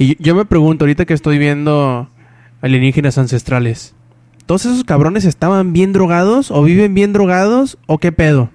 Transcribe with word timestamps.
Y 0.00 0.16
yo 0.18 0.34
me 0.34 0.46
pregunto, 0.46 0.84
ahorita 0.84 1.04
que 1.04 1.12
estoy 1.12 1.36
viendo 1.36 2.08
alienígenas 2.62 3.18
ancestrales, 3.18 3.94
¿todos 4.46 4.64
esos 4.64 4.82
cabrones 4.82 5.26
estaban 5.26 5.74
bien 5.74 5.92
drogados 5.92 6.50
o 6.50 6.62
viven 6.62 6.94
bien 6.94 7.12
drogados 7.12 7.76
o 7.86 7.98
qué 7.98 8.10
pedo? 8.10 8.48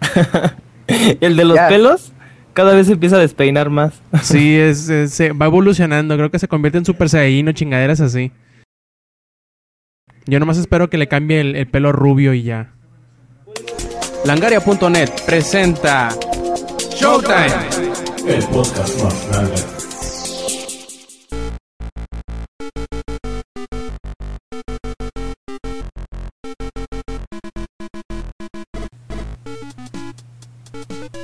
El 1.20 1.36
de 1.36 1.44
los 1.44 1.58
pelos 1.68 2.14
cada 2.54 2.72
vez 2.72 2.86
se 2.86 2.94
empieza 2.94 3.16
a 3.16 3.18
despeinar 3.18 3.68
más. 3.68 4.00
Sí, 4.22 4.56
es, 4.56 4.90
se 5.12 5.32
va 5.32 5.44
evolucionando. 5.44 6.16
Creo 6.16 6.30
que 6.30 6.38
se 6.38 6.48
convierte 6.48 6.78
en 6.78 6.86
Super 6.86 7.10
Saiyan 7.10 7.48
o 7.48 7.52
chingaderas 7.52 8.00
así. 8.00 8.32
Yo 10.24 10.40
nomás 10.40 10.56
espero 10.56 10.88
que 10.88 10.96
le 10.96 11.06
cambie 11.06 11.38
el, 11.38 11.54
el 11.54 11.66
pelo 11.66 11.92
rubio 11.92 12.32
y 12.32 12.44
ya. 12.44 12.72
Langaria.net 14.24 15.10
presenta 15.26 16.08
Showtime. 16.98 17.52
El 18.26 18.42
podcast 18.44 19.02
más 19.02 19.28
grande. 19.28 19.75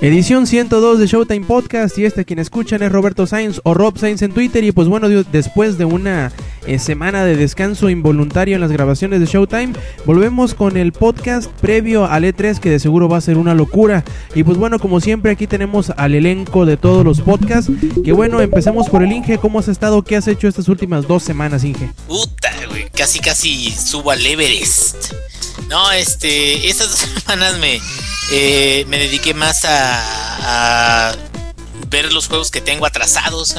Edición 0.02 0.48
102 0.48 0.98
de 0.98 1.06
Showtime 1.06 1.46
Podcast 1.46 1.96
y 1.96 2.04
este 2.04 2.24
quien 2.24 2.40
escuchan 2.40 2.82
es 2.82 2.90
Roberto 2.90 3.24
Sainz 3.24 3.60
o 3.62 3.72
Rob 3.72 3.96
Sainz 3.96 4.22
en 4.22 4.32
Twitter 4.32 4.64
y 4.64 4.72
pues 4.72 4.88
bueno, 4.88 5.08
después 5.08 5.78
de 5.78 5.84
una 5.84 6.32
eh, 6.66 6.80
semana 6.80 7.24
de 7.24 7.36
descanso 7.36 7.88
involuntario 7.88 8.56
en 8.56 8.62
las 8.62 8.72
grabaciones 8.72 9.20
de 9.20 9.26
Showtime, 9.26 9.74
volvemos 10.04 10.54
con 10.54 10.76
el 10.76 10.90
podcast 10.90 11.48
previo 11.60 12.06
al 12.06 12.24
E3 12.24 12.58
que 12.58 12.70
de 12.70 12.80
seguro 12.80 13.08
va 13.08 13.18
a 13.18 13.20
ser 13.20 13.38
una 13.38 13.54
locura 13.54 14.02
y 14.34 14.42
pues 14.42 14.58
bueno, 14.58 14.80
como 14.80 15.00
siempre 15.00 15.30
aquí 15.30 15.46
tenemos 15.46 15.90
al 15.90 16.16
elenco 16.16 16.66
de 16.66 16.76
todos 16.76 17.04
los 17.04 17.20
podcasts, 17.20 17.70
que 18.04 18.10
bueno, 18.10 18.40
empecemos 18.40 18.88
por 18.90 19.04
el 19.04 19.12
Inge, 19.12 19.38
¿cómo 19.38 19.60
has 19.60 19.68
estado? 19.68 20.02
¿Qué 20.02 20.16
has 20.16 20.26
hecho 20.26 20.48
estas 20.48 20.66
últimas 20.68 21.06
dos 21.06 21.22
semanas, 21.22 21.62
Inge? 21.62 21.92
Puta, 22.08 22.50
güey, 22.68 22.90
casi 22.90 23.20
casi 23.20 23.70
subo 23.70 24.10
al 24.10 24.26
Everest. 24.26 25.12
No, 25.68 25.92
este, 25.92 26.68
estas 26.68 26.90
dos 26.90 26.98
semanas 27.22 27.56
me 27.60 27.78
eh, 28.30 28.86
me 28.88 28.98
dediqué 28.98 29.34
más 29.34 29.64
a, 29.64 29.91
ver 31.88 32.12
los 32.12 32.28
juegos 32.28 32.50
que 32.50 32.60
tengo 32.60 32.86
atrasados. 32.86 33.56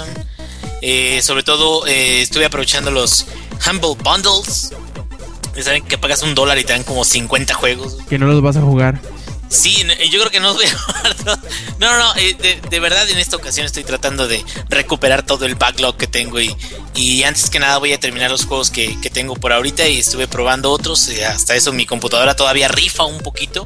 Eh, 0.81 1.21
sobre 1.21 1.43
todo 1.43 1.87
eh, 1.87 2.21
estuve 2.21 2.45
aprovechando 2.45 2.91
los 2.91 3.25
Humble 3.67 3.95
Bundles. 4.03 4.71
Saben 5.61 5.83
que 5.85 5.97
pagas 5.97 6.23
un 6.23 6.35
dólar 6.35 6.57
y 6.57 6.63
te 6.63 6.73
dan 6.73 6.83
como 6.83 7.05
50 7.05 7.53
juegos. 7.53 7.97
Que 8.09 8.17
no 8.17 8.25
los 8.25 8.41
vas 8.41 8.57
a 8.57 8.61
jugar. 8.61 8.99
Sí, 9.53 9.85
yo 10.11 10.19
creo 10.19 10.31
que 10.31 10.39
no 10.39 10.55
No, 11.79 11.97
no, 11.97 12.15
eh, 12.15 12.59
de, 12.69 12.79
verdad 12.79 13.09
en 13.09 13.17
esta 13.19 13.35
ocasión 13.35 13.65
estoy 13.65 13.83
tratando 13.83 14.27
de 14.27 14.43
recuperar 14.69 15.25
todo 15.25 15.45
el 15.45 15.55
backlog 15.55 15.95
que 15.97 16.07
tengo 16.07 16.39
y, 16.39 16.55
y 16.95 17.23
antes 17.23 17.49
que 17.49 17.59
nada 17.59 17.77
voy 17.77 17.93
a 17.93 17.99
terminar 17.99 18.31
los 18.31 18.45
juegos 18.45 18.69
que, 18.69 18.97
tengo 19.13 19.35
por 19.35 19.53
ahorita 19.53 19.87
y 19.87 19.99
estuve 19.99 20.27
probando 20.27 20.71
otros. 20.71 21.09
Y 21.09 21.21
hasta 21.21 21.55
eso 21.55 21.71
mi 21.71 21.85
computadora 21.85 22.35
todavía 22.35 22.67
rifa 22.67 23.03
un 23.03 23.19
poquito. 23.19 23.65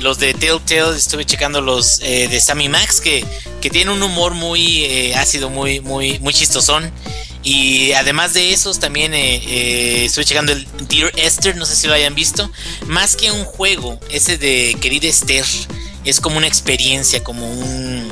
Los 0.00 0.18
de 0.18 0.34
Telltale 0.34 0.96
estuve 0.96 1.24
checando 1.24 1.60
los 1.62 2.00
eh, 2.00 2.28
de 2.28 2.40
Sammy 2.40 2.68
Max 2.68 3.00
que, 3.00 3.24
que 3.62 3.70
tienen 3.70 3.94
un 3.94 4.02
humor 4.02 4.34
muy 4.34 4.84
eh, 4.84 5.14
ácido, 5.14 5.48
muy, 5.48 5.80
muy, 5.80 6.18
muy 6.18 6.34
chistosón. 6.34 6.92
Y 7.44 7.92
además 7.92 8.32
de 8.32 8.54
esos, 8.54 8.80
también 8.80 9.12
eh, 9.12 9.36
eh, 9.36 10.04
estoy 10.06 10.24
checando 10.24 10.52
el 10.52 10.66
Dear 10.88 11.12
Esther, 11.16 11.56
no 11.56 11.66
sé 11.66 11.76
si 11.76 11.86
lo 11.86 11.92
hayan 11.92 12.14
visto. 12.14 12.50
Más 12.86 13.16
que 13.16 13.30
un 13.30 13.44
juego, 13.44 14.00
ese 14.10 14.38
de 14.38 14.74
Querida 14.80 15.08
Esther, 15.08 15.44
es 16.06 16.20
como 16.20 16.38
una 16.38 16.46
experiencia, 16.46 17.22
como 17.22 17.46
un, 17.46 18.10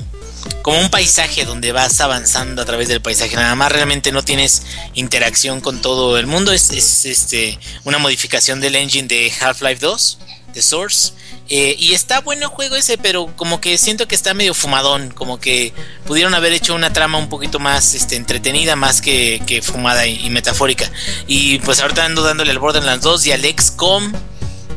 como 0.60 0.78
un 0.78 0.91
paisaje 0.91 1.47
donde 1.47 1.72
vas 1.72 1.98
avanzando 2.03 2.60
a 2.60 2.66
través 2.66 2.88
del 2.88 3.00
paisaje. 3.00 3.34
Nada 3.34 3.55
más 3.55 3.72
realmente 3.72 4.12
no 4.12 4.22
tienes 4.22 4.64
interacción 4.92 5.62
con 5.62 5.80
todo 5.80 6.19
el 6.19 6.27
mundo. 6.27 6.53
Es, 6.53 6.70
es 6.70 7.06
este, 7.06 7.58
una 7.84 7.97
modificación 7.97 8.60
del 8.60 8.75
engine 8.75 9.08
de 9.08 9.33
Half-Life 9.41 9.80
2, 9.80 10.19
de 10.53 10.60
Source. 10.60 11.14
Eh, 11.48 11.76
y 11.78 11.92
está 11.92 12.20
bueno 12.20 12.42
el 12.42 12.48
juego 12.48 12.76
ese, 12.76 12.97
pero 12.98 13.26
como 13.36 13.60
que 13.60 13.76
siento 13.76 14.08
que 14.08 14.14
está 14.14 14.32
medio 14.32 14.54
fumadón, 14.54 15.10
como 15.10 15.38
que 15.38 15.72
pudieron 16.06 16.34
haber 16.34 16.53
hecho 16.53 16.75
una 16.75 16.92
trama 16.92 17.19
un 17.19 17.28
poquito 17.28 17.58
más 17.58 17.94
este, 17.94 18.16
entretenida, 18.16 18.76
más 18.76 19.03
que, 19.03 19.60
fumada 19.62 20.06
y, 20.06 20.31
metafórica. 20.31 20.91
Y 21.26 21.58
pues 21.58 21.81
ahorita 21.81 22.04
ando 22.04 22.22
dándole 22.22 22.50
al 22.52 22.58
Borderlands 22.58 23.04
2 23.04 23.26
y 23.26 23.32
al 23.32 23.42
XCOM 23.44 24.12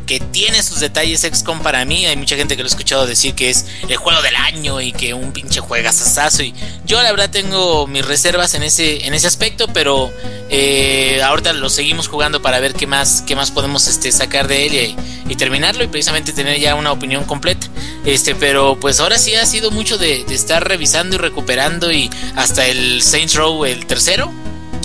que 0.06 0.20
tiene 0.20 0.62
sus 0.62 0.80
detalles 0.80 1.22
XCOM 1.22 1.62
para 1.62 1.84
mí. 1.86 2.06
Hay 2.06 2.16
mucha 2.16 2.36
gente 2.36 2.56
que 2.56 2.64
lo 2.64 2.68
ha 2.68 2.70
escuchado 2.70 3.06
decir 3.08 3.34
que 3.36 3.50
es 3.50 3.66
el 3.88 3.98
juego 3.98 4.22
del 4.22 4.36
año 4.36 4.82
y 4.82 4.92
que 4.92 5.14
un 5.14 5.32
pinche 5.32 5.60
juegazazazo. 5.62 6.44
Y 6.44 6.54
yo 6.86 7.02
la 7.02 7.12
verdad 7.12 7.30
tengo 7.30 7.88
mis 7.88 8.06
reservas 8.06 8.54
en 8.54 8.64
ese, 8.64 9.06
en 9.06 9.14
ese 9.14 9.28
aspecto, 9.28 9.68
pero 9.74 10.12
eh, 10.50 11.22
ahorita 11.24 11.54
lo 11.54 11.70
seguimos 11.70 12.08
jugando 12.08 12.42
para 12.42 12.60
ver 12.60 12.74
qué 12.74 12.88
más, 12.88 13.24
qué 13.26 13.36
más 13.36 13.52
podemos 13.52 13.88
este, 13.88 14.12
sacar 14.12 14.48
de 14.48 14.66
él 14.68 14.74
y, 14.74 14.96
terminarlo 15.34 15.84
y 15.84 15.88
precisamente 15.88 16.32
tener 16.32 16.60
ya 16.60 16.76
una 16.76 16.92
opinión 16.92 17.24
completa. 17.24 17.66
Este, 18.06 18.36
pero 18.36 18.78
pues 18.80 19.00
ahora 19.00 19.18
sí 19.18 19.34
ha 19.34 19.48
sido 19.48 19.72
mucho 19.72 19.98
de, 19.98 20.24
de 20.26 20.36
estar 20.36 20.68
revisando 20.68 21.16
y 21.16 21.18
recuperando 21.18 21.92
y 21.92 22.12
hasta 22.36 22.68
el 22.68 23.02
Saints 23.02 23.34
Row, 23.34 23.66
el 23.66 23.88
tercero, 23.88 24.32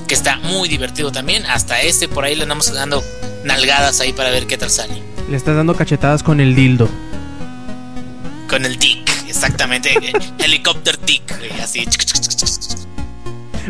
que 0.08 0.14
está 0.14 0.36
muy 0.38 0.70
divertido 0.70 1.12
también. 1.12 1.44
Hasta 1.44 1.82
este 1.82 2.08
por 2.08 2.24
ahí 2.24 2.34
le 2.34 2.44
andamos 2.44 2.72
dando 2.72 3.04
nalgadas 3.44 4.00
ahí 4.00 4.14
para 4.14 4.30
ver 4.30 4.46
qué 4.46 4.56
tal 4.56 4.70
sale. 4.70 5.02
Le 5.28 5.36
estás 5.36 5.54
dando 5.56 5.76
cachetadas 5.76 6.22
con 6.22 6.40
el 6.40 6.54
dildo. 6.54 6.88
Con 8.48 8.64
el 8.64 8.78
dick, 8.78 9.08
exactamente. 9.28 9.94
Helicóptero 10.38 10.98
dick, 11.06 11.22
así. 11.62 11.86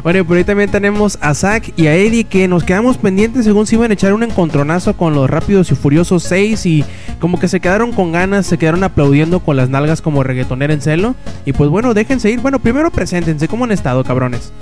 Bueno, 0.02 0.24
por 0.24 0.36
ahí 0.36 0.44
también 0.44 0.70
tenemos 0.70 1.18
a 1.20 1.34
Zack 1.34 1.72
y 1.76 1.86
a 1.86 1.94
Eddie 1.94 2.24
que 2.24 2.48
nos 2.48 2.64
quedamos 2.64 2.96
pendientes 2.96 3.44
según 3.44 3.66
si 3.66 3.76
iban 3.76 3.90
a 3.90 3.94
echar 3.94 4.12
un 4.12 4.22
encontronazo 4.22 4.96
con 4.96 5.14
los 5.14 5.28
Rápidos 5.28 5.70
y 5.70 5.74
Furiosos 5.74 6.22
6 6.24 6.66
y 6.66 6.84
como 7.18 7.38
que 7.38 7.48
se 7.48 7.60
quedaron 7.60 7.92
con 7.92 8.12
ganas, 8.12 8.46
se 8.46 8.58
quedaron 8.58 8.84
aplaudiendo 8.84 9.40
con 9.40 9.56
las 9.56 9.68
nalgas 9.68 10.00
como 10.00 10.22
reggaetonera 10.22 10.72
en 10.72 10.80
celo. 10.80 11.14
Y 11.44 11.52
pues 11.52 11.70
bueno, 11.70 11.94
déjense 11.94 12.30
ir. 12.30 12.40
Bueno, 12.40 12.58
primero 12.58 12.90
preséntense, 12.90 13.48
¿cómo 13.48 13.64
han 13.64 13.72
estado, 13.72 14.04
cabrones? 14.04 14.52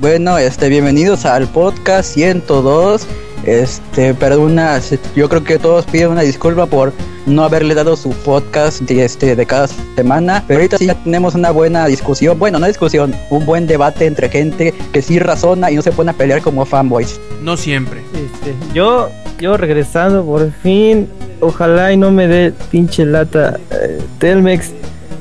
Bueno, 0.00 0.36
este, 0.38 0.68
bienvenidos 0.68 1.24
al 1.24 1.48
podcast 1.48 2.12
102. 2.14 3.06
Este, 3.46 4.12
perdona, 4.12 4.80
yo 5.14 5.28
creo 5.28 5.44
que 5.44 5.58
todos 5.58 5.86
piden 5.86 6.08
una 6.08 6.22
disculpa 6.22 6.66
por 6.66 6.92
no 7.26 7.44
haberle 7.44 7.74
dado 7.74 7.96
su 7.96 8.10
podcast 8.10 8.80
de, 8.82 9.04
este, 9.04 9.36
de 9.36 9.46
cada 9.46 9.68
semana. 9.68 10.42
Pero 10.48 10.58
ahorita 10.58 10.78
sí 10.78 10.86
ya 10.86 10.94
tenemos 10.94 11.36
una 11.36 11.52
buena 11.52 11.86
discusión, 11.86 12.38
bueno, 12.40 12.58
no 12.58 12.66
discusión, 12.66 13.14
un 13.30 13.46
buen 13.46 13.68
debate 13.68 14.06
entre 14.06 14.28
gente 14.28 14.74
que 14.92 15.00
sí 15.00 15.20
razona 15.20 15.70
y 15.70 15.76
no 15.76 15.82
se 15.82 15.92
pone 15.92 16.10
a 16.10 16.14
pelear 16.14 16.42
como 16.42 16.66
fanboys. 16.66 17.20
No 17.40 17.56
siempre. 17.56 18.00
Este, 18.14 18.52
yo, 18.74 19.10
yo 19.38 19.56
regresando 19.56 20.24
por 20.24 20.50
fin, 20.50 21.08
ojalá 21.40 21.92
y 21.92 21.96
no 21.96 22.10
me 22.10 22.26
dé 22.26 22.52
pinche 22.72 23.04
lata 23.06 23.60
eh, 23.70 24.00
Telmex. 24.18 24.72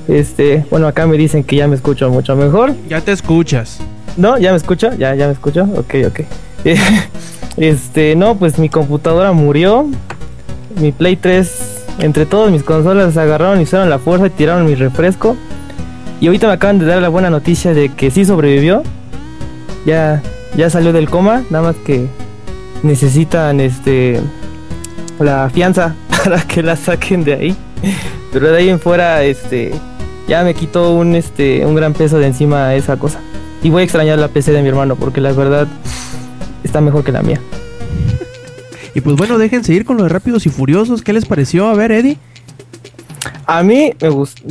Este, 0.07 0.65
bueno, 0.71 0.87
acá 0.87 1.05
me 1.05 1.17
dicen 1.17 1.43
que 1.43 1.57
ya 1.57 1.67
me 1.67 1.75
escucho 1.75 2.09
mucho 2.09 2.35
mejor. 2.35 2.73
Ya 2.89 3.01
te 3.01 3.11
escuchas. 3.11 3.79
¿No? 4.17 4.37
¿Ya 4.39 4.51
me 4.51 4.57
escucho? 4.57 4.93
¿Ya, 4.93 5.13
ya 5.13 5.27
me 5.27 5.33
escucho? 5.33 5.63
Ok, 5.75 5.95
ok. 6.07 6.21
Este, 7.57 8.15
no, 8.15 8.35
pues 8.35 8.59
mi 8.59 8.69
computadora 8.69 9.31
murió. 9.31 9.87
Mi 10.79 10.91
Play 10.91 11.15
3, 11.15 11.85
entre 11.99 12.25
todas 12.25 12.51
mis 12.51 12.63
consolas, 12.63 13.15
agarraron 13.17 13.59
y 13.59 13.63
usaron 13.63 13.89
la 13.89 13.99
fuerza 13.99 14.27
y 14.27 14.31
tiraron 14.31 14.65
mi 14.65 14.75
refresco. 14.75 15.37
Y 16.19 16.27
ahorita 16.27 16.47
me 16.47 16.53
acaban 16.53 16.79
de 16.79 16.85
dar 16.85 17.01
la 17.01 17.09
buena 17.09 17.29
noticia 17.29 17.73
de 17.73 17.89
que 17.89 18.11
sí 18.11 18.25
sobrevivió. 18.25 18.83
Ya, 19.85 20.21
ya 20.57 20.69
salió 20.69 20.91
del 20.91 21.09
coma, 21.09 21.43
nada 21.49 21.71
más 21.71 21.75
que 21.85 22.07
necesitan 22.83 23.59
este 23.59 24.19
la 25.19 25.49
fianza 25.49 25.95
para 26.23 26.41
que 26.41 26.61
la 26.63 26.75
saquen 26.75 27.23
de 27.23 27.33
ahí. 27.33 27.55
Pero 28.33 28.51
de 28.51 28.57
ahí 28.57 28.69
en 28.69 28.79
fuera, 28.79 29.23
este, 29.23 29.71
ya 30.27 30.43
me 30.43 30.53
quitó 30.53 30.93
un 30.93 31.15
este 31.15 31.65
un 31.65 31.75
gran 31.75 31.93
peso 31.93 32.17
de 32.17 32.27
encima 32.27 32.73
esa 32.75 32.97
cosa. 32.97 33.19
Y 33.63 33.69
voy 33.69 33.81
a 33.81 33.83
extrañar 33.83 34.19
la 34.19 34.27
PC 34.27 34.51
de 34.51 34.61
mi 34.61 34.69
hermano 34.69 34.95
porque 34.95 35.21
la 35.21 35.31
verdad 35.31 35.67
está 36.75 36.81
mejor 36.81 37.05
que 37.05 37.13
la 37.13 37.21
mía. 37.21 37.39
Y 38.93 38.99
pues 38.99 39.15
bueno, 39.15 39.37
déjense 39.37 39.73
ir 39.73 39.85
con 39.85 39.95
los 39.95 40.11
Rápidos 40.11 40.45
y 40.45 40.49
Furiosos. 40.49 41.01
¿Qué 41.03 41.13
les 41.13 41.25
pareció? 41.25 41.69
A 41.69 41.73
ver, 41.73 41.93
Eddie. 41.93 42.17
A 43.45 43.63
mí 43.63 43.93
me 44.01 44.09
gusta. 44.09 44.41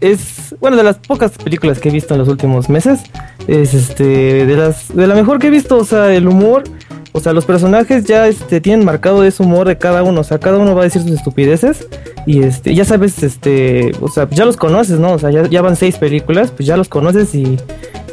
Es, 0.00 0.56
bueno, 0.60 0.76
de 0.76 0.82
las 0.82 0.96
pocas 0.98 1.32
películas 1.38 1.78
que 1.78 1.88
he 1.88 1.92
visto 1.92 2.14
en 2.14 2.18
los 2.18 2.28
últimos 2.28 2.68
meses. 2.68 3.00
Es 3.46 3.74
este, 3.74 4.44
de 4.44 4.56
las, 4.56 4.92
de 4.92 5.06
la 5.06 5.14
mejor 5.14 5.38
que 5.38 5.46
he 5.46 5.50
visto. 5.50 5.76
O 5.76 5.84
sea, 5.84 6.12
el 6.12 6.26
humor. 6.26 6.64
O 7.12 7.20
sea, 7.20 7.32
los 7.32 7.44
personajes 7.44 8.04
ya 8.04 8.26
este, 8.26 8.60
tienen 8.60 8.84
marcado 8.84 9.22
ese 9.22 9.40
humor 9.44 9.68
de 9.68 9.78
cada 9.78 10.02
uno. 10.02 10.22
O 10.22 10.24
sea, 10.24 10.40
cada 10.40 10.58
uno 10.58 10.74
va 10.74 10.80
a 10.80 10.84
decir 10.84 11.02
sus 11.02 11.12
estupideces. 11.12 11.86
Y 12.26 12.42
este, 12.42 12.74
ya 12.74 12.84
sabes, 12.84 13.22
este, 13.22 13.92
o 14.00 14.08
sea, 14.08 14.28
ya 14.30 14.44
los 14.44 14.56
conoces, 14.56 14.98
¿no? 14.98 15.12
O 15.12 15.18
sea, 15.20 15.30
ya, 15.30 15.46
ya 15.46 15.62
van 15.62 15.76
seis 15.76 15.96
películas, 15.96 16.50
pues 16.50 16.66
ya 16.66 16.76
los 16.76 16.88
conoces 16.88 17.36
y, 17.36 17.56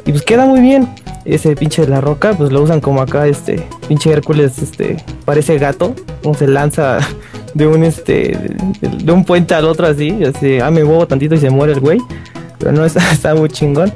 y 0.06 0.12
pues 0.12 0.22
queda 0.22 0.46
muy 0.46 0.62
bien 0.62 0.88
ese 1.26 1.56
pinche 1.56 1.82
de 1.82 1.88
la 1.88 2.02
roca, 2.02 2.34
pues 2.34 2.52
lo 2.52 2.62
usan 2.62 2.80
como 2.80 3.02
acá, 3.02 3.28
este, 3.28 3.68
pinche 3.88 4.12
Hércules, 4.12 4.60
este, 4.60 4.98
parece 5.26 5.58
gato, 5.58 5.96
como 6.22 6.36
se 6.36 6.48
lanza 6.48 7.00
de 7.54 7.68
un, 7.68 7.84
este, 7.84 8.38
de, 8.82 9.12
un 9.12 9.26
puente 9.26 9.56
al 9.56 9.66
otro 9.66 9.88
así, 9.88 10.24
así, 10.24 10.60
ah, 10.60 10.72
me 10.72 10.84
huevo 10.84 11.08
tantito 11.08 11.36
y 11.36 11.40
se 11.40 11.50
muere 11.50 11.74
el 11.74 11.80
güey, 11.80 12.00
pero 12.60 12.72
no, 12.72 12.86
está, 12.86 13.12
está 13.12 13.36
muy 13.36 13.50
chingón. 13.50 13.92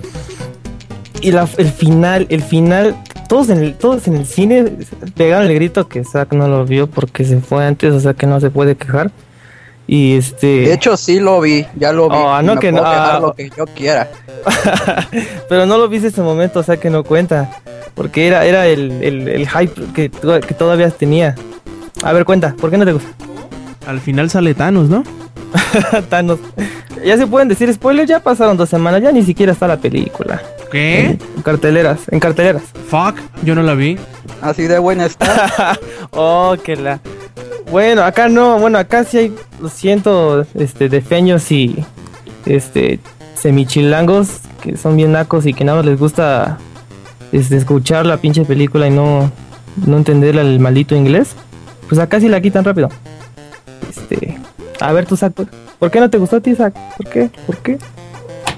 Y 1.21 1.31
la, 1.31 1.47
el 1.57 1.67
final, 1.67 2.27
el 2.29 2.41
final, 2.41 2.95
todos 3.27 3.49
en 3.49 3.59
el, 3.59 3.75
todos 3.75 4.07
en 4.07 4.15
el 4.15 4.25
cine 4.25 4.77
pegaron 5.15 5.47
el 5.47 5.55
grito 5.55 5.87
que 5.89 6.03
Zack 6.05 6.31
no 6.33 6.47
lo 6.47 6.65
vio 6.65 6.87
porque 6.87 7.25
se 7.25 7.41
fue 7.41 7.65
antes, 7.65 7.93
o 7.93 7.99
sea 7.99 8.13
que 8.13 8.25
no 8.25 8.39
se 8.39 8.49
puede 8.49 8.75
quejar. 8.75 9.11
Y 9.91 10.17
este. 10.17 10.45
De 10.45 10.73
hecho, 10.73 10.95
sí 10.97 11.19
lo 11.19 11.41
vi, 11.41 11.65
ya 11.75 11.91
lo 11.91 12.09
vi. 12.09 12.15
Oh, 12.15 12.39
y 12.39 12.45
no 12.45 12.53
me 12.53 12.61
que 12.61 12.69
puedo 12.69 12.83
no, 12.83 12.91
quejar 12.91 13.15
ah. 13.15 13.19
lo 13.19 13.33
que 13.33 13.49
yo 13.49 13.65
quiera. 13.65 14.07
Pero 15.49 15.65
no 15.65 15.79
lo 15.79 15.89
viste 15.89 16.09
ese 16.09 16.21
momento, 16.21 16.59
o 16.59 16.63
sea 16.63 16.77
que 16.77 16.91
no 16.91 17.03
cuenta. 17.03 17.49
Porque 17.95 18.27
era, 18.27 18.45
era 18.45 18.67
el, 18.67 18.91
el, 19.01 19.27
el 19.27 19.49
hype 19.49 19.81
que, 19.95 20.11
que 20.11 20.53
todavía 20.53 20.91
tenía. 20.91 21.33
A 22.03 22.13
ver, 22.13 22.23
cuenta, 22.23 22.53
¿por 22.61 22.69
qué 22.69 22.77
no 22.77 22.85
te 22.85 22.93
gusta? 22.93 23.09
Al 23.87 23.99
final 23.99 24.29
sale 24.29 24.53
Thanos, 24.53 24.89
¿no? 24.89 25.03
Thanos. 26.09 26.37
Ya 27.03 27.17
se 27.17 27.25
pueden 27.25 27.47
decir 27.47 27.73
spoilers, 27.73 28.07
ya 28.07 28.19
pasaron 28.19 28.57
dos 28.57 28.69
semanas, 28.69 29.01
ya 29.01 29.11
ni 29.11 29.23
siquiera 29.23 29.53
está 29.53 29.67
la 29.67 29.77
película. 29.77 30.39
¿Qué? 30.71 31.17
En 31.35 31.41
carteleras, 31.41 32.01
en 32.11 32.19
carteleras. 32.19 32.61
Fuck, 32.89 33.15
yo 33.41 33.55
no 33.55 33.63
la 33.63 33.73
vi. 33.73 33.97
Así 34.43 34.67
de 34.67 34.77
buena 34.77 35.07
está. 35.07 35.79
oh, 36.11 36.55
que 36.63 36.75
la. 36.75 36.99
Bueno, 37.71 38.03
acá 38.03 38.29
no, 38.29 38.57
bueno, 38.59 38.77
acá 38.79 39.03
sí 39.03 39.17
hay, 39.17 39.35
lo 39.61 39.69
siento, 39.69 40.45
este, 40.55 40.89
defeños 40.89 41.51
y 41.51 41.83
este 42.45 42.99
semichilangos 43.35 44.39
que 44.61 44.75
son 44.75 44.97
bien 44.97 45.11
nacos 45.11 45.45
y 45.45 45.53
que 45.53 45.63
nada 45.63 45.77
más 45.77 45.85
les 45.85 45.99
gusta 45.99 46.57
este, 47.31 47.57
escuchar 47.57 48.05
la 48.05 48.17
pinche 48.17 48.43
película 48.43 48.87
y 48.87 48.91
no, 48.91 49.31
no 49.85 49.97
entender 49.97 50.35
el 50.37 50.59
maldito 50.59 50.95
inglés. 50.95 51.35
Pues 51.87 51.99
acá 51.99 52.19
sí 52.19 52.27
la 52.27 52.41
quitan 52.41 52.65
rápido. 52.65 52.89
Este, 53.89 54.37
a 54.79 54.91
ver 54.91 55.05
tu 55.05 55.15
Zack, 55.15 55.33
¿por- 55.33 55.47
¿por 55.79 55.91
qué 55.91 55.99
no 55.99 56.09
te 56.09 56.17
gustó 56.17 56.37
a 56.37 56.41
ti, 56.41 56.55
Zack? 56.55 56.73
¿Por 56.97 57.07
qué? 57.07 57.29
¿Por 57.45 57.57
qué? 57.57 57.77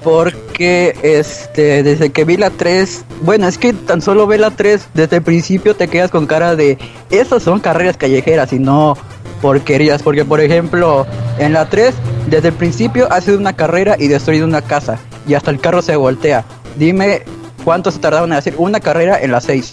Porque 0.04 0.96
este 1.02 1.82
desde 1.82 2.10
que 2.10 2.24
vi 2.24 2.36
la 2.36 2.50
3, 2.50 3.04
bueno, 3.22 3.46
es 3.46 3.56
que 3.58 3.72
tan 3.72 4.02
solo 4.02 4.26
ve 4.26 4.38
la 4.38 4.50
3, 4.50 4.88
desde 4.94 5.16
el 5.16 5.22
principio 5.22 5.76
te 5.76 5.88
quedas 5.88 6.10
con 6.10 6.26
cara 6.26 6.56
de 6.56 6.76
esas 7.10 7.42
son 7.42 7.60
carreras 7.60 7.96
callejeras 7.96 8.52
y 8.52 8.58
no 8.58 8.96
porquerías, 9.40 10.02
porque 10.02 10.24
por 10.24 10.40
ejemplo, 10.40 11.06
en 11.38 11.52
la 11.52 11.68
3 11.68 11.94
desde 12.26 12.48
el 12.48 12.54
principio 12.54 13.06
hace 13.12 13.36
una 13.36 13.52
carrera 13.54 13.96
y 13.98 14.08
destruye 14.08 14.42
una 14.42 14.62
casa 14.62 14.98
y 15.26 15.34
hasta 15.34 15.50
el 15.50 15.60
carro 15.60 15.82
se 15.82 15.94
voltea. 15.96 16.44
Dime 16.76 17.22
cuánto 17.64 17.90
se 17.90 17.98
tardaron 17.98 18.32
en 18.32 18.38
hacer 18.38 18.54
una 18.58 18.80
carrera 18.80 19.20
en 19.20 19.30
la 19.32 19.40
6. 19.40 19.72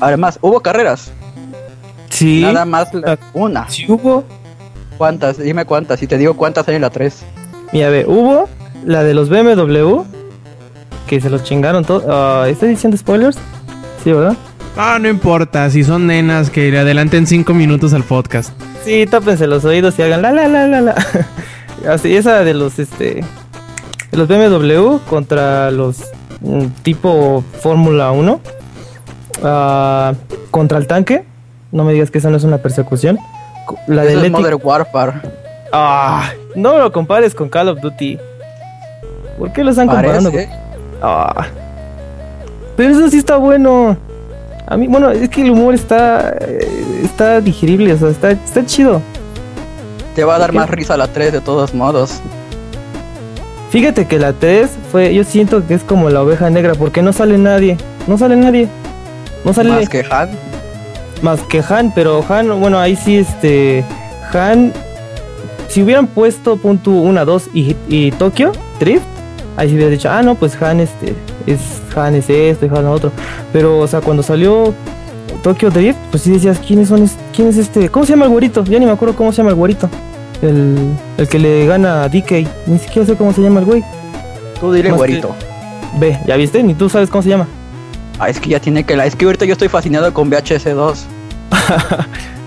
Además, 0.00 0.38
hubo 0.42 0.60
carreras, 0.60 1.10
Sí. 2.08 2.40
nada 2.42 2.64
más 2.64 2.92
la- 2.94 3.18
una. 3.32 3.68
Sí 3.68 3.84
hubo. 3.88 4.24
¿Cuántas? 4.98 5.38
Dime 5.38 5.64
cuántas 5.64 6.02
y 6.02 6.06
te 6.06 6.18
digo 6.18 6.34
cuántas 6.34 6.68
hay 6.68 6.76
en 6.76 6.82
la 6.82 6.90
3. 6.90 7.20
Mira, 7.72 7.86
a 7.86 7.90
ver, 7.90 8.06
hubo 8.08 8.48
la 8.84 9.02
de 9.04 9.14
los 9.14 9.28
BMW 9.28 10.00
que 11.06 11.20
se 11.20 11.28
los 11.30 11.42
chingaron 11.42 11.84
todos. 11.84 12.04
Ah, 12.08 12.46
¿Estoy 12.48 12.70
diciendo 12.70 12.96
spoilers? 12.96 13.36
Sí, 14.04 14.12
¿verdad? 14.12 14.36
Ah, 14.76 14.98
no 15.00 15.08
importa, 15.08 15.68
si 15.70 15.82
son 15.84 16.06
nenas 16.06 16.48
que 16.50 16.70
le 16.70 16.78
adelanten 16.78 17.26
cinco 17.26 17.52
minutos 17.54 17.92
al 17.92 18.04
podcast. 18.04 18.52
Sí, 18.84 19.04
tápense 19.06 19.46
los 19.46 19.64
oídos 19.64 19.98
y 19.98 20.02
hagan 20.02 20.22
la 20.22 20.30
la 20.32 20.48
la 20.48 20.66
la 20.66 20.80
la. 20.80 20.94
Así, 21.92 22.14
esa 22.16 22.40
de 22.44 22.54
los 22.54 22.78
este 22.78 23.24
de 24.12 24.16
los 24.16 24.28
BMW 24.28 24.98
contra 25.08 25.70
los 25.70 25.98
mm, 26.40 26.66
tipo 26.82 27.42
Fórmula 27.60 28.10
1. 28.12 28.40
Ah, 29.42 30.14
contra 30.50 30.78
el 30.78 30.86
tanque. 30.86 31.24
No 31.72 31.84
me 31.84 31.92
digas 31.92 32.10
que 32.10 32.18
esa 32.18 32.30
no 32.30 32.36
es 32.36 32.44
una 32.44 32.58
persecución. 32.58 33.18
La 33.86 34.02
de 34.02 34.10
Eso 34.12 34.18
es 34.24 34.24
Leti- 34.30 34.32
Modern 34.32 34.60
Warfare. 34.62 35.12
Ah, 35.72 36.30
no 36.56 36.78
lo 36.78 36.90
compares 36.92 37.34
con 37.34 37.48
Call 37.48 37.68
of 37.68 37.80
Duty. 37.80 38.18
¿Por 39.40 39.52
qué 39.52 39.64
lo 39.64 39.70
están 39.70 39.86
comparando? 39.88 40.30
Parece. 40.30 40.52
Ah. 41.00 41.46
Pero 42.76 42.90
eso 42.90 43.08
sí 43.08 43.16
está 43.16 43.36
bueno. 43.38 43.96
A 44.66 44.76
mí, 44.76 44.86
bueno, 44.86 45.10
es 45.10 45.30
que 45.30 45.40
el 45.40 45.50
humor 45.50 45.74
está 45.74 46.36
eh, 46.40 47.00
está 47.02 47.40
digerible, 47.40 47.94
o 47.94 47.98
sea, 47.98 48.10
está, 48.10 48.32
está 48.32 48.66
chido. 48.66 49.00
Te 50.14 50.24
va 50.24 50.36
a 50.36 50.38
dar 50.38 50.50
¿Qué? 50.50 50.58
más 50.58 50.68
risa 50.68 50.96
la 50.98 51.08
3 51.08 51.32
de 51.32 51.40
todos 51.40 51.72
modos. 51.72 52.20
Fíjate 53.70 54.06
que 54.06 54.18
la 54.18 54.34
3 54.34 54.68
fue, 54.92 55.14
yo 55.14 55.24
siento 55.24 55.66
que 55.66 55.72
es 55.72 55.82
como 55.84 56.10
la 56.10 56.22
oveja 56.22 56.50
negra, 56.50 56.74
porque 56.74 57.00
no 57.00 57.14
sale 57.14 57.38
nadie, 57.38 57.78
no 58.06 58.18
sale 58.18 58.36
nadie. 58.36 58.68
No 59.42 59.54
sale 59.54 59.70
Más 59.70 59.88
que 59.88 60.04
Han. 60.10 60.28
más 61.22 61.40
que 61.42 61.64
Han, 61.66 61.94
pero 61.94 62.22
Han, 62.28 62.60
bueno, 62.60 62.78
ahí 62.78 62.94
sí, 62.94 63.16
este, 63.16 63.84
Han, 64.34 64.70
si 65.68 65.82
hubieran 65.82 66.06
puesto 66.08 66.58
punto 66.58 66.90
1, 66.90 67.24
2 67.24 67.50
y, 67.54 67.74
y 67.88 68.10
Tokio, 68.12 68.52
Drift, 68.78 69.04
ahí 69.60 69.68
sí 69.68 69.74
hubiera 69.76 69.90
dicho, 69.90 70.10
ah, 70.10 70.22
no, 70.22 70.34
pues 70.34 70.60
Han, 70.62 70.80
este, 70.80 71.14
es 71.46 71.60
Han 71.96 72.14
es 72.14 72.28
esto 72.30 72.66
y 72.66 72.68
Han 72.68 72.84
lo 72.84 72.92
otro. 72.92 73.12
Pero, 73.52 73.78
o 73.78 73.86
sea, 73.86 74.00
cuando 74.00 74.22
salió 74.22 74.72
Tokyo 75.42 75.70
Drift, 75.70 75.98
pues 76.10 76.22
sí 76.24 76.32
decías, 76.32 76.58
¿quiénes 76.58 76.88
son, 76.88 77.02
es- 77.04 77.16
quién 77.34 77.48
es 77.48 77.56
este? 77.56 77.88
¿Cómo 77.88 78.04
se 78.06 78.12
llama 78.12 78.24
el 78.24 78.30
güerito? 78.30 78.64
Ya 78.64 78.78
ni 78.78 78.86
me 78.86 78.92
acuerdo 78.92 79.14
cómo 79.14 79.32
se 79.32 79.38
llama 79.38 79.50
el 79.50 79.56
güerito. 79.56 79.88
El, 80.42 80.76
el 81.18 81.28
que 81.28 81.38
le 81.38 81.66
gana 81.66 82.02
a 82.04 82.08
DK, 82.08 82.46
ni 82.66 82.78
siquiera 82.78 83.06
sé 83.06 83.14
cómo 83.14 83.32
se 83.32 83.42
llama 83.42 83.60
el 83.60 83.66
güey. 83.66 83.84
Tú 84.58 84.72
dile 84.72 84.88
Más 84.90 84.96
que- 84.96 84.98
güerito. 84.98 85.34
Ve, 85.98 86.18
¿ya 86.26 86.36
viste? 86.36 86.62
Ni 86.62 86.74
tú 86.74 86.88
sabes 86.88 87.10
cómo 87.10 87.22
se 87.22 87.28
llama. 87.28 87.46
Ah, 88.18 88.28
es 88.30 88.38
que 88.40 88.50
ya 88.50 88.60
tiene 88.60 88.84
que 88.84 88.96
la. 88.96 89.06
Es 89.06 89.16
que 89.16 89.24
ahorita 89.24 89.44
yo 89.44 89.52
estoy 89.52 89.68
fascinado 89.68 90.12
con 90.14 90.28
VHS 90.30 90.64
2. 90.74 91.04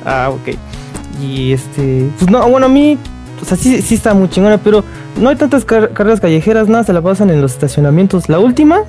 Ah, 0.06 0.30
ok. 0.32 0.56
Y 1.22 1.54
este, 1.54 2.10
pues 2.18 2.30
no, 2.32 2.48
bueno, 2.50 2.66
a 2.66 2.70
mí, 2.70 2.98
o 3.44 3.46
sea, 3.46 3.58
sí, 3.58 3.82
sí 3.82 3.96
está 3.96 4.14
muy 4.14 4.30
chingona, 4.30 4.58
pero 4.58 4.84
no 5.20 5.30
hay 5.30 5.36
tantas 5.36 5.66
car- 5.66 5.92
carreras 5.92 6.20
callejeras, 6.20 6.68
nada, 6.68 6.84
se 6.84 6.94
la 6.94 7.02
pasan 7.02 7.30
en 7.30 7.42
los 7.42 7.52
estacionamientos. 7.54 8.30
La 8.30 8.40
última, 8.40 8.80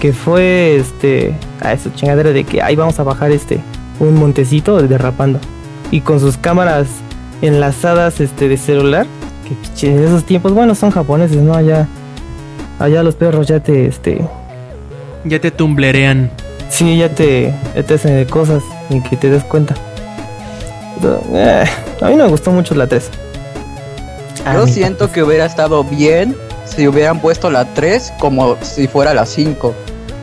que 0.00 0.12
fue 0.12 0.76
este, 0.76 1.34
a 1.60 1.72
esa 1.72 1.94
chingadera 1.94 2.30
de 2.32 2.44
que 2.44 2.62
ahí 2.62 2.74
vamos 2.76 2.98
a 2.98 3.02
bajar 3.02 3.30
este, 3.30 3.60
un 4.00 4.14
montecito 4.14 4.80
derrapando. 4.82 5.38
Y 5.90 6.00
con 6.00 6.18
sus 6.20 6.36
cámaras 6.36 6.86
enlazadas 7.42 8.20
este, 8.20 8.48
de 8.48 8.56
celular, 8.56 9.06
que 9.78 9.86
en 9.88 10.02
esos 10.04 10.24
tiempos, 10.24 10.52
bueno, 10.52 10.74
son 10.74 10.90
japoneses, 10.90 11.36
¿no? 11.38 11.54
Allá, 11.54 11.86
allá 12.78 13.02
los 13.02 13.14
perros 13.16 13.46
ya 13.48 13.60
te, 13.60 13.86
este, 13.86 14.20
Ya 15.24 15.40
te 15.40 15.50
tumblerean. 15.50 16.30
Sí, 16.70 16.96
ya 16.98 17.08
te, 17.08 17.52
ya 17.74 17.82
te 17.82 17.94
hacen 17.94 18.24
cosas 18.26 18.62
y 18.90 19.00
que 19.02 19.16
te 19.16 19.28
des 19.28 19.42
cuenta. 19.44 19.74
Eh, 21.32 21.64
a 22.00 22.08
mí 22.08 22.16
no 22.16 22.24
me 22.24 22.30
gustó 22.30 22.50
mucho 22.52 22.74
la 22.74 22.86
3. 22.86 23.10
A 24.44 24.54
Yo 24.54 24.66
siento 24.66 25.12
que 25.12 25.22
hubiera 25.22 25.44
estado 25.44 25.84
bien 25.84 26.34
si 26.64 26.88
hubieran 26.88 27.20
puesto 27.20 27.50
la 27.50 27.66
3 27.74 28.14
como 28.18 28.56
si 28.62 28.88
fuera 28.88 29.12
la 29.12 29.26
5. 29.26 29.74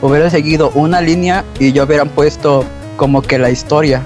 Hubieran 0.02 0.30
seguido 0.30 0.70
una 0.74 1.00
línea 1.00 1.44
y 1.60 1.72
ya 1.72 1.84
hubieran 1.84 2.08
puesto 2.08 2.64
como 2.96 3.22
que 3.22 3.38
la 3.38 3.50
historia. 3.50 4.02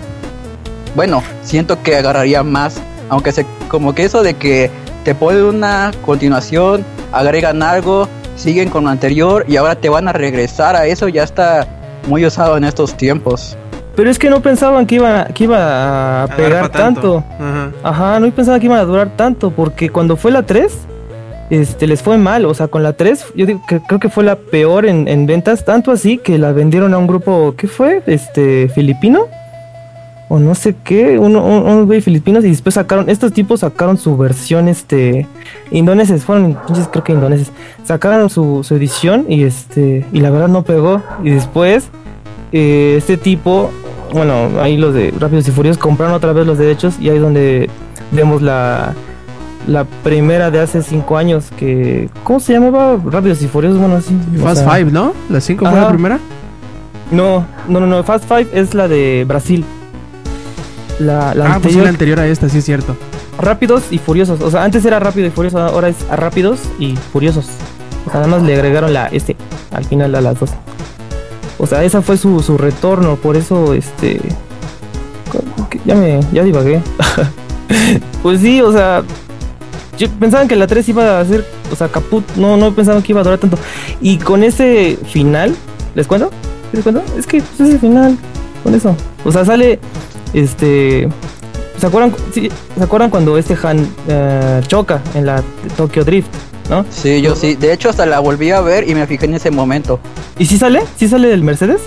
Bueno, 0.94 1.22
siento 1.42 1.82
que 1.82 1.96
agarraría 1.96 2.42
más. 2.42 2.76
Aunque 3.08 3.32
se, 3.32 3.46
como 3.68 3.94
que 3.94 4.04
eso 4.04 4.22
de 4.22 4.34
que 4.34 4.70
te 5.04 5.14
ponen 5.14 5.44
una 5.44 5.90
continuación, 6.04 6.84
agregan 7.10 7.62
algo, 7.62 8.08
siguen 8.36 8.68
con 8.68 8.84
lo 8.84 8.90
anterior 8.90 9.44
y 9.48 9.56
ahora 9.56 9.76
te 9.76 9.88
van 9.88 10.08
a 10.08 10.12
regresar 10.12 10.76
a 10.76 10.86
eso, 10.86 11.08
ya 11.08 11.22
está 11.22 11.66
muy 12.06 12.24
usado 12.26 12.56
en 12.56 12.64
estos 12.64 12.96
tiempos. 12.96 13.56
Pero 13.94 14.10
es 14.10 14.18
que 14.18 14.30
no 14.30 14.40
pensaban 14.40 14.86
que 14.86 14.94
iba, 14.96 15.26
que 15.26 15.44
iba 15.44 16.22
a 16.22 16.26
pegar 16.28 16.68
tanto. 16.70 17.24
Ajá. 17.38 17.70
Ajá, 17.82 18.20
no 18.20 18.30
pensaban 18.30 18.58
que 18.60 18.66
iban 18.66 18.78
a 18.78 18.84
durar 18.84 19.10
tanto. 19.16 19.50
Porque 19.50 19.90
cuando 19.90 20.16
fue 20.16 20.30
la 20.32 20.42
3, 20.44 20.72
este, 21.50 21.86
les 21.86 22.00
fue 22.02 22.16
mal. 22.16 22.46
O 22.46 22.54
sea, 22.54 22.68
con 22.68 22.82
la 22.82 22.94
3, 22.94 23.26
yo 23.34 23.44
digo 23.44 23.60
que 23.68 23.80
creo 23.80 24.00
que 24.00 24.08
fue 24.08 24.24
la 24.24 24.36
peor 24.36 24.86
en, 24.86 25.08
en 25.08 25.26
ventas. 25.26 25.64
Tanto 25.64 25.90
así 25.90 26.16
que 26.18 26.38
la 26.38 26.52
vendieron 26.52 26.94
a 26.94 26.98
un 26.98 27.06
grupo, 27.06 27.54
¿qué 27.56 27.68
fue? 27.68 28.02
Este, 28.06 28.68
filipino. 28.70 29.26
O 30.30 30.38
no 30.38 30.54
sé 30.54 30.74
qué, 30.82 31.18
uno- 31.18 31.44
un, 31.44 31.66
un 31.70 31.84
güey 31.84 32.00
filipinos 32.00 32.42
y 32.42 32.48
después 32.48 32.76
sacaron, 32.76 33.10
estos 33.10 33.34
tipos 33.34 33.60
sacaron 33.60 33.98
su 33.98 34.16
versión, 34.16 34.66
este, 34.66 35.26
indoneses, 35.70 36.24
fueron, 36.24 36.56
creo 36.90 37.04
que 37.04 37.12
indoneses, 37.12 37.52
sacaron 37.84 38.30
su, 38.30 38.64
su 38.64 38.74
edición 38.74 39.26
y 39.28 39.42
este, 39.42 40.06
y 40.10 40.20
la 40.20 40.30
verdad 40.30 40.48
no 40.48 40.62
pegó. 40.62 41.02
Y 41.22 41.28
después, 41.28 41.88
eh, 42.50 42.94
este 42.96 43.18
tipo, 43.18 43.70
bueno, 44.12 44.60
ahí 44.60 44.76
los 44.76 44.94
de 44.94 45.12
Rápidos 45.18 45.48
y 45.48 45.50
Furiosos 45.50 45.80
compraron 45.80 46.14
otra 46.14 46.32
vez 46.32 46.46
los 46.46 46.58
derechos 46.58 46.96
y 47.00 47.08
ahí 47.08 47.16
es 47.16 47.22
donde 47.22 47.70
vemos 48.10 48.42
la, 48.42 48.94
la 49.66 49.84
primera 49.84 50.50
de 50.50 50.60
hace 50.60 50.82
cinco 50.82 51.16
años 51.16 51.46
que, 51.56 52.08
¿cómo 52.24 52.40
se 52.40 52.52
llamaba? 52.52 52.98
Rápidos 53.04 53.42
y 53.42 53.48
Furiosos, 53.48 53.78
bueno, 53.78 53.96
así. 53.96 54.16
o 54.38 54.42
Fast 54.42 54.62
sea, 54.62 54.70
Five, 54.70 54.92
¿no? 54.92 55.14
¿La 55.30 55.40
5 55.40 55.64
fue 55.64 55.80
la 55.80 55.88
primera? 55.88 56.18
No, 57.10 57.46
no, 57.68 57.80
no, 57.80 57.86
no, 57.86 58.02
Fast 58.04 58.26
Five 58.26 58.48
es 58.52 58.74
la 58.74 58.88
de 58.88 59.24
Brasil. 59.26 59.64
La, 60.98 61.34
la 61.34 61.54
ah, 61.54 61.58
pues 61.60 61.74
sí, 61.74 61.80
anterior, 61.80 61.84
la 61.84 61.88
anterior 61.88 62.20
a 62.20 62.26
esta, 62.26 62.48
sí 62.48 62.58
es 62.58 62.64
cierto. 62.64 62.96
Rápidos 63.38 63.84
y 63.90 63.98
Furiosos. 63.98 64.40
O 64.40 64.50
sea, 64.50 64.64
antes 64.64 64.84
era 64.84 64.98
Rápido 64.98 65.26
y 65.26 65.30
Furioso, 65.30 65.58
ahora 65.58 65.88
es 65.88 65.96
a 66.10 66.16
Rápidos 66.16 66.60
y 66.78 66.96
Furiosos. 66.96 67.46
O 68.06 68.10
sea, 68.10 68.20
nada 68.20 68.26
más 68.26 68.42
le 68.42 68.54
agregaron 68.54 68.92
la 68.92 69.06
este 69.06 69.36
al 69.72 69.84
final 69.84 70.14
a 70.14 70.20
las 70.20 70.38
dos. 70.38 70.50
O 71.58 71.66
sea, 71.66 71.84
esa 71.84 72.02
fue 72.02 72.16
su, 72.16 72.40
su 72.40 72.58
retorno, 72.58 73.16
por 73.16 73.36
eso 73.36 73.74
este 73.74 74.20
ya 75.84 75.94
me 75.94 76.20
ya 76.32 76.42
divagué. 76.42 76.80
pues 78.22 78.40
sí, 78.40 78.60
o 78.60 78.72
sea, 78.72 79.02
yo 79.98 80.08
pensaban 80.20 80.48
que 80.48 80.56
la 80.56 80.66
3 80.66 80.88
iba 80.88 81.20
a 81.20 81.24
ser, 81.24 81.46
o 81.70 81.76
sea, 81.76 81.88
caput, 81.88 82.24
no 82.36 82.56
no 82.56 82.72
pensaban 82.72 83.02
que 83.02 83.12
iba 83.12 83.20
a 83.20 83.24
durar 83.24 83.38
tanto. 83.38 83.58
Y 84.00 84.18
con 84.18 84.42
ese 84.42 84.98
final 85.06 85.56
¿Les 85.94 86.06
cuento? 86.06 86.30
¿Les 86.72 86.82
cuento? 86.82 87.02
Es 87.18 87.26
que 87.26 87.42
pues, 87.42 87.68
es 87.68 87.74
el 87.74 87.80
final. 87.80 88.16
Con 88.62 88.74
eso. 88.74 88.96
O 89.24 89.32
sea, 89.32 89.44
sale. 89.44 89.78
Este. 90.32 91.08
¿Se 91.78 91.86
acuerdan, 91.86 92.14
¿se 92.32 92.82
acuerdan 92.82 93.10
cuando 93.10 93.36
este 93.36 93.56
Han 93.60 93.86
eh, 94.06 94.60
choca 94.68 95.02
en 95.14 95.26
la 95.26 95.42
Tokyo 95.76 96.04
Drift? 96.04 96.28
¿No? 96.72 96.86
Sí, 96.90 97.20
yo 97.20 97.36
sí. 97.36 97.54
De 97.54 97.70
hecho, 97.72 97.90
hasta 97.90 98.06
la 98.06 98.18
volví 98.18 98.50
a 98.50 98.62
ver 98.62 98.88
y 98.88 98.94
me 98.94 99.06
fijé 99.06 99.26
en 99.26 99.34
ese 99.34 99.50
momento. 99.50 100.00
¿Y 100.38 100.46
si 100.46 100.56
sale? 100.56 100.82
¿Sí 100.96 101.06
sale 101.06 101.28
del 101.28 101.42
Mercedes? 101.42 101.82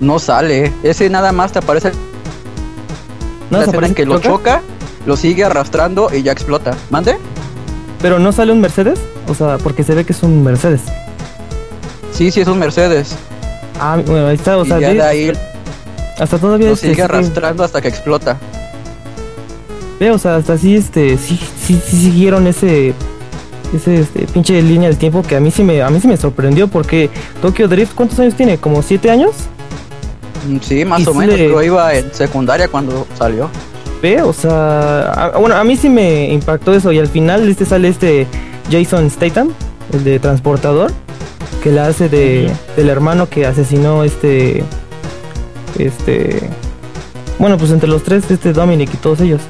No 0.00 0.18
sale. 0.18 0.72
Ese 0.82 1.08
nada 1.08 1.30
más 1.30 1.52
te 1.52 1.60
aparece 1.60 1.92
¿No 3.50 3.62
se 3.62 3.70
aparece 3.70 3.94
que 3.94 4.06
lo 4.06 4.18
choca? 4.18 4.60
lo 5.06 5.16
sigue 5.16 5.44
arrastrando 5.44 6.10
y 6.12 6.22
ya 6.22 6.32
explota. 6.32 6.76
¿Mande? 6.90 7.16
Pero 8.02 8.18
no 8.18 8.32
sale 8.32 8.50
un 8.52 8.60
Mercedes. 8.60 8.98
O 9.28 9.34
sea, 9.36 9.56
porque 9.58 9.84
se 9.84 9.94
ve 9.94 10.04
que 10.04 10.12
es 10.14 10.22
un 10.24 10.42
Mercedes. 10.42 10.80
Sí, 12.12 12.32
sí, 12.32 12.40
es 12.40 12.48
un 12.48 12.58
Mercedes. 12.58 13.14
Ah, 13.78 14.00
bueno, 14.04 14.26
ahí 14.26 14.34
está. 14.34 14.58
O 14.58 14.64
y 14.64 14.68
sea, 14.68 14.80
ya 14.80 14.88
ve- 14.88 14.94
de 14.94 15.02
ahí 15.02 15.32
hasta 16.18 16.38
todavía 16.38 16.66
lo 16.66 16.72
este, 16.74 16.88
sigue 16.88 16.94
sigue- 16.96 17.04
arrastrando 17.04 17.62
hasta 17.62 17.80
que 17.80 17.86
explota. 17.88 18.36
Ve, 20.00 20.10
o 20.10 20.18
sea, 20.18 20.36
hasta 20.36 20.54
así, 20.54 20.74
este, 20.74 21.16
sí, 21.18 21.38
sí, 21.64 21.80
sí 21.86 21.96
siguieron 22.00 22.46
ese, 22.46 22.94
ese, 23.74 24.00
este, 24.00 24.26
pinche 24.26 24.60
línea 24.62 24.88
del 24.88 24.98
tiempo 24.98 25.22
que 25.22 25.36
a 25.36 25.40
mí 25.40 25.50
sí 25.50 25.62
me, 25.62 25.82
a 25.82 25.90
mí 25.90 26.00
sí 26.00 26.08
me 26.08 26.16
sorprendió 26.16 26.68
porque 26.68 27.10
Tokyo 27.42 27.68
Drift, 27.68 27.94
¿cuántos 27.94 28.18
años 28.20 28.34
tiene? 28.34 28.58
¿Como 28.58 28.82
siete 28.82 29.10
años? 29.10 29.32
Mm, 30.48 30.56
Sí, 30.60 30.84
más 30.84 31.00
Y 31.00 31.06
o 31.08 31.14
menos. 31.14 31.36
le- 31.38 31.46
Pero 31.46 31.62
iba 31.62 31.94
en 31.94 32.12
secundaria 32.14 32.68
cuando 32.68 33.06
salió. 33.16 33.48
Ve, 34.02 34.22
o 34.22 34.32
sea, 34.32 35.12
a- 35.12 35.38
bueno, 35.38 35.56
a 35.56 35.64
mí 35.64 35.76
sí 35.76 35.88
me 35.88 36.30
impactó 36.32 36.72
eso 36.72 36.90
y 36.92 36.98
al 36.98 37.08
final 37.08 37.46
este 37.48 37.64
sale 37.66 37.88
este 37.88 38.26
Jason 38.70 39.10
Statham, 39.10 39.50
el 39.92 40.04
de 40.04 40.18
transportador, 40.18 40.90
que 41.62 41.70
la 41.70 41.86
hace 41.88 42.08
de, 42.08 42.50
del 42.76 42.88
hermano 42.88 43.28
que 43.28 43.44
asesinó 43.44 44.02
este, 44.04 44.64
este, 45.78 46.40
bueno, 47.38 47.58
pues 47.58 47.70
entre 47.70 47.88
los 47.88 48.02
tres, 48.02 48.30
este 48.30 48.52
Dominic 48.52 48.92
y 48.94 48.96
todos 48.96 49.20
ellos. 49.20 49.40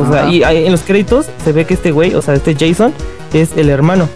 O 0.00 0.10
sea, 0.10 0.28
y 0.30 0.42
en 0.42 0.72
los 0.72 0.80
créditos 0.80 1.26
se 1.44 1.52
ve 1.52 1.64
que 1.66 1.74
este 1.74 1.92
güey, 1.92 2.14
o 2.14 2.22
sea, 2.22 2.34
este 2.34 2.54
Jason 2.58 2.92
es 3.32 3.56
el 3.56 3.68
hermano. 3.68 4.08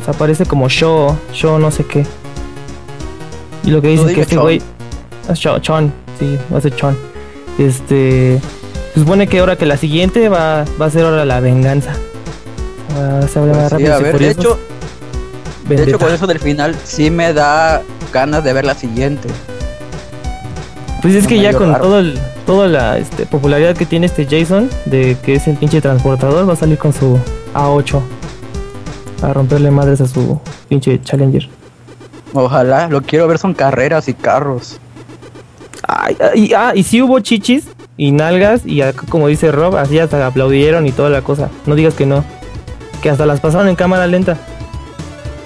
O 0.00 0.04
sea, 0.04 0.14
aparece 0.14 0.46
como 0.46 0.68
Shaw, 0.68 1.16
Shaw 1.32 1.58
no 1.58 1.70
sé 1.70 1.84
qué. 1.84 2.04
Y 3.64 3.70
lo 3.70 3.80
que 3.80 3.88
dicen 3.88 4.06
dile 4.06 4.16
que 4.16 4.22
este 4.22 4.36
güey 4.36 4.60
Chon, 5.34 5.92
sí, 6.18 6.38
va 6.52 6.58
a 6.58 6.60
ser 6.60 6.74
Chon. 6.74 6.96
Este, 7.58 8.40
se 8.94 9.00
supone 9.00 9.26
que 9.28 9.38
ahora 9.38 9.56
que 9.56 9.66
la 9.66 9.76
siguiente 9.76 10.28
va, 10.28 10.64
va 10.80 10.86
a 10.86 10.90
ser 10.90 11.04
ahora 11.04 11.24
la 11.24 11.40
venganza. 11.40 11.92
Ah, 12.96 13.20
se 13.32 13.38
Pues 13.40 13.68
sí, 13.76 13.86
a 13.86 13.98
ver, 13.98 14.18
de 14.18 14.30
hecho, 14.30 14.58
de 15.68 15.82
hecho, 15.84 15.98
con 15.98 16.12
eso 16.12 16.26
del 16.26 16.40
final 16.40 16.74
sí 16.84 17.10
me 17.10 17.32
da 17.32 17.82
ganas 18.12 18.42
de 18.42 18.52
ver 18.52 18.64
la 18.64 18.74
siguiente. 18.74 19.28
Pues 21.02 21.14
es 21.14 21.26
que 21.26 21.40
ya 21.40 21.52
con 21.52 21.70
raro. 21.72 21.84
todo 21.84 21.98
el, 22.00 22.18
toda 22.50 22.66
la 22.66 22.98
este, 22.98 23.26
popularidad 23.26 23.76
que 23.76 23.86
tiene 23.86 24.06
este 24.06 24.26
Jason, 24.26 24.68
de 24.84 25.16
que 25.22 25.34
es 25.34 25.46
el 25.46 25.56
pinche 25.56 25.80
transportador, 25.80 26.48
va 26.48 26.54
a 26.54 26.56
salir 26.56 26.78
con 26.78 26.92
su 26.92 27.16
A8 27.54 28.00
a 29.22 29.32
romperle 29.32 29.70
madres 29.70 30.00
a 30.00 30.08
su 30.08 30.40
pinche 30.68 31.00
Challenger. 31.00 31.48
Ojalá, 32.34 32.88
lo 32.88 33.02
quiero 33.02 33.28
ver 33.28 33.38
son 33.38 33.54
carreras 33.54 34.08
y 34.08 34.14
carros. 34.14 34.80
Ay, 35.86 36.16
ay, 36.20 36.52
ah, 36.56 36.72
y 36.74 36.82
sí 36.82 37.00
hubo 37.00 37.20
chichis 37.20 37.68
y 37.96 38.10
nalgas 38.10 38.66
y 38.66 38.82
acá, 38.82 39.04
como 39.08 39.28
dice 39.28 39.52
Rob, 39.52 39.76
así 39.76 40.00
hasta 40.00 40.26
aplaudieron 40.26 40.88
y 40.88 40.90
toda 40.90 41.08
la 41.08 41.22
cosa. 41.22 41.50
No 41.66 41.76
digas 41.76 41.94
que 41.94 42.06
no. 42.06 42.24
Que 43.00 43.10
hasta 43.10 43.26
las 43.26 43.38
pasaron 43.38 43.68
en 43.68 43.76
cámara 43.76 44.08
lenta. 44.08 44.36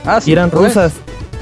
Ah, 0.06 0.20
Y 0.24 0.32
eran 0.32 0.48
pues. 0.48 0.68
rusas. 0.74 0.94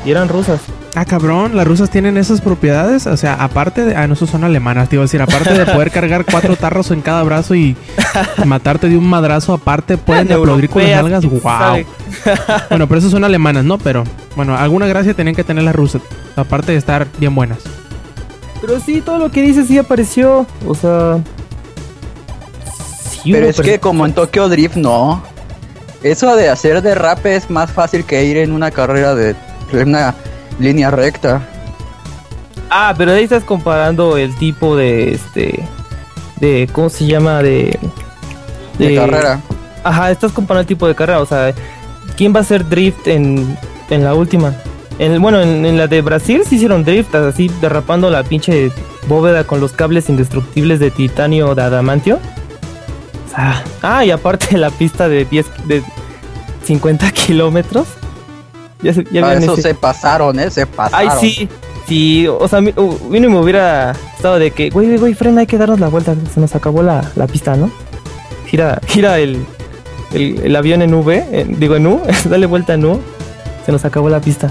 Y 0.05 0.11
eran 0.11 0.29
rusas. 0.29 0.59
Ah, 0.95 1.07
cabrón, 1.07 1.57
las 1.57 1.67
rusas 1.67 1.89
tienen 1.89 2.19
esas 2.19 2.43
propiedades. 2.43 3.07
O 3.07 3.17
sea, 3.17 3.35
aparte 3.35 3.85
de. 3.85 3.97
Ah, 3.97 4.07
no, 4.07 4.13
esos 4.13 4.29
son 4.29 4.45
alemanas, 4.45 4.91
te 4.91 4.97
iba 4.97 5.03
a 5.03 5.07
decir. 5.07 5.23
Aparte 5.23 5.55
de 5.55 5.65
poder 5.65 5.91
cargar 5.91 6.27
cuatro 6.27 6.55
tarros 6.57 6.91
en 6.91 7.01
cada 7.01 7.23
brazo 7.23 7.55
y 7.55 7.77
matarte 8.45 8.89
de 8.89 8.99
un 8.99 9.09
madrazo, 9.09 9.55
aparte 9.55 9.97
pueden 9.97 10.31
aplaudir 10.31 10.69
con 10.69 10.83
las 10.83 11.21
quién 11.21 11.41
Wow. 11.43 11.85
Bueno, 12.69 12.89
pero 12.89 12.99
esas 12.99 13.11
son 13.11 13.25
alemanas, 13.25 13.65
¿no? 13.65 13.79
Pero, 13.79 14.05
bueno, 14.37 14.55
alguna 14.57 14.87
gracia 14.87 15.15
tenían 15.15 15.35
que 15.35 15.45
tener 15.45 15.65
las 15.65 15.75
rusas. 15.75 16.03
Aparte 16.37 16.73
de 16.73 16.79
estar 16.79 17.07
bien 17.19 17.35
buenas. 17.35 17.61
Pero 18.61 18.79
sí, 18.79 19.01
todo 19.01 19.19
lo 19.19 19.31
que 19.31 19.41
dice 19.41 19.65
sí 19.65 19.79
apareció. 19.79 20.47
O 20.67 20.75
sea. 20.75 21.21
sí 23.11 23.33
Pero 23.33 23.47
es 23.47 23.61
que 23.61 23.81
como 23.81 24.05
en 24.05 24.13
Tokyo 24.13 24.49
Drift 24.51 24.77
no. 24.77 25.23
Eso 26.03 26.37
de 26.37 26.51
hacer 26.51 26.83
derrape 26.83 27.37
es 27.37 27.49
más 27.49 27.71
fácil 27.71 28.05
que 28.05 28.25
ir 28.25 28.37
en 28.37 28.53
una 28.53 28.71
carrera 28.71 29.15
de 29.15 29.37
en 29.73 29.89
una 29.89 30.15
línea 30.59 30.91
recta. 30.91 31.47
Ah, 32.71 32.95
pero 32.97 33.13
ahí 33.13 33.25
estás 33.25 33.45
comparando 33.45 34.17
el 34.17 34.35
tipo 34.37 34.77
de 34.77 35.13
este. 35.13 35.67
De. 36.41 36.69
¿Cómo 36.73 36.89
se 36.89 37.07
llama? 37.07 37.43
De. 37.43 37.79
De 38.79 38.95
carrera. 38.95 39.41
Ajá, 39.85 40.11
estás 40.11 40.33
comparando 40.33 40.63
el 40.63 40.67
tipo 40.67 40.87
de 40.89 40.95
carrera. 40.95 41.21
O 41.21 41.27
sea, 41.27 41.53
¿quién 42.17 42.35
va 42.35 42.39
a 42.39 42.43
hacer 42.43 42.69
drift 42.69 43.07
en, 43.07 43.59
en 43.91 44.05
la 44.05 44.15
última? 44.15 44.55
En, 44.99 45.21
bueno, 45.21 45.41
en, 45.41 45.67
en 45.67 45.77
la 45.77 45.87
de 45.87 46.01
Brasil 46.01 46.43
sí 46.49 46.57
hicieron 46.57 46.85
drift, 46.85 47.15
así 47.15 47.51
derrapando 47.61 48.11
la 48.11 48.23
pinche 48.23 48.71
bóveda 49.09 49.45
con 49.45 49.61
los 49.61 49.73
cables 49.73 50.09
indestructibles 50.09 50.81
de 50.81 50.91
titanio 50.91 51.55
de 51.55 51.63
adamantio. 51.63 52.21
O 53.27 53.35
sea, 53.35 53.65
ah, 53.83 54.05
y 54.05 54.11
aparte 54.11 54.57
la 54.59 54.71
pista 54.71 55.09
de 55.09 55.25
10, 55.25 55.47
de 55.67 55.83
50 56.65 57.11
kilómetros. 57.13 57.89
Ya, 58.83 58.93
se- 58.95 59.05
ya 59.13 59.27
Ah, 59.27 59.35
eso 59.35 59.53
ese- 59.55 59.63
se 59.63 59.75
pasaron, 59.75 60.39
eh, 60.41 60.51
se 60.51 60.67
pasaron. 60.67 61.11
Ay, 61.13 61.19
sí. 61.21 61.49
Sí, 61.87 62.27
o 62.29 62.47
sea, 62.49 62.61
me 62.61 62.73
hubiera 62.77 63.93
estado 64.17 64.39
de 64.39 64.51
que, 64.53 64.71
güey, 64.71 64.87
güey, 64.87 64.99
güey, 64.99 65.15
frena, 65.15 65.41
hay 65.41 65.47
que 65.47 65.59
darnos 65.59 65.81
la 65.81 65.89
vuelta. 65.89 66.15
Se 66.33 66.41
nos 66.41 66.55
acabó 66.55 66.83
la, 66.83 67.05
la 67.17 67.27
pista, 67.27 67.57
¿no? 67.57 67.71
Gira, 68.47 68.81
gira 68.87 69.19
el, 69.19 69.45
el, 70.13 70.41
el 70.45 70.57
avión 70.57 70.81
en 70.83 70.95
V, 70.95 71.47
digo 71.59 71.75
en 71.77 71.87
U, 71.87 72.01
dale 72.25 72.47
vuelta 72.47 72.75
en 72.75 72.85
U. 72.87 73.01
Se 73.67 73.73
nos 73.73 73.85
acabó 73.85 74.09
la 74.09 74.21
pista. 74.21 74.51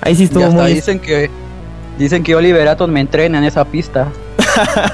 Ahí 0.00 0.14
sí 0.14 0.24
estuvo 0.24 0.48
muy. 0.50 0.72
dicen 0.74 0.98
que 1.00 1.30
dicen 1.98 2.22
que 2.22 2.34
Oliver 2.36 2.66
Atom 2.68 2.90
me 2.90 3.00
entrena 3.00 3.38
en 3.38 3.44
esa 3.44 3.64
pista. 3.64 4.08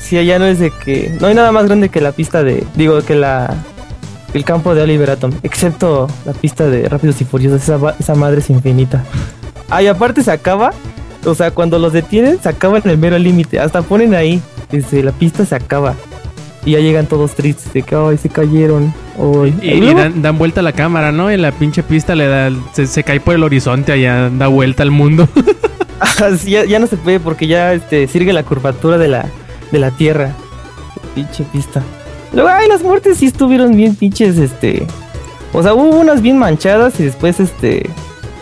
Sí, 0.00 0.16
allá 0.18 0.38
no 0.38 0.46
es 0.46 0.58
de 0.58 0.70
que. 0.70 1.14
No 1.20 1.26
hay 1.26 1.34
nada 1.34 1.52
más 1.52 1.66
grande 1.66 1.88
que 1.90 2.00
la 2.00 2.12
pista 2.12 2.42
de. 2.42 2.66
Digo, 2.74 3.02
que 3.02 3.14
la. 3.14 3.54
El 4.34 4.44
campo 4.44 4.74
de 4.74 4.82
Oliver 4.82 5.10
Atom. 5.10 5.32
Excepto 5.42 6.06
la 6.24 6.32
pista 6.32 6.66
de 6.66 6.88
Rápidos 6.88 7.20
y 7.20 7.24
Furiosos. 7.24 7.62
Esa, 7.98 8.14
madre 8.14 8.40
es 8.40 8.50
infinita. 8.50 9.04
Ah, 9.70 9.82
y 9.82 9.86
aparte 9.86 10.22
se 10.22 10.30
acaba. 10.30 10.72
O 11.24 11.34
sea, 11.34 11.50
cuando 11.50 11.78
los 11.78 11.92
detienen, 11.92 12.40
se 12.40 12.48
acaba 12.48 12.78
en 12.78 12.88
el 12.88 12.98
mero 12.98 13.18
límite. 13.18 13.58
Hasta 13.58 13.82
ponen 13.82 14.14
ahí. 14.14 14.40
Dice, 14.70 15.02
la 15.02 15.12
pista 15.12 15.44
se 15.44 15.54
acaba. 15.54 15.94
Y 16.64 16.72
ya 16.72 16.80
llegan 16.80 17.06
todos 17.06 17.34
tristes. 17.34 17.72
De 17.72 17.82
que, 17.82 17.94
ay, 17.94 18.18
se 18.18 18.28
cayeron. 18.28 18.92
Ay. 19.18 19.54
Y, 19.62 19.94
dan, 19.94 20.22
dan 20.22 20.38
vuelta 20.38 20.60
a 20.60 20.62
la 20.62 20.72
cámara, 20.72 21.10
¿no? 21.12 21.32
Y 21.32 21.36
la 21.36 21.52
pinche 21.52 21.82
pista 21.82 22.14
le 22.14 22.26
da. 22.26 22.50
Se, 22.72 22.86
se 22.86 23.02
cae 23.02 23.20
por 23.20 23.34
el 23.34 23.42
horizonte 23.42 23.92
allá, 23.92 24.30
da 24.30 24.48
vuelta 24.48 24.82
al 24.82 24.90
mundo. 24.90 25.28
Ah, 26.20 26.30
ya, 26.44 26.64
ya 26.64 26.78
no 26.78 26.86
se 26.86 26.96
puede 26.96 27.20
porque 27.20 27.46
ya 27.46 27.72
este, 27.72 28.06
sirve 28.08 28.32
la 28.32 28.42
curvatura 28.42 28.98
de 28.98 29.08
la, 29.08 29.26
de 29.70 29.78
la 29.78 29.90
tierra. 29.90 30.32
Pinche 31.14 31.44
pista. 31.44 31.82
Luego, 32.32 32.48
ay, 32.50 32.68
las 32.68 32.82
muertes 32.82 33.18
sí 33.18 33.26
estuvieron 33.26 33.74
bien 33.76 33.94
pinches, 33.94 34.36
este. 34.38 34.86
O 35.52 35.62
sea, 35.62 35.74
hubo 35.74 35.98
unas 35.98 36.20
bien 36.22 36.38
manchadas 36.38 36.98
y 37.00 37.04
después, 37.04 37.40
este. 37.40 37.88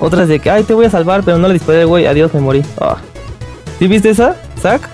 Otras 0.00 0.28
de 0.28 0.38
que, 0.40 0.50
ay, 0.50 0.64
te 0.64 0.74
voy 0.74 0.86
a 0.86 0.90
salvar, 0.90 1.22
pero 1.24 1.38
no 1.38 1.46
le 1.48 1.54
disparé, 1.54 1.84
güey, 1.84 2.06
adiós, 2.06 2.34
me 2.34 2.40
morí. 2.40 2.62
Ah. 2.80 2.96
¿Sí 3.78 3.86
viste 3.86 4.10
esa, 4.10 4.36
Zack? 4.60 4.88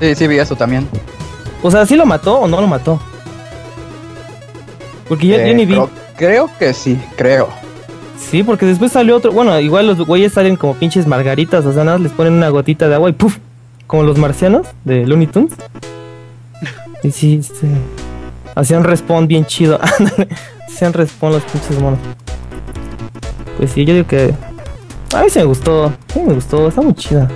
Sí, 0.00 0.14
sí 0.14 0.26
vi 0.26 0.38
eso 0.38 0.56
también. 0.56 0.88
O 1.62 1.70
sea, 1.70 1.84
¿sí 1.86 1.96
lo 1.96 2.06
mató 2.06 2.38
o 2.40 2.48
no 2.48 2.60
lo 2.60 2.66
mató? 2.66 3.00
Porque 5.08 5.26
yo, 5.26 5.36
yo 5.36 5.42
Eh, 5.42 5.54
ni 5.54 5.66
vi. 5.66 5.74
creo, 5.74 5.90
creo 6.16 6.50
que 6.58 6.72
sí, 6.72 6.98
creo. 7.16 7.48
Sí, 8.18 8.42
porque 8.42 8.66
después 8.66 8.92
salió 8.92 9.16
otro. 9.16 9.32
Bueno, 9.32 9.58
igual 9.60 9.86
los 9.86 9.98
güeyes 10.04 10.32
salen 10.32 10.56
como 10.56 10.74
pinches 10.74 11.06
margaritas. 11.06 11.64
O 11.64 11.72
sea, 11.72 11.84
nada 11.84 11.98
les 11.98 12.12
ponen 12.12 12.32
una 12.34 12.48
gotita 12.48 12.88
de 12.88 12.94
agua 12.94 13.08
y 13.10 13.12
¡puf! 13.12 13.38
Como 13.86 14.02
los 14.02 14.18
marcianos 14.18 14.66
de 14.84 15.06
Looney 15.06 15.28
Tunes. 15.28 15.52
Y 17.02 17.10
sí, 17.10 17.38
este, 17.40 17.68
hacían 18.54 18.84
respawn 18.84 19.26
bien 19.26 19.44
chido. 19.44 19.78
Hacían 20.66 20.92
respawn 20.92 21.32
los 21.32 21.42
pinches 21.44 21.80
monos. 21.80 21.98
Pues 23.56 23.72
sí, 23.72 23.84
yo 23.84 23.94
digo 23.94 24.06
que. 24.06 24.34
A 25.14 25.22
mí 25.22 25.30
sí 25.30 25.38
me 25.38 25.44
gustó. 25.46 25.92
Sí 26.12 26.20
me 26.20 26.34
gustó, 26.34 26.68
está 26.68 26.80
muy 26.80 26.94
chida. 26.94 27.28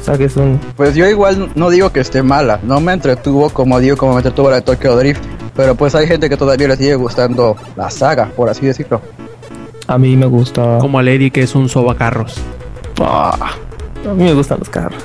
O 0.00 0.04
sea, 0.04 0.18
que 0.18 0.24
es 0.24 0.36
un. 0.36 0.58
Pues 0.76 0.94
yo 0.96 1.08
igual 1.08 1.52
no 1.54 1.70
digo 1.70 1.90
que 1.90 2.00
esté 2.00 2.22
mala, 2.22 2.58
no 2.64 2.80
me 2.80 2.92
entretuvo 2.92 3.50
como 3.50 3.78
digo, 3.78 3.96
como 3.96 4.14
me 4.14 4.18
entretuvo 4.18 4.50
la 4.50 4.56
de 4.56 4.62
Tokyo 4.62 4.96
Drift, 4.96 5.22
pero 5.54 5.76
pues 5.76 5.94
hay 5.94 6.08
gente 6.08 6.28
que 6.28 6.36
todavía 6.36 6.66
le 6.68 6.76
sigue 6.76 6.96
gustando 6.96 7.56
la 7.76 7.88
saga, 7.88 8.30
por 8.34 8.48
así 8.48 8.66
decirlo. 8.66 9.00
A 9.86 9.98
mí 9.98 10.16
me 10.16 10.26
gusta. 10.26 10.78
Como 10.80 10.98
a 10.98 11.02
Lady, 11.02 11.30
que 11.30 11.42
es 11.42 11.54
un 11.54 11.68
sobacarros. 11.68 12.34
Ah, 13.00 13.54
a 14.04 14.14
mí 14.14 14.24
me 14.24 14.34
gustan 14.34 14.58
los 14.58 14.68
carros. 14.68 15.02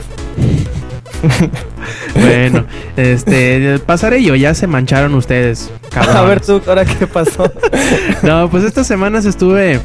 Bueno, 2.15 2.65
este, 2.97 3.79
pasaré 3.85 4.23
yo, 4.23 4.35
ya 4.35 4.53
se 4.53 4.67
mancharon 4.67 5.13
ustedes. 5.13 5.71
A 5.95 6.21
ver 6.23 6.41
tú, 6.41 6.61
ahora 6.67 6.83
qué 6.83 7.07
pasó. 7.07 7.51
no, 8.23 8.49
pues 8.49 8.63
estas 8.63 8.87
semanas 8.87 9.25
estuve 9.25 9.79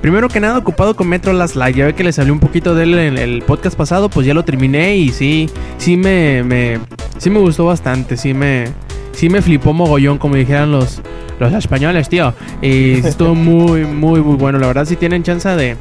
Primero 0.00 0.28
que 0.28 0.38
nada, 0.38 0.58
ocupado 0.58 0.94
con 0.94 1.08
Metro 1.08 1.32
Last 1.32 1.56
Light. 1.56 1.76
Ya 1.76 1.86
ve 1.86 1.94
que 1.94 2.04
les 2.04 2.18
hablé 2.18 2.30
un 2.30 2.38
poquito 2.38 2.74
de 2.74 2.84
él 2.84 2.98
en 2.98 3.18
el 3.18 3.42
podcast 3.42 3.76
pasado, 3.76 4.08
pues 4.08 4.26
ya 4.26 4.32
lo 4.32 4.44
terminé 4.44 4.96
y 4.96 5.08
sí, 5.08 5.50
sí 5.76 5.96
me, 5.96 6.44
me, 6.44 6.78
sí 7.18 7.30
me 7.30 7.40
gustó 7.40 7.66
bastante, 7.66 8.16
sí 8.16 8.32
me, 8.32 8.66
sí 9.12 9.28
me 9.28 9.42
flipó 9.42 9.72
mogollón, 9.72 10.18
como 10.18 10.36
dijeran 10.36 10.70
los, 10.70 11.02
los 11.40 11.52
españoles, 11.52 12.08
tío. 12.08 12.32
Y 12.62 13.04
estuvo 13.04 13.34
muy, 13.34 13.84
muy, 13.84 14.20
muy 14.20 14.36
bueno. 14.36 14.60
La 14.60 14.68
verdad, 14.68 14.84
si 14.84 14.94
tienen 14.94 15.24
chance 15.24 15.48
de, 15.48 15.76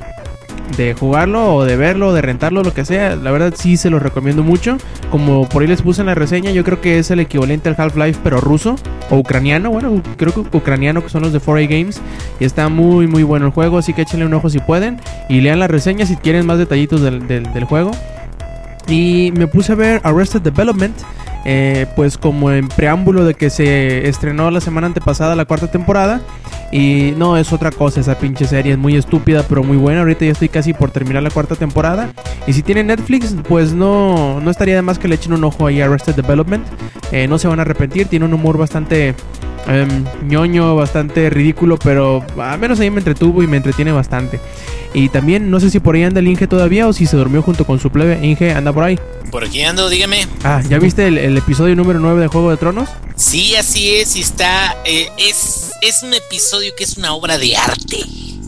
de 0.76 0.94
jugarlo 0.94 1.56
o 1.56 1.66
de 1.66 1.78
verlo 1.78 2.10
o 2.10 2.14
de 2.14 2.22
rentarlo, 2.22 2.64
lo 2.64 2.74
que 2.74 2.86
sea, 2.86 3.16
la 3.16 3.32
verdad 3.32 3.54
sí 3.56 3.78
se 3.78 3.90
los 3.90 4.02
recomiendo 4.02 4.44
mucho. 4.44 4.78
Como 5.10 5.48
por 5.48 5.62
ahí 5.62 5.68
les 5.68 5.82
puse 5.82 6.02
en 6.02 6.08
la 6.08 6.16
reseña, 6.16 6.52
yo 6.52 6.64
creo 6.64 6.82
que 6.82 7.00
es 7.00 7.10
el 7.12 7.20
equivalente 7.20 7.70
al 7.70 7.76
Half-Life 7.78 8.20
pero 8.24 8.42
ruso 8.42 8.76
o 9.10 9.18
ucraniano, 9.18 9.70
bueno, 9.70 10.02
creo 10.18 10.34
que 10.34 10.58
ucraniano 10.58 11.02
que 11.02 11.10
son 11.10 11.22
los 11.22 11.32
de 11.32 11.40
4A 11.40 11.70
Games 11.70 12.02
y 12.40 12.46
está 12.46 12.68
muy 12.70 13.08
muy 13.08 13.24
bueno 13.24 13.46
el 13.46 13.52
juego, 13.52 13.78
así 13.78 13.94
que 13.94 14.02
échenle 14.02 14.26
un 14.26 14.34
ojo 14.34 14.50
si 14.50 14.60
pueden 14.60 15.00
y 15.30 15.42
lean 15.42 15.60
la 15.60 15.68
reseña 15.68 16.06
si 16.06 16.18
quieren 16.18 16.46
más 16.46 16.58
detallitos 16.58 17.02
del, 17.02 17.28
del 17.28 17.64
juego. 17.64 17.92
Y 18.88 19.34
me 19.36 19.48
puse 19.48 19.74
a 19.74 19.76
ver 19.76 20.02
Arrested 20.04 20.42
Development 20.42 20.96
eh, 21.50 21.86
pues 21.96 22.18
como 22.18 22.52
en 22.52 22.68
preámbulo 22.68 23.24
de 23.24 23.34
que 23.34 23.50
se 23.50 24.10
estrenó 24.10 24.52
la 24.52 24.60
semana 24.60 24.88
antepasada 24.88 25.34
la 25.34 25.46
cuarta 25.46 25.72
temporada. 25.72 26.20
Y 26.74 27.14
no, 27.16 27.38
es 27.38 27.54
otra 27.54 27.72
cosa 27.72 28.02
esa 28.02 28.18
pinche 28.18 28.46
serie, 28.46 28.74
es 28.74 28.78
muy 28.78 28.98
estúpida 28.98 29.46
pero 29.48 29.64
muy 29.64 29.78
buena. 29.78 30.02
Ahorita 30.02 30.26
ya 30.26 30.34
estoy 30.34 30.50
casi 30.50 30.74
por 30.74 30.92
terminar 30.92 31.24
la 31.24 31.30
cuarta 31.30 31.56
temporada. 31.56 32.12
Y 32.46 32.52
si 32.52 32.64
tienen 32.64 32.88
Netflix, 32.88 33.34
pues 33.48 33.72
no, 33.72 34.42
no 34.42 34.52
estaría 34.52 34.76
de 34.76 34.82
más 34.82 35.00
que 35.00 35.08
le 35.08 35.16
echen 35.16 35.32
un 35.32 35.46
ojo 35.46 35.66
ahí 35.66 35.80
a 35.80 35.86
Arrested 35.86 36.16
Development. 36.16 36.68
Eh, 37.14 37.30
no 37.30 37.40
se 37.40 37.48
van 37.48 37.60
a 37.60 37.62
arrepentir, 37.62 38.08
tiene 38.08 38.26
un 38.26 38.34
humor 38.34 38.58
bastante 38.58 39.16
em, 39.68 40.06
ñoño, 40.28 40.76
bastante 40.76 41.30
ridículo, 41.30 41.78
pero 41.78 42.24
al 42.40 42.60
menos 42.60 42.80
ahí 42.80 42.90
me 42.90 43.00
entretuvo 43.00 43.44
y 43.44 43.48
me 43.48 43.58
entretiene 43.58 43.92
bastante. 43.92 44.40
Y 44.94 45.10
también 45.10 45.52
no 45.52 45.60
sé 45.60 45.70
si 45.70 45.80
por 45.80 45.96
ahí 45.96 46.04
anda 46.04 46.20
el 46.20 46.28
Inge 46.28 46.48
todavía 46.48 46.88
o 46.88 46.94
si 46.94 47.06
se 47.06 47.18
durmió 47.18 47.42
junto 47.42 47.66
con 47.66 47.80
su 47.80 47.92
plebe. 47.92 48.26
Inge, 48.26 48.52
anda 48.52 48.74
por 48.74 48.84
ahí. 48.84 49.00
Por 49.32 49.44
aquí 49.44 49.62
ando, 49.62 49.90
dígame. 49.90 50.28
Ah, 50.44 50.62
¿ya 50.68 50.80
viste 50.80 51.08
el, 51.08 51.38
episodio 51.38 51.76
número 51.76 52.00
9 52.00 52.22
de 52.22 52.28
Juego 52.28 52.50
de 52.50 52.58
Tronos? 52.58 52.90
Sí, 53.16 53.56
así 53.56 53.96
es, 53.96 54.16
y 54.16 54.22
está. 54.22 54.76
Eh, 54.86 55.08
es, 55.18 55.72
es 55.82 56.04
un 56.04 56.14
episodio 56.14 56.72
que 56.76 56.84
es 56.84 56.98
una 56.98 57.14
obra 57.14 57.38
de 57.38 57.56
arte. 57.56 58.00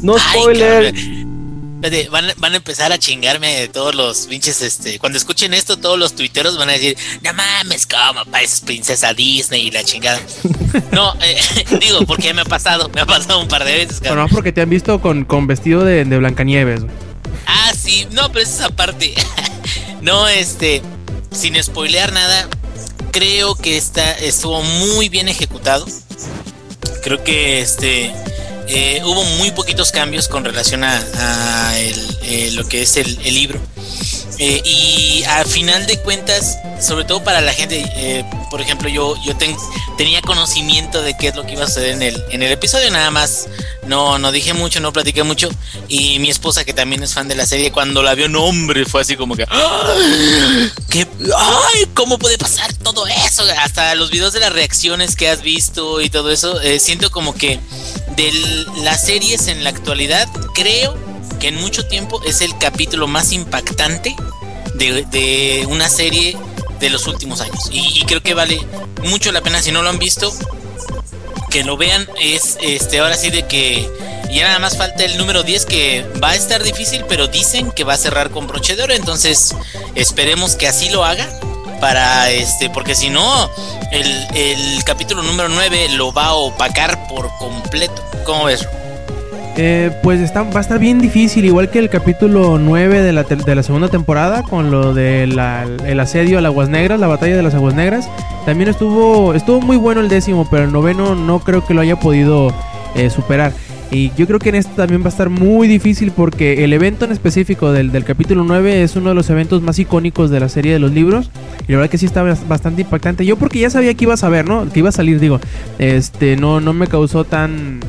No 0.01 0.17
spoiler. 0.17 0.93
Van, 2.12 2.25
van, 2.38 2.53
a 2.53 2.57
empezar 2.57 2.91
a 2.91 2.98
chingarme 2.98 3.55
de 3.55 3.67
todos 3.69 3.95
los 3.95 4.27
pinches, 4.27 4.62
este, 4.62 5.00
cuando 5.00 5.17
escuchen 5.17 5.53
esto, 5.53 5.77
todos 5.77 5.98
los 5.98 6.13
tuiteros 6.13 6.57
van 6.57 6.69
a 6.69 6.74
decir, 6.74 6.98
no 7.24 7.33
mames, 7.33 7.88
¿cómo 7.88 8.25
pareces 8.25 8.59
princesa 8.59 9.13
Disney 9.13 9.67
y 9.67 9.71
la 9.71 9.86
chingada? 9.86 10.19
no, 10.91 11.13
eh, 11.21 11.39
digo, 11.79 12.01
porque 12.05 12.33
me 12.33 12.41
ha 12.41 12.45
pasado, 12.45 12.89
me 12.89 13.00
ha 13.00 13.05
pasado 13.05 13.39
un 13.39 13.48
par 13.48 13.63
de 13.63 13.74
veces. 13.74 14.01
Bueno, 14.01 14.27
porque 14.27 14.51
te 14.51 14.62
han 14.62 14.69
visto 14.69 15.00
con, 15.00 15.24
con 15.24 15.48
vestido 15.48 15.86
de, 15.86 16.03
de 16.03 16.17
Blancanieves. 16.17 16.81
Ah, 17.45 17.71
sí, 17.74 18.07
no, 18.12 18.29
pero 18.29 18.43
esa 18.43 18.69
parte. 18.69 19.13
no, 20.01 20.27
este, 20.27 20.81
sin 21.31 21.62
spoilear 21.63 22.12
nada, 22.12 22.50
creo 23.12 23.55
que 23.55 23.77
está, 23.77 24.12
estuvo 24.13 24.62
muy 24.62 25.07
bien 25.07 25.29
ejecutado. 25.29 25.86
Creo 27.03 27.24
que 27.24 27.62
este 27.62 28.13
eh, 28.71 29.01
hubo 29.03 29.23
muy 29.23 29.49
poquitos 29.51 29.91
cambios 29.91 30.27
con 30.27 30.45
relación 30.45 30.83
a, 30.83 31.01
eh, 31.75 32.51
lo 32.53 32.67
que 32.67 32.83
es 32.83 32.97
el, 32.97 33.17
libro. 33.33 33.59
Eh, 34.41 34.62
y 34.63 35.24
a 35.25 35.43
final 35.43 35.86
de 35.86 36.00
cuentas, 36.00 36.58
sobre 36.79 37.03
todo 37.03 37.22
para 37.22 37.41
la 37.41 37.51
gente, 37.51 38.25
por 38.50 38.62
ejemplo, 38.62 38.88
yo, 38.88 39.15
yo 39.22 39.36
tenía 39.98 40.22
conocimiento 40.22 41.01
de 41.01 41.17
qué 41.17 41.27
es 41.27 41.36
lo 41.36 41.46
que 41.46 41.53
iba 41.53 41.65
a 41.65 41.67
suceder 41.67 41.91
en 41.91 42.01
el, 42.01 42.24
en 42.31 42.41
el 42.43 42.53
episodio, 42.53 42.89
nada 42.89 43.12
más 43.12 43.50
no, 43.86 44.17
no 44.17 44.31
dije 44.31 44.53
mucho, 44.53 44.79
no 44.79 44.93
platiqué 44.93 45.24
mucho. 45.24 45.50
Y 45.89 46.19
mi 46.19 46.29
esposa, 46.29 46.63
que 46.63 46.74
también 46.74 47.03
es 47.03 47.13
fan 47.13 47.27
de 47.27 47.36
la 47.36 47.46
serie, 47.46 47.74
cuando 47.74 48.01
la 48.01 48.15
vio, 48.15 48.30
no, 48.30 48.45
hombre, 48.45 48.86
fue 48.86 49.02
así 49.02 49.17
como 49.17 49.36
que, 49.36 49.45
¿Qué? 50.89 51.06
¡Ay! 51.38 51.88
¿Cómo 51.93 52.17
puede 52.17 52.38
pasar 52.38 52.71
todo 52.75 53.08
eso? 53.08 53.43
Hasta 53.60 53.93
los 53.95 54.10
videos 54.10 54.32
de 54.32 54.39
las 54.39 54.54
reacciones 54.54 55.17
que 55.17 55.28
has 55.28 55.41
visto 55.41 55.99
y 55.99 56.10
todo 56.10 56.32
eso, 56.32 56.58
siento 56.80 57.12
como 57.12 57.36
que 57.36 57.60
de 58.15 58.32
las 58.84 59.06
series 59.06 59.47
en 59.47 59.65
la 59.65 59.71
actualidad, 59.71 60.30
creo 60.54 61.09
que 61.39 61.47
en 61.47 61.56
mucho 61.56 61.86
tiempo 61.88 62.21
es 62.23 62.41
el 62.41 62.58
capítulo 62.58 63.08
más 63.08 63.32
impactante 63.32 64.15
de, 64.75 65.65
una 65.69 65.89
serie 65.89 66.38
de 66.80 66.89
los 66.89 67.08
últimos 67.08 67.41
años. 67.41 67.69
Y, 67.71 68.04
creo 68.06 68.21
que 68.21 68.34
vale 68.34 68.65
mucho 69.04 69.32
la 69.32 69.41
pena 69.41 69.62
si 69.62 69.71
no 69.71 69.82
lo 69.82 69.89
han 69.89 69.99
visto. 69.99 70.32
Que 71.49 71.63
lo 71.63 71.78
vean 71.78 72.08
es 72.21 72.58
este 72.62 72.99
ahora 72.99 73.15
sí 73.15 73.32
de 73.32 73.47
que 73.47 73.89
ya 74.32 74.43
nada 74.43 74.60
más 74.60 74.78
falta 74.78 75.04
el 75.04 75.17
número 75.17 75.41
10 75.41 75.65
que 75.65 76.06
va 76.23 76.32
a 76.32 76.36
estar 76.36 76.62
difícil, 76.62 77.04
pero 77.10 77.28
dicen 77.28 77.71
que 77.71 77.84
va 77.84 77.93
a 77.93 77.97
cerrar 77.97 78.30
con 78.30 78.45
broche 78.45 78.75
de 78.75 78.84
oro, 78.84 78.93
entonces 78.93 79.56
esperemos 79.95 80.56
que 80.56 80.67
así 80.67 80.89
lo 80.89 81.04
haga 81.04 81.28
para 81.82 82.30
este, 82.30 82.69
porque 82.69 82.93
si 82.93 83.10
no, 83.10 83.49
el, 83.91 84.28
el, 84.36 84.84
capítulo 84.84 85.23
número 85.23 85.49
9 85.49 85.89
lo 85.93 86.13
va 86.13 86.28
a 86.28 86.34
opacar 86.34 87.08
por 87.08 87.36
completo. 87.39 88.04
¿Cómo 88.25 88.45
ves? 88.45 88.67
Eh, 89.57 89.91
pues 90.03 90.21
está, 90.21 90.43
va 90.43 90.59
a 90.59 90.62
estar 90.62 90.79
bien 90.79 90.99
difícil, 90.99 91.43
igual 91.43 91.69
que 91.69 91.79
el 91.79 91.89
capítulo 91.89 92.57
9 92.57 93.01
de 93.01 93.12
la, 93.12 93.23
de 93.23 93.55
la 93.55 93.63
segunda 93.63 93.89
temporada, 93.89 94.43
con 94.43 94.71
lo 94.71 94.93
del 94.93 95.39
el 95.85 95.99
asedio 95.99 96.38
a 96.38 96.41
las 96.41 96.51
Aguas 96.51 96.69
Negras, 96.69 96.99
la 96.99 97.07
batalla 97.07 97.35
de 97.35 97.43
las 97.43 97.53
Aguas 97.55 97.73
Negras. 97.73 98.09
También 98.45 98.69
estuvo, 98.69 99.33
estuvo 99.33 99.59
muy 99.59 99.77
bueno 99.77 100.01
el 100.01 100.07
décimo, 100.07 100.47
pero 100.49 100.63
el 100.63 100.71
noveno 100.71 101.15
no 101.15 101.39
creo 101.39 101.65
que 101.65 101.73
lo 101.73 101.81
haya 101.81 101.97
podido 101.99 102.53
eh, 102.95 103.09
superar. 103.09 103.51
Y 103.91 104.12
yo 104.15 104.27
creo 104.27 104.39
que 104.39 104.49
en 104.49 104.55
esto 104.55 104.71
también 104.75 105.01
va 105.01 105.07
a 105.07 105.09
estar 105.09 105.29
muy 105.29 105.67
difícil 105.67 106.12
porque 106.12 106.63
el 106.63 106.73
evento 106.73 107.05
en 107.05 107.12
específico 107.12 107.71
del, 107.71 107.91
del, 107.91 108.03
capítulo 108.05 108.43
9 108.43 108.83
es 108.83 108.95
uno 108.95 109.09
de 109.09 109.15
los 109.15 109.29
eventos 109.31 109.63
más 109.63 109.79
icónicos 109.79 110.29
de 110.29 110.39
la 110.39 110.47
serie 110.47 110.71
de 110.71 110.79
los 110.79 110.91
libros. 110.91 111.31
Y 111.67 111.71
la 111.71 111.79
verdad 111.79 111.91
que 111.91 111.97
sí 111.97 112.05
está 112.05 112.23
bastante 112.23 112.83
impactante. 112.83 113.25
Yo 113.25 113.35
porque 113.35 113.59
ya 113.59 113.71
sabía 113.71 113.93
que 113.95 114.05
iba 114.05 114.13
a 114.13 114.17
saber, 114.17 114.47
¿no? 114.47 114.71
Que 114.71 114.79
iba 114.79 114.89
a 114.89 114.93
salir, 114.93 115.19
digo. 115.19 115.39
Este, 115.79 116.38
no, 116.38 116.62
no 116.62 116.71
me 116.73 116.85
causó 116.85 117.23
tan 117.23 117.79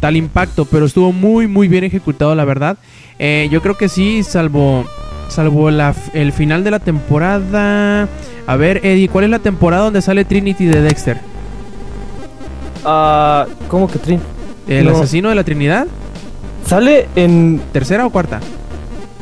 tal 0.00 0.16
impacto, 0.16 0.64
pero 0.64 0.86
estuvo 0.86 1.12
muy 1.12 1.46
muy 1.46 1.68
bien 1.68 1.84
ejecutado, 1.84 2.34
la 2.34 2.44
verdad. 2.44 2.78
Eh, 3.18 3.48
yo 3.50 3.62
creo 3.62 3.76
que 3.76 3.88
sí, 3.88 4.22
salvo 4.22 4.86
salvo 5.28 5.70
la, 5.70 5.94
el 6.12 6.32
final 6.32 6.64
de 6.64 6.70
la 6.70 6.80
temporada. 6.80 8.08
A 8.46 8.56
ver, 8.56 8.84
Eddie, 8.84 9.08
¿cuál 9.08 9.24
es 9.24 9.30
la 9.30 9.38
temporada 9.38 9.84
donde 9.84 10.02
sale 10.02 10.24
Trinity 10.24 10.66
de 10.66 10.82
Dexter? 10.82 11.18
Ah, 12.84 13.46
¿cómo 13.68 13.88
que 13.88 13.98
Trinity? 13.98 14.24
¿El 14.66 14.88
asesino 14.88 15.28
de 15.28 15.34
la 15.34 15.44
Trinidad? 15.44 15.86
¿Sale 16.66 17.08
en. 17.16 17.60
¿Tercera 17.72 18.06
o 18.06 18.10
cuarta? 18.10 18.40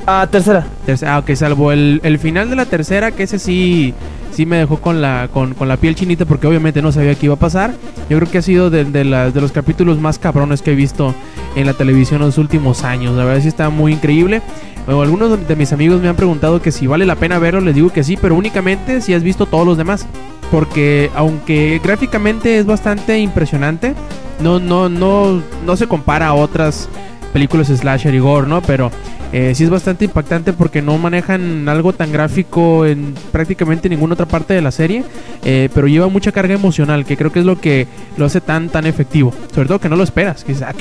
Ah, 0.07 0.27
tercera. 0.31 0.67
tercera 0.87 1.17
ah, 1.17 1.19
ok, 1.19 1.35
salvo 1.35 1.71
el, 1.71 2.01
el, 2.03 2.19
final 2.19 2.49
de 2.49 2.57
la 2.57 2.65
tercera, 2.65 3.11
que 3.11 3.25
ese 3.25 3.39
sí, 3.39 3.95
sí 4.39 4.47
me 4.47 4.57
dejó 4.57 4.77
con 4.77 5.03
la, 5.03 5.29
con, 5.33 5.55
con, 5.55 5.67
la 5.67 5.79
piel 5.79 5.97
chinita 5.97 6.25
porque 6.25 6.47
obviamente 6.47 6.81
no 6.81 6.93
sabía 6.93 7.17
qué 7.17 7.27
iba 7.27 7.35
a 7.35 7.41
pasar. 7.41 7.75
Yo 8.09 8.19
creo 8.19 8.31
que 8.31 8.39
ha 8.39 8.43
sido 8.43 8.71
de, 8.71 8.85
de, 8.85 9.03
de 9.03 9.41
los 9.41 9.51
capítulos 9.51 9.99
más 9.99 10.21
cabrones 10.21 10.63
que 10.63 10.71
he 10.71 10.75
visto 10.77 11.13
en 11.57 11.67
la 11.67 11.73
televisión 11.73 12.21
en 12.21 12.29
los 12.29 12.39
últimos 12.39 12.85
años. 12.85 13.17
La 13.17 13.25
verdad 13.25 13.43
sí 13.43 13.49
está 13.49 13.69
muy 13.69 13.95
increíble. 13.95 14.41
Bueno, 14.87 15.03
algunos 15.03 15.49
de 15.49 15.57
mis 15.57 15.73
amigos 15.73 16.01
me 16.01 16.09
han 16.09 16.15
preguntado 16.15 16.63
que 16.63 16.71
si 16.71 16.87
vale 16.87 17.05
la 17.05 17.17
pena 17.17 17.41
verlo, 17.41 17.61
les 17.61 17.75
digo 17.75 17.91
que 17.91 18.05
sí, 18.05 18.17
pero 18.17 18.37
únicamente 18.37 19.01
si 19.01 19.13
has 19.13 19.25
visto 19.25 19.47
todos 19.47 19.67
los 19.67 19.77
demás. 19.77 20.07
Porque 20.53 21.11
aunque 21.17 21.81
gráficamente 21.83 22.59
es 22.59 22.65
bastante 22.65 23.19
impresionante, 23.19 23.95
no, 24.41 24.61
no, 24.61 24.89
no, 24.89 25.43
no 25.67 25.77
se 25.77 25.89
compara 25.89 26.29
a 26.29 26.35
otras 26.35 26.89
películas 27.33 27.67
slasher 27.67 28.15
y 28.15 28.21
gore, 28.21 28.47
¿no? 28.47 28.63
Pero 28.63 28.93
eh, 29.33 29.53
sí 29.55 29.65
es 29.65 29.71
bastante 29.71 30.07
impactante 30.07 30.53
porque 30.53 30.81
no 30.81 30.97
manejan 30.97 31.69
algo 31.69 31.93
tan 31.93 32.13
gráfico 32.13 32.87
en 32.87 33.15
prácticamente 33.31 33.89
ninguna 33.89 34.15
otra 34.15 34.27
parte 34.27 34.55
de 34.55 34.63
la 34.63 34.71
serie, 34.71 35.05
eh, 35.45 35.69
pero 35.75 35.87
lleva 35.87 36.09
mucha 36.09 36.33
carga 36.33 36.55
emocional, 36.55 37.05
que 37.05 37.17
creo 37.17 37.31
que 37.31 37.41
es 37.41 37.45
lo 37.45 37.61
que 37.61 37.87
lo 38.17 38.27
hace 38.27 38.41
tan 38.41 38.69
tan 38.69 38.87
efectivo. 38.87 39.33
Sobre 39.55 39.69
todo 39.69 39.81
que 39.81 39.89
no 39.89 39.97
lo 39.97 40.05
esperas, 40.05 40.45
que, 40.45 40.55
ah, 40.65 40.75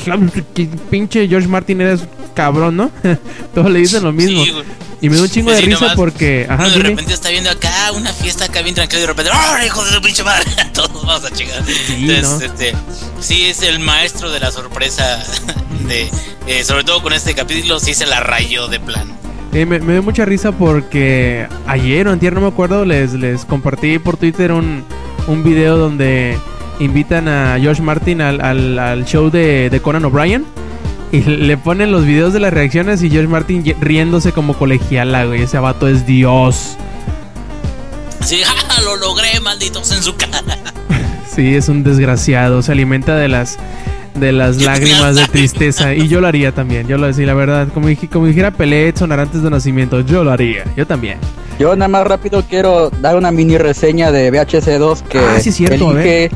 pinche 0.90 1.28
George 1.28 1.48
Martin 1.48 1.82
eres 1.82 2.08
cabrón, 2.34 2.78
¿no? 2.78 2.92
Todos 3.54 3.70
le 3.70 3.80
dicen 3.80 4.04
lo 4.04 4.14
mismo. 4.14 4.44
Y 5.02 5.10
me 5.10 5.18
da 5.18 5.24
un 5.24 5.30
chingo 5.30 5.52
de 5.52 5.62
risa 5.62 5.94
porque. 5.96 6.48
Ajá, 6.50 6.70
de 6.70 6.80
repente 6.80 7.14
está 7.14 7.30
viendo 7.30 7.50
acá 7.50 7.92
una 7.94 8.12
fiesta 8.14 8.46
acá 8.46 8.62
bien 8.62 8.76
tranquila 8.76 9.00
y 9.00 9.02
de 9.02 9.08
repente, 9.08 9.32
¡oh, 9.34 9.66
hijo 9.66 9.86
de 9.86 9.92
su 9.92 10.02
pinche 10.02 10.24
madre! 10.24 10.46
Todos 10.74 11.06
vamos 11.06 11.24
a 11.24 11.32
chingar. 11.32 11.64
Sí, 11.66 12.10
este, 12.10 12.74
sí, 13.20 13.46
es 13.46 13.62
el 13.62 13.80
maestro 13.80 14.32
de 14.32 14.40
la 14.40 14.52
sorpresa. 14.52 15.24
De, 15.88 16.10
eh, 16.48 16.64
sobre 16.66 16.84
todo 16.84 17.02
con 17.02 17.14
este 17.14 17.34
capítulo, 17.34 17.80
sí 17.80 17.94
se 17.94 18.06
la 18.06 18.20
rayó 18.20 18.68
de 18.68 18.80
plan. 18.80 19.08
me, 19.54 19.66
me 19.66 19.94
dio 19.94 20.04
mucha 20.04 20.26
risa 20.26 20.52
porque 20.52 21.48
ayer 21.66 22.08
o 22.08 22.12
antier, 22.12 22.34
no 22.34 22.42
me 22.42 22.48
acuerdo, 22.48 22.84
les, 22.84 23.14
les 23.14 23.46
compartí 23.46 23.98
por 23.98 24.18
Twitter 24.18 24.52
un, 24.52 24.84
un 25.28 25.44
video 25.44 25.78
donde 25.78 26.38
invitan 26.80 27.28
a 27.28 27.58
Josh 27.62 27.80
Martin 27.80 28.22
al, 28.22 28.42
al, 28.80 29.06
show 29.06 29.30
de, 29.30 29.70
de 29.70 29.80
Conan 29.80 30.06
O'Brien. 30.06 30.46
Y 31.12 31.22
le 31.22 31.58
ponen 31.58 31.91
los 31.91 32.06
videos 32.06 32.34
de 32.34 32.39
las 32.39 32.54
reacciones 32.54 33.02
y 33.02 33.10
Josh 33.10 33.28
Martin 33.28 33.63
riéndose 33.80 34.34
como 34.34 34.58
colegiala, 34.58 35.26
güey. 35.26 35.43
Ese 35.43 35.58
vato 35.60 35.88
es 35.88 36.06
Dios. 36.06 36.76
Sí, 38.26 38.41
lo 38.84 38.98
logré, 38.98 39.39
malditos 39.41 39.91
en 39.91 40.04
su 40.04 40.15
cara. 40.15 40.41
Sí, 41.34 41.56
es 41.56 41.70
un 41.70 41.84
desgraciado. 41.84 42.63
Se 42.63 42.72
alimenta 42.72 43.15
de 43.15 43.28
las 43.28 43.60
de 44.15 44.32
las 44.32 44.58
lágrimas 44.63 45.15
de 45.15 45.28
tristeza. 45.28 45.93
Y 45.93 46.08
yo 46.08 46.20
lo 46.20 46.28
haría 46.28 46.52
también. 46.52 46.88
Yo 46.88 46.98
lo 46.98 47.06
decía, 47.06 47.28
la 47.28 47.36
verdad. 47.36 47.67
Como, 47.74 47.88
como 48.12 48.26
dijera 48.26 48.50
Pelé 48.50 48.91
Sonar 48.98 49.20
antes 49.20 49.43
de 49.43 49.50
nacimiento, 49.52 50.02
yo 50.02 50.24
lo 50.24 50.32
haría. 50.32 50.63
Yo 50.76 50.88
también. 50.88 51.20
Yo 51.60 51.76
nada 51.76 51.88
más 51.88 52.08
rápido 52.08 52.43
quiero 52.48 52.89
dar 52.89 53.15
una 53.15 53.32
mini 53.32 53.58
reseña 53.58 54.12
de 54.12 54.30
VHS 54.32 54.80
2 54.80 55.02
que 55.04 55.20
ah, 55.20 55.39
sí, 55.39 55.52
cierto, 55.52 55.91
elige, 55.91 56.32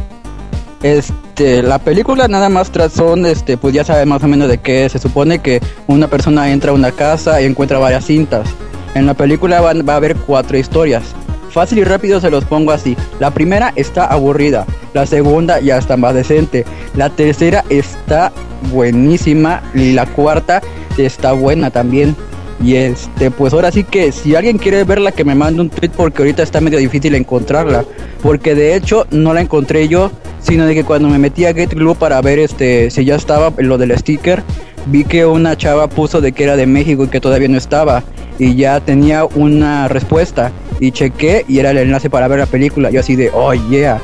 este, 0.84 1.62
la 1.62 1.80
película 1.80 2.28
nada 2.28 2.50
más 2.50 2.72
son, 2.94 3.26
este, 3.26 3.58
pues 3.58 3.74
ya 3.74 3.84
sabe 3.84 4.06
más 4.06 4.24
o 4.24 4.28
menos 4.28 4.50
de 4.50 4.58
qué 4.58 4.90
se 4.90 5.00
supone 5.00 5.40
que 5.40 5.62
una 5.88 6.08
persona 6.08 6.52
entra 6.52 6.72
a 6.72 6.74
una 6.74 6.92
casa 6.92 7.42
y 7.42 7.46
encuentra 7.46 7.80
varias 7.80 8.06
cintas. 8.06 8.48
En 8.96 9.06
la 9.06 9.14
película 9.14 9.62
va 9.62 9.94
a 9.94 9.96
haber 9.96 10.16
cuatro 10.16 10.58
historias. 10.58 11.04
Fácil 11.52 11.80
y 11.80 11.84
rápido 11.84 12.20
se 12.22 12.30
los 12.30 12.46
pongo 12.46 12.72
así. 12.72 12.96
La 13.20 13.32
primera 13.32 13.74
está 13.76 14.06
aburrida, 14.06 14.66
la 14.94 15.06
segunda 15.06 15.60
ya 15.60 15.78
está 15.78 15.98
más 15.98 16.14
decente, 16.14 16.66
la 16.96 17.10
tercera 17.10 17.66
está 17.70 18.32
buenísima 18.72 19.62
y 19.74 19.92
la 19.92 20.06
cuarta 20.06 20.62
está 20.98 21.34
buena 21.34 21.70
también. 21.70 22.16
Y 22.64 22.76
este, 22.76 23.32
pues 23.32 23.54
ahora 23.54 23.72
sí 23.72 23.84
que 23.84 24.12
si 24.12 24.36
alguien 24.36 24.58
quiere 24.58 24.84
verla 24.84 25.12
que 25.12 25.24
me 25.24 25.34
mande 25.34 25.62
un 25.62 25.70
tweet 25.70 25.90
porque 25.90 26.22
ahorita 26.22 26.44
está 26.44 26.62
medio 26.62 26.78
difícil 26.78 27.16
encontrarla, 27.16 27.86
porque 28.22 28.54
de 28.54 28.76
hecho 28.76 29.08
no 29.10 29.34
la 29.34 29.42
encontré 29.42 29.88
yo, 29.88 30.12
sino 30.42 30.66
de 30.66 30.76
que 30.76 30.84
cuando 30.84 31.10
me 31.10 31.18
metí 31.18 31.46
a 31.46 31.54
Get 31.54 31.74
Glue 31.74 31.96
para 31.96 32.22
ver 32.22 32.40
este 32.40 32.92
si 32.92 33.04
ya 33.04 33.16
estaba 33.16 33.52
lo 33.58 33.78
del 33.80 33.98
sticker, 33.98 34.44
vi 34.86 35.04
que 35.04 35.26
una 35.26 35.58
chava 35.58 35.88
puso 35.88 36.22
de 36.22 36.32
que 36.34 36.44
era 36.44 36.56
de 36.56 36.68
México 36.68 37.04
y 37.04 37.08
que 37.08 37.20
todavía 37.20 37.48
no 37.48 37.58
estaba 37.58 38.04
y 38.38 38.56
ya 38.56 38.80
tenía 38.80 39.26
una 39.26 39.88
respuesta 39.88 40.52
y 40.80 40.92
chequé 40.92 41.46
y 41.48 41.60
era 41.60 41.72
el 41.72 41.78
enlace 41.78 42.10
para 42.10 42.28
ver 42.28 42.40
la 42.40 42.46
película. 42.46 42.90
Yo 42.90 43.00
así 43.00 43.16
de, 43.16 43.30
oh 43.34 43.54
yeah. 43.54 44.00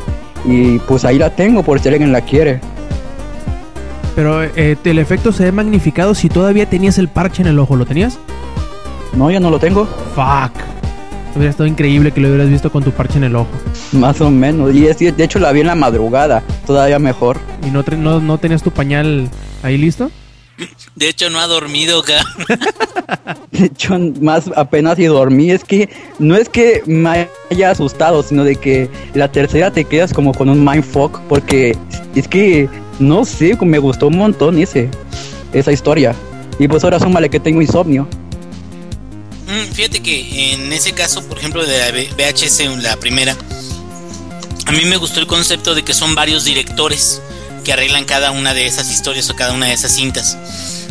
Y 0.45 0.79
pues 0.79 1.05
ahí 1.05 1.17
la 1.17 1.31
tengo 1.31 1.63
por 1.63 1.79
si 1.79 1.89
alguien 1.89 2.11
la 2.11 2.21
quiere. 2.21 2.59
Pero 4.15 4.43
eh, 4.43 4.77
el 4.83 4.99
efecto 4.99 5.31
se 5.31 5.43
ve 5.43 5.51
magnificado 5.51 6.15
si 6.15 6.29
todavía 6.29 6.67
tenías 6.67 6.97
el 6.97 7.07
parche 7.07 7.41
en 7.41 7.47
el 7.47 7.59
ojo. 7.59 7.75
¿Lo 7.75 7.85
tenías? 7.85 8.19
No, 9.13 9.31
ya 9.31 9.39
no 9.39 9.49
lo 9.49 9.59
tengo. 9.59 9.85
Fuck. 10.15 10.53
Hubiera 11.35 11.51
estado 11.51 11.67
increíble 11.67 12.11
que 12.11 12.19
lo 12.19 12.29
hubieras 12.29 12.49
visto 12.49 12.71
con 12.71 12.83
tu 12.83 12.91
parche 12.91 13.17
en 13.17 13.25
el 13.25 13.35
ojo. 13.35 13.49
Más 13.91 14.19
o 14.21 14.31
menos. 14.31 14.73
Y 14.73 14.87
es, 14.87 14.97
de 14.97 15.23
hecho 15.23 15.39
la 15.39 15.51
vi 15.51 15.61
en 15.61 15.67
la 15.67 15.75
madrugada. 15.75 16.43
Todavía 16.65 16.99
mejor. 16.99 17.37
¿Y 17.65 17.69
no, 17.69 17.83
no, 17.97 18.19
no 18.19 18.37
tenías 18.37 18.63
tu 18.63 18.71
pañal 18.71 19.29
ahí 19.63 19.77
listo? 19.77 20.09
De 20.95 21.09
hecho, 21.09 21.29
no 21.29 21.39
ha 21.39 21.45
dormido, 21.45 21.99
acá. 21.99 22.25
De 23.51 23.65
hecho, 23.65 23.97
más 24.21 24.49
apenas 24.55 24.97
y 24.97 25.05
dormí. 25.05 25.51
Es 25.51 25.63
que 25.63 25.89
no 26.17 26.35
es 26.35 26.49
que 26.49 26.81
me 26.87 27.27
haya 27.51 27.69
asustado, 27.69 28.23
sino 28.23 28.43
de 28.43 28.55
que 28.55 28.89
la 29.13 29.31
tercera 29.31 29.71
te 29.71 29.83
quedas 29.83 30.13
como 30.13 30.33
con 30.33 30.49
un 30.49 30.65
mindfuck. 30.65 31.19
Porque 31.29 31.77
es 32.15 32.27
que, 32.27 32.67
no 32.99 33.25
sé, 33.25 33.55
me 33.61 33.77
gustó 33.77 34.07
un 34.07 34.17
montón 34.17 34.57
ese, 34.57 34.89
esa 35.53 35.71
historia. 35.71 36.15
Y 36.57 36.67
pues 36.67 36.83
ahora 36.83 36.99
súmale 36.99 37.29
que 37.29 37.39
tengo 37.39 37.61
insomnio. 37.61 38.07
Mm, 39.47 39.71
fíjate 39.73 40.01
que 40.01 40.53
en 40.53 40.73
ese 40.73 40.91
caso, 40.91 41.23
por 41.23 41.39
ejemplo, 41.39 41.65
de 41.65 41.77
la 41.77 41.91
VHS, 41.91 42.81
la 42.81 42.97
primera, 42.97 43.35
a 44.65 44.71
mí 44.73 44.83
me 44.85 44.97
gustó 44.97 45.21
el 45.21 45.27
concepto 45.27 45.73
de 45.73 45.83
que 45.83 45.93
son 45.93 46.15
varios 46.15 46.43
directores 46.43 47.21
que 47.63 47.71
arreglan 47.71 48.03
cada 48.03 48.31
una 48.31 48.53
de 48.53 48.65
esas 48.65 48.91
historias 48.91 49.29
o 49.29 49.35
cada 49.35 49.53
una 49.53 49.67
de 49.67 49.73
esas 49.73 49.93
cintas. 49.93 50.37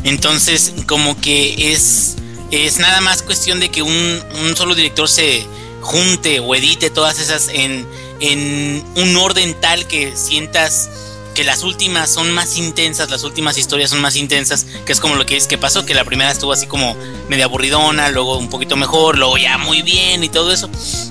Entonces, 0.05 0.73
como 0.87 1.21
que 1.21 1.73
es, 1.73 2.17
es 2.51 2.79
nada 2.79 3.03
más 3.03 3.23
cuestión 3.23 3.61
de 3.61 3.71
que 3.71 3.83
un, 3.83 4.23
solo 4.57 4.75
director 4.75 5.09
se 5.09 5.47
junte 5.83 6.41
o 6.41 6.55
edite 6.55 6.89
todas 6.89 7.19
esas 7.19 7.49
en, 7.49 7.87
en 8.21 8.83
un 8.97 9.17
orden 9.17 9.55
tal 9.61 9.87
que 9.87 10.17
sientas 10.17 10.89
que 11.37 11.45
las 11.45 11.63
últimas 11.65 12.11
son 12.11 12.33
más 12.33 12.57
intensas, 12.57 13.11
las 13.11 13.23
últimas 13.23 13.59
historias 13.59 13.91
son 13.91 14.01
más 14.01 14.17
intensas, 14.17 14.67
que 14.87 14.93
es 14.93 15.01
como 15.01 15.17
lo 15.17 15.27
que 15.27 15.37
es 15.37 15.47
que 15.47 15.59
pasó, 15.59 15.85
que 15.85 15.93
la 15.93 16.05
primera 16.05 16.31
estuvo 16.31 16.51
así 16.51 16.67
como 16.67 16.97
media 17.29 17.45
aburridona, 17.45 18.09
luego 18.09 18.39
un 18.39 18.49
poquito 18.49 18.75
mejor, 18.75 19.19
luego 19.19 19.37
ya 19.37 19.59
muy 19.59 19.83
bien 19.83 20.25
y 20.25 20.31
todo 20.31 20.51
eso. 20.51 20.71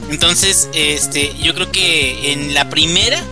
Entonces, 0.10 0.68
este, 0.74 1.36
yo 1.38 1.54
creo 1.54 1.72
que 1.72 2.34
en 2.34 2.56
la 2.56 2.72
primera 2.72 3.24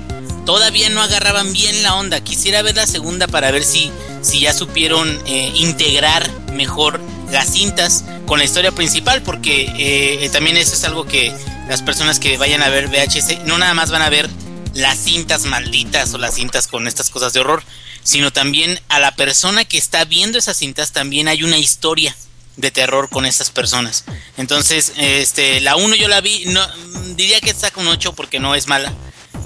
todavía 0.46 0.90
no 0.92 1.02
agarraban 1.02 1.52
bien 1.52 1.82
la 1.82 1.96
onda. 1.96 2.22
Quisiera 2.22 2.62
ver 2.62 2.76
la 2.76 2.86
segunda 2.86 3.28
para 3.28 3.50
ver 3.50 3.64
si, 3.64 3.92
si 4.22 4.42
ya 4.42 4.54
supieron 4.54 5.20
eh, 5.26 5.52
integrar 5.56 6.30
mejor 6.52 7.00
las 7.32 7.52
cintas 7.52 8.04
con 8.28 8.38
la 8.38 8.46
historia 8.46 8.72
principal, 8.72 9.24
porque 9.24 9.74
eh, 9.80 10.30
también 10.32 10.58
eso 10.58 10.76
es 10.76 10.84
algo 10.84 11.06
que 11.06 11.34
las 11.68 11.82
personas 11.82 12.20
que 12.20 12.38
vayan 12.38 12.62
a 12.62 12.70
ver 12.70 12.88
VHS 12.88 13.46
no 13.48 13.58
nada 13.58 13.74
más 13.74 13.90
van 13.90 14.04
a 14.04 14.10
ver 14.10 14.30
las 14.74 14.98
cintas 14.98 15.46
malditas 15.46 16.14
o 16.14 16.18
las 16.18 16.36
cintas 16.36 16.68
con 16.68 16.88
estas 16.88 17.10
cosas 17.10 17.34
de 17.34 17.40
horror, 17.40 17.64
sino 18.04 18.32
también 18.32 18.80
a 18.90 19.00
la 19.00 19.16
persona 19.16 19.66
que 19.66 19.78
está 19.78 20.06
viendo 20.06 20.38
esas 20.38 20.58
cintas 20.58 20.92
también 20.92 21.28
hay 21.28 21.44
una 21.44 21.58
historia 21.58 22.16
de 22.58 22.72
terror 22.72 23.10
con 23.10 23.26
esas 23.26 23.50
personas. 23.50 24.06
Entonces, 24.38 24.94
este, 24.98 25.60
la 25.62 25.76
1 25.76 25.96
yo 25.96 26.08
la 26.08 26.22
vi, 26.22 26.46
no, 26.48 26.62
diría 27.16 27.40
que 27.42 27.50
está 27.50 27.72
con 27.72 27.88
8 27.88 28.14
porque 28.14 28.40
no 28.40 28.56
es 28.56 28.68
mala 28.68 28.94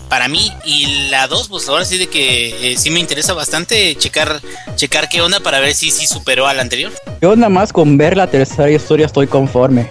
para 0.10 0.28
mí. 0.28 0.52
Y 0.66 1.10
la 1.10 1.28
2, 1.28 1.48
pues 1.48 1.70
ahora 1.70 1.86
sí 1.86 1.98
de 1.98 2.08
que 2.08 2.74
eh, 2.74 2.78
sí 2.78 2.90
me 2.90 3.00
interesa 3.00 3.34
bastante 3.34 3.96
checar, 3.96 4.42
checar 4.76 5.10
qué 5.10 5.22
onda 5.22 5.40
para 5.40 5.60
ver 5.60 5.74
si 5.74 5.92
sí 5.92 6.08
superó 6.08 6.48
a 6.48 6.54
la 6.54 6.62
anterior. 6.62 6.92
Yo 7.22 7.36
nada 7.36 7.50
más 7.50 7.72
con 7.72 7.98
ver 7.98 8.18
la 8.18 8.28
tercera 8.28 8.70
historia 8.70 9.06
estoy 9.06 9.28
conforme. 9.28 9.90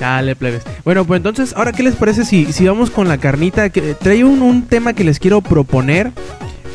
Chale, 0.00 0.34
plebes. 0.34 0.62
Bueno, 0.82 1.04
pues 1.04 1.18
entonces, 1.18 1.52
ahora, 1.54 1.72
¿qué 1.72 1.82
les 1.82 1.94
parece 1.94 2.24
si, 2.24 2.52
si 2.54 2.66
vamos 2.66 2.90
con 2.90 3.06
la 3.06 3.18
carnita? 3.18 3.68
Que, 3.68 3.94
traigo 3.94 4.30
un, 4.30 4.40
un 4.40 4.66
tema 4.66 4.94
que 4.94 5.04
les 5.04 5.18
quiero 5.18 5.42
proponer 5.42 6.10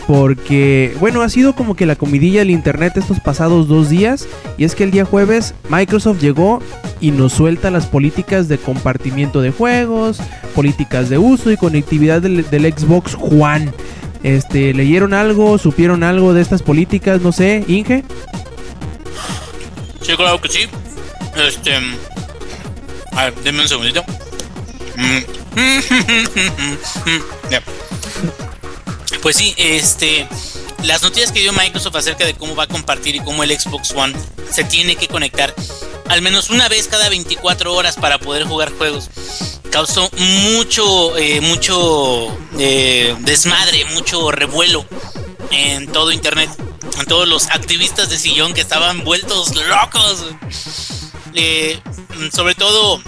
porque, 0.07 0.95
bueno, 0.99 1.21
ha 1.21 1.29
sido 1.29 1.55
como 1.55 1.75
que 1.75 1.87
la 1.87 1.95
comidilla 1.95 2.41
del 2.41 2.51
internet 2.51 2.93
estos 2.97 3.19
pasados 3.19 3.67
dos 3.67 3.89
días. 3.89 4.27
Y 4.59 4.63
es 4.63 4.75
que 4.75 4.83
el 4.83 4.91
día 4.91 5.05
jueves 5.05 5.55
Microsoft 5.69 6.21
llegó 6.21 6.61
y 7.01 7.09
nos 7.09 7.33
suelta 7.33 7.71
las 7.71 7.87
políticas 7.87 8.47
de 8.47 8.59
compartimiento 8.59 9.41
de 9.41 9.49
juegos, 9.51 10.19
políticas 10.53 11.09
de 11.09 11.17
uso 11.17 11.51
y 11.51 11.57
conectividad 11.57 12.21
del, 12.21 12.45
Xbox 12.45 13.17
One. 13.19 13.71
Este, 14.21 14.73
¿leyeron 14.75 15.15
algo? 15.15 15.57
¿Supieron 15.57 16.03
algo 16.03 16.33
de 16.33 16.41
estas 16.41 16.61
políticas? 16.61 17.21
No 17.21 17.31
sé, 17.31 17.63
Inge. 17.67 18.03
Sí, 20.01 20.13
que 20.41 20.49
sí. 20.49 20.67
Este. 21.35 21.71
A 23.15 23.25
ver, 23.25 23.35
denme 23.35 23.63
un 23.63 23.69
segundito. 23.69 24.03
Mm. 24.95 25.23
Pues 29.21 29.37
sí, 29.37 29.55
este, 29.57 30.27
las 30.83 31.01
noticias 31.01 31.31
que 31.31 31.39
dio 31.39 31.51
Microsoft 31.51 31.95
acerca 31.95 32.27
de 32.27 32.35
cómo 32.35 32.55
va 32.55 32.65
a 32.65 32.67
compartir 32.67 33.15
y 33.15 33.19
cómo 33.21 33.43
el 33.43 33.59
Xbox 33.59 33.91
One 33.95 34.13
se 34.51 34.63
tiene 34.63 34.97
que 34.97 35.07
conectar 35.07 35.51
al 36.09 36.21
menos 36.21 36.51
una 36.51 36.69
vez 36.69 36.87
cada 36.87 37.09
24 37.09 37.73
horas 37.73 37.95
para 37.95 38.19
poder 38.19 38.43
jugar 38.43 38.71
juegos 38.71 39.09
causó 39.71 40.11
mucho, 40.17 41.17
eh, 41.17 41.41
mucho 41.41 42.37
eh, 42.57 43.13
desmadre, 43.21 43.83
mucho 43.85 44.31
revuelo 44.31 44.85
en 45.51 45.87
todo 45.87 46.13
Internet, 46.13 46.49
en 46.97 47.05
todos 47.05 47.27
los 47.27 47.47
activistas 47.47 48.09
de 48.09 48.17
sillón 48.17 48.53
que 48.53 48.61
estaban 48.61 49.03
vueltos 49.03 49.53
locos. 49.53 50.23
Eh, 51.33 51.77
sobre 52.33 52.55
todo 52.55 53.01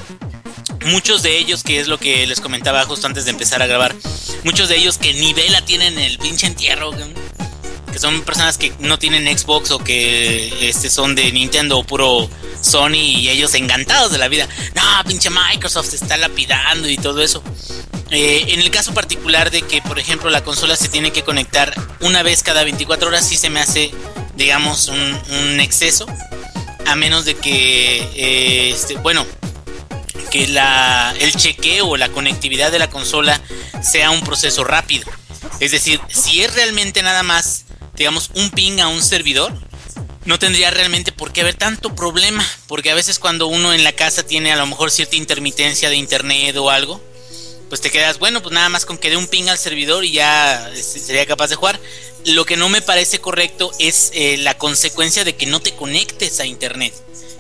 muchos 0.85 1.23
de 1.23 1.37
ellos, 1.37 1.63
que 1.63 1.79
es 1.79 1.87
lo 1.87 1.97
que 1.97 2.25
les 2.27 2.39
comentaba 2.39 2.83
justo 2.85 3.07
antes 3.07 3.25
de 3.25 3.31
empezar 3.31 3.61
a 3.61 3.67
grabar, 3.67 3.95
muchos 4.43 4.69
de 4.69 4.77
ellos 4.77 4.97
que 4.97 5.13
ni 5.13 5.33
vela 5.33 5.61
tienen 5.61 5.97
el 5.99 6.17
pinche 6.17 6.47
entierro, 6.47 6.91
que 7.91 7.99
son 7.99 8.21
personas 8.21 8.57
que 8.57 8.73
no 8.79 8.99
tienen 8.99 9.37
Xbox 9.37 9.71
o 9.71 9.79
que 9.79 10.69
este 10.69 10.89
son 10.89 11.15
de 11.15 11.31
Nintendo 11.31 11.79
o 11.79 11.83
puro 11.83 12.29
Sony 12.61 12.95
y 12.95 13.29
ellos 13.29 13.53
encantados 13.53 14.11
de 14.11 14.17
la 14.17 14.27
vida. 14.27 14.47
No, 14.75 14.81
pinche 15.05 15.29
Microsoft 15.29 15.89
se 15.89 15.95
está 15.97 16.17
lapidando 16.17 16.89
y 16.89 16.97
todo 16.97 17.21
eso. 17.21 17.41
Eh, 18.09 18.45
en 18.49 18.61
el 18.61 18.71
caso 18.71 18.93
particular 18.93 19.51
de 19.51 19.63
que, 19.63 19.81
por 19.81 19.99
ejemplo, 19.99 20.29
la 20.29 20.43
consola 20.43 20.75
se 20.75 20.87
tiene 20.87 21.11
que 21.11 21.23
conectar 21.23 21.73
una 21.99 22.23
vez 22.23 22.41
cada 22.41 22.63
24 22.63 23.09
horas, 23.09 23.27
sí 23.27 23.35
se 23.35 23.49
me 23.49 23.59
hace, 23.59 23.91
digamos, 24.35 24.87
un, 24.87 25.59
exceso. 25.59 26.05
A 26.87 26.95
menos 26.95 27.25
de 27.25 27.35
que, 27.35 27.97
eh, 28.15 28.71
este, 28.71 28.95
bueno, 28.95 29.25
que 30.31 30.47
la, 30.47 31.13
el 31.19 31.33
chequeo 31.33 31.87
o 31.87 31.97
la 31.97 32.09
conectividad 32.09 32.71
de 32.71 32.79
la 32.79 32.89
consola 32.89 33.39
sea 33.81 34.11
un 34.11 34.21
proceso 34.21 34.63
rápido. 34.63 35.05
Es 35.59 35.71
decir, 35.71 35.99
si 36.09 36.43
es 36.43 36.53
realmente 36.53 37.01
nada 37.03 37.23
más, 37.23 37.65
digamos, 37.95 38.31
un 38.35 38.49
ping 38.51 38.79
a 38.79 38.87
un 38.87 39.01
servidor, 39.01 39.53
no 40.25 40.39
tendría 40.39 40.71
realmente 40.71 41.11
por 41.11 41.31
qué 41.31 41.41
haber 41.41 41.55
tanto 41.55 41.95
problema, 41.95 42.45
porque 42.67 42.91
a 42.91 42.95
veces 42.95 43.17
cuando 43.17 43.47
uno 43.47 43.73
en 43.73 43.83
la 43.83 43.93
casa 43.93 44.23
tiene 44.23 44.51
a 44.51 44.57
lo 44.57 44.65
mejor 44.65 44.91
cierta 44.91 45.15
intermitencia 45.15 45.89
de 45.89 45.95
internet 45.95 46.55
o 46.57 46.69
algo, 46.69 47.01
pues 47.69 47.81
te 47.81 47.91
quedas, 47.91 48.19
bueno, 48.19 48.41
pues 48.41 48.53
nada 48.53 48.69
más 48.69 48.85
con 48.85 48.97
que 48.97 49.09
dé 49.09 49.17
un 49.17 49.27
ping 49.27 49.47
al 49.47 49.57
servidor 49.57 50.05
y 50.05 50.11
ya 50.11 50.69
este, 50.73 50.99
sería 50.99 51.25
capaz 51.25 51.47
de 51.47 51.55
jugar. 51.55 51.79
Lo 52.25 52.45
que 52.45 52.57
no 52.57 52.69
me 52.69 52.81
parece 52.81 53.19
correcto 53.19 53.71
es 53.79 54.11
eh, 54.13 54.37
la 54.37 54.57
consecuencia 54.57 55.23
de 55.23 55.35
que 55.35 55.45
no 55.45 55.59
te 55.59 55.73
conectes 55.75 56.39
a 56.39 56.45
internet 56.45 56.93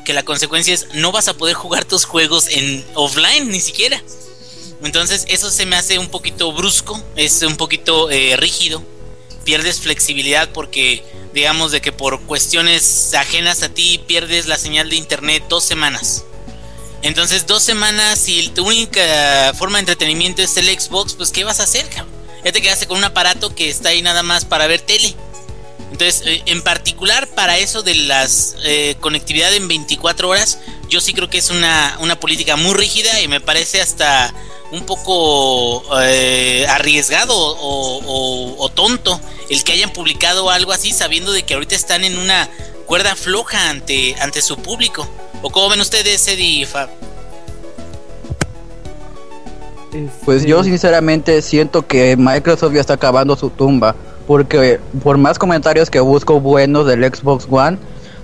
que 0.07 0.13
la 0.13 0.23
consecuencia 0.23 0.73
es 0.73 0.87
no 0.93 1.11
vas 1.11 1.27
a 1.27 1.33
poder 1.35 1.53
jugar 1.63 1.83
tus 1.83 2.05
juegos 2.05 2.47
en 2.47 2.83
offline 2.95 3.49
ni 3.49 3.59
siquiera. 3.59 4.01
Entonces 4.81 5.25
eso 5.27 5.51
se 5.51 5.65
me 5.65 5.75
hace 5.75 5.99
un 5.99 6.07
poquito 6.07 6.51
brusco, 6.53 7.03
es 7.15 7.41
un 7.41 7.57
poquito 7.57 8.09
eh, 8.09 8.37
rígido, 8.37 8.81
pierdes 9.43 9.81
flexibilidad 9.81 10.49
porque 10.53 11.03
digamos 11.33 11.71
de 11.71 11.81
que 11.81 11.91
por 11.91 12.21
cuestiones 12.21 13.13
ajenas 13.15 13.63
a 13.63 13.69
ti 13.69 14.01
pierdes 14.07 14.47
la 14.47 14.57
señal 14.57 14.89
de 14.89 14.95
internet 14.95 15.43
dos 15.49 15.65
semanas. 15.65 16.23
Entonces 17.01 17.45
dos 17.45 17.63
semanas 17.63 18.27
y 18.27 18.49
tu 18.49 18.67
única 18.67 19.53
forma 19.57 19.77
de 19.77 19.81
entretenimiento 19.81 20.41
es 20.41 20.57
el 20.57 20.67
Xbox, 20.67 21.13
pues 21.13 21.31
¿qué 21.31 21.43
vas 21.43 21.59
a 21.59 21.63
hacer? 21.63 21.87
Ya 22.43 22.51
te 22.51 22.61
quedaste 22.61 22.87
con 22.87 22.97
un 22.97 23.03
aparato 23.03 23.53
que 23.53 23.69
está 23.69 23.89
ahí 23.89 24.01
nada 24.01 24.23
más 24.23 24.45
para 24.45 24.67
ver 24.67 24.81
tele. 24.81 25.15
Entonces, 25.91 26.23
eh, 26.25 26.43
en 26.47 26.61
particular 26.63 27.27
para 27.27 27.57
eso 27.57 27.81
de 27.81 27.95
las 27.95 28.55
eh, 28.63 28.95
conectividad 28.99 29.53
en 29.53 29.67
24 29.67 30.27
horas, 30.29 30.59
yo 30.89 30.99
sí 30.99 31.13
creo 31.13 31.29
que 31.29 31.37
es 31.37 31.49
una, 31.49 31.97
una 32.01 32.19
política 32.19 32.55
muy 32.55 32.73
rígida 32.73 33.21
y 33.21 33.27
me 33.27 33.39
parece 33.39 33.81
hasta 33.81 34.33
un 34.71 34.85
poco 34.85 35.83
eh, 36.01 36.65
arriesgado 36.69 37.33
o, 37.35 38.69
tonto 38.75 39.19
el 39.49 39.63
que 39.63 39.71
hayan 39.71 39.91
publicado 39.91 40.51
algo 40.51 40.71
así 40.71 40.91
sabiendo 40.91 41.31
de 41.31 41.43
que 41.43 41.55
ahorita 41.55 41.73
están 41.73 42.03
en 42.03 42.19
una 42.19 42.47
cuerda 42.85 43.15
floja 43.15 43.69
ante, 43.69 44.15
ante 44.19 44.41
su 44.41 44.57
público. 44.57 45.07
¿O 45.41 45.49
cómo 45.49 45.69
ven 45.69 45.81
ustedes, 45.81 46.27
Eddie 46.27 46.61
y 46.61 46.65
Fab? 46.65 46.89
Pues 50.25 50.45
yo 50.45 50.63
sinceramente 50.63 51.41
siento 51.41 51.87
que 51.87 52.15
Microsoft 52.17 52.73
ya 52.73 52.81
está 52.81 52.93
acabando 52.93 53.35
su 53.35 53.49
tumba, 53.49 53.95
porque 54.27 54.79
por 55.03 55.17
más 55.17 55.39
comentarios 55.39 55.89
que 55.89 55.99
busco 55.99 56.39
buenos 56.39 56.85
del 56.85 57.03
Xbox 57.03 57.47
One, 57.49 57.77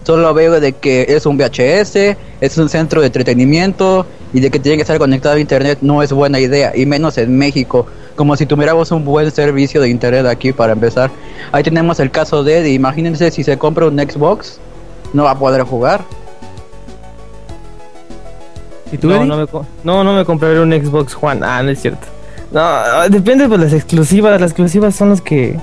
solo 0.04 0.34
veo 0.34 0.60
de 0.60 0.74
que 0.74 1.06
es 1.10 1.26
un 1.26 1.38
VHS, 1.38 2.18
es 2.42 2.58
un 2.58 2.70
centro 2.70 3.02
de 3.02 3.08
entretenimiento 3.08 4.06
y 4.34 4.40
de 4.40 4.52
que 4.52 4.60
tiene 4.60 4.78
que 4.78 4.82
estar 4.82 4.98
conectado 4.98 5.36
a 5.36 5.40
internet 5.40 5.80
no 5.82 6.04
es 6.04 6.12
buena 6.12 6.40
idea, 6.40 6.74
y 6.76 6.86
menos 6.86 7.18
en 7.18 7.38
México, 7.38 7.88
como 8.16 8.36
si 8.36 8.46
tuviéramos 8.46 8.92
un 8.92 9.06
buen 9.06 9.32
servicio 9.32 9.82
de 9.82 9.90
internet 9.90 10.26
aquí 10.26 10.52
para 10.52 10.74
empezar. 10.74 11.12
Ahí 11.52 11.64
tenemos 11.64 12.00
el 12.00 12.12
caso 12.12 12.44
de 12.44 12.58
Eddie, 12.58 12.74
imagínense 12.74 13.32
si 13.32 13.44
se 13.44 13.58
compra 13.58 13.88
un 13.88 13.98
Xbox, 13.98 14.60
no 15.14 15.24
va 15.24 15.32
a 15.32 15.40
poder 15.40 15.64
jugar. 15.64 16.04
¿Y 18.94 18.98
tú, 18.98 19.10
no, 19.10 19.26
no, 19.26 19.38
me, 19.38 19.48
no, 19.84 20.04
no 20.04 20.14
me 20.14 20.24
compraré 20.24 20.60
un 20.60 20.72
Xbox 20.72 21.18
One, 21.20 21.42
ah, 21.44 21.62
no 21.64 21.72
es 21.72 21.82
cierto. 21.82 22.08
No, 22.52 23.10
depende 23.10 23.48
de 23.48 23.58
las 23.58 23.74
exclusivas, 23.74 24.40
las 24.40 24.52
exclusivas 24.52 24.96
son 24.96 25.10
las 25.10 25.22
que 25.22 25.60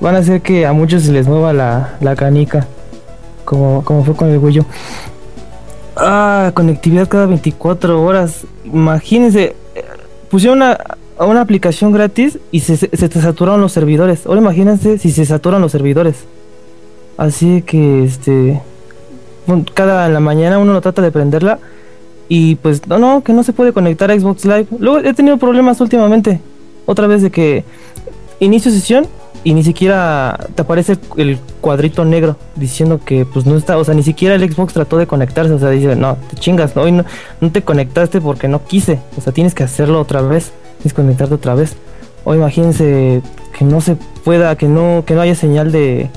van 0.00 0.14
a 0.14 0.18
hacer 0.18 0.42
que 0.42 0.66
a 0.66 0.72
muchos 0.72 1.02
se 1.02 1.12
les 1.12 1.26
mueva 1.26 1.52
la, 1.52 1.94
la 2.00 2.14
canica 2.14 2.66
como, 3.46 3.82
como 3.82 4.04
fue 4.04 4.14
con 4.14 4.28
el 4.28 4.38
Wii 4.38 4.60
Ah, 5.96 6.50
conectividad 6.52 7.08
cada 7.08 7.24
24 7.24 8.02
horas. 8.02 8.46
Imagínense, 8.66 9.56
eh, 9.74 9.84
pusieron 10.28 10.58
una, 10.58 10.78
una 11.18 11.40
aplicación 11.40 11.90
gratis 11.92 12.38
y 12.50 12.60
se, 12.60 12.76
se, 12.76 13.08
te 13.08 13.20
saturaron 13.22 13.62
los 13.62 13.72
servidores. 13.72 14.26
Ahora 14.26 14.42
imagínense 14.42 14.98
si 14.98 15.10
se 15.10 15.24
saturan 15.24 15.62
los 15.62 15.72
servidores. 15.72 16.24
Así 17.16 17.62
que, 17.62 18.04
este, 18.04 18.60
cada 19.72 20.04
en 20.04 20.12
la 20.12 20.20
mañana 20.20 20.58
uno 20.58 20.74
lo 20.74 20.82
trata 20.82 21.00
de 21.00 21.10
prenderla 21.10 21.58
y 22.28 22.56
pues 22.56 22.86
no, 22.86 22.98
no, 22.98 23.22
que 23.22 23.32
no 23.32 23.42
se 23.42 23.52
puede 23.52 23.72
conectar 23.72 24.10
a 24.10 24.18
Xbox 24.18 24.44
Live. 24.44 24.66
Luego 24.78 24.98
he 24.98 25.14
tenido 25.14 25.36
problemas 25.36 25.80
últimamente. 25.80 26.40
Otra 26.86 27.06
vez 27.06 27.22
de 27.22 27.30
que 27.30 27.64
inicio 28.40 28.70
sesión 28.70 29.06
y 29.44 29.54
ni 29.54 29.62
siquiera 29.62 30.48
te 30.54 30.62
aparece 30.62 30.98
el 31.16 31.38
cuadrito 31.60 32.04
negro 32.04 32.36
diciendo 32.56 33.00
que 33.04 33.24
pues 33.24 33.46
no 33.46 33.56
está, 33.56 33.78
o 33.78 33.84
sea, 33.84 33.94
ni 33.94 34.02
siquiera 34.02 34.34
el 34.34 34.52
Xbox 34.52 34.72
trató 34.72 34.98
de 34.98 35.06
conectarse, 35.06 35.52
o 35.52 35.58
sea, 35.58 35.70
dice, 35.70 35.94
no, 35.94 36.16
te 36.30 36.36
chingas, 36.36 36.76
hoy 36.76 36.90
no, 36.90 37.04
no 37.40 37.52
te 37.52 37.62
conectaste 37.62 38.20
porque 38.20 38.48
no 38.48 38.64
quise, 38.64 38.98
o 39.16 39.20
sea, 39.20 39.32
tienes 39.32 39.54
que 39.54 39.62
hacerlo 39.62 40.00
otra 40.00 40.20
vez, 40.20 40.52
tienes 40.78 40.92
que 40.92 41.02
conectarte 41.02 41.34
otra 41.34 41.54
vez. 41.54 41.76
O 42.24 42.34
imagínense 42.34 43.22
que 43.56 43.64
no 43.64 43.80
se 43.80 43.96
pueda, 44.24 44.56
que 44.56 44.66
no, 44.66 45.04
que 45.06 45.14
no 45.14 45.20
haya 45.20 45.36
señal 45.36 45.70
de, 45.70 46.10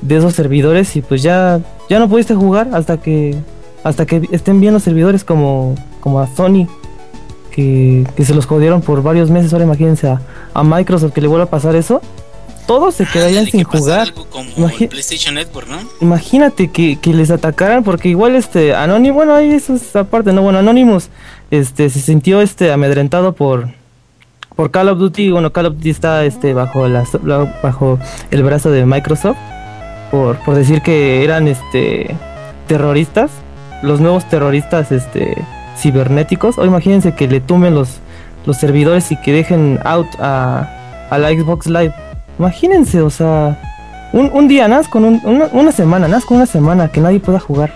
de 0.00 0.16
esos 0.16 0.34
servidores 0.34 0.96
y 0.96 1.02
pues 1.02 1.22
ya, 1.22 1.60
ya 1.88 2.00
no 2.00 2.08
pudiste 2.08 2.34
jugar 2.34 2.70
hasta 2.72 2.96
que, 2.96 3.36
hasta 3.84 4.06
que 4.06 4.28
estén 4.32 4.60
bien 4.60 4.74
los 4.74 4.82
servidores 4.82 5.24
como, 5.24 5.74
como 6.00 6.20
a 6.20 6.26
Sony. 6.26 6.66
Que, 7.50 8.06
que 8.16 8.24
se 8.24 8.32
los 8.34 8.46
jodieron 8.46 8.80
por 8.80 9.02
varios 9.02 9.30
meses. 9.30 9.52
Ahora 9.52 9.66
imagínense 9.66 10.08
a, 10.08 10.22
a 10.54 10.62
Microsoft 10.62 11.12
que 11.12 11.20
le 11.20 11.28
vuelva 11.28 11.44
a 11.44 11.50
pasar 11.50 11.76
eso 11.76 12.00
todos 12.66 12.94
se 12.94 13.06
quedarían 13.06 13.46
sin 13.46 13.64
jugar. 13.64 14.12
Imagínate 16.00 16.70
que, 16.70 16.98
les 17.04 17.30
atacaran 17.30 17.84
porque 17.84 18.08
igual 18.08 18.34
este 18.34 18.74
Anónimo, 18.74 19.16
bueno, 19.16 19.34
ahí 19.34 19.52
eso 19.52 19.74
es 19.74 19.94
aparte, 19.96 20.32
no, 20.32 20.42
bueno, 20.42 20.58
Anonymous 20.58 21.08
este 21.50 21.90
se 21.90 22.00
sintió 22.00 22.40
este 22.40 22.72
amedrentado 22.72 23.34
por 23.34 23.68
por 24.56 24.70
Call 24.70 24.88
of 24.88 24.98
Duty, 24.98 25.30
bueno, 25.30 25.52
Call 25.52 25.66
of 25.66 25.74
Duty 25.76 25.90
está 25.90 26.24
este 26.24 26.54
bajo 26.54 26.88
la, 26.88 27.04
bajo 27.62 27.98
el 28.30 28.42
brazo 28.42 28.70
de 28.70 28.86
Microsoft 28.86 29.36
por, 30.10 30.36
por 30.38 30.54
decir 30.54 30.82
que 30.82 31.24
eran 31.24 31.48
este 31.48 32.14
terroristas, 32.68 33.30
los 33.82 34.00
nuevos 34.00 34.28
terroristas 34.28 34.92
este 34.92 35.36
cibernéticos. 35.76 36.58
O 36.58 36.64
imagínense 36.64 37.14
que 37.14 37.28
le 37.28 37.40
tumben 37.40 37.74
los 37.74 38.00
los 38.44 38.56
servidores 38.56 39.12
y 39.12 39.16
que 39.16 39.32
dejen 39.32 39.78
out 39.84 40.08
a, 40.18 40.68
a 41.10 41.18
la 41.18 41.28
Xbox 41.28 41.68
Live 41.68 41.94
Imagínense, 42.38 43.00
o 43.00 43.10
sea, 43.10 43.58
un, 44.12 44.48
día, 44.48 44.66
nada 44.66 44.82
con 44.88 45.04
una, 45.04 45.72
semana, 45.72 46.08
nada 46.08 46.22
con 46.26 46.38
una 46.38 46.46
semana 46.46 46.88
que 46.88 47.00
nadie 47.00 47.20
pueda 47.20 47.38
jugar. 47.38 47.72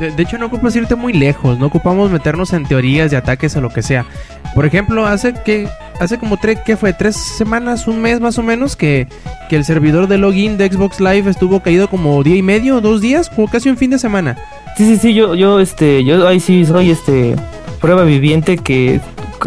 De, 0.00 0.22
hecho, 0.22 0.38
no 0.38 0.46
ocupas 0.46 0.74
irte 0.74 0.94
muy 0.94 1.12
lejos, 1.12 1.58
no 1.58 1.66
ocupamos 1.66 2.10
meternos 2.10 2.52
en 2.52 2.64
teorías 2.64 3.10
de 3.10 3.16
ataques 3.16 3.54
o 3.56 3.60
lo 3.60 3.70
que 3.70 3.82
sea. 3.82 4.06
Por 4.54 4.66
ejemplo, 4.66 5.06
hace 5.06 5.34
que 5.34 5.68
hace 6.02 6.18
como 6.18 6.36
tres, 6.36 6.58
¿qué 6.64 6.76
fue? 6.76 6.92
Tres 6.92 7.16
semanas, 7.16 7.86
un 7.86 8.00
mes 8.00 8.20
más 8.20 8.38
o 8.38 8.42
menos, 8.42 8.76
que, 8.76 9.06
que 9.48 9.56
el 9.56 9.64
servidor 9.64 10.08
de 10.08 10.18
login 10.18 10.58
de 10.58 10.70
Xbox 10.70 11.00
Live 11.00 11.30
estuvo 11.30 11.60
caído 11.60 11.88
como 11.88 12.22
día 12.22 12.36
y 12.36 12.42
medio, 12.42 12.80
dos 12.80 13.00
días, 13.00 13.30
como 13.30 13.48
casi 13.48 13.68
un 13.68 13.76
fin 13.76 13.90
de 13.90 13.98
semana. 13.98 14.36
Sí, 14.76 14.84
sí, 14.84 14.96
sí, 14.96 15.14
yo, 15.14 15.34
yo, 15.34 15.60
este, 15.60 16.04
yo 16.04 16.26
ahí 16.26 16.40
sí 16.40 16.66
soy, 16.66 16.90
este, 16.90 17.36
prueba 17.80 18.04
viviente 18.04 18.58
que 18.58 19.00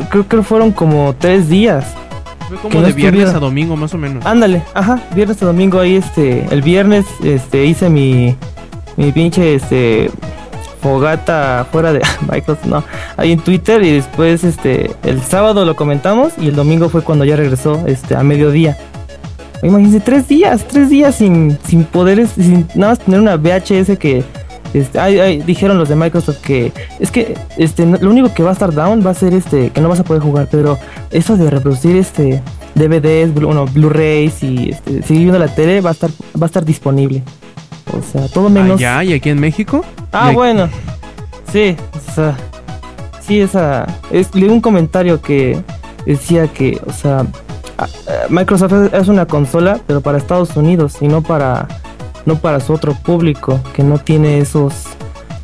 creo 0.09 0.27
que 0.27 0.41
fueron 0.43 0.71
como 0.71 1.15
tres 1.17 1.49
días 1.49 1.85
fue 2.47 2.57
como 2.57 2.81
de 2.81 2.93
viernes 2.93 3.29
a 3.29 3.39
domingo, 3.39 3.75
más 3.75 3.93
o 3.93 3.97
menos. 3.97 4.25
Ándale, 4.25 4.63
ajá, 4.73 5.01
viernes 5.15 5.41
a 5.41 5.47
domingo 5.47 5.79
ahí, 5.79 5.95
este, 5.95 6.45
el 6.51 6.61
viernes, 6.61 7.05
este, 7.23 7.65
hice 7.65 7.89
mi, 7.89 8.35
mi 8.97 9.11
pinche, 9.11 9.55
este, 9.55 10.11
fogata 10.85 11.65
fuera 11.71 11.91
de 11.91 12.03
Microsoft, 12.31 12.65
no, 12.65 12.83
ahí 13.17 13.31
en 13.31 13.39
Twitter 13.39 13.81
y 13.81 13.93
después, 13.93 14.43
este, 14.43 14.91
el 15.03 15.19
sábado 15.23 15.65
lo 15.65 15.75
comentamos 15.75 16.33
y 16.39 16.49
el 16.49 16.55
domingo 16.55 16.89
fue 16.89 17.01
cuando 17.01 17.25
ya 17.25 17.35
regresó, 17.35 17.83
este, 17.87 18.15
a 18.15 18.21
mediodía. 18.21 18.77
Imagínense, 19.63 19.99
tres 19.99 20.27
días, 20.27 20.63
tres 20.67 20.91
días 20.91 21.15
sin, 21.15 21.57
sin 21.65 21.85
poderes, 21.85 22.29
sin 22.35 22.67
nada 22.75 22.91
más 22.91 22.99
tener 22.99 23.19
una 23.19 23.35
VHS 23.35 23.97
que 23.97 24.23
este, 24.75 24.99
dijeron 25.43 25.79
los 25.79 25.89
de 25.89 25.95
Microsoft 25.95 26.41
que 26.41 26.71
es 26.99 27.09
que 27.09 27.35
este 27.57 27.85
lo 27.85 28.09
único 28.09 28.33
que 28.33 28.43
va 28.43 28.49
a 28.49 28.53
estar 28.53 28.73
down 28.73 29.03
va 29.05 29.11
a 29.11 29.13
ser 29.13 29.33
este 29.33 29.69
que 29.69 29.79
no 29.81 29.89
vas 29.89 30.01
a 30.01 30.03
poder 30.03 30.21
jugar, 30.21 30.49
pero 30.51 30.77
eso 31.09 31.35
de 31.35 31.49
reproducir 31.49 31.95
este 31.95 32.43
DVDs, 32.75 33.33
bueno, 33.33 33.65
Blu-rays 33.65 34.43
y 34.43 34.71
este, 34.71 35.01
seguir 35.01 35.23
viendo 35.23 35.39
la 35.39 35.47
tele 35.47 35.81
va 35.81 35.89
a 35.89 35.93
estar 35.93 36.11
va 36.11 36.43
a 36.43 36.45
estar 36.45 36.63
disponible. 36.63 37.23
O 37.93 38.01
sea, 38.01 38.27
todo 38.27 38.49
menos. 38.49 38.79
¿Ya? 38.79 39.03
¿Y 39.03 39.13
aquí 39.13 39.29
en 39.29 39.39
México? 39.39 39.83
Ah, 40.11 40.31
bueno. 40.31 40.69
Sí, 41.51 41.75
o 41.93 42.13
sea, 42.13 42.37
sí, 43.25 43.39
esa 43.39 43.85
es 44.11 44.33
un 44.33 44.61
comentario 44.61 45.21
que 45.21 45.61
decía 46.05 46.47
que, 46.47 46.81
o 46.85 46.91
sea, 46.91 47.25
Microsoft 48.29 48.93
es 48.93 49.07
una 49.07 49.25
consola, 49.25 49.79
pero 49.87 50.01
para 50.01 50.17
Estados 50.17 50.55
Unidos 50.55 50.97
y 51.01 51.07
no 51.07 51.21
para 51.21 51.67
no 52.25 52.39
para 52.39 52.59
su 52.59 52.73
otro 52.73 52.93
público 52.95 53.59
que 53.73 53.83
no 53.83 53.99
tiene 53.99 54.39
esos 54.39 54.73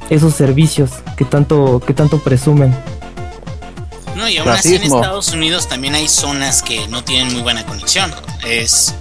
esos 0.09 0.33
servicios 0.33 0.91
que 1.15 1.25
tanto 1.25 1.81
que 1.85 1.93
tanto 1.93 2.19
presumen. 2.19 2.75
No, 4.15 4.27
y 4.27 4.37
aún 4.37 4.49
así 4.49 4.75
en 4.75 4.83
Estados 4.83 5.33
Unidos 5.33 5.67
también 5.67 5.95
hay 5.95 6.07
zonas 6.07 6.61
que 6.61 6.87
no 6.89 7.03
tienen 7.03 7.33
muy 7.33 7.41
buena 7.41 7.65
conexión. 7.65 8.11
Es 8.45 8.93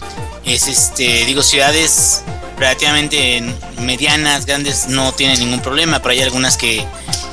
es 0.45 0.67
este, 0.69 1.25
digo, 1.27 1.43
ciudades 1.43 2.23
relativamente 2.59 3.43
medianas, 3.79 4.47
grandes 4.47 4.89
no 4.89 5.13
tienen 5.13 5.39
ningún 5.41 5.61
problema, 5.61 6.01
pero 6.01 6.13
hay 6.13 6.21
algunas 6.21 6.57
que, 6.57 6.85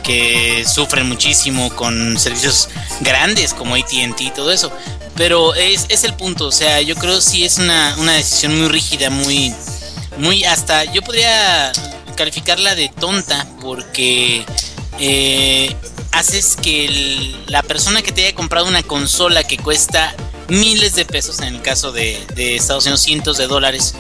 que 0.04 0.66
sufren 0.66 1.08
muchísimo 1.08 1.70
con 1.76 2.18
servicios 2.18 2.70
grandes 3.02 3.54
como 3.54 3.76
ATT 3.76 4.22
y 4.22 4.32
todo 4.32 4.52
eso. 4.52 4.72
Pero 5.16 5.56
es, 5.56 5.86
es 5.90 6.04
el 6.04 6.14
punto, 6.14 6.48
o 6.48 6.52
sea, 6.52 6.80
yo 6.82 6.96
creo 6.96 7.20
sí 7.22 7.44
es 7.44 7.58
una, 7.58 7.96
una 7.98 8.14
decisión 8.14 8.58
muy 8.58 8.70
rígida, 8.70 9.10
muy, 9.10 9.54
muy 10.18 10.44
hasta 10.44 10.86
yo 10.86 11.02
podría 11.02 11.72
calificarla 12.16 12.76
de 12.76 12.90
tonta 12.90 13.48
porque 13.62 14.46
eh, 15.00 15.76
haces 16.12 16.56
que 16.56 17.36
la 17.48 17.64
persona 17.64 18.02
que 18.02 18.12
te 18.12 18.26
haya 18.26 18.36
comprado 18.36 18.68
una 18.68 18.84
consola 18.84 19.44
que 19.44 19.58
cuesta 19.58 20.16
miles 20.50 20.96
de 20.96 21.06
pesos 21.06 21.40
en 21.40 21.56
el 21.56 21.62
caso 21.62 21.92
de, 21.92 22.26
Estados 22.38 22.86
Unidos 22.86 23.02
cientos 23.02 23.38
de 23.38 23.48
dólares 23.48 23.96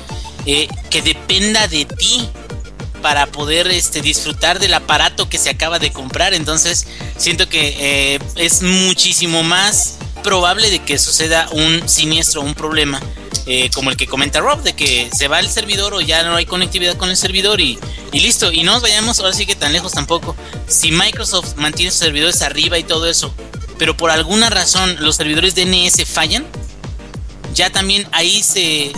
eh, 0.46 0.68
que 0.90 1.02
dependa 1.02 1.68
de 1.68 1.86
ti 1.86 2.30
para 3.02 3.28
poder 3.28 3.68
este, 3.68 4.02
disfrutar 4.02 4.60
del 4.60 4.74
aparato 4.74 5.30
que 5.30 5.38
se 5.38 5.50
acaba 5.50 5.80
de 5.80 5.92
comprar 5.92 6.34
entonces 6.34 6.88
siento 7.18 7.48
que 7.50 8.16
eh, 8.16 8.20
es 8.36 8.62
muchísimo 8.62 9.44
más 9.44 9.98
probable 10.28 10.70
de 10.70 10.80
que 10.80 10.98
suceda 10.98 11.48
un 11.52 11.88
siniestro, 11.88 12.42
un 12.42 12.54
problema, 12.54 13.00
eh, 13.46 13.70
como 13.74 13.92
el 13.92 13.96
que 13.96 14.08
comenta 14.08 14.42
Rob, 14.42 14.62
de 14.62 14.74
que 14.74 15.10
se 15.16 15.30
va 15.30 15.40
el 15.40 15.50
servidor 15.50 15.94
o 15.94 16.02
ya 16.02 16.22
no 16.24 16.36
hay 16.36 16.46
conectividad 16.46 16.98
con 16.98 17.10
el 17.10 17.16
servidor 17.16 17.62
y, 17.62 17.80
y 18.12 18.20
listo. 18.20 18.52
Y 18.52 18.64
no 18.64 18.74
nos 18.74 18.82
vayamos 18.82 19.20
ahora 19.20 19.32
sí 19.32 19.46
que 19.46 19.56
tan 19.56 19.72
lejos 19.72 19.94
tampoco. 19.94 20.36
Si 20.68 20.92
Microsoft 20.92 21.56
mantiene 21.56 21.92
sus 21.92 22.02
servidores 22.02 22.42
arriba 22.42 22.78
y 22.78 22.84
todo 22.84 23.08
eso, 23.10 23.34
pero 23.78 23.96
por 23.96 24.12
alguna 24.12 24.50
razón 24.50 24.98
los 25.00 25.16
servidores 25.16 25.56
DNS 25.56 26.06
fallan, 26.06 26.46
ya 27.58 27.72
también 27.72 28.08
ahí 28.12 28.44
se, 28.44 28.94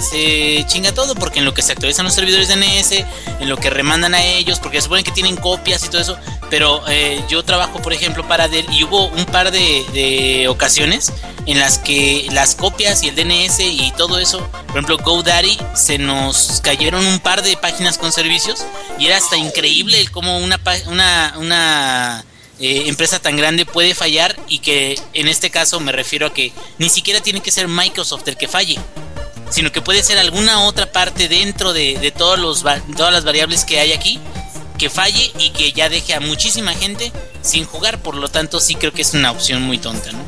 chinga 0.68 0.94
todo, 0.94 1.16
porque 1.16 1.40
en 1.40 1.46
lo 1.46 1.54
que 1.54 1.62
se 1.62 1.72
actualizan 1.72 2.04
los 2.04 2.14
servidores 2.14 2.50
DNS, 2.50 3.06
en 3.40 3.48
lo 3.50 3.56
que 3.56 3.70
remandan 3.70 4.14
a 4.14 4.22
ellos, 4.22 4.60
porque 4.60 4.78
se 4.78 4.84
supone 4.84 5.04
que 5.04 5.12
tienen 5.12 5.38
copias 5.38 5.86
y 5.86 5.88
todo 5.88 6.02
eso, 6.02 6.18
pero 6.50 6.84
eh, 6.90 7.24
yo 7.30 7.44
trabajo, 7.44 7.82
por 7.82 7.94
ejemplo, 7.94 8.28
para 8.28 8.50
Dell 8.50 8.66
y 8.70 8.84
hubo 8.84 9.06
un 9.06 9.26
par 9.26 9.52
de, 9.52 10.46
ocasiones 10.50 11.14
en 11.46 11.58
las 11.58 11.78
que 11.78 12.28
las 12.32 12.56
copias 12.56 13.02
y 13.02 13.08
el 13.08 13.16
DNS 13.16 13.60
y 13.62 13.94
todo 13.96 14.20
eso, 14.20 14.40
por 14.68 14.72
ejemplo, 14.72 14.98
GoDaddy, 14.98 15.58
se 15.74 15.98
nos 15.98 16.60
cayeron 16.62 17.06
un 17.06 17.20
par 17.20 17.44
de 17.44 17.56
páginas 17.56 17.98
con 17.98 18.12
servicios 18.12 18.66
y 19.00 19.08
era 19.08 19.18
hasta 19.18 19.38
increíble 19.38 20.06
como 20.10 20.38
una, 20.38 20.60
una, 20.88 21.34
una 21.38 22.26
eh, 22.60 22.84
empresa 22.88 23.20
tan 23.20 23.38
grande 23.38 23.66
puede 23.66 23.96
fallar 23.96 24.36
y 24.48 24.60
que 24.60 25.00
en 25.14 25.28
este 25.28 25.50
caso 25.50 25.80
me 25.80 25.92
refiero 25.92 26.28
a 26.28 26.34
que 26.34 26.52
ni 26.78 26.90
siquiera 26.90 27.22
tiene 27.22 27.42
que 27.42 27.52
ser 27.52 27.68
Microsoft 27.68 28.28
el 28.28 28.38
que 28.38 28.48
falle, 28.48 28.78
sino 29.50 29.72
que 29.72 29.82
puede 29.82 30.04
ser 30.04 30.18
alguna 30.18 30.62
otra 30.62 30.92
parte 30.92 31.28
dentro 31.28 31.74
de, 31.74 31.98
de 32.00 32.12
todos 32.12 32.38
los, 32.38 32.64
todas 32.96 33.14
las 33.14 33.24
variables 33.24 33.66
que 33.66 33.80
hay 33.80 33.94
aquí 33.94 34.20
que 34.80 34.90
falle 34.90 35.32
y 35.38 35.52
que 35.52 35.72
ya 35.74 35.90
deje 35.90 36.16
a 36.16 36.20
muchísima 36.20 36.72
gente 36.74 37.12
sin 37.42 37.66
jugar, 37.66 38.00
por 38.00 38.16
lo 38.16 38.30
tanto 38.30 38.60
sí 38.60 38.76
creo 38.76 38.94
que 38.94 39.04
es 39.04 39.14
una 39.14 39.30
opción 39.30 39.62
muy 39.62 39.78
tonta, 39.78 40.12
¿no? 40.12 40.20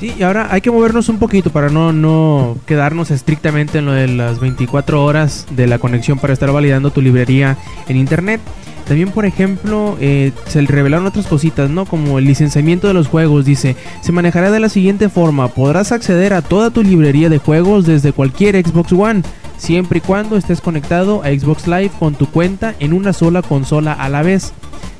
Sí, 0.00 0.14
y 0.18 0.22
ahora 0.22 0.48
hay 0.50 0.60
que 0.60 0.70
movernos 0.70 1.08
un 1.08 1.18
poquito 1.18 1.50
para 1.50 1.68
no, 1.68 1.92
no 1.92 2.56
quedarnos 2.66 3.10
estrictamente 3.10 3.78
en 3.78 3.86
lo 3.86 3.92
de 3.92 4.08
las 4.08 4.40
24 4.40 5.04
horas 5.04 5.46
de 5.50 5.66
la 5.66 5.78
conexión 5.78 6.18
para 6.18 6.32
estar 6.32 6.50
validando 6.50 6.90
tu 6.90 7.00
librería 7.00 7.56
en 7.88 7.96
internet. 7.96 8.40
También, 8.86 9.10
por 9.10 9.24
ejemplo, 9.24 9.96
eh, 10.00 10.32
se 10.46 10.60
revelaron 10.62 11.06
otras 11.06 11.26
cositas, 11.26 11.70
¿no? 11.70 11.86
Como 11.86 12.18
el 12.18 12.26
licenciamiento 12.26 12.86
de 12.86 12.94
los 12.94 13.08
juegos. 13.08 13.44
Dice, 13.44 13.76
se 14.02 14.12
manejará 14.12 14.50
de 14.50 14.60
la 14.60 14.68
siguiente 14.68 15.08
forma. 15.08 15.48
Podrás 15.48 15.92
acceder 15.92 16.34
a 16.34 16.42
toda 16.42 16.70
tu 16.70 16.82
librería 16.82 17.28
de 17.28 17.38
juegos 17.38 17.86
desde 17.86 18.12
cualquier 18.12 18.56
Xbox 18.62 18.92
One, 18.92 19.22
siempre 19.56 19.98
y 19.98 20.02
cuando 20.02 20.36
estés 20.36 20.60
conectado 20.60 21.22
a 21.22 21.28
Xbox 21.28 21.66
Live 21.66 21.92
con 21.98 22.14
tu 22.14 22.26
cuenta 22.26 22.74
en 22.78 22.92
una 22.92 23.12
sola 23.12 23.40
consola 23.42 23.92
a 23.92 24.08
la 24.08 24.22
vez. 24.22 24.52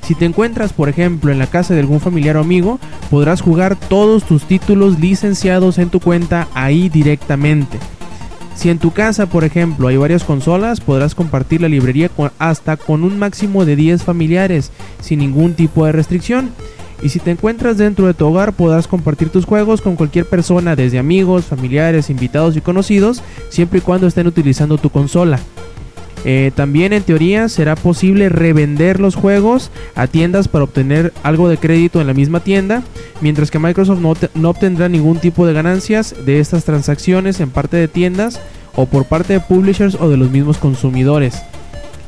Si 0.02 0.14
te 0.14 0.26
encuentras, 0.26 0.72
por 0.72 0.88
ejemplo, 0.90 1.32
en 1.32 1.38
la 1.38 1.46
casa 1.46 1.72
de 1.72 1.80
algún 1.80 2.00
familiar 2.00 2.36
o 2.36 2.40
amigo, 2.40 2.78
podrás 3.10 3.40
jugar 3.40 3.76
todos 3.76 4.24
tus 4.24 4.44
títulos 4.44 5.00
licenciados 5.00 5.78
en 5.78 5.88
tu 5.88 5.98
cuenta 5.98 6.46
ahí 6.54 6.90
directamente. 6.90 7.78
Si 8.54 8.70
en 8.70 8.78
tu 8.78 8.92
casa, 8.92 9.26
por 9.26 9.44
ejemplo, 9.44 9.88
hay 9.88 9.96
varias 9.96 10.24
consolas, 10.24 10.80
podrás 10.80 11.14
compartir 11.14 11.60
la 11.60 11.68
librería 11.68 12.10
hasta 12.38 12.76
con 12.76 13.04
un 13.04 13.18
máximo 13.18 13.64
de 13.64 13.76
10 13.76 14.02
familiares, 14.02 14.70
sin 15.00 15.18
ningún 15.18 15.54
tipo 15.54 15.84
de 15.84 15.92
restricción. 15.92 16.50
Y 17.02 17.10
si 17.10 17.18
te 17.18 17.32
encuentras 17.32 17.76
dentro 17.76 18.06
de 18.06 18.14
tu 18.14 18.26
hogar, 18.26 18.52
podrás 18.54 18.86
compartir 18.86 19.28
tus 19.28 19.44
juegos 19.44 19.82
con 19.82 19.96
cualquier 19.96 20.26
persona, 20.26 20.76
desde 20.76 20.98
amigos, 20.98 21.44
familiares, 21.44 22.08
invitados 22.08 22.56
y 22.56 22.60
conocidos, 22.60 23.22
siempre 23.50 23.80
y 23.80 23.82
cuando 23.82 24.06
estén 24.06 24.26
utilizando 24.26 24.78
tu 24.78 24.88
consola. 24.88 25.38
Eh, 26.24 26.52
también 26.54 26.94
en 26.94 27.02
teoría 27.02 27.50
será 27.50 27.76
posible 27.76 28.30
revender 28.30 28.98
los 28.98 29.14
juegos 29.14 29.70
a 29.94 30.06
tiendas 30.06 30.48
para 30.48 30.64
obtener 30.64 31.12
algo 31.22 31.50
de 31.50 31.58
crédito 31.58 32.00
en 32.00 32.06
la 32.06 32.14
misma 32.14 32.40
tienda, 32.40 32.82
mientras 33.20 33.50
que 33.50 33.58
Microsoft 33.58 34.00
no, 34.34 34.48
obtendrá 34.50 34.88
ningún 34.88 35.18
tipo 35.18 35.46
de 35.46 35.52
ganancias 35.52 36.14
de 36.24 36.40
estas 36.40 36.64
transacciones 36.64 37.40
en 37.40 37.50
parte 37.50 37.76
de 37.76 37.88
tiendas 37.88 38.40
o 38.74 38.86
por 38.86 39.04
parte 39.04 39.34
de 39.34 39.40
publishers 39.40 39.96
o 40.00 40.08
de 40.08 40.16
los 40.16 40.30
mismos 40.30 40.56
consumidores. 40.56 41.42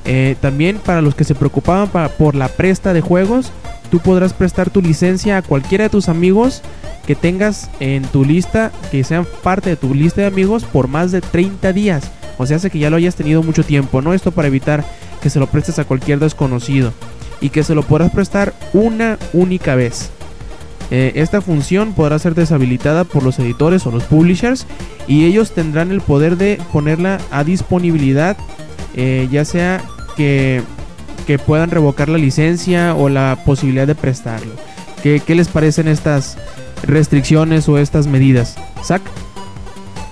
Eh, 0.07 0.37
también 0.41 0.79
para 0.79 1.03
los 1.03 1.15
que 1.15 1.25
se 1.25 1.35
preocupaban 1.35 1.91
por 2.17 2.35
la 2.37 2.49
presta 2.49 2.95
de 2.95 3.03
juegos, 3.03 3.53
tú 3.91 3.99
podrás 3.99 4.33
prestar 4.33 4.71
tu 4.71 4.81
licencia 4.81 5.37
a 5.37 5.43
cualquiera 5.43 5.85
de 5.85 5.91
tus 5.91 6.09
amigos 6.09 6.63
que 7.07 7.15
tengas 7.15 7.71
en 7.81 8.03
tu 8.05 8.25
lista, 8.25 8.73
que 8.91 9.05
sean 9.05 9.27
parte 9.43 9.71
de 9.71 9.77
tu 9.77 9.95
lista 9.95 10.23
de 10.23 10.27
amigos 10.29 10.65
por 10.65 10.89
más 10.89 11.13
de 11.13 11.21
30 11.21 11.73
días. 11.73 12.11
O 12.39 12.47
sea, 12.47 12.57
hace 12.57 12.71
que 12.71 12.79
ya 12.79 12.91
lo 12.91 12.97
hayas 12.97 13.17
tenido 13.17 13.43
mucho 13.43 13.65
tiempo, 13.65 14.03
¿no? 14.03 14.13
Esto 14.13 14.31
para 14.31 14.49
evitar 14.49 14.85
que 15.23 15.31
se 15.31 15.39
lo 15.39 15.47
prestes 15.47 15.79
a 15.79 15.85
cualquier 15.85 16.19
desconocido. 16.19 16.93
Y 17.41 17.51
que 17.51 17.63
se 17.63 17.75
lo 17.75 17.83
podrás 17.83 18.11
prestar 18.13 18.55
una 18.73 19.19
única 19.33 19.75
vez. 19.75 20.11
Eh, 20.91 21.13
esta 21.17 21.41
función 21.41 21.95
podrá 21.95 22.19
ser 22.19 22.35
deshabilitada 22.35 23.05
por 23.05 23.23
los 23.23 23.39
editores 23.39 23.87
o 23.87 23.91
los 23.91 24.05
publishers. 24.05 24.67
Y 25.07 25.25
ellos 25.25 25.53
tendrán 25.53 25.91
el 25.91 26.01
poder 26.01 26.37
de 26.37 26.61
ponerla 26.73 27.19
a 27.31 27.45
disponibilidad. 27.45 28.37
Eh, 28.95 29.29
ya 29.31 29.45
sea 29.45 29.83
que, 30.17 30.63
que, 31.27 31.39
puedan 31.39 31.71
revocar 31.71 32.09
la 32.09 32.19
licencia 32.19 32.95
o 32.95 33.09
la 33.09 33.39
posibilidad 33.45 33.87
de 33.87 33.95
prestarlo. 33.95 34.53
¿Qué, 35.03 35.21
qué 35.21 35.35
les 35.35 35.49
parecen 35.49 35.89
estas 35.89 36.39
restricciones 36.83 37.69
o 37.69 37.77
estas 37.77 38.07
medidas? 38.07 38.57
¿Sac? 38.83 39.03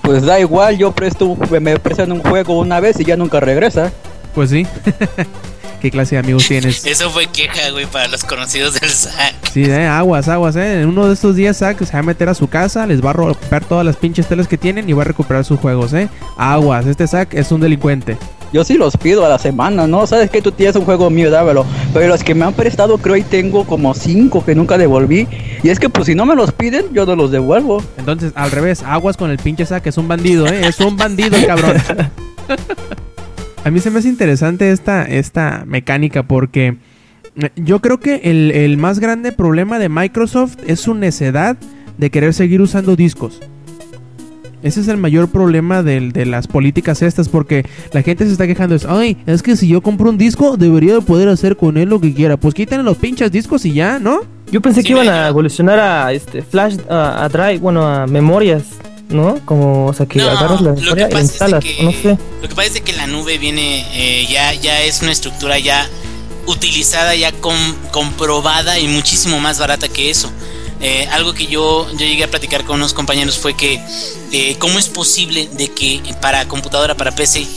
Pues 0.05 0.23
da 0.23 0.39
igual, 0.39 0.77
yo 0.77 0.91
presto 0.91 1.35
me 1.59 1.79
prestan 1.79 2.11
un 2.11 2.21
juego 2.21 2.59
una 2.59 2.79
vez 2.79 2.99
y 2.99 3.05
ya 3.05 3.17
nunca 3.17 3.39
regresa. 3.39 3.91
Pues 4.35 4.51
sí. 4.51 4.67
¿Qué 5.81 5.91
clase 5.91 6.15
de 6.15 6.19
amigos 6.19 6.47
tienes? 6.47 6.85
Eso 6.85 7.09
fue 7.09 7.27
queja, 7.27 7.69
güey, 7.71 7.85
para 7.85 8.07
los 8.07 8.23
conocidos 8.23 8.79
del 8.79 8.89
SAC. 8.89 9.33
Sí, 9.51 9.63
eh, 9.65 9.87
aguas, 9.87 10.27
aguas, 10.27 10.55
eh. 10.55 10.81
En 10.81 10.89
uno 10.89 11.07
de 11.07 11.13
estos 11.13 11.35
días 11.35 11.57
SAC 11.57 11.83
se 11.85 11.93
va 11.93 11.99
a 11.99 12.03
meter 12.03 12.29
a 12.29 12.33
su 12.33 12.47
casa, 12.47 12.85
les 12.85 13.03
va 13.03 13.11
a 13.11 13.13
romper 13.13 13.65
todas 13.65 13.85
las 13.85 13.95
pinches 13.95 14.27
telas 14.27 14.47
que 14.47 14.57
tienen 14.57 14.89
y 14.89 14.93
va 14.93 15.01
a 15.01 15.05
recuperar 15.05 15.43
sus 15.43 15.59
juegos, 15.59 15.93
eh. 15.93 16.07
Aguas, 16.37 16.85
este 16.85 17.07
SAC 17.07 17.33
es 17.33 17.51
un 17.51 17.61
delincuente. 17.61 18.17
Yo 18.55 18.63
sí 18.63 18.75
los 18.75 18.95
pido 18.95 19.25
a 19.25 19.27
la 19.27 19.37
semana, 19.37 19.85
¿no? 19.85 20.07
Sabes 20.07 20.29
que 20.29 20.41
tú 20.41 20.49
tienes 20.53 20.77
un 20.77 20.85
juego 20.85 21.09
mío, 21.09 21.29
dámelo. 21.29 21.65
Pero 21.93 22.07
los 22.07 22.23
que 22.23 22.33
me 22.33 22.45
han 22.45 22.53
prestado, 22.53 22.97
creo 22.99 23.17
y 23.17 23.21
tengo 23.21 23.65
como 23.65 23.93
cinco 23.93 24.45
que 24.45 24.55
nunca 24.55 24.77
devolví. 24.77 25.27
Y 25.61 25.67
es 25.67 25.77
que, 25.77 25.89
pues, 25.89 26.05
si 26.05 26.15
no 26.15 26.25
me 26.25 26.37
los 26.37 26.53
piden, 26.53 26.85
yo 26.93 27.05
no 27.05 27.17
los 27.17 27.31
devuelvo. 27.31 27.83
Entonces, 27.97 28.31
al 28.33 28.51
revés, 28.51 28.81
aguas 28.83 29.17
con 29.17 29.29
el 29.29 29.39
pinche 29.39 29.65
sac, 29.65 29.85
es 29.85 29.97
un 29.97 30.07
bandido, 30.07 30.47
¿eh? 30.47 30.67
Es 30.69 30.79
un 30.79 30.95
bandido, 30.95 31.35
el 31.35 31.45
cabrón. 31.47 31.75
A 33.65 33.71
mí 33.71 33.81
se 33.81 33.91
me 33.91 33.99
hace 33.99 34.07
interesante 34.07 34.71
esta, 34.71 35.03
esta 35.03 35.65
mecánica 35.67 36.23
porque 36.23 36.77
yo 37.57 37.81
creo 37.81 37.99
que 37.99 38.21
el, 38.23 38.51
el 38.51 38.77
más 38.77 38.99
grande 38.99 39.33
problema 39.33 39.79
de 39.79 39.89
Microsoft 39.89 40.55
es 40.65 40.79
su 40.79 40.93
necedad 40.93 41.57
de 41.97 42.09
querer 42.09 42.33
seguir 42.33 42.61
usando 42.61 42.95
discos. 42.95 43.41
Ese 44.65 44.81
es 44.81 44.87
el 44.87 44.97
mayor 44.97 45.29
problema 45.29 45.83
de, 45.83 46.09
de, 46.09 46.25
las 46.25 46.47
políticas 46.47 47.03
estas 47.03 47.29
porque 47.29 47.67
la 47.91 48.01
gente 48.01 48.25
se 48.25 48.31
está 48.31 48.47
quejando 48.47 48.73
es, 48.73 48.83
ay, 48.85 49.15
es 49.27 49.43
que 49.43 49.55
si 49.55 49.67
yo 49.67 49.81
compro 49.81 50.09
un 50.09 50.17
disco 50.17 50.57
debería 50.57 50.95
de 50.95 51.01
poder 51.01 51.29
hacer 51.29 51.55
con 51.55 51.77
él 51.77 51.89
lo 51.89 52.01
que 52.01 52.15
quiera. 52.15 52.35
Pues 52.35 52.55
quiten 52.55 52.83
los 52.83 52.97
pinches 52.97 53.31
discos 53.31 53.63
y 53.65 53.73
ya, 53.73 53.99
¿no? 53.99 54.21
Yo 54.51 54.61
pensé 54.61 54.81
sí, 54.81 54.87
que 54.87 54.93
iban 54.93 55.07
a 55.07 55.27
evolucionar 55.27 55.79
a 55.79 56.11
este 56.13 56.41
flash, 56.41 56.77
a, 56.89 57.25
a, 57.25 57.29
drive, 57.29 57.59
bueno, 57.59 57.87
a 57.87 58.07
memorias, 58.07 58.63
¿no? 59.09 59.39
Como, 59.45 59.85
o 59.85 59.93
sea, 59.93 60.07
que 60.07 60.17
no, 60.17 60.31
agarras 60.31 60.61
la 60.61 60.73
memoria 60.73 61.09
e 61.09 61.19
instalas, 61.19 61.63
es 61.63 61.75
que, 61.75 61.83
no 61.83 61.91
sé. 61.91 62.17
Lo 62.41 62.49
que 62.49 62.55
pasa 62.55 62.69
es 62.69 62.81
que 62.81 62.93
la 62.93 63.05
nube 63.05 63.37
viene, 63.37 63.85
eh, 63.93 64.25
ya, 64.27 64.51
ya 64.55 64.81
es 64.81 65.03
una 65.03 65.11
estructura 65.11 65.59
ya 65.59 65.87
utilizada, 66.47 67.13
ya 67.13 67.31
com, 67.33 67.55
comprobada 67.91 68.79
y 68.79 68.87
muchísimo 68.87 69.39
más 69.39 69.59
barata 69.59 69.89
que 69.89 70.09
eso. 70.09 70.31
Eh, 70.87 71.07
algo 71.09 71.33
que 71.33 71.47
yo, 71.47 71.89
yo 71.93 72.05
llegué 72.05 72.25
a 72.25 72.29
platicar 72.29 72.63
con 72.63 72.75
unos 72.75 72.93
compañeros 72.93 73.39
fue 73.39 73.57
que 73.57 73.83
eh, 74.31 74.55
cómo 74.59 74.77
es 74.77 74.87
posible 74.87 75.49
de 75.53 75.69
que 75.69 75.99
para 76.21 76.47
computadora, 76.47 76.95
para 76.95 77.15
PC, 77.15 77.47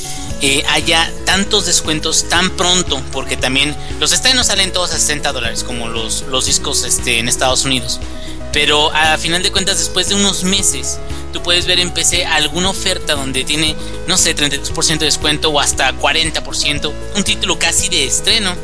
eh, 0.41 0.64
haya 0.71 1.12
tantos 1.27 1.67
descuentos 1.67 2.27
tan 2.31 2.49
pronto, 2.49 3.03
porque 3.12 3.37
también 3.37 3.77
los 4.01 4.12
estrenos 4.12 4.47
salen 4.47 4.73
todos 4.73 4.93
a 4.93 4.99
60 4.99 5.31
dólares, 5.33 5.62
como 5.62 5.88
los, 5.88 6.23
los 6.31 6.47
discos 6.47 6.85
este, 6.85 7.19
en 7.19 7.29
Estados 7.29 7.66
Unidos. 7.66 8.01
Pero 8.51 8.91
a 8.95 9.18
final 9.18 9.43
de 9.43 9.53
cuentas, 9.53 9.76
después 9.76 10.09
de 10.09 10.14
unos 10.14 10.45
meses, 10.45 10.99
tú 11.35 11.43
puedes 11.43 11.66
ver 11.66 11.81
en 11.81 11.91
PC 11.91 12.24
alguna 12.24 12.70
oferta 12.70 13.14
donde 13.14 13.45
tiene, 13.45 13.76
no 14.07 14.16
sé, 14.16 14.35
32% 14.35 15.01
de 15.01 15.05
descuento 15.05 15.51
o 15.51 15.61
hasta 15.61 15.93
40%, 15.93 16.93
un 17.14 17.24
título 17.24 17.59
casi 17.59 17.91
de 17.91 18.07
estreno. 18.07 18.57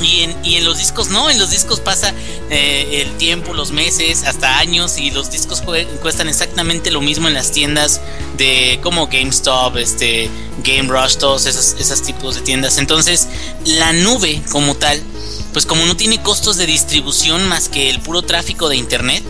Y 0.00 0.22
en, 0.22 0.44
y 0.44 0.56
en, 0.56 0.64
los 0.64 0.78
discos 0.78 1.10
no, 1.10 1.30
en 1.30 1.38
los 1.38 1.50
discos 1.50 1.80
pasa 1.80 2.12
eh, 2.50 3.02
el 3.02 3.16
tiempo, 3.18 3.54
los 3.54 3.72
meses, 3.72 4.24
hasta 4.24 4.58
años 4.58 4.98
y 4.98 5.10
los 5.10 5.30
discos 5.30 5.62
cuestan 6.00 6.28
exactamente 6.28 6.90
lo 6.90 7.00
mismo 7.00 7.28
en 7.28 7.34
las 7.34 7.52
tiendas 7.52 8.00
de 8.36 8.80
como 8.82 9.06
GameStop, 9.06 9.76
este, 9.76 10.30
Game 10.64 10.88
Rush, 10.88 11.16
todos 11.16 11.46
esos, 11.46 11.76
esos 11.78 12.02
tipos 12.02 12.34
de 12.34 12.40
tiendas. 12.40 12.78
Entonces 12.78 13.28
la 13.64 13.92
nube 13.92 14.42
como 14.50 14.74
tal, 14.74 15.02
pues 15.52 15.66
como 15.66 15.84
no 15.86 15.96
tiene 15.96 16.22
costos 16.22 16.56
de 16.56 16.66
distribución 16.66 17.48
más 17.48 17.68
que 17.68 17.90
el 17.90 18.00
puro 18.00 18.22
tráfico 18.22 18.68
de 18.68 18.76
internet, 18.76 19.22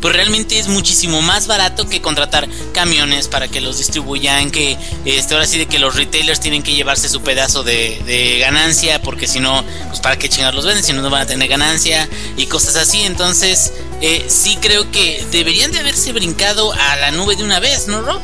pues 0.00 0.14
realmente 0.14 0.58
es 0.58 0.68
muchísimo 0.68 1.22
más 1.22 1.46
barato 1.46 1.88
que 1.88 2.00
contratar 2.00 2.48
camiones 2.72 3.28
para 3.28 3.48
que 3.48 3.60
los 3.60 3.78
distribuyan, 3.78 4.50
que 4.50 4.76
este, 5.04 5.34
ahora 5.34 5.46
sí 5.46 5.58
de 5.58 5.66
que 5.66 5.78
los 5.78 5.96
retailers 5.96 6.40
tienen 6.40 6.62
que 6.62 6.74
llevarse 6.74 7.08
su 7.08 7.22
pedazo 7.22 7.62
de, 7.64 8.38
ganancia, 8.40 9.02
porque 9.02 9.26
si 9.26 9.40
no, 9.40 9.64
pues 9.88 10.00
para 10.00 10.16
qué 10.16 10.28
chingar 10.28 10.54
los 10.54 10.64
venden, 10.64 10.84
si 10.84 10.92
no, 10.92 11.02
no 11.02 11.10
van 11.10 11.22
a 11.22 11.26
tener 11.26 11.48
ganancia 11.48 12.08
y 12.36 12.46
cosas 12.46 12.76
así. 12.76 13.02
Entonces, 13.02 13.72
eh, 14.00 14.24
sí 14.28 14.58
creo 14.60 14.90
que 14.90 15.24
deberían 15.32 15.72
de 15.72 15.78
haberse 15.78 16.12
brincado 16.12 16.72
a 16.72 16.96
la 16.96 17.10
nube 17.10 17.36
de 17.36 17.44
una 17.44 17.60
vez, 17.60 17.88
¿no, 17.88 18.02
Rob? 18.02 18.20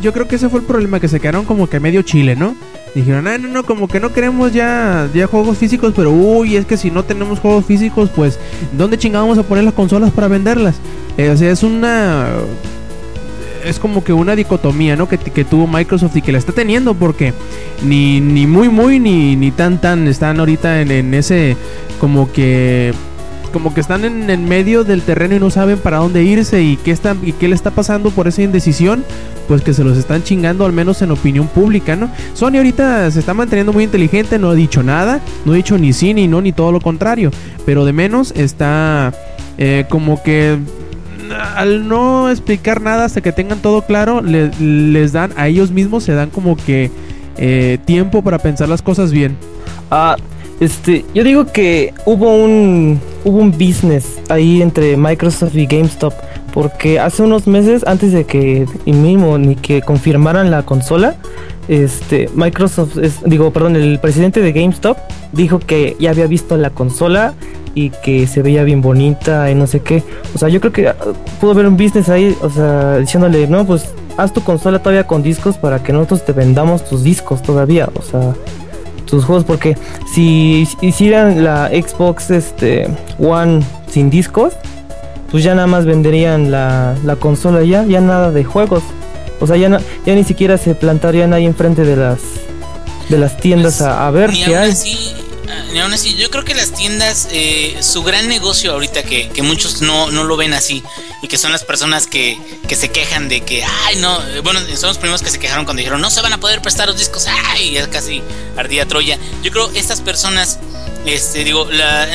Yo 0.00 0.12
creo 0.12 0.26
que 0.26 0.36
ese 0.36 0.48
fue 0.48 0.60
el 0.60 0.66
problema, 0.66 1.00
que 1.00 1.08
se 1.08 1.20
quedaron 1.20 1.44
como 1.44 1.68
que 1.68 1.80
medio 1.80 2.00
chile, 2.02 2.34
¿no? 2.34 2.56
Dijeron, 2.96 3.28
ah, 3.28 3.36
no, 3.36 3.48
no, 3.48 3.62
como 3.62 3.88
que 3.88 4.00
no 4.00 4.10
queremos 4.10 4.54
ya, 4.54 5.06
ya 5.12 5.26
juegos 5.26 5.58
físicos, 5.58 5.92
pero 5.94 6.12
uy, 6.12 6.56
es 6.56 6.64
que 6.64 6.78
si 6.78 6.90
no 6.90 7.04
tenemos 7.04 7.40
juegos 7.40 7.66
físicos, 7.66 8.08
pues, 8.08 8.38
¿dónde 8.72 8.96
chingados 8.96 9.28
vamos 9.28 9.44
a 9.44 9.46
poner 9.46 9.64
las 9.64 9.74
consolas 9.74 10.12
para 10.12 10.28
venderlas? 10.28 10.76
Eh, 11.18 11.28
o 11.28 11.36
sea, 11.36 11.50
es 11.50 11.62
una. 11.62 12.28
Es 13.66 13.78
como 13.78 14.02
que 14.02 14.14
una 14.14 14.34
dicotomía, 14.34 14.96
¿no? 14.96 15.10
Que, 15.10 15.18
que, 15.18 15.44
tuvo 15.44 15.66
Microsoft 15.66 16.16
y 16.16 16.22
que 16.22 16.32
la 16.32 16.38
está 16.38 16.52
teniendo, 16.52 16.94
porque 16.94 17.34
ni, 17.84 18.22
ni 18.22 18.46
muy, 18.46 18.70
muy, 18.70 18.98
ni, 18.98 19.36
ni 19.36 19.50
tan, 19.50 19.78
tan 19.78 20.08
están 20.08 20.40
ahorita 20.40 20.80
en, 20.80 20.90
en 20.90 21.12
ese. 21.12 21.54
Como 22.00 22.32
que 22.32 22.94
como 23.56 23.72
que 23.72 23.80
están 23.80 24.04
en, 24.04 24.28
el 24.28 24.40
medio 24.40 24.84
del 24.84 25.00
terreno 25.00 25.34
y 25.34 25.40
no 25.40 25.48
saben 25.48 25.78
para 25.78 25.96
dónde 25.96 26.22
irse 26.22 26.60
y 26.60 26.76
qué, 26.76 26.90
están, 26.90 27.20
y 27.22 27.32
qué 27.32 27.48
le 27.48 27.54
está 27.54 27.70
pasando 27.70 28.10
por 28.10 28.28
esa 28.28 28.42
indecisión, 28.42 29.02
pues 29.48 29.62
que 29.62 29.72
se 29.72 29.82
los 29.82 29.96
están 29.96 30.22
chingando 30.22 30.66
al 30.66 30.74
menos 30.74 31.00
en 31.00 31.10
opinión 31.10 31.46
pública, 31.48 31.96
¿no? 31.96 32.10
Sony 32.34 32.56
ahorita 32.58 33.10
se 33.10 33.18
está 33.18 33.32
manteniendo 33.32 33.72
muy 33.72 33.84
inteligente, 33.84 34.38
no 34.38 34.50
ha 34.50 34.54
dicho 34.54 34.82
nada, 34.82 35.22
no 35.46 35.52
ha 35.52 35.56
dicho 35.56 35.78
ni 35.78 35.94
sí 35.94 36.12
ni 36.12 36.28
no 36.28 36.42
ni 36.42 36.52
todo 36.52 36.70
lo 36.70 36.82
contrario, 36.82 37.30
pero 37.64 37.86
de 37.86 37.94
menos 37.94 38.30
está 38.36 39.14
eh, 39.56 39.86
como 39.88 40.22
que 40.22 40.58
al 41.56 41.88
no 41.88 42.28
explicar 42.28 42.82
nada 42.82 43.06
hasta 43.06 43.22
que 43.22 43.32
tengan 43.32 43.60
todo 43.60 43.86
claro, 43.86 44.20
les 44.20 45.12
dan 45.12 45.32
a 45.38 45.48
ellos 45.48 45.70
mismos, 45.70 46.04
se 46.04 46.12
dan 46.12 46.28
como 46.28 46.58
que 46.58 46.90
eh, 47.38 47.78
tiempo 47.86 48.20
para 48.20 48.38
pensar 48.38 48.68
las 48.68 48.82
cosas 48.82 49.12
bien. 49.12 49.34
Ah, 49.90 50.16
este, 50.60 51.04
yo 51.14 51.22
digo 51.22 51.46
que 51.46 51.92
hubo 52.06 52.34
un 52.34 53.00
hubo 53.24 53.38
un 53.38 53.50
business 53.50 54.18
ahí 54.28 54.62
entre 54.62 54.96
Microsoft 54.96 55.54
y 55.54 55.66
GameStop 55.66 56.14
porque 56.54 56.98
hace 56.98 57.22
unos 57.22 57.46
meses 57.46 57.84
antes 57.86 58.12
de 58.12 58.24
que 58.24 58.66
y 58.86 58.92
mismo 58.92 59.36
ni 59.36 59.56
que 59.56 59.82
confirmaran 59.82 60.50
la 60.50 60.62
consola, 60.62 61.16
este 61.68 62.30
Microsoft 62.34 62.96
digo, 63.26 63.52
perdón, 63.52 63.76
el 63.76 63.98
presidente 63.98 64.40
de 64.40 64.52
GameStop 64.52 64.96
dijo 65.32 65.58
que 65.58 65.96
ya 66.00 66.10
había 66.10 66.26
visto 66.26 66.56
la 66.56 66.70
consola 66.70 67.34
y 67.74 67.90
que 67.90 68.26
se 68.26 68.40
veía 68.40 68.64
bien 68.64 68.80
bonita 68.80 69.50
y 69.50 69.54
no 69.54 69.66
sé 69.66 69.80
qué. 69.80 70.02
O 70.34 70.38
sea, 70.38 70.48
yo 70.48 70.60
creo 70.60 70.72
que 70.72 70.88
ah, 70.88 70.96
pudo 71.40 71.50
haber 71.50 71.66
un 71.66 71.76
business 71.76 72.08
ahí, 72.08 72.34
o 72.40 72.48
sea, 72.48 72.96
diciéndole, 72.98 73.46
"No, 73.48 73.66
pues 73.66 73.90
haz 74.16 74.32
tu 74.32 74.42
consola 74.42 74.78
todavía 74.78 75.06
con 75.06 75.22
discos 75.22 75.58
para 75.58 75.82
que 75.82 75.92
nosotros 75.92 76.24
te 76.24 76.32
vendamos 76.32 76.86
tus 76.86 77.04
discos 77.04 77.42
todavía." 77.42 77.90
O 77.94 78.00
sea, 78.00 78.34
tus 79.06 79.24
juegos 79.24 79.44
porque 79.44 79.76
si 80.12 80.68
hicieran 80.80 81.42
la 81.42 81.68
Xbox 81.68 82.30
este 82.30 82.88
One 83.18 83.64
sin 83.88 84.10
discos 84.10 84.52
pues 85.30 85.44
ya 85.44 85.54
nada 85.54 85.66
más 85.66 85.86
venderían 85.86 86.50
la, 86.50 86.94
la 87.04 87.16
consola 87.16 87.62
ya 87.62 87.84
ya 87.84 88.00
nada 88.00 88.30
de 88.30 88.44
juegos. 88.44 88.82
O 89.40 89.46
sea 89.46 89.56
ya 89.56 89.80
ya 90.04 90.14
ni 90.14 90.24
siquiera 90.24 90.56
se 90.56 90.74
plantarían 90.74 91.32
ahí 91.32 91.46
enfrente 91.46 91.84
de 91.84 91.96
las 91.96 92.20
de 93.08 93.18
las 93.18 93.36
tiendas 93.36 93.78
pues, 93.78 93.88
a, 93.88 94.10
ver 94.10 94.30
qué 94.32 94.56
hay 94.56 94.72
y 95.72 95.78
aún 95.78 95.92
así, 95.92 96.14
yo 96.16 96.30
creo 96.30 96.44
que 96.44 96.54
las 96.54 96.72
tiendas, 96.72 97.28
eh, 97.30 97.78
su 97.80 98.02
gran 98.02 98.28
negocio 98.28 98.72
ahorita 98.72 99.02
que, 99.02 99.30
muchos 99.42 99.80
no, 99.82 100.10
no, 100.10 100.24
lo 100.24 100.36
ven 100.36 100.54
así, 100.54 100.82
y 101.22 101.28
que 101.28 101.38
son 101.38 101.52
las 101.52 101.64
personas 101.64 102.06
que, 102.06 102.38
que, 102.68 102.76
se 102.76 102.90
quejan 102.90 103.28
de 103.28 103.42
que, 103.42 103.64
ay, 103.64 103.96
no, 103.96 104.18
bueno, 104.42 104.60
son 104.76 104.88
los 104.88 104.98
primeros 104.98 105.22
que 105.22 105.30
se 105.30 105.38
quejaron 105.38 105.64
cuando 105.64 105.78
dijeron, 105.78 106.00
no 106.00 106.10
se 106.10 106.20
van 106.20 106.32
a 106.32 106.38
poder 106.38 106.62
prestar 106.62 106.88
los 106.88 106.98
discos, 106.98 107.26
ay, 107.28 107.72
ya 107.72 107.88
casi 107.88 108.22
ardía 108.56 108.86
Troya. 108.86 109.18
Yo 109.42 109.50
creo 109.50 109.70
estas 109.74 110.00
personas, 110.00 110.58
este, 111.04 111.44
digo, 111.44 111.68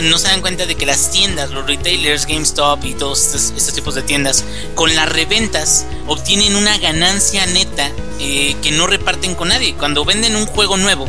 no 0.04 0.18
se 0.18 0.28
dan 0.28 0.42
cuenta 0.42 0.66
de 0.66 0.76
que 0.76 0.86
las 0.86 1.12
tiendas, 1.12 1.52
los 1.52 1.66
retailers, 1.66 2.26
GameStop 2.26 2.84
y 2.86 2.94
todos 2.94 3.34
estos, 3.34 3.74
tipos 3.74 3.96
de 3.96 4.02
tiendas, 4.02 4.44
con 4.76 4.94
las 4.96 5.10
reventas 5.10 5.86
obtienen 6.08 6.56
una 6.56 6.78
ganancia 6.78 7.46
neta 7.46 7.90
eh, 8.20 8.56
que 8.62 8.72
no 8.72 8.88
reparten 8.88 9.36
con 9.36 9.50
nadie. 9.50 9.76
Cuando 9.76 10.04
venden 10.04 10.36
un 10.36 10.46
juego 10.46 10.78
nuevo, 10.78 11.08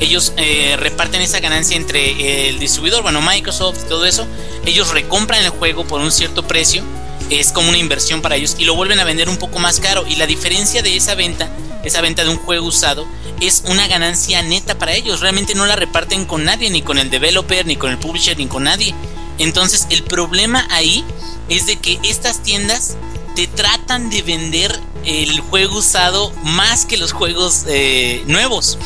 ellos 0.00 0.32
eh, 0.36 0.76
reparten 0.78 1.20
esa 1.20 1.40
ganancia 1.40 1.76
entre 1.76 2.48
el 2.48 2.58
distribuidor, 2.58 3.02
bueno, 3.02 3.20
Microsoft 3.22 3.78
y 3.84 3.88
todo 3.88 4.04
eso, 4.04 4.26
ellos 4.66 4.90
recompran 4.90 5.44
el 5.44 5.50
juego 5.50 5.84
por 5.84 6.00
un 6.00 6.12
cierto 6.12 6.46
precio, 6.46 6.82
es 7.30 7.52
como 7.52 7.68
una 7.68 7.78
inversión 7.78 8.20
para 8.20 8.36
ellos 8.36 8.56
y 8.58 8.64
lo 8.64 8.74
vuelven 8.74 9.00
a 9.00 9.04
vender 9.04 9.28
un 9.28 9.38
poco 9.38 9.58
más 9.58 9.80
caro 9.80 10.04
y 10.06 10.16
la 10.16 10.26
diferencia 10.26 10.82
de 10.82 10.96
esa 10.96 11.14
venta, 11.14 11.50
esa 11.84 12.00
venta 12.00 12.24
de 12.24 12.30
un 12.30 12.38
juego 12.38 12.66
usado, 12.66 13.06
es 13.40 13.64
una 13.66 13.86
ganancia 13.86 14.42
neta 14.42 14.78
para 14.78 14.94
ellos, 14.94 15.20
realmente 15.20 15.54
no 15.54 15.66
la 15.66 15.76
reparten 15.76 16.24
con 16.24 16.44
nadie, 16.44 16.70
ni 16.70 16.82
con 16.82 16.98
el 16.98 17.10
developer, 17.10 17.66
ni 17.66 17.76
con 17.76 17.90
el 17.90 17.98
publisher, 17.98 18.36
ni 18.36 18.46
con 18.46 18.64
nadie. 18.64 18.94
Entonces 19.38 19.86
el 19.90 20.04
problema 20.04 20.66
ahí 20.70 21.04
es 21.48 21.66
de 21.66 21.76
que 21.76 21.98
estas 22.04 22.42
tiendas 22.42 22.96
te 23.34 23.46
tratan 23.48 24.10
de 24.10 24.22
vender 24.22 24.78
el 25.04 25.40
juego 25.40 25.78
usado 25.78 26.30
más 26.44 26.86
que 26.86 26.96
los 26.96 27.12
juegos 27.12 27.64
eh, 27.66 28.22
nuevos 28.26 28.78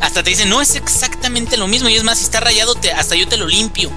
hasta 0.00 0.22
te 0.22 0.30
dicen, 0.30 0.48
no 0.48 0.60
es 0.60 0.76
exactamente 0.76 1.56
lo 1.56 1.66
mismo. 1.66 1.88
Y 1.88 1.94
es 1.94 2.04
más, 2.04 2.18
si 2.18 2.24
está 2.24 2.40
rayado, 2.40 2.74
hasta 2.96 3.16
yo 3.16 3.28
te 3.28 3.36
lo 3.36 3.46
limpio. 3.46 3.90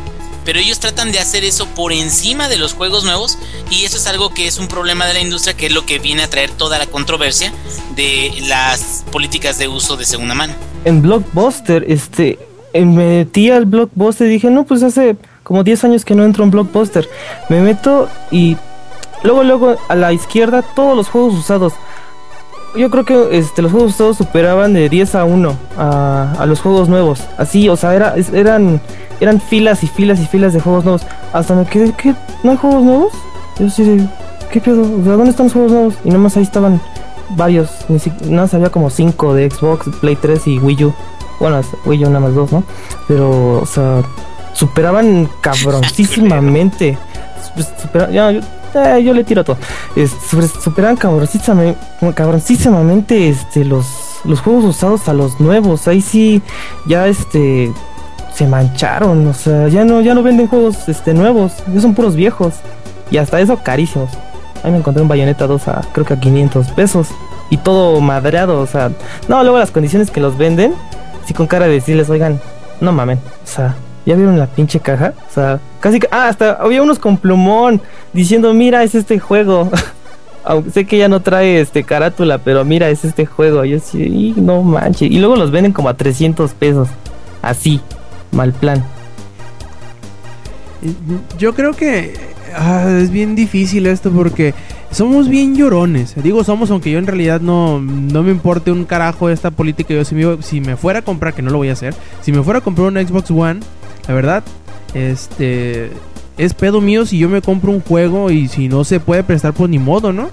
Pero 0.46 0.60
ellos 0.60 0.80
tratan 0.80 1.12
de 1.12 1.20
hacer 1.20 1.44
eso 1.44 1.68
por 1.68 1.92
encima 1.92 2.48
de 2.48 2.58
los 2.58 2.74
juegos 2.74 3.04
nuevos. 3.04 3.38
Y 3.70 3.84
eso 3.84 3.98
es 3.98 4.08
algo 4.08 4.34
que 4.34 4.48
es 4.48 4.60
un 4.60 4.68
problema 4.68 5.06
de 5.06 5.14
la 5.14 5.20
industria, 5.20 5.58
que 5.58 5.66
es 5.66 5.74
lo 5.74 5.86
que 5.86 6.00
viene 6.00 6.24
a 6.24 6.30
traer 6.30 6.52
toda 6.52 6.80
la 6.80 6.88
controversia 6.88 7.52
de 7.96 8.32
las 8.48 9.04
políticas 9.12 9.58
de 9.58 9.68
uso 9.68 9.98
de 9.98 10.06
segunda 10.06 10.36
mano. 10.36 10.54
En 10.86 11.02
Blockbuster, 11.02 11.84
este, 11.90 12.40
me 12.74 12.86
metí 12.86 13.50
al 13.52 13.66
Blockbuster 13.66 14.28
y 14.28 14.32
dije, 14.32 14.50
no, 14.50 14.66
pues 14.66 14.84
hace 14.84 15.18
como 15.44 15.64
10 15.64 15.84
años 15.86 16.06
que 16.06 16.16
no 16.16 16.24
entro 16.24 16.44
en 16.44 16.52
Blockbuster. 16.52 17.10
Me 17.50 17.60
meto 17.62 18.10
y 18.32 18.56
luego, 19.24 19.44
luego 19.44 19.78
a 19.90 19.96
la 19.96 20.14
izquierda 20.14 20.62
todos 20.62 20.96
los 20.96 21.10
juegos 21.10 21.34
usados 21.34 21.74
yo 22.78 22.90
creo 22.90 23.06
que 23.06 23.38
este, 23.38 23.62
los 23.62 23.72
juegos 23.72 23.98
todos 23.98 24.18
superaban 24.18 24.74
de 24.74 24.90
10 24.90 25.16
a 25.16 25.26
1 25.26 25.56
a, 25.78 26.46
los 26.48 26.62
juegos 26.62 26.90
nuevos. 26.90 27.22
Así, 27.38 27.70
o 27.70 27.76
sea, 27.76 27.96
era, 27.96 28.16
eran, 28.34 28.80
eran 29.20 29.42
filas 29.42 29.84
y 29.84 29.88
filas 29.88 30.20
y 30.20 30.26
filas 30.26 30.54
de 30.54 30.60
juegos 30.60 30.84
nuevos. 30.84 31.02
Hasta 31.34 31.56
me 31.56 31.66
quedé, 31.66 31.94
¿qué? 31.94 32.14
¿No 32.44 32.52
hay 32.52 32.58
juegos 32.58 32.84
nuevos? 32.84 33.14
Yo 33.60 33.70
sí, 33.70 34.08
¿qué 34.52 34.62
pedo? 34.62 34.82
O 34.82 35.04
sea, 35.04 35.14
¿dónde 35.14 35.32
están 35.32 35.48
los 35.48 35.54
juegos 35.54 35.72
nuevos? 35.72 35.94
Y 36.04 36.10
nomás 36.10 36.38
ahí 36.38 36.44
estaban 36.44 36.80
varios, 37.30 37.70
ni 37.90 38.00
nada 38.30 38.44
más 38.44 38.54
había 38.54 38.70
como 38.70 38.90
5 38.90 39.34
de 39.34 39.50
Xbox, 39.50 39.90
Play 40.00 40.16
3 40.16 40.48
y 40.48 40.60
Wii 40.60 40.86
U. 40.86 40.94
Bueno, 41.40 41.62
Wii 41.86 42.06
U 42.06 42.08
nada 42.08 42.20
más 42.20 42.36
dos, 42.36 42.52
¿no? 42.52 42.64
Pero, 43.08 43.60
o 43.62 43.66
sea, 43.66 44.02
superaban 44.54 45.30
cabroncísimamente. 45.42 46.98
Ya, 48.12 48.32
yo, 48.32 48.42
eh, 48.76 49.04
yo 49.04 49.14
le 49.14 49.24
tiro 49.24 49.44
todo. 49.44 49.58
superan 50.64 50.98
cabroncísimamente, 50.98 53.30
este, 53.30 53.66
los, 53.66 53.86
juegos 54.44 54.66
usados 54.66 55.10
a 55.10 55.14
los 55.14 55.40
nuevos. 55.40 55.88
Ahí 55.88 56.02
sí, 56.02 56.42
ya 56.86 57.08
este 57.08 57.72
se 58.34 58.46
mancharon, 58.46 59.26
o 59.26 59.34
sea, 59.34 59.68
ya 59.68 59.84
no, 59.84 60.02
ya 60.02 60.14
no 60.14 60.22
venden 60.22 60.48
juegos 60.48 60.88
este, 60.88 61.14
nuevos, 61.14 61.54
ya 61.74 61.82
son 61.82 61.96
puros 61.96 62.16
viejos. 62.16 62.54
Y 63.10 63.18
hasta 63.18 63.40
eso 63.40 63.58
carísimos. 63.64 64.10
Ahí 64.64 64.72
me 64.72 64.78
encontré 64.78 65.02
un 65.02 65.08
bayoneta 65.08 65.48
2 65.48 65.68
a 65.70 65.82
creo 65.94 66.06
que 66.06 66.14
a 66.14 66.20
500 66.20 66.68
pesos. 66.72 67.08
Y 67.50 67.58
todo 67.58 68.00
madreado, 68.02 68.60
o 68.60 68.68
sea, 68.68 68.92
no, 69.28 69.42
luego 69.42 69.58
las 69.58 69.72
condiciones 69.72 70.12
que 70.12 70.20
los 70.20 70.38
venden, 70.38 70.76
sí 71.26 71.34
con 71.34 71.48
cara 71.48 71.66
de 71.66 71.74
decirles, 71.74 72.10
oigan, 72.10 72.42
no 72.82 72.92
mamen, 72.92 73.18
o 73.18 73.48
sea, 73.48 73.76
¿Ya 74.08 74.16
vieron 74.16 74.40
la 74.40 74.48
pinche 74.48 74.80
caja? 74.80 75.14
O 75.30 75.34
sea, 75.34 75.60
casi. 75.82 76.00
Ah, 76.12 76.30
hasta 76.30 76.54
había 76.54 76.82
unos 76.82 76.98
con 76.98 77.18
plumón 77.18 77.82
diciendo, 78.14 78.54
mira, 78.54 78.82
es 78.84 78.96
este 78.96 79.20
juego. 79.20 79.70
Aunque 80.46 80.72
sé 80.72 80.86
que 80.86 80.98
ya 80.98 81.10
no 81.10 81.20
trae 81.20 81.60
este 81.60 81.84
carátula, 81.84 82.38
pero 82.38 82.64
mira, 82.64 82.90
es 82.90 83.04
este 83.04 83.26
juego. 83.26 83.66
Yo 83.66 83.80
sí, 83.80 84.34
no 84.38 84.64
manches. 84.64 85.12
Y 85.12 85.20
luego 85.20 85.36
los 85.36 85.52
venden 85.52 85.74
como 85.74 85.90
a 85.90 85.96
300 85.96 86.54
pesos. 86.54 86.88
Así, 87.42 87.82
mal 88.32 88.54
plan. 88.54 88.82
Yo 91.38 91.54
creo 91.54 91.74
que 91.74 92.14
ah, 92.56 92.88
es 93.02 93.12
bien 93.12 93.36
difícil 93.36 93.88
esto 93.88 94.10
porque 94.12 94.54
somos 94.90 95.28
bien 95.28 95.54
llorones. 95.58 96.16
Digo 96.24 96.46
somos, 96.46 96.72
aunque 96.72 96.92
yo 96.92 97.00
en 97.00 97.08
realidad 97.08 97.42
no, 97.42 97.82
no 97.82 98.24
me 98.24 98.32
importe 98.32 98.72
un 98.72 98.86
carajo 98.86 99.30
esta 99.30 99.52
política. 99.52 99.94
Yo 99.94 100.06
si 100.06 100.16
me, 100.16 100.42
si 100.42 100.62
me 100.62 100.78
fuera 100.78 101.00
a 101.00 101.02
comprar, 101.02 101.34
que 101.34 101.42
no 101.42 101.52
lo 101.52 101.58
voy 101.58 101.68
a 101.68 101.74
hacer, 101.74 101.94
si 102.22 102.32
me 102.32 102.42
fuera 102.42 102.60
a 102.60 102.62
comprar 102.62 102.88
un 102.88 103.06
Xbox 103.06 103.32
One, 103.32 103.60
la 104.08 104.14
verdad, 104.14 104.44
este 104.94 105.92
es 106.38 106.54
pedo 106.54 106.82
mío 106.82 107.06
si 107.06 107.18
yo 107.18 107.30
me 107.30 107.42
compro 107.42 107.72
un 107.72 107.82
juego 107.82 108.32
y 108.32 108.48
si 108.48 108.68
no 108.68 108.84
se 108.84 109.00
puede 109.00 109.24
prestar, 109.24 109.54
pues 109.54 109.70
ni 109.70 109.80
modo, 109.80 110.14
¿no? 110.14 110.30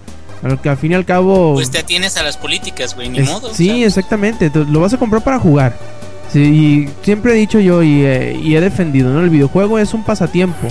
Que 0.63 0.69
al 0.69 0.77
fin 0.77 0.93
y 0.93 0.95
al 0.95 1.07
cabo. 1.07 1.55
Pues 1.55 1.71
te 1.71 1.79
atienes 1.79 2.19
a 2.19 2.23
las 2.23 2.37
políticas, 2.37 2.95
güey, 2.95 3.09
ni 3.09 3.21
modo. 3.21 3.55
Sí, 3.55 3.83
exactamente. 3.83 4.51
Lo 4.69 4.81
vas 4.81 4.93
a 4.93 4.99
comprar 4.99 5.25
para 5.25 5.39
jugar. 5.39 5.75
Sí, 6.31 6.41
y 6.41 6.91
siempre 7.03 7.33
he 7.33 7.37
dicho 7.37 7.61
yo 7.61 7.83
y, 7.83 8.05
he 8.05 8.61
defendido, 8.61 9.11
¿no? 9.11 9.21
El 9.21 9.31
videojuego 9.31 9.79
es 9.79 9.95
un 9.95 10.05
pasatiempo. 10.05 10.69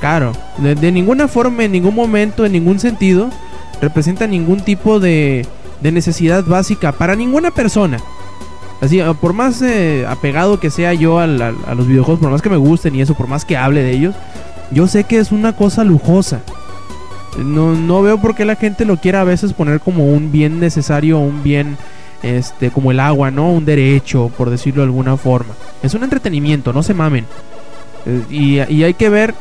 Claro, 0.00 0.32
de, 0.58 0.74
de 0.74 0.92
ninguna 0.92 1.26
forma, 1.26 1.64
en 1.64 1.72
ningún 1.72 1.94
momento, 1.94 2.44
en 2.44 2.52
ningún 2.52 2.78
sentido, 2.78 3.30
representa 3.80 4.26
ningún 4.26 4.60
tipo 4.60 5.00
de, 5.00 5.46
de 5.80 5.92
necesidad 5.92 6.44
básica 6.44 6.92
para 6.92 7.16
ninguna 7.16 7.50
persona. 7.50 7.98
Así, 8.80 9.00
ah, 9.00 9.14
por 9.14 9.32
más 9.32 9.62
eh, 9.62 10.04
apegado 10.08 10.60
que 10.60 10.70
sea 10.70 10.92
yo 10.94 11.18
a 11.18 11.26
los 11.26 11.86
videojuegos, 11.86 12.20
por 12.20 12.30
más 12.30 12.42
que 12.42 12.50
me 12.50 12.56
gusten 12.56 12.94
y 12.94 13.00
eso, 13.00 13.14
por 13.14 13.28
más 13.28 13.44
que 13.44 13.56
hable 13.56 13.82
de 13.82 13.92
ellos, 13.92 14.14
yo 14.70 14.86
sé 14.86 15.04
que 15.04 15.18
es 15.18 15.32
una 15.32 15.54
cosa 15.54 15.84
lujosa. 15.84 16.40
No, 17.38 17.74
no 17.74 18.02
veo 18.02 18.20
por 18.20 18.34
qué 18.34 18.44
la 18.44 18.56
gente 18.56 18.84
lo 18.84 18.96
quiera 18.98 19.22
a 19.22 19.24
veces 19.24 19.52
poner 19.52 19.80
como 19.80 20.06
un 20.06 20.30
bien 20.30 20.60
necesario, 20.60 21.18
un 21.18 21.42
bien 21.42 21.76
este, 22.22 22.70
como 22.70 22.90
el 22.90 23.00
agua, 23.00 23.30
¿no? 23.30 23.50
Un 23.50 23.64
derecho, 23.64 24.30
por 24.36 24.50
decirlo 24.50 24.82
de 24.82 24.86
alguna 24.86 25.16
forma. 25.16 25.54
Es 25.82 25.94
un 25.94 26.04
entretenimiento, 26.04 26.72
no 26.72 26.82
se 26.82 26.94
mamen. 26.94 27.26
Eh, 28.06 28.22
y, 28.30 28.72
y 28.72 28.84
hay 28.84 28.94
que 28.94 29.08
ver 29.08 29.34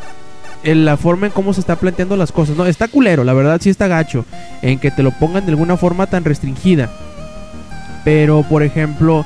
la 0.63 0.95
forma 0.97 1.27
en 1.27 1.31
cómo 1.33 1.53
se 1.53 1.59
está 1.59 1.75
planteando 1.75 2.15
las 2.15 2.31
cosas. 2.31 2.55
No, 2.55 2.65
está 2.65 2.87
culero, 2.87 3.23
la 3.23 3.33
verdad 3.33 3.59
sí 3.61 3.69
está 3.69 3.87
gacho. 3.87 4.25
En 4.61 4.79
que 4.79 4.91
te 4.91 5.03
lo 5.03 5.11
pongan 5.11 5.45
de 5.45 5.51
alguna 5.51 5.77
forma 5.77 6.07
tan 6.07 6.23
restringida. 6.23 6.89
Pero, 8.03 8.43
por 8.43 8.63
ejemplo, 8.63 9.25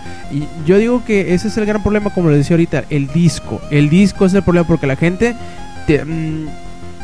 yo 0.66 0.78
digo 0.78 1.04
que 1.04 1.34
ese 1.34 1.48
es 1.48 1.58
el 1.58 1.66
gran 1.66 1.82
problema, 1.82 2.12
como 2.12 2.30
les 2.30 2.40
decía 2.40 2.54
ahorita, 2.56 2.84
el 2.90 3.08
disco. 3.08 3.60
El 3.72 3.90
disco 3.90 4.26
es 4.26 4.34
el 4.34 4.44
problema 4.44 4.68
porque 4.68 4.86
la 4.88 4.96
gente 4.96 5.36
te- 5.88 6.06
mm, 6.06 6.48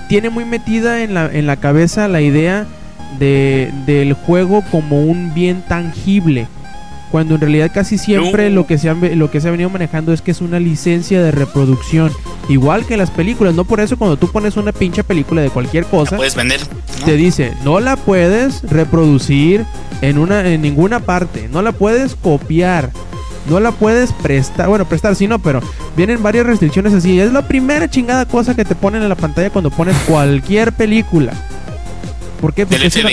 tiene 0.09 0.29
muy 0.29 0.45
metida 0.45 1.01
en 1.03 1.13
la, 1.15 1.25
en 1.31 1.47
la 1.47 1.55
cabeza 1.57 2.07
la 2.07 2.21
idea 2.21 2.65
de, 3.19 3.71
del 3.87 4.13
juego 4.13 4.63
como 4.71 5.01
un 5.03 5.33
bien 5.33 5.63
tangible. 5.67 6.47
Cuando 7.11 7.35
en 7.35 7.41
realidad 7.41 7.71
casi 7.73 7.97
siempre 7.97 8.49
No. 8.49 8.55
lo, 8.55 8.67
que 8.67 8.77
se 8.77 8.89
han 8.89 8.99
lo 9.19 9.29
que 9.31 9.39
se 9.39 9.47
ha 9.47 9.51
venido 9.51 9.69
manejando 9.69 10.13
es 10.13 10.21
que 10.21 10.31
es 10.31 10.41
una 10.41 10.59
licencia 10.59 11.21
de 11.21 11.31
reproducción. 11.31 12.11
Igual 12.49 12.85
que 12.85 12.97
las 12.97 13.09
películas. 13.09 13.55
No 13.55 13.63
por 13.63 13.79
eso 13.79 13.97
cuando 13.97 14.17
tú 14.17 14.31
pones 14.31 14.57
una 14.57 14.71
pinche 14.71 15.03
película 15.03 15.41
de 15.41 15.49
cualquier 15.49 15.85
cosa 15.85 16.17
puedes 16.17 16.35
vender. 16.35 16.59
¿no? 16.99 17.05
te 17.05 17.15
dice 17.15 17.53
no 17.63 17.79
la 17.79 17.95
puedes 17.95 18.61
reproducir 18.63 19.65
en 20.01 20.17
una 20.17 20.47
en 20.47 20.61
ninguna 20.61 20.99
parte 20.99 21.49
no 21.51 21.61
la 21.61 21.71
puedes 21.71 22.15
copiar 22.15 22.91
no 23.49 23.59
la 23.59 23.71
puedes 23.71 24.11
prestar 24.13 24.69
bueno 24.69 24.87
prestar 24.87 25.15
sí 25.15 25.27
no 25.27 25.39
pero 25.39 25.61
vienen 25.97 26.23
varias 26.23 26.45
restricciones 26.45 26.93
así 26.93 27.19
es 27.19 27.33
la 27.33 27.47
primera 27.47 27.89
chingada 27.89 28.25
cosa 28.25 28.55
que 28.55 28.65
te 28.65 28.75
ponen 28.75 29.01
en 29.03 29.09
la 29.09 29.15
pantalla 29.15 29.49
cuando 29.49 29.69
pones 29.69 29.95
cualquier 30.07 30.71
película 30.71 31.33
¿por 32.39 32.53
qué? 32.53 32.65
Porque 32.65 32.87
es 32.87 32.95
una-. 32.97 33.09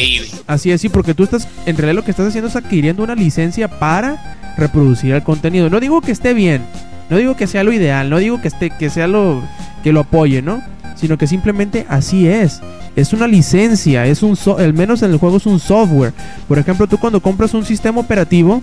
Así 0.49 0.73
es, 0.73 0.81
sí, 0.81 0.89
porque 0.89 1.15
tú 1.15 1.23
estás, 1.23 1.47
en 1.65 1.77
realidad 1.77 1.95
lo 1.95 2.05
que 2.05 2.11
estás 2.11 2.27
haciendo 2.27 2.49
es 2.49 2.57
adquiriendo 2.57 3.05
una 3.05 3.15
licencia 3.15 3.69
para 3.69 4.37
reproducir 4.57 5.15
el 5.15 5.23
contenido. 5.23 5.71
No 5.71 5.79
digo 5.79 6.01
que 6.01 6.11
esté 6.11 6.35
bien, 6.35 6.63
no 7.11 7.17
digo 7.17 7.37
que 7.37 7.47
sea 7.47 7.65
lo 7.65 7.73
ideal, 7.73 8.09
no 8.09 8.19
digo 8.19 8.41
que 8.41 8.49
esté, 8.49 8.71
que 8.71 8.89
sea 8.91 9.07
lo 9.09 9.43
que 9.83 9.93
lo 9.93 10.01
apoye, 10.01 10.41
¿no? 10.43 10.63
Sino 10.97 11.19
que 11.19 11.27
simplemente 11.27 11.87
así 11.89 12.27
es. 12.29 12.61
Es 12.97 13.13
una 13.13 13.27
licencia, 13.27 14.07
es 14.07 14.23
un 14.23 14.37
so- 14.37 14.59
al 14.59 14.75
menos 14.75 15.03
en 15.03 15.11
el 15.13 15.19
juego 15.19 15.37
es 15.39 15.47
un 15.47 15.61
software. 15.61 16.13
Por 16.49 16.59
ejemplo, 16.59 16.87
tú 16.87 16.99
cuando 16.99 17.21
compras 17.21 17.55
un 17.55 17.65
sistema 17.65 18.01
operativo 18.01 18.63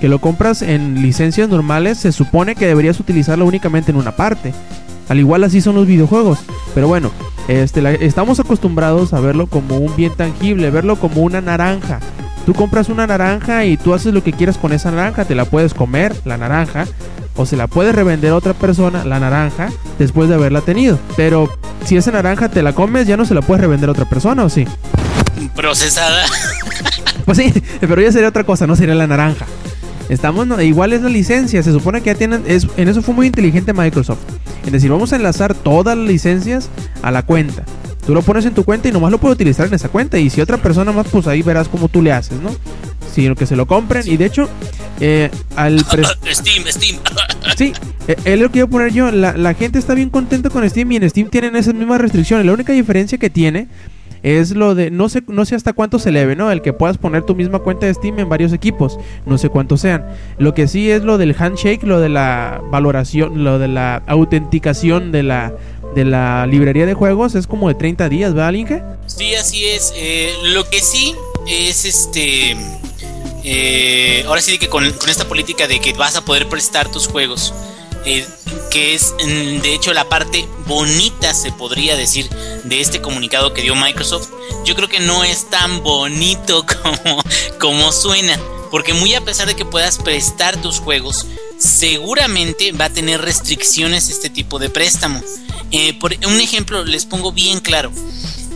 que 0.00 0.08
lo 0.08 0.18
compras 0.20 0.62
en 0.62 1.00
licencias 1.02 1.48
normales, 1.48 1.98
se 1.98 2.12
supone 2.12 2.54
que 2.54 2.66
deberías 2.66 2.98
utilizarlo 3.00 3.44
únicamente 3.46 3.90
en 3.92 3.96
una 3.96 4.12
parte. 4.16 4.52
Al 5.08 5.18
igual 5.18 5.44
así 5.44 5.60
son 5.60 5.76
los 5.76 5.86
videojuegos. 5.86 6.38
Pero 6.74 6.88
bueno, 6.88 7.10
este, 7.48 8.04
estamos 8.04 8.40
acostumbrados 8.40 9.12
a 9.12 9.20
verlo 9.20 9.46
como 9.46 9.78
un 9.78 9.94
bien 9.94 10.12
tangible, 10.16 10.70
verlo 10.70 10.96
como 10.96 11.22
una 11.22 11.40
naranja. 11.40 12.00
Tú 12.44 12.54
compras 12.54 12.88
una 12.88 13.06
naranja 13.06 13.64
y 13.64 13.76
tú 13.76 13.94
haces 13.94 14.12
lo 14.12 14.22
que 14.24 14.32
quieras 14.32 14.58
con 14.58 14.72
esa 14.72 14.90
naranja. 14.90 15.24
Te 15.24 15.34
la 15.34 15.44
puedes 15.44 15.74
comer, 15.74 16.14
la 16.24 16.36
naranja, 16.36 16.86
o 17.36 17.46
se 17.46 17.56
la 17.56 17.66
puedes 17.66 17.94
revender 17.94 18.32
a 18.32 18.36
otra 18.36 18.54
persona, 18.54 19.04
la 19.04 19.20
naranja, 19.20 19.70
después 19.98 20.28
de 20.28 20.34
haberla 20.34 20.60
tenido. 20.60 20.98
Pero 21.16 21.48
si 21.84 21.96
esa 21.96 22.10
naranja 22.10 22.48
te 22.48 22.62
la 22.62 22.74
comes, 22.74 23.06
ya 23.06 23.16
no 23.16 23.24
se 23.24 23.34
la 23.34 23.42
puedes 23.42 23.60
revender 23.60 23.88
a 23.88 23.92
otra 23.92 24.06
persona, 24.06 24.44
¿o 24.44 24.48
sí? 24.48 24.66
Procesada. 25.54 26.24
Pues 27.24 27.38
sí, 27.38 27.52
pero 27.80 28.00
ya 28.00 28.12
sería 28.12 28.28
otra 28.28 28.44
cosa, 28.44 28.68
no 28.68 28.76
sería 28.76 28.94
la 28.94 29.08
naranja. 29.08 29.46
Estamos, 30.08 30.46
no, 30.46 30.62
igual 30.62 30.92
es 30.92 31.02
la 31.02 31.08
licencia, 31.08 31.60
se 31.60 31.72
supone 31.72 32.00
que 32.00 32.10
ya 32.10 32.14
tienen, 32.14 32.44
es, 32.46 32.68
en 32.76 32.86
eso 32.86 33.02
fue 33.02 33.14
muy 33.14 33.26
inteligente 33.26 33.72
Microsoft. 33.72 34.20
Es 34.64 34.70
decir, 34.70 34.90
vamos 34.90 35.12
a 35.12 35.16
enlazar 35.16 35.52
todas 35.52 35.98
las 35.98 36.06
licencias 36.06 36.68
a 37.02 37.10
la 37.10 37.24
cuenta. 37.24 37.64
Tú 38.06 38.14
lo 38.14 38.22
pones 38.22 38.46
en 38.46 38.54
tu 38.54 38.62
cuenta 38.64 38.88
y 38.88 38.92
nomás 38.92 39.10
lo 39.10 39.18
puedes 39.18 39.34
utilizar 39.34 39.66
en 39.66 39.74
esa 39.74 39.88
cuenta. 39.88 40.18
Y 40.18 40.30
si 40.30 40.40
otra 40.40 40.58
persona 40.58 40.92
más, 40.92 41.08
pues 41.08 41.26
ahí 41.26 41.42
verás 41.42 41.68
cómo 41.68 41.88
tú 41.88 42.02
le 42.02 42.12
haces, 42.12 42.40
¿no? 42.40 42.50
Sino 43.12 43.34
que 43.34 43.46
se 43.46 43.56
lo 43.56 43.66
compren. 43.66 44.04
Y 44.06 44.16
de 44.16 44.26
hecho, 44.26 44.48
eh, 45.00 45.28
al 45.56 45.80
Steam, 46.30 46.64
Steam. 46.68 47.00
Sí, 47.56 47.72
eh, 48.06 48.16
es 48.24 48.38
lo 48.38 48.50
que 48.50 48.58
iba 48.58 48.66
a 48.66 48.70
poner 48.70 48.92
yo. 48.92 49.10
La, 49.10 49.36
la 49.36 49.54
gente 49.54 49.80
está 49.80 49.94
bien 49.94 50.10
contenta 50.10 50.50
con 50.50 50.68
Steam 50.70 50.92
y 50.92 50.96
en 50.96 51.10
Steam 51.10 51.30
tienen 51.30 51.56
esas 51.56 51.74
mismas 51.74 52.00
restricciones. 52.00 52.46
La 52.46 52.52
única 52.52 52.72
diferencia 52.72 53.18
que 53.18 53.28
tiene 53.28 53.66
es 54.22 54.56
lo 54.56 54.74
de, 54.74 54.90
no 54.90 55.08
sé, 55.08 55.22
no 55.28 55.44
sé 55.44 55.54
hasta 55.54 55.72
cuánto 55.72 56.00
se 56.00 56.08
eleve, 56.08 56.34
¿no? 56.34 56.50
El 56.50 56.60
que 56.60 56.72
puedas 56.72 56.98
poner 56.98 57.22
tu 57.22 57.36
misma 57.36 57.60
cuenta 57.60 57.86
de 57.86 57.94
Steam 57.94 58.18
en 58.18 58.28
varios 58.28 58.52
equipos. 58.52 58.98
No 59.24 59.38
sé 59.38 59.50
cuántos 59.50 59.82
sean. 59.82 60.04
Lo 60.38 60.52
que 60.52 60.66
sí 60.66 60.90
es 60.90 61.04
lo 61.04 61.16
del 61.16 61.34
handshake, 61.38 61.84
lo 61.84 62.00
de 62.00 62.08
la 62.08 62.60
valoración, 62.70 63.44
lo 63.44 63.58
de 63.58 63.68
la 63.68 64.02
autenticación 64.06 65.12
de 65.12 65.22
la, 65.22 65.52
de 65.96 66.04
la 66.04 66.46
librería 66.46 66.86
de 66.86 66.94
juegos. 66.94 67.34
Es 67.34 67.46
como 67.48 67.68
de 67.68 67.74
30 67.74 68.08
días, 68.08 68.34
¿verdad, 68.34 68.52
Linke? 68.52 68.82
Sí, 69.06 69.34
así 69.34 69.64
es. 69.66 69.92
Eh, 69.96 70.32
lo 70.44 70.68
que 70.68 70.80
sí 70.80 71.16
es 71.48 71.84
este. 71.86 72.54
eh, 73.42 74.24
ahora 74.28 74.40
sí 74.42 74.58
que 74.58 74.68
con, 74.68 74.88
con 74.92 75.08
esta 75.08 75.26
política 75.26 75.66
de 75.66 75.80
que 75.80 75.94
vas 75.94 76.14
a 76.16 76.24
poder 76.24 76.48
prestar 76.48 76.88
tus 76.92 77.08
juegos, 77.08 77.54
eh, 78.04 78.26
que 78.70 78.94
es 78.94 79.14
mm, 79.14 79.62
de 79.62 79.74
hecho 79.74 79.94
la 79.94 80.08
parte 80.08 80.46
bonita, 80.66 81.32
se 81.32 81.50
podría 81.50 81.96
decir, 81.96 82.28
de 82.64 82.80
este 82.80 83.00
comunicado 83.00 83.54
que 83.54 83.62
dio 83.62 83.74
Microsoft, 83.74 84.28
yo 84.66 84.74
creo 84.74 84.88
que 84.88 85.00
no 85.00 85.24
es 85.24 85.48
tan 85.48 85.82
bonito 85.82 86.64
como, 86.82 87.22
como 87.58 87.90
suena. 87.90 88.38
Porque 88.70 88.92
muy 88.92 89.14
a 89.14 89.24
pesar 89.24 89.46
de 89.46 89.54
que 89.54 89.64
puedas 89.64 89.96
prestar 89.98 90.60
tus 90.60 90.80
juegos, 90.80 91.26
seguramente 91.58 92.72
va 92.72 92.86
a 92.86 92.90
tener 92.90 93.22
restricciones 93.22 94.10
este 94.10 94.28
tipo 94.28 94.58
de 94.58 94.68
préstamo. 94.68 95.22
Eh, 95.70 95.94
por 95.94 96.14
un 96.26 96.40
ejemplo, 96.40 96.84
les 96.84 97.04
pongo 97.04 97.32
bien 97.32 97.60
claro. 97.60 97.92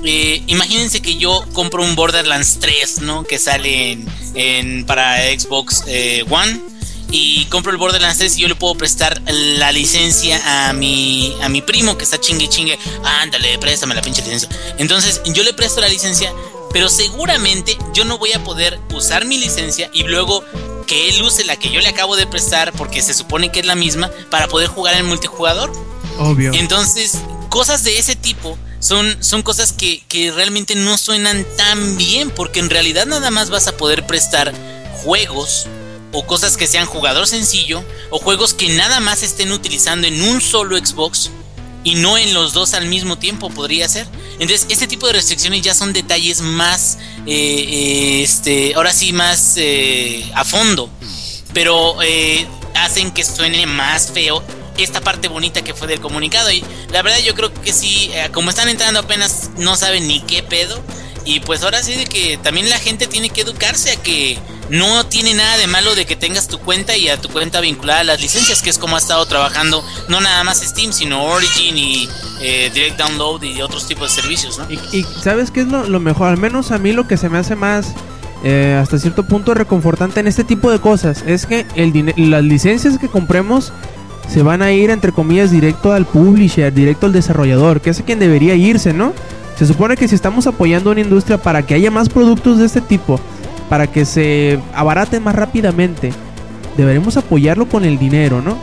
Eh, 0.05 0.43
imagínense 0.47 1.03
que 1.03 1.17
yo 1.17 1.45
compro 1.53 1.83
un 1.83 1.95
Borderlands 1.95 2.59
3, 2.61 3.03
¿no? 3.03 3.25
Que 3.25 3.39
sale 3.39 3.99
en, 4.35 4.87
para 4.87 5.19
Xbox 5.39 5.85
eh, 5.87 6.25
One. 6.31 6.61
Y 7.13 7.47
compro 7.47 7.73
el 7.73 7.79
Borderlands 7.79 8.19
3 8.19 8.39
y 8.39 8.43
yo 8.43 8.49
le 8.49 8.55
puedo 8.55 8.77
prestar 8.77 9.21
la 9.27 9.73
licencia 9.73 10.69
a 10.69 10.73
mi, 10.73 11.35
a 11.43 11.49
mi 11.49 11.61
primo 11.61 11.99
que 11.99 12.05
está 12.05 12.21
chingue 12.21 12.49
chingue. 12.49 12.79
Ándale, 13.03 13.59
préstame 13.59 13.97
la 13.97 14.03
pinche 14.03 14.23
licencia. 14.23 14.49
Entonces 14.79 15.21
yo 15.27 15.43
le 15.43 15.53
presto 15.53 15.81
la 15.81 15.89
licencia, 15.89 16.33
pero 16.73 16.89
seguramente 16.89 17.77
yo 17.93 18.05
no 18.05 18.17
voy 18.19 18.33
a 18.33 18.45
poder 18.45 18.79
usar 18.95 19.25
mi 19.25 19.39
licencia 19.39 19.91
y 19.93 20.05
luego 20.05 20.45
que 20.87 21.09
él 21.09 21.21
use 21.23 21.45
la 21.45 21.57
que 21.57 21.71
yo 21.71 21.81
le 21.81 21.89
acabo 21.89 22.15
de 22.15 22.27
prestar 22.29 22.73
porque 22.73 23.03
se 23.03 23.13
supone 23.13 23.51
que 23.51 23.61
es 23.61 23.67
la 23.67 23.75
misma 23.75 24.11
para 24.31 24.47
poder 24.47 24.69
jugar 24.69 24.95
en 24.95 25.07
multijugador. 25.07 25.73
Obvio. 26.21 26.53
Entonces, 26.55 27.19
cosas 27.49 27.83
de 27.83 27.99
ese 27.99 28.15
tipo 28.15 28.57
son, 28.79 29.17
son 29.23 29.43
cosas 29.43 29.73
que, 29.73 30.03
que 30.07 30.31
realmente 30.31 30.75
no 30.75 30.97
suenan 30.97 31.45
tan 31.57 31.97
bien, 31.97 32.31
porque 32.31 32.61
en 32.61 32.71
realidad 32.71 33.07
nada 33.07 33.31
más 33.31 33.51
vas 33.51 33.67
a 33.67 33.77
poder 33.77 34.07
prestar 34.07 34.55
juegos 35.03 35.67
o 36.13 36.27
cosas 36.27 36.57
que 36.57 36.67
sean 36.67 36.87
jugador 36.87 37.27
sencillo 37.27 37.85
o 38.11 38.19
juegos 38.19 38.55
que 38.55 38.69
nada 38.71 39.01
más 39.01 39.23
estén 39.23 39.53
utilizando 39.53 40.07
en 40.07 40.23
un 40.23 40.41
solo 40.41 40.77
Xbox 40.77 41.31
y 41.85 41.95
no 41.95 42.19
en 42.19 42.35
los 42.35 42.53
dos 42.53 42.75
al 42.75 42.87
mismo 42.87 43.17
tiempo 43.17 43.51
podría 43.51 43.89
ser. 43.89 44.07
Entonces, 44.39 44.67
este 44.69 44.87
tipo 44.87 45.07
de 45.07 45.15
restricciones 45.15 45.63
ya 45.63 45.75
son 45.75 45.93
detalles 45.93 46.41
más, 46.41 46.99
eh, 47.27 47.67
eh, 47.69 48.23
este, 48.23 48.75
ahora 48.75 48.93
sí, 48.93 49.13
más 49.13 49.55
eh, 49.57 50.31
a 50.35 50.45
fondo, 50.45 50.91
pero 51.55 52.03
eh, 52.03 52.47
hacen 52.75 53.11
que 53.11 53.25
suene 53.25 53.67
más 53.67 54.11
feo 54.13 54.43
esta 54.85 55.01
parte 55.01 55.29
bonita 55.29 55.63
que 55.63 55.75
fue 55.75 55.89
del 55.89 56.01
comunicado. 56.01 56.51
Y 56.51 56.65
la 56.93 57.03
verdad, 57.03 57.19
yo 57.21 57.35
creo 57.35 57.53
que 57.53 57.73
sí, 57.73 58.11
eh, 58.13 58.31
como 58.33 58.51
están 58.51 58.69
entrando 58.69 59.01
apenas, 59.01 59.51
no 59.57 59.77
saben 59.77 60.07
ni 60.07 60.21
qué 60.21 60.43
pedo. 60.43 60.81
Y 61.25 61.41
pues 61.41 61.63
ahora 61.63 61.83
sí 61.83 61.95
de 61.95 62.07
que 62.07 62.39
también 62.39 62.69
la 62.71 62.79
gente 62.79 63.07
tiene 63.07 63.31
que 63.31 63.43
educarse 63.43 63.91
a 63.91 63.97
que 63.97 64.39
no 64.71 65.05
tiene 65.05 65.35
nada 65.35 65.59
de 65.59 65.67
malo 65.67 65.95
de 65.95 66.07
que 66.07 66.17
tengas 66.17 66.49
tu 66.49 66.59
cuenta 66.59 66.97
y 66.97 67.09
a 67.09 67.21
tu 67.21 67.29
cuenta 67.29 67.61
vinculada 67.61 68.01
a 68.01 68.05
las 68.05 68.21
licencias, 68.21 68.63
que 68.63 68.71
es 68.71 68.79
como 68.79 68.97
ha 68.97 68.99
estado 68.99 69.27
trabajando 69.27 69.85
no 70.09 70.21
nada 70.21 70.45
más 70.45 70.61
Steam, 70.61 70.93
sino 70.93 71.25
Origin 71.25 71.77
y 71.77 72.09
eh, 72.41 72.71
Direct 72.73 72.99
Download 72.99 73.43
y 73.43 73.61
otros 73.61 73.87
tipos 73.87 74.15
de 74.15 74.23
servicios, 74.23 74.59
¿no? 74.59 74.67
Y, 74.71 75.05
¿sabes 75.23 75.51
qué 75.51 75.61
es 75.61 75.67
lo, 75.67 76.01
mejor? 76.01 76.29
Al 76.29 76.39
menos 76.39 76.71
a 76.71 76.79
mí 76.79 76.93
lo 76.93 77.07
que 77.07 77.17
se 77.17 77.29
me 77.29 77.39
hace 77.39 77.57
más 77.57 77.93
eh, 78.45 78.79
hasta 78.81 78.99
cierto 78.99 79.25
punto 79.25 79.55
reconfortante 79.55 80.21
en 80.21 80.27
este 80.27 80.45
tipo 80.45 80.71
de 80.71 80.79
cosas 80.79 81.23
es 81.27 81.47
que 81.47 81.67
el 81.75 82.15
las 82.17 82.45
licencias 82.45 82.99
que 82.99 83.09
compremos 83.09 83.73
se 84.31 84.43
van 84.43 84.63
a 84.63 84.71
ir 84.71 84.91
entre 84.91 85.11
comillas 85.11 85.51
directo 85.51 85.93
al 85.93 86.07
publisher, 86.07 86.73
directo 86.73 87.07
al 87.07 87.13
desarrollador, 87.13 87.81
que 87.81 87.91
es 87.91 87.99
a 87.99 88.05
quien 88.05 88.21
debería 88.21 88.55
irse, 88.55 88.93
¿no? 88.93 89.13
Se 89.57 89.67
supone 89.67 89.97
que 89.97 90.07
si 90.07 90.15
estamos 90.15 90.47
apoyando 90.47 90.93
una 90.93 91.01
industria 91.01 91.37
para 91.37 91.63
que 91.67 91.75
haya 91.75 91.91
más 91.91 92.09
productos 92.09 92.59
de 92.59 92.67
este 92.67 92.81
tipo, 92.81 93.21
para 93.69 93.89
que 93.89 94.05
se 94.05 94.61
abaraten 94.73 95.23
más 95.23 95.35
rápidamente, 95.35 96.13
deberemos 96.77 97.17
apoyarlo 97.17 97.67
con 97.67 97.85
el 97.85 97.99
dinero, 97.99 98.41
¿no? 98.41 98.57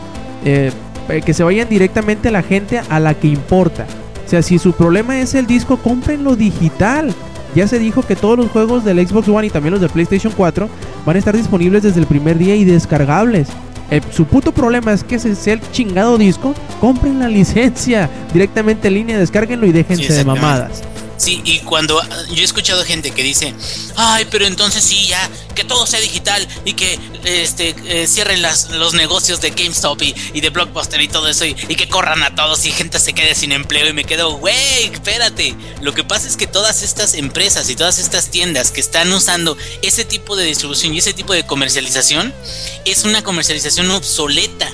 Eh, 0.44 0.72
eh, 1.10 1.22
que 1.22 1.34
se 1.34 1.44
vayan 1.44 1.68
directamente 1.68 2.28
a 2.28 2.32
la 2.32 2.42
gente 2.42 2.80
a 2.88 2.98
la 2.98 3.12
que 3.12 3.28
importa. 3.28 3.86
O 4.24 4.28
sea, 4.28 4.42
si 4.42 4.58
su 4.58 4.72
problema 4.72 5.20
es 5.20 5.34
el 5.34 5.46
disco, 5.46 5.76
cómprenlo 5.76 6.34
digital. 6.34 7.14
Ya 7.54 7.68
se 7.68 7.78
dijo 7.78 8.02
que 8.02 8.16
todos 8.16 8.38
los 8.38 8.50
juegos 8.50 8.84
del 8.84 9.06
Xbox 9.06 9.28
One 9.28 9.46
y 9.46 9.50
también 9.50 9.72
los 9.72 9.80
del 9.80 9.90
PlayStation 9.90 10.32
4 10.34 10.68
van 11.04 11.16
a 11.16 11.18
estar 11.18 11.36
disponibles 11.36 11.82
desde 11.82 12.00
el 12.00 12.06
primer 12.06 12.38
día 12.38 12.56
y 12.56 12.64
descargables. 12.64 13.48
Eh, 13.90 14.00
su 14.10 14.26
puto 14.26 14.52
problema 14.52 14.92
es 14.92 15.02
que 15.02 15.18
se 15.18 15.34
sea 15.34 15.54
el 15.54 15.60
chingado 15.72 16.18
disco, 16.18 16.54
compren 16.80 17.18
la 17.18 17.28
licencia 17.28 18.10
directamente 18.32 18.88
en 18.88 18.94
línea, 18.94 19.18
descárguenlo 19.18 19.66
y 19.66 19.72
déjense 19.72 20.12
de 20.12 20.24
mamadas. 20.24 20.82
Sí, 21.18 21.42
y 21.44 21.58
cuando 21.60 22.00
yo 22.28 22.40
he 22.40 22.44
escuchado 22.44 22.84
gente 22.84 23.10
que 23.10 23.24
dice, 23.24 23.52
ay, 23.96 24.26
pero 24.30 24.46
entonces 24.46 24.84
sí, 24.84 25.08
ya, 25.08 25.28
que 25.56 25.64
todo 25.64 25.84
sea 25.84 25.98
digital 25.98 26.46
y 26.64 26.74
que 26.74 26.96
este 27.24 27.74
eh, 27.86 28.06
cierren 28.06 28.40
las, 28.40 28.70
los 28.70 28.94
negocios 28.94 29.40
de 29.40 29.50
GameStop 29.50 30.00
y, 30.00 30.14
y 30.32 30.40
de 30.40 30.50
Blockbuster 30.50 31.00
y 31.00 31.08
todo 31.08 31.28
eso 31.28 31.44
y, 31.44 31.56
y, 31.68 31.74
que 31.74 31.88
corran 31.88 32.22
a 32.22 32.36
todos 32.36 32.64
y 32.66 32.70
gente 32.70 33.00
se 33.00 33.14
quede 33.14 33.34
sin 33.34 33.50
empleo 33.50 33.88
y 33.88 33.92
me 33.92 34.04
quedo, 34.04 34.36
güey, 34.36 34.84
espérate. 34.84 35.56
Lo 35.80 35.92
que 35.92 36.04
pasa 36.04 36.28
es 36.28 36.36
que 36.36 36.46
todas 36.46 36.82
estas 36.82 37.14
empresas 37.14 37.68
y 37.68 37.74
todas 37.74 37.98
estas 37.98 38.30
tiendas 38.30 38.70
que 38.70 38.80
están 38.80 39.12
usando 39.12 39.56
ese 39.82 40.04
tipo 40.04 40.36
de 40.36 40.44
distribución 40.44 40.94
y 40.94 40.98
ese 40.98 41.12
tipo 41.12 41.32
de 41.32 41.44
comercialización 41.44 42.32
es 42.84 43.04
una 43.04 43.24
comercialización 43.24 43.90
obsoleta 43.90 44.70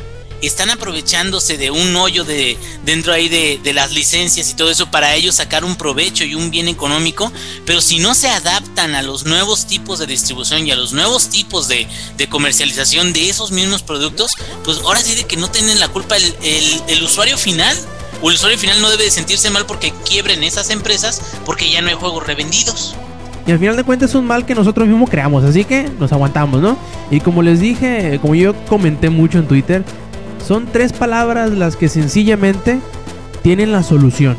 están 0.46 0.70
aprovechándose 0.70 1.56
de 1.56 1.70
un 1.70 1.94
hoyo 1.96 2.24
de 2.24 2.56
dentro 2.84 3.12
ahí 3.12 3.28
de, 3.28 3.72
las 3.74 3.92
licencias 3.92 4.50
y 4.50 4.54
todo 4.54 4.70
eso 4.70 4.90
para 4.90 5.14
ellos 5.14 5.34
sacar 5.34 5.64
un 5.64 5.76
provecho 5.76 6.24
y 6.24 6.34
un 6.34 6.50
bien 6.50 6.68
económico, 6.68 7.32
pero 7.66 7.80
si 7.80 7.98
no 7.98 8.14
se 8.14 8.28
adaptan 8.28 8.94
a 8.94 9.02
los 9.02 9.24
nuevos 9.24 9.66
tipos 9.66 9.98
de 9.98 10.06
distribución 10.06 10.66
y 10.66 10.70
a 10.70 10.76
los 10.76 10.92
nuevos 10.92 11.28
tipos 11.28 11.68
de, 11.68 11.88
comercialización 12.28 13.12
de 13.12 13.28
esos 13.28 13.50
mismos 13.52 13.82
productos, 13.82 14.32
pues 14.64 14.78
ahora 14.78 15.00
sí 15.00 15.14
de 15.14 15.24
que 15.24 15.36
no 15.36 15.50
tienen 15.50 15.78
la 15.80 15.88
culpa 15.88 16.16
el, 16.16 16.34
el, 16.42 16.82
el 16.88 17.02
usuario 17.02 17.36
final. 17.36 17.76
O 18.22 18.30
el 18.30 18.36
usuario 18.36 18.58
final 18.58 18.80
no 18.80 18.88
debe 18.90 19.04
de 19.04 19.10
sentirse 19.10 19.50
mal 19.50 19.66
porque 19.66 19.92
quiebren 20.08 20.44
esas 20.44 20.70
empresas 20.70 21.20
porque 21.44 21.70
ya 21.70 21.82
no 21.82 21.88
hay 21.88 21.94
juegos 21.94 22.26
revendidos. 22.26 22.94
Y 23.46 23.52
al 23.52 23.58
final 23.58 23.76
de 23.76 23.84
cuentas 23.84 24.10
es 24.10 24.16
un 24.16 24.26
mal 24.26 24.46
que 24.46 24.54
nosotros 24.54 24.88
mismos 24.88 25.10
creamos, 25.10 25.44
así 25.44 25.64
que 25.64 25.90
nos 25.98 26.12
aguantamos, 26.12 26.62
¿no? 26.62 26.78
Y 27.10 27.20
como 27.20 27.42
les 27.42 27.60
dije, 27.60 28.18
como 28.22 28.34
yo 28.34 28.54
comenté 28.66 29.10
mucho 29.10 29.38
en 29.38 29.46
Twitter, 29.46 29.84
son 30.46 30.66
tres 30.66 30.92
palabras 30.92 31.50
las 31.52 31.76
que 31.76 31.88
sencillamente 31.88 32.80
tienen 33.42 33.72
la 33.72 33.82
solución. 33.82 34.36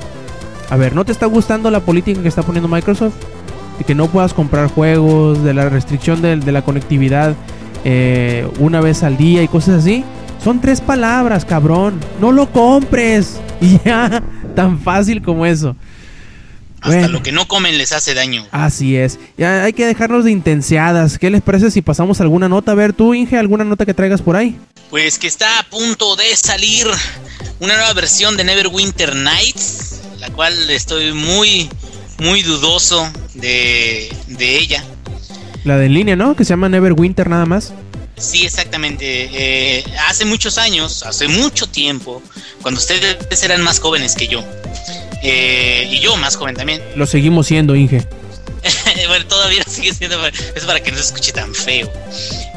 A 0.69 0.77
ver, 0.77 0.95
¿no 0.95 1.05
te 1.05 1.11
está 1.11 1.25
gustando 1.25 1.69
la 1.71 1.79
política 1.79 2.21
que 2.21 2.27
está 2.27 2.43
poniendo 2.43 2.67
Microsoft? 2.67 3.15
De 3.77 3.83
que 3.83 3.95
no 3.95 4.07
puedas 4.07 4.33
comprar 4.33 4.69
juegos, 4.69 5.43
de 5.43 5.53
la 5.53 5.69
restricción 5.69 6.21
de, 6.21 6.37
la 6.37 6.61
conectividad 6.61 7.35
eh, 7.83 8.47
una 8.59 8.81
vez 8.81 9.03
al 9.03 9.17
día 9.17 9.43
y 9.43 9.47
cosas 9.47 9.79
así. 9.79 10.03
Son 10.43 10.61
tres 10.61 10.79
palabras, 10.79 11.43
cabrón. 11.43 11.99
No 12.21 12.31
lo 12.31 12.51
compres. 12.51 13.39
Y 13.61 13.79
ya, 13.85 14.21
tan 14.53 14.79
fácil 14.79 15.21
como 15.21 15.45
eso. 15.45 15.77
Hasta 16.81 16.89
bueno, 16.89 17.07
lo 17.09 17.23
que 17.23 17.31
no 17.31 17.47
comen 17.47 17.77
les 17.77 17.91
hace 17.91 18.13
daño. 18.13 18.45
Así 18.51 18.95
es. 18.95 19.17
Ya 19.37 19.63
hay 19.63 19.73
que 19.73 19.85
dejarnos 19.85 20.25
de 20.25 20.31
intenseadas. 20.31 21.17
¿Qué 21.17 21.29
les 21.29 21.41
parece 21.41 21.71
si 21.71 21.81
pasamos 21.81 22.21
alguna 22.21 22.47
nota? 22.47 22.73
A 22.73 22.75
ver, 22.75 22.93
tú, 22.93 23.13
Inge, 23.13 23.37
alguna 23.37 23.63
nota 23.63 23.85
que 23.85 23.93
traigas 23.93 24.21
por 24.21 24.35
ahí. 24.35 24.57
Pues 24.89 25.17
que 25.17 25.27
está 25.27 25.59
a 25.59 25.63
punto 25.63 26.15
de 26.15 26.35
salir 26.35 26.87
una 27.59 27.75
nueva 27.75 27.93
versión 27.93 28.37
de 28.37 28.43
Neverwinter 28.43 29.15
Nights, 29.15 30.01
la 30.19 30.29
cual 30.29 30.69
estoy 30.69 31.13
muy, 31.13 31.69
muy 32.19 32.43
dudoso 32.43 33.09
de, 33.33 34.15
de 34.27 34.57
ella. 34.57 34.83
La 35.63 35.77
de 35.77 35.87
en 35.87 35.93
línea, 35.95 36.15
¿no? 36.15 36.35
Que 36.35 36.45
se 36.45 36.51
llama 36.51 36.69
Neverwinter 36.69 37.29
nada 37.29 37.45
más. 37.47 37.73
Sí, 38.17 38.45
exactamente. 38.45 39.29
Eh, 39.33 39.83
hace 40.07 40.25
muchos 40.25 40.57
años, 40.57 41.03
hace 41.03 41.27
mucho 41.27 41.67
tiempo, 41.67 42.21
cuando 42.61 42.79
ustedes 42.79 43.43
eran 43.43 43.61
más 43.61 43.79
jóvenes 43.79 44.15
que 44.15 44.27
yo, 44.27 44.43
eh, 45.27 45.87
y 45.89 45.99
yo 45.99 46.15
más 46.17 46.35
joven 46.35 46.55
también. 46.55 46.81
Lo 46.95 47.07
seguimos 47.07 47.47
siendo, 47.47 47.75
Inge. 47.75 48.05
bueno, 49.07 49.25
todavía 49.25 49.63
sigue 49.67 49.93
siendo. 49.93 50.23
Es 50.27 50.63
para 50.65 50.81
que 50.81 50.91
no 50.91 50.97
se 50.97 51.05
escuche 51.05 51.31
tan 51.31 51.53
feo. 51.55 51.91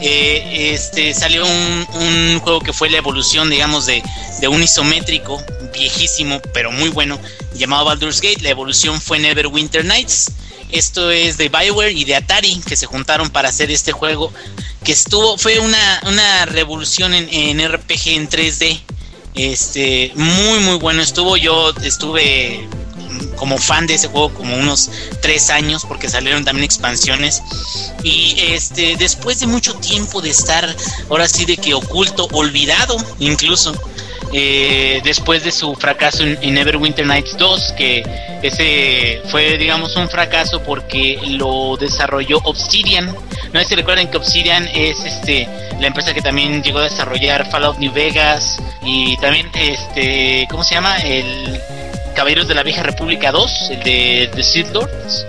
Eh, 0.00 0.72
este 0.74 1.14
salió 1.14 1.46
un, 1.46 1.86
un, 1.94 2.40
juego 2.40 2.60
que 2.60 2.74
fue 2.74 2.90
la 2.90 2.98
evolución, 2.98 3.48
digamos, 3.48 3.86
de, 3.86 4.02
de, 4.40 4.48
un 4.48 4.62
isométrico 4.62 5.42
viejísimo, 5.72 6.40
pero 6.52 6.70
muy 6.70 6.90
bueno, 6.90 7.18
llamado 7.54 7.86
Baldur's 7.86 8.20
Gate. 8.20 8.42
La 8.42 8.50
evolución 8.50 9.00
fue 9.00 9.18
Neverwinter 9.18 9.84
Nights. 9.84 10.32
Esto 10.70 11.10
es 11.10 11.38
de 11.38 11.48
Bioware 11.48 11.92
y 11.92 12.04
de 12.04 12.16
Atari 12.16 12.60
que 12.66 12.76
se 12.76 12.84
juntaron 12.84 13.30
para 13.30 13.48
hacer 13.48 13.70
este 13.70 13.92
juego 13.92 14.30
que 14.84 14.92
estuvo 14.92 15.38
fue 15.38 15.58
una, 15.58 16.00
una 16.06 16.44
revolución 16.46 17.14
en, 17.14 17.28
en 17.30 17.66
RPG 17.66 18.08
en 18.08 18.28
3D. 18.28 18.80
Este, 19.38 20.10
muy 20.16 20.58
muy 20.60 20.78
bueno 20.78 21.00
estuvo. 21.00 21.36
Yo 21.36 21.72
estuve 21.84 22.68
como 23.36 23.56
fan 23.56 23.86
de 23.86 23.94
ese 23.94 24.08
juego 24.08 24.34
como 24.34 24.56
unos 24.56 24.90
tres 25.22 25.48
años 25.48 25.84
porque 25.86 26.08
salieron 26.08 26.44
también 26.44 26.64
expansiones 26.64 27.40
y 28.02 28.34
este 28.38 28.96
después 28.96 29.38
de 29.38 29.46
mucho 29.46 29.74
tiempo 29.74 30.20
de 30.20 30.30
estar 30.30 30.74
ahora 31.08 31.28
sí 31.28 31.44
de 31.44 31.56
que 31.56 31.72
oculto 31.72 32.28
olvidado 32.32 32.96
incluso 33.20 33.80
eh, 34.32 35.00
después 35.04 35.44
de 35.44 35.50
su 35.50 35.74
fracaso 35.74 36.22
en, 36.22 36.54
Neverwinter 36.54 37.06
Nights 37.06 37.36
2 37.38 37.72
que 37.76 38.02
ese 38.42 39.22
fue 39.30 39.56
digamos 39.56 39.96
un 39.96 40.08
fracaso 40.08 40.62
porque 40.62 41.18
lo 41.28 41.76
desarrolló 41.76 42.38
Obsidian. 42.44 43.14
No 43.52 43.60
sé 43.60 43.66
si 43.66 43.74
recuerdan 43.74 44.10
que 44.10 44.16
Obsidian 44.16 44.68
es 44.68 45.00
este 45.04 45.48
la 45.80 45.86
empresa 45.86 46.12
que 46.12 46.22
también 46.22 46.62
llegó 46.62 46.80
a 46.80 46.84
desarrollar 46.84 47.50
Fallout 47.50 47.78
New 47.78 47.92
Vegas 47.92 48.58
y 48.82 49.16
también 49.18 49.50
este 49.54 50.46
cómo 50.50 50.62
se 50.64 50.74
llama 50.74 50.98
el 50.98 51.60
Caballeros 52.18 52.48
de 52.48 52.54
la 52.56 52.64
Vieja 52.64 52.82
República 52.82 53.30
2, 53.30 53.70
el 53.70 53.82
de 53.84 54.30
The 54.34 54.42
Sith 54.42 54.72
Lords, 54.72 55.24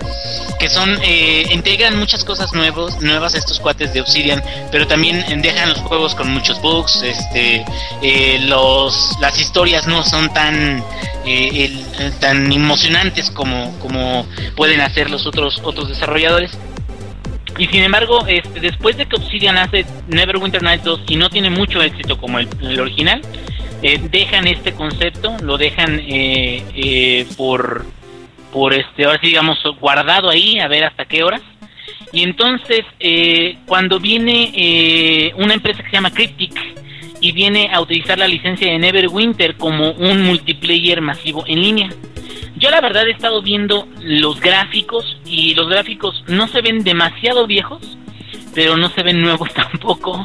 que 0.58 0.68
son, 0.68 0.98
eh, 1.04 1.44
integran 1.52 1.96
muchas 1.96 2.24
cosas 2.24 2.52
nuevos, 2.52 3.00
nuevas 3.00 3.36
a 3.36 3.38
estos 3.38 3.60
cuates 3.60 3.94
de 3.94 4.00
Obsidian, 4.00 4.42
pero 4.72 4.88
también 4.88 5.24
dejan 5.40 5.68
los 5.68 5.78
juegos 5.78 6.16
con 6.16 6.28
muchos 6.34 6.60
bugs, 6.60 7.04
este, 7.04 7.64
eh, 8.02 8.40
los, 8.48 9.16
las 9.20 9.40
historias 9.40 9.86
no 9.86 10.02
son 10.02 10.34
tan, 10.34 10.82
eh, 11.24 11.70
el, 11.96 12.12
tan 12.18 12.50
emocionantes 12.50 13.30
como, 13.30 13.72
como 13.78 14.26
pueden 14.56 14.80
hacer 14.80 15.10
los 15.10 15.26
otros, 15.26 15.60
otros 15.62 15.90
desarrolladores. 15.90 16.58
Y 17.56 17.68
sin 17.68 17.84
embargo, 17.84 18.26
este, 18.26 18.58
después 18.58 18.96
de 18.96 19.06
que 19.06 19.14
Obsidian 19.14 19.58
hace 19.58 19.86
Neverwinter 20.08 20.64
Nights 20.64 20.82
2 20.82 21.02
y 21.06 21.14
no 21.14 21.30
tiene 21.30 21.50
mucho 21.50 21.80
éxito 21.82 22.18
como 22.18 22.40
el 22.40 22.80
original, 22.80 23.22
eh, 23.82 23.98
dejan 24.10 24.46
este 24.46 24.72
concepto, 24.72 25.36
lo 25.42 25.56
dejan 25.56 26.00
eh, 26.00 26.64
eh, 26.74 27.26
por, 27.36 27.86
por 28.52 28.74
este, 28.74 29.04
ahora 29.04 29.18
sí 29.20 29.28
digamos, 29.28 29.58
guardado 29.80 30.28
ahí, 30.28 30.58
a 30.58 30.68
ver 30.68 30.84
hasta 30.84 31.04
qué 31.04 31.22
horas. 31.22 31.42
Y 32.12 32.22
entonces, 32.22 32.80
eh, 32.98 33.56
cuando 33.66 34.00
viene 34.00 35.32
una 35.36 35.54
empresa 35.54 35.82
que 35.82 35.90
se 35.90 35.96
llama 35.96 36.10
Cryptic 36.10 36.52
y 37.20 37.32
viene 37.32 37.70
a 37.72 37.80
utilizar 37.80 38.18
la 38.18 38.26
licencia 38.26 38.70
de 38.70 38.78
Neverwinter 38.78 39.56
como 39.56 39.92
un 39.92 40.22
multiplayer 40.22 41.00
masivo 41.00 41.44
en 41.46 41.62
línea. 41.62 41.90
Yo 42.56 42.70
la 42.70 42.80
verdad 42.80 43.06
he 43.06 43.12
estado 43.12 43.40
viendo 43.42 43.86
los 44.02 44.40
gráficos 44.40 45.18
y 45.24 45.54
los 45.54 45.68
gráficos 45.68 46.24
no 46.26 46.48
se 46.48 46.60
ven 46.60 46.82
demasiado 46.84 47.46
viejos, 47.46 47.96
pero 48.54 48.76
no 48.76 48.88
se 48.90 49.02
ven 49.02 49.20
nuevos 49.20 49.52
tampoco. 49.54 50.24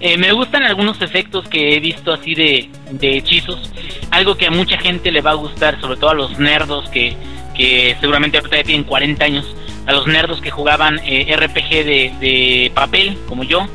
Eh, 0.00 0.16
me 0.16 0.32
gustan 0.32 0.62
algunos 0.62 1.00
efectos 1.00 1.48
que 1.48 1.74
he 1.74 1.80
visto 1.80 2.12
así 2.12 2.34
de, 2.34 2.70
de, 2.90 3.18
hechizos, 3.18 3.70
algo 4.10 4.36
que 4.36 4.46
a 4.46 4.50
mucha 4.50 4.78
gente 4.78 5.10
le 5.10 5.20
va 5.20 5.32
a 5.32 5.34
gustar, 5.34 5.80
sobre 5.80 5.96
todo 5.96 6.10
a 6.10 6.14
los 6.14 6.38
nerdos 6.38 6.88
que, 6.90 7.16
que 7.54 7.96
seguramente 8.00 8.38
ahorita 8.38 8.56
ya 8.56 8.64
tienen 8.64 8.84
40 8.84 9.24
años, 9.24 9.56
a 9.86 9.92
los 9.92 10.06
nerdos 10.06 10.40
que 10.40 10.50
jugaban 10.50 11.00
eh, 11.04 11.34
RPG 11.36 11.68
de, 11.68 12.12
de 12.20 12.72
papel, 12.74 13.18
como 13.28 13.44
yo, 13.44 13.66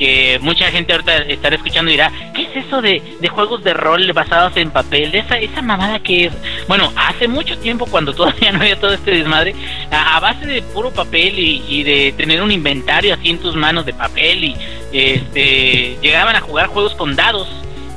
que 0.00 0.38
mucha 0.40 0.70
gente 0.70 0.94
ahorita 0.94 1.18
estará 1.18 1.56
escuchando 1.56 1.90
y 1.90 1.94
dirá, 1.94 2.10
¿qué 2.34 2.44
es 2.44 2.64
eso 2.64 2.80
de, 2.80 3.02
de, 3.20 3.28
juegos 3.28 3.62
de 3.62 3.74
rol 3.74 4.10
basados 4.14 4.56
en 4.56 4.70
papel? 4.70 5.14
Esa, 5.14 5.36
esa 5.36 5.60
mamada 5.60 5.98
que 5.98 6.24
es. 6.24 6.32
Bueno, 6.66 6.90
hace 6.96 7.28
mucho 7.28 7.58
tiempo, 7.58 7.84
cuando 7.84 8.14
todavía 8.14 8.50
no 8.50 8.60
había 8.60 8.80
todo 8.80 8.94
este 8.94 9.10
desmadre, 9.10 9.54
a, 9.90 10.18
base 10.18 10.46
de 10.46 10.62
puro 10.62 10.90
papel 10.90 11.38
y, 11.38 11.62
y, 11.68 11.82
de 11.82 12.14
tener 12.16 12.40
un 12.40 12.50
inventario 12.50 13.12
así 13.12 13.28
en 13.28 13.40
tus 13.40 13.54
manos 13.54 13.84
de 13.84 13.92
papel 13.92 14.44
y 14.44 14.56
este 14.90 15.98
llegaban 16.00 16.34
a 16.34 16.40
jugar 16.40 16.68
juegos 16.68 16.94
con 16.94 17.14
dados 17.14 17.46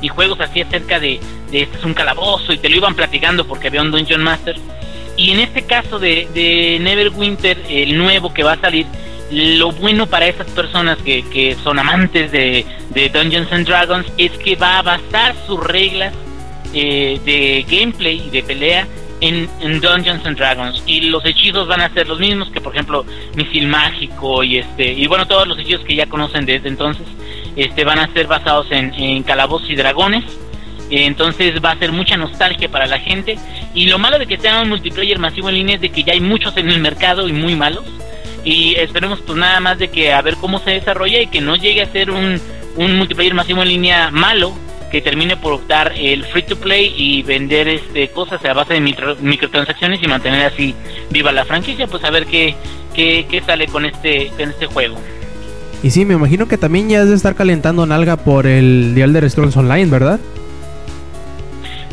y 0.02 0.08
juegos 0.08 0.38
así 0.40 0.60
acerca 0.60 1.00
de, 1.00 1.18
de 1.50 1.62
este 1.62 1.78
es 1.78 1.84
un 1.84 1.94
calabozo 1.94 2.52
y 2.52 2.58
te 2.58 2.68
lo 2.68 2.76
iban 2.76 2.94
platicando 2.94 3.46
porque 3.46 3.68
había 3.68 3.80
un 3.80 3.90
Dungeon 3.90 4.22
Master. 4.22 4.56
Y 5.16 5.30
en 5.30 5.40
este 5.40 5.62
caso 5.62 5.98
de, 5.98 6.28
de 6.34 6.78
Neverwinter, 6.80 7.62
el 7.70 7.96
nuevo 7.96 8.34
que 8.34 8.42
va 8.42 8.52
a 8.52 8.60
salir, 8.60 8.84
lo 9.30 9.72
bueno 9.72 10.06
para 10.06 10.26
esas 10.26 10.46
personas 10.48 10.98
que, 10.98 11.22
que 11.30 11.56
son 11.62 11.78
amantes 11.78 12.30
de, 12.30 12.66
de, 12.90 13.08
Dungeons 13.08 13.50
and 13.52 13.66
Dragons 13.66 14.06
es 14.18 14.32
que 14.32 14.56
va 14.56 14.78
a 14.78 14.82
basar 14.82 15.34
sus 15.46 15.60
reglas 15.64 16.12
eh, 16.72 17.18
de 17.24 17.64
gameplay 17.68 18.22
y 18.26 18.30
de 18.30 18.42
pelea 18.42 18.86
en, 19.20 19.48
Dungeons 19.80 20.26
and 20.26 20.36
Dragons 20.36 20.82
y 20.86 21.02
los 21.02 21.24
hechizos 21.24 21.66
van 21.66 21.80
a 21.80 21.92
ser 21.94 22.06
los 22.06 22.18
mismos 22.18 22.50
que 22.50 22.60
por 22.60 22.74
ejemplo 22.74 23.06
misil 23.34 23.66
mágico 23.66 24.44
y 24.44 24.58
este 24.58 24.92
y 24.92 25.06
bueno 25.06 25.26
todos 25.26 25.48
los 25.48 25.58
hechizos 25.58 25.84
que 25.84 25.94
ya 25.94 26.06
conocen 26.06 26.44
desde 26.44 26.68
entonces 26.68 27.06
este 27.56 27.84
van 27.84 27.98
a 27.98 28.12
ser 28.12 28.26
basados 28.26 28.66
en, 28.70 28.92
en 28.94 29.22
calabozos 29.22 29.70
y 29.70 29.76
dragones 29.76 30.24
entonces 30.90 31.54
va 31.64 31.72
a 31.72 31.78
ser 31.78 31.92
mucha 31.92 32.16
nostalgia 32.16 32.68
para 32.68 32.86
la 32.86 32.98
gente. 32.98 33.36
Y 33.74 33.86
lo 33.86 33.98
malo 33.98 34.18
de 34.18 34.26
que 34.26 34.36
sea 34.36 34.60
un 34.60 34.68
multiplayer 34.68 35.18
masivo 35.18 35.48
en 35.48 35.56
línea 35.56 35.74
es 35.76 35.80
de 35.80 35.90
que 35.90 36.04
ya 36.04 36.12
hay 36.12 36.20
muchos 36.20 36.56
en 36.56 36.70
el 36.70 36.80
mercado 36.80 37.28
y 37.28 37.32
muy 37.32 37.56
malos. 37.56 37.84
Y 38.44 38.74
esperemos 38.74 39.20
pues 39.20 39.38
nada 39.38 39.60
más 39.60 39.78
de 39.78 39.88
que 39.88 40.12
a 40.12 40.20
ver 40.22 40.36
cómo 40.36 40.58
se 40.58 40.72
desarrolla 40.72 41.20
y 41.20 41.26
que 41.28 41.40
no 41.40 41.56
llegue 41.56 41.82
a 41.82 41.92
ser 41.92 42.10
un, 42.10 42.40
un 42.76 42.96
multiplayer 42.96 43.34
masivo 43.34 43.62
en 43.62 43.68
línea 43.68 44.10
malo 44.10 44.52
que 44.90 45.00
termine 45.00 45.36
por 45.36 45.54
optar 45.54 45.92
el 45.96 46.24
free 46.24 46.44
to 46.44 46.56
play 46.56 46.94
y 46.96 47.22
vender 47.22 47.66
este 47.66 48.08
cosas 48.10 48.44
a 48.44 48.52
base 48.52 48.74
de 48.74 48.80
microtransacciones 48.80 50.00
y 50.02 50.06
mantener 50.06 50.46
así 50.46 50.74
viva 51.10 51.32
la 51.32 51.44
franquicia, 51.44 51.88
pues 51.88 52.04
a 52.04 52.10
ver 52.10 52.26
qué, 52.26 52.54
qué, 52.94 53.26
qué 53.28 53.40
sale 53.40 53.66
con 53.66 53.86
este, 53.86 54.30
con 54.36 54.50
este 54.50 54.66
juego. 54.66 54.96
Y 55.82 55.90
sí, 55.90 56.04
me 56.04 56.14
imagino 56.14 56.48
que 56.48 56.56
también 56.56 56.88
ya 56.88 57.02
es 57.02 57.08
de 57.08 57.14
estar 57.14 57.34
calentando 57.34 57.84
nalga 57.86 58.16
por 58.16 58.46
el 58.46 58.92
The 58.94 59.02
Elder 59.02 59.28
Scrolls 59.28 59.56
Online, 59.56 59.86
¿verdad? 59.86 60.20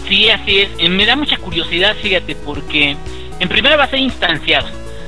Sí, 0.07 0.29
así 0.29 0.59
es. 0.59 0.69
Eh, 0.77 0.87
me 0.87 1.05
da 1.05 1.15
mucha 1.15 1.37
curiosidad, 1.37 1.95
fíjate, 2.01 2.35
porque 2.35 2.95
en 3.39 3.49
primera 3.49 3.77
va 3.77 3.85
a 3.85 3.89
ser 3.89 3.99
instanciado. 3.99 4.67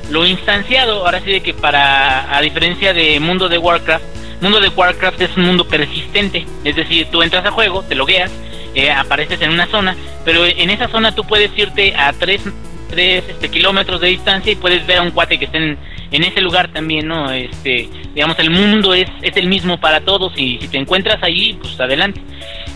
Lo 0.09 0.25
instanciado, 0.25 1.05
ahora 1.05 1.21
sí 1.21 1.31
de 1.31 1.41
que 1.41 1.53
para, 1.53 2.35
a 2.35 2.41
diferencia 2.41 2.93
de 2.93 3.19
Mundo 3.19 3.49
de 3.49 3.57
Warcraft, 3.57 4.03
Mundo 4.41 4.59
de 4.59 4.67
Warcraft 4.69 5.21
es 5.21 5.37
un 5.37 5.45
mundo 5.45 5.65
persistente. 5.65 6.45
Es 6.63 6.75
decir, 6.75 7.07
tú 7.11 7.21
entras 7.21 7.45
a 7.45 7.51
juego, 7.51 7.83
te 7.83 7.95
logueas, 7.95 8.31
eh, 8.75 8.91
apareces 8.91 9.41
en 9.41 9.51
una 9.51 9.67
zona, 9.67 9.95
pero 10.25 10.45
en 10.45 10.69
esa 10.69 10.87
zona 10.89 11.15
tú 11.15 11.23
puedes 11.23 11.57
irte 11.57 11.95
a 11.95 12.11
3 12.11 12.41
tres, 12.93 13.23
este, 13.27 13.49
kilómetros 13.49 14.01
de 14.01 14.09
distancia 14.09 14.51
y 14.51 14.55
puedes 14.55 14.85
ver 14.85 14.99
a 14.99 15.01
un 15.01 15.11
cuate 15.11 15.39
que 15.39 15.45
esté 15.45 15.57
en, 15.57 15.77
en 16.11 16.23
ese 16.23 16.41
lugar 16.41 16.71
también, 16.71 17.07
¿no? 17.07 17.31
Este, 17.31 17.89
digamos, 18.13 18.37
el 18.37 18.51
mundo 18.51 18.93
es, 18.93 19.09
es 19.23 19.35
el 19.35 19.47
mismo 19.47 19.79
para 19.79 20.01
todos 20.01 20.33
y 20.37 20.59
si 20.59 20.67
te 20.67 20.77
encuentras 20.77 21.21
ahí, 21.23 21.57
pues 21.59 21.79
adelante. 21.79 22.21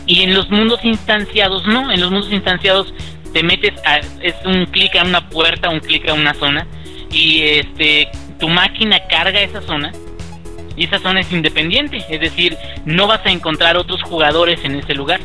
Y 0.07 0.21
en 0.21 0.34
los 0.34 0.49
mundos 0.49 0.80
instanciados, 0.84 1.67
no, 1.67 1.91
en 1.91 2.01
los 2.01 2.09
mundos 2.09 2.32
instanciados 2.32 2.93
te 3.32 3.43
metes 3.43 3.73
a, 3.86 3.97
es 4.21 4.36
un 4.45 4.65
clic 4.65 4.95
a 4.95 5.03
una 5.03 5.30
puerta, 5.30 5.69
un 5.69 5.82
clic 5.82 6.09
a 6.09 6.13
una 6.13 6.34
zona 6.34 6.65
y 7.12 7.41
este 7.41 8.10
tu 8.39 8.49
máquina 8.49 8.99
carga 9.08 9.41
esa 9.41 9.62
zona 9.62 9.91
y 10.76 10.86
esa 10.86 10.99
zona 10.99 11.22
es 11.22 11.32
independiente, 11.32 12.05
es 12.10 12.22
decir, 12.22 12.55
no 12.86 13.08
vas 13.08 13.26
a 13.26 13.32
encontrar 13.32 13.78
otros 13.78 14.03
jugadores 14.03 14.64
en 14.64 14.76
ese 14.76 14.93
lugar 14.93 15.20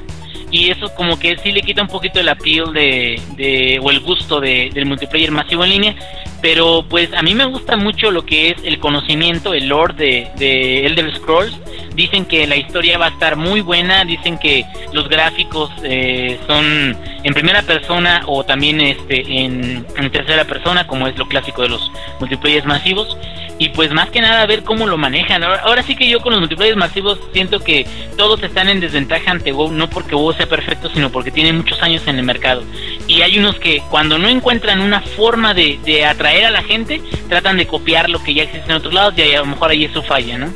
y 0.51 0.71
eso 0.71 0.95
como 0.95 1.19
que 1.19 1.37
sí 1.39 1.53
le 1.53 1.63
quita 1.63 1.83
un 1.83 1.89
poquito 1.89 2.21
el 2.21 2.29
appeal 2.29 2.73
de, 2.73 3.81
o 3.83 3.91
el 3.91 4.01
gusto 4.01 4.41
de, 4.41 4.71
del 4.73 4.87
multiplayer 4.87 5.31
masivo 5.31 5.65
en 5.65 5.71
línea 5.71 5.97
pero 6.41 6.85
pues 6.89 7.13
a 7.15 7.23
mí 7.23 7.35
me 7.35 7.45
gusta 7.45 7.77
mucho 7.77 8.11
lo 8.11 8.27
que 8.27 8.51
es 8.51 8.57
el 8.65 8.79
conocimiento 8.79 9.55
el 9.55 9.69
lore 9.69 9.95
de, 9.95 10.29
de 10.37 10.87
Elder 10.87 11.15
Scrolls 11.17 11.57
dicen 11.95 12.25
que 12.25 12.47
la 12.47 12.57
historia 12.57 12.99
va 12.99 13.07
a 13.07 13.11
estar 13.11 13.37
muy 13.37 13.61
buena 13.61 14.05
dicen 14.05 14.39
que 14.39 14.65
los 14.93 15.09
gráficos 15.09 15.71
eh, 15.83 16.39
son 16.47 16.97
en 17.23 17.35
primera 17.35 17.63
persona 17.63 18.23
o 18.27 18.45
también 18.45 18.81
este 18.81 19.23
en, 19.45 19.87
tercera 20.11 20.45
persona 20.45 20.87
como 20.87 21.07
es 21.07 21.17
lo 21.17 21.27
clásico 21.27 21.63
de 21.63 21.71
los 21.71 21.91
multiplayers 22.21 22.67
masivos 22.67 23.17
y 23.59 23.69
pues 23.69 23.93
más 23.93 24.11
que 24.11 24.21
nada 24.21 24.45
ver 24.47 24.65
cómo 24.65 24.89
lo 24.89 24.97
manejan. 24.97 25.45
Ahora, 25.45 25.85
sí 25.85 25.95
que 25.95 26.09
yo 26.09 26.21
con 26.21 26.33
los 26.33 26.41
multiplayer 26.41 26.75
masivos 26.75 27.21
siento 27.33 27.61
que 27.61 27.87
todos 28.17 28.43
están 28.43 28.69
en 28.69 28.81
desventaja 28.81 29.31
ante 29.31 29.53
WoW, 29.53 29.71
no 29.71 29.89
porque 29.89 30.17
WoW 30.23 30.33
sea 30.33 30.47
perfecto, 30.47 30.89
sino 30.93 31.11
porque 31.11 31.31
tiene 31.31 31.53
muchos 31.53 31.83
años 31.83 32.03
en 32.07 32.19
el 32.19 32.25
mercado. 32.25 32.63
Y 33.07 33.23
hay 33.23 33.39
unos 33.39 33.57
que 33.59 33.83
cuando 33.91 34.19
no 34.19 34.29
encuentran 34.29 34.81
una 34.81 35.01
forma 35.01 35.55
de, 35.55 35.79
de 35.85 36.05
atraer 36.05 36.45
a 36.47 36.51
la 36.51 36.63
gente, 36.63 37.03
tratan 37.29 37.57
de 37.57 37.67
copiar 37.67 38.09
lo 38.09 38.23
que 38.23 38.35
ya 38.35 38.45
existe 38.45 38.71
en 38.71 38.77
otros 38.77 38.95
lados 38.95 39.15
y 39.17 39.23
a 39.23 39.41
lo 39.41 39.47
mejor 39.47 39.71
ahí 39.71 39.85
es 39.85 39.93
su 39.93 40.03
falla, 40.03 40.39
¿no? 40.39 40.49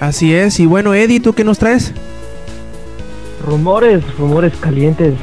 Así 0.00 0.32
es, 0.32 0.60
y 0.60 0.66
bueno, 0.66 0.94
Eddie, 0.94 1.20
¿tú 1.20 1.32
qué 1.32 1.42
nos 1.42 1.58
traes? 1.58 1.92
Rumores, 3.44 4.02
rumores 4.16 4.52
calientes. 4.60 5.14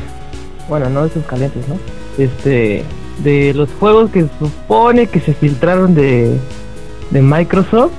Bueno, 0.67 0.89
no 0.89 1.05
esos 1.05 1.23
calientes, 1.25 1.65
¿no? 1.67 1.79
Este, 2.17 2.83
de 3.19 3.53
los 3.53 3.69
juegos 3.79 4.11
que 4.11 4.25
supone 4.39 5.07
que 5.07 5.19
se 5.21 5.33
filtraron 5.33 5.95
de, 5.95 6.37
de 7.11 7.21
Microsoft, 7.21 7.93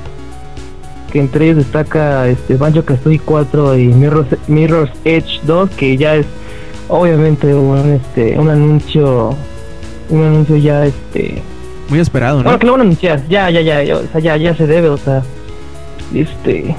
que 1.16 1.20
entre 1.20 1.46
ellos 1.46 1.56
destaca 1.56 2.28
este 2.28 2.56
Banjo 2.56 2.84
Kazooie 2.84 3.18
4 3.18 3.78
y 3.78 3.86
Mirror's, 3.86 4.28
Mirror's 4.48 4.90
Edge 5.06 5.40
2, 5.44 5.70
que 5.70 5.96
ya 5.96 6.14
es 6.14 6.26
obviamente 6.88 7.54
un 7.54 7.94
este 7.94 8.38
un 8.38 8.50
anuncio 8.50 9.34
un 10.10 10.22
anuncio 10.22 10.58
ya 10.58 10.84
este 10.84 11.40
muy 11.88 12.00
esperado, 12.00 12.38
¿no? 12.38 12.44
Bueno, 12.44 12.58
que 12.58 12.66
lo 12.66 12.72
van 12.72 12.82
a 12.82 12.84
anunciar, 12.84 13.26
ya 13.28 13.48
ya 13.48 13.62
ya, 13.62 13.82
ya 13.82 13.96
o 13.96 14.02
sea, 14.12 14.20
ya 14.20 14.36
ya 14.36 14.54
se 14.54 14.66
debe, 14.66 14.90
o 14.90 14.98
sea, 14.98 15.22
este 16.14 16.76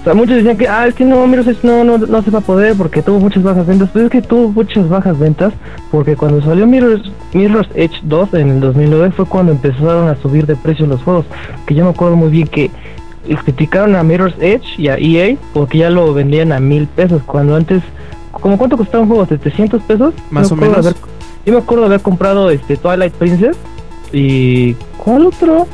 o 0.00 0.04
sea, 0.04 0.14
muchos 0.14 0.36
decían 0.36 0.56
que, 0.56 0.68
ah, 0.68 0.86
es 0.86 0.94
que 0.94 1.04
no, 1.04 1.26
Mirror's 1.26 1.64
no, 1.64 1.82
no, 1.82 1.98
no 1.98 2.22
se 2.22 2.30
va 2.30 2.38
a 2.38 2.42
poder 2.42 2.76
porque 2.76 3.02
tuvo 3.02 3.18
muchas 3.18 3.42
bajas 3.42 3.66
ventas. 3.66 3.88
Pero 3.90 4.04
es 4.04 4.12
que 4.12 4.20
tuvo 4.20 4.50
muchas 4.50 4.86
bajas 4.86 5.18
ventas 5.18 5.54
porque 5.90 6.14
cuando 6.14 6.42
salió 6.42 6.66
Mirror's, 6.66 7.10
Mirror's 7.32 7.70
Edge 7.74 8.00
2 8.02 8.34
en 8.34 8.50
el 8.50 8.60
2009 8.60 9.12
fue 9.16 9.24
cuando 9.24 9.52
empezaron 9.52 10.08
a 10.08 10.16
subir 10.16 10.44
de 10.44 10.56
precio 10.56 10.86
los 10.86 11.02
juegos. 11.02 11.24
Que 11.66 11.74
yo 11.74 11.84
me 11.84 11.90
acuerdo 11.90 12.16
muy 12.16 12.28
bien 12.28 12.46
que 12.46 12.70
criticaron 13.44 13.96
a 13.96 14.02
Mirror's 14.02 14.34
Edge 14.40 14.64
y 14.78 14.88
a 14.88 14.96
EA 14.98 15.36
porque 15.52 15.78
ya 15.78 15.90
lo 15.90 16.12
vendían 16.14 16.52
a 16.52 16.60
mil 16.60 16.86
pesos. 16.86 17.22
Cuando 17.24 17.56
antes, 17.56 17.82
como 18.32 18.58
cuánto 18.58 18.76
costaba 18.76 19.02
un 19.02 19.08
juego? 19.08 19.26
¿700 19.26 19.80
pesos? 19.82 20.14
Más 20.30 20.50
o 20.52 20.56
menos. 20.56 20.94
yo 21.46 21.52
me 21.52 21.58
acuerdo 21.58 21.82
de 21.82 21.86
haber 21.86 22.00
comprado 22.00 22.50
este 22.50 22.76
Twilight 22.76 23.12
Princess 23.14 23.56
y 24.12 24.74
¿cuál 24.98 25.26
otro? 25.26 25.66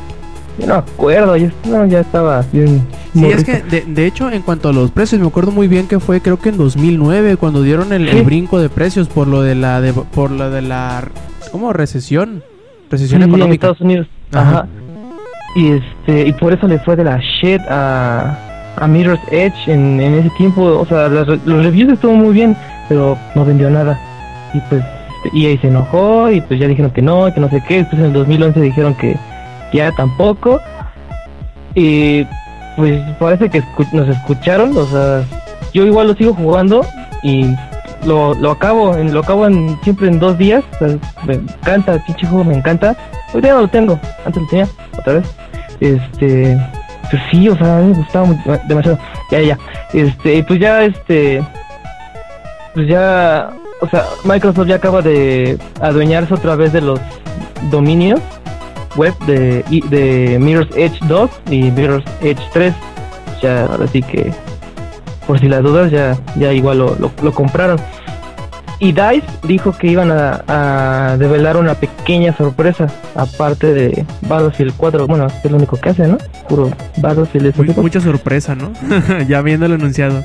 Yo 0.59 0.67
no 0.67 0.75
me 0.75 0.81
acuerdo, 0.81 1.37
ya, 1.37 1.53
no, 1.69 1.87
ya 1.87 2.01
estaba 2.01 2.45
bien. 2.53 2.87
Sí, 3.15 3.25
es 3.27 3.45
que 3.45 3.63
de, 3.63 3.83
de, 3.83 4.07
hecho, 4.07 4.31
en 4.31 4.43
cuanto 4.43 4.69
a 4.69 4.73
los 4.73 4.91
precios, 4.91 5.21
me 5.21 5.27
acuerdo 5.27 5.53
muy 5.53 5.69
bien 5.69 5.89
que 5.89 5.99
fue, 6.01 6.21
creo 6.21 6.39
que 6.39 6.51
en 6.51 6.59
2009, 6.59 7.37
cuando 7.37 7.63
dieron 7.63 7.93
el, 7.93 8.09
¿Sí? 8.09 8.19
el 8.19 8.25
brinco 8.25 8.61
de 8.61 8.69
precios 8.69 9.09
por 9.09 9.27
lo 9.27 9.43
de 9.43 9.55
la, 9.55 9.81
de, 9.81 9.93
por 9.93 10.31
lo 10.31 10.51
de 10.51 10.63
la, 10.63 11.09
¿cómo? 11.51 11.73
Recesión, 11.73 12.45
recesión 12.91 13.21
Sí, 13.21 13.25
en 13.25 13.31
económica. 13.31 13.69
Estados 13.69 13.81
Unidos. 13.81 14.07
Ajá. 14.33 14.51
Ajá. 14.51 14.69
Y 15.57 15.73
este 15.73 16.29
y 16.29 16.33
por 16.33 16.53
eso 16.53 16.67
le 16.69 16.79
fue 16.79 16.95
de 16.97 17.05
la 17.05 17.19
shit 17.19 17.61
a, 17.69 18.37
a 18.77 18.87
Mirror's 18.87 19.21
Edge 19.31 19.55
en, 19.67 20.01
en 20.01 20.15
ese 20.15 20.31
tiempo. 20.39 20.63
O 20.63 20.87
sea, 20.87 21.09
las- 21.09 21.27
los 21.45 21.65
reviews 21.65 21.93
estuvo 21.93 22.13
muy 22.13 22.33
bien, 22.33 22.57
pero 22.89 23.17
no 23.35 23.45
vendió 23.45 23.69
nada. 23.71 23.99
Y 24.55 24.61
pues 24.69 24.83
este, 25.25 25.39
EA 25.39 25.61
se 25.61 25.69
enojó 25.69 26.31
y 26.31 26.41
pues 26.41 26.61
ya 26.61 26.67
dijeron 26.69 26.91
que 26.93 27.03
no, 27.03 27.33
que 27.35 27.41
no 27.41 27.49
sé 27.51 27.63
qué. 27.67 27.79
Después 27.79 27.99
en 28.01 28.07
el 28.07 28.13
2011 28.13 28.61
dijeron 28.61 28.95
que 28.95 29.17
ya 29.73 29.91
tampoco. 29.93 30.61
Y 31.75 32.25
pues 32.77 33.01
parece 33.19 33.49
que 33.51 33.63
escu- 33.63 33.91
nos 33.93 34.09
escucharon. 34.09 34.77
O 34.77 34.85
sea, 34.87 35.23
yo 35.73 35.85
igual 35.85 36.09
lo 36.09 36.15
sigo 36.15 36.35
jugando 36.35 36.85
y 37.23 37.47
lo, 38.07 38.35
lo 38.35 38.53
acabo, 38.53 38.97
lo 38.97 39.21
acabo 39.21 39.47
en, 39.47 39.79
siempre 39.83 40.09
en 40.09 40.19
dos 40.19 40.39
días. 40.39 40.65
Me 41.27 41.35
encanta, 41.35 41.99
pinche 42.07 42.27
juego 42.27 42.45
me 42.45 42.55
encanta. 42.57 42.97
Hoy 43.33 43.43
ya 43.43 43.55
no 43.55 43.61
lo 43.63 43.69
tengo, 43.69 43.99
antes 44.25 44.43
lo 44.43 44.49
tenía, 44.49 44.69
otra 44.99 45.13
vez. 45.15 45.25
Este, 45.81 46.59
pues 47.11 47.23
sí, 47.31 47.49
o 47.49 47.57
sea, 47.57 47.77
me 47.77 47.95
gustaba 47.95 48.27
mu- 48.27 48.39
demasiado. 48.69 48.99
Ya, 49.31 49.41
ya, 49.41 49.59
este, 49.93 50.43
pues 50.45 50.59
ya, 50.61 50.83
este, 50.85 51.43
pues 52.75 52.89
ya, 52.89 53.51
o 53.81 53.89
sea, 53.89 54.05
Microsoft 54.25 54.67
ya 54.69 54.77
acaba 54.77 55.01
de 55.03 55.59
adueñarse 55.81 56.35
otra 56.35 56.57
vez 56.57 56.73
de 56.73 56.81
los 56.81 57.01
dominios 57.71 58.21
web 58.97 59.15
de, 59.27 59.63
de 59.89 60.39
Mirror's 60.41 60.69
Edge 60.77 60.99
2 61.07 61.31
y 61.51 61.71
Mirror's 61.71 62.05
Edge 62.21 62.43
3. 62.53 62.75
Ya, 63.43 63.63
ahora 63.67 63.87
sí 63.87 64.03
que, 64.03 64.33
por 65.27 65.39
si 65.39 65.49
las 65.49 65.63
dudas, 65.63 65.91
ya, 65.91 66.17
ya 66.37 66.53
igual 66.53 66.79
lo, 66.79 66.97
lo 67.23 67.33
compraron. 67.33 67.79
Y 68.83 68.93
DICE 68.93 69.23
dijo 69.47 69.73
que 69.73 69.89
iban 69.89 70.11
a, 70.11 70.43
a 70.49 71.17
develar 71.19 71.59
una 71.59 71.75
pequeña 71.75 72.35
sorpresa, 72.35 72.87
aparte 73.15 73.75
de 73.75 74.07
Battlefield 74.23 74.73
4. 74.77 75.07
Bueno, 75.07 75.27
es 75.27 75.51
lo 75.51 75.59
único 75.59 75.77
que 75.79 75.91
hace, 75.91 76.09
¿no? 76.09 76.17
Puro 76.49 76.71
Battlefield. 76.97 77.47
esos 77.49 77.67
Muy- 77.67 77.77
mucha 77.77 78.01
sorpresa, 78.01 78.55
¿no? 78.55 78.73
ya 79.29 79.43
viéndolo 79.43 79.75
anunciado. 79.75 80.25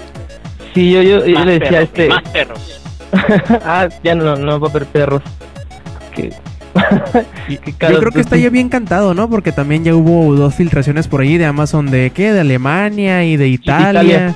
Sí, 0.73 0.89
yo, 0.91 1.01
yo, 1.01 1.25
yo 1.25 1.43
le 1.43 1.59
decía 1.59 1.79
a 1.79 1.81
este. 1.81 2.07
más 2.07 2.23
perros. 2.29 2.81
ah, 3.65 3.89
ya 4.03 4.15
no, 4.15 4.37
no 4.37 4.59
va 4.59 4.67
a 4.67 4.69
haber 4.69 4.85
perros. 4.85 5.21
Que. 6.13 6.33
Yo 7.49 7.99
creo 7.99 8.11
que 8.11 8.19
está 8.19 8.35
ya 8.35 8.49
bien 8.49 8.67
cantado, 8.67 9.13
¿no? 9.13 9.29
Porque 9.29 9.53
también 9.53 9.85
ya 9.85 9.95
hubo 9.95 10.35
dos 10.35 10.55
filtraciones 10.55 11.07
por 11.07 11.21
ahí 11.21 11.37
de 11.37 11.45
Amazon 11.45 11.89
de 11.89 12.09
qué, 12.09 12.33
de 12.33 12.41
Alemania 12.41 13.23
y 13.23 13.37
de 13.37 13.47
Italia. 13.47 14.01
Italia. 14.03 14.35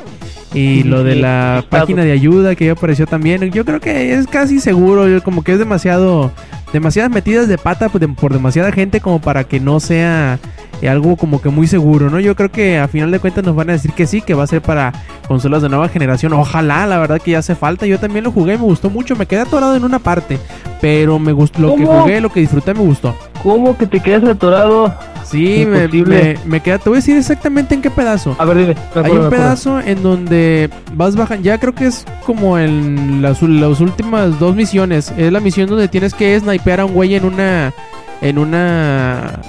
Y 0.54 0.84
lo 0.84 1.04
de 1.04 1.16
la 1.16 1.64
página 1.70 2.04
de 2.04 2.12
ayuda 2.12 2.56
que 2.56 2.66
ya 2.66 2.72
apareció 2.72 3.06
también. 3.06 3.52
Yo 3.52 3.66
creo 3.66 3.80
que 3.80 4.14
es 4.14 4.28
casi 4.28 4.60
seguro, 4.60 5.06
como 5.24 5.43
que 5.43 5.54
es 5.54 5.60
demasiado, 5.60 6.32
demasiadas 6.74 7.12
metidas 7.12 7.47
de 7.47 7.58
pata 7.58 7.89
por, 7.89 8.16
por 8.16 8.34
demasiada 8.34 8.72
gente 8.72 9.00
como 9.00 9.22
para 9.22 9.43
que 9.43 9.60
no 9.60 9.80
sea 9.80 10.39
algo 10.88 11.15
como 11.17 11.41
que 11.41 11.49
muy 11.49 11.67
seguro, 11.67 12.09
¿no? 12.09 12.19
Yo 12.19 12.36
creo 12.36 12.51
que 12.51 12.80
a 12.80 12.88
final 12.88 13.11
de 13.11 13.19
cuentas 13.19 13.43
nos 13.43 13.55
van 13.55 13.69
a 13.69 13.73
decir 13.73 13.91
que 13.93 14.07
sí, 14.07 14.21
que 14.21 14.34
va 14.34 14.43
a 14.43 14.47
ser 14.47 14.61
para 14.61 14.93
consolas 15.27 15.61
de 15.61 15.69
nueva 15.69 15.89
generación. 15.89 16.34
Ojalá, 16.34 16.88
la 16.88 16.97
verdad 16.97 17.21
que 17.21 17.32
ya 17.32 17.39
hace 17.39 17.55
falta. 17.55 17.86
Yo 17.86 17.99
también 17.99 18.23
lo 18.23 18.32
jugué, 18.32 18.57
me 18.57 18.63
gustó 18.63 18.89
mucho. 18.89 19.15
Me 19.15 19.25
quedé 19.25 19.41
atorado 19.41 19.75
en 19.75 19.84
una 19.84 19.99
parte, 19.99 20.39
pero 20.80 21.19
me 21.19 21.32
gustó 21.32 21.61
lo 21.61 21.75
que 21.75 21.86
jugué, 21.86 22.21
lo 22.21 22.30
que 22.30 22.39
disfruté, 22.39 22.73
me 22.73 22.82
gustó. 22.82 23.15
¿Cómo 23.43 23.77
que 23.77 23.88
te 23.88 23.99
quedas 23.99 24.23
atorado? 24.23 24.93
Sí, 25.23 25.65
me, 25.65 25.88
me, 25.88 26.38
me 26.45 26.59
queda. 26.59 26.80
Te 26.80 26.89
voy 26.89 26.97
a 26.97 27.01
decir 27.01 27.15
exactamente 27.15 27.75
en 27.75 27.82
qué 27.82 27.91
pedazo. 27.91 28.36
A 28.39 28.45
ver, 28.45 28.57
dime. 28.57 28.75
me 28.95 29.01
Hay 29.01 29.11
un 29.11 29.30
pedazo 29.30 29.80
en 29.80 30.01
donde 30.01 30.69
vas 30.95 31.15
bajando. 31.15 31.43
Ya 31.43 31.59
creo 31.59 31.75
que 31.75 31.86
es 31.86 32.05
como 32.25 32.57
en 32.57 33.21
las, 33.21 33.41
las 33.43 33.80
últimas 33.80 34.39
dos 34.39 34.55
misiones. 34.55 35.13
Es 35.17 35.32
la 35.32 35.39
misión 35.39 35.69
donde 35.69 35.88
tienes 35.88 36.13
que 36.13 36.39
snipear 36.39 36.80
a 36.80 36.86
un 36.86 36.93
güey 36.93 37.15
en 37.15 37.25
una. 37.25 37.73
En 38.21 38.38
una 38.38 39.39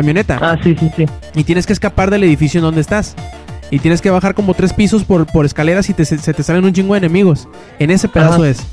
camioneta. 0.00 0.38
Ah, 0.40 0.56
sí, 0.62 0.76
sí, 0.78 0.90
sí. 0.96 1.06
Y 1.34 1.44
tienes 1.44 1.66
que 1.66 1.72
escapar 1.72 2.10
del 2.10 2.22
edificio 2.24 2.58
en 2.58 2.62
donde 2.64 2.80
estás. 2.80 3.14
Y 3.70 3.80
tienes 3.80 4.00
que 4.00 4.10
bajar 4.10 4.34
como 4.34 4.54
tres 4.54 4.72
pisos 4.72 5.04
por, 5.04 5.26
por 5.26 5.44
escaleras 5.44 5.90
y 5.90 5.94
te, 5.94 6.04
se, 6.04 6.16
se 6.18 6.32
te 6.32 6.42
salen 6.42 6.64
un 6.64 6.72
chingo 6.72 6.94
de 6.94 6.98
enemigos. 6.98 7.48
En 7.78 7.90
ese 7.90 8.08
pedazo 8.08 8.42
Ajá. 8.42 8.48
es. 8.48 8.66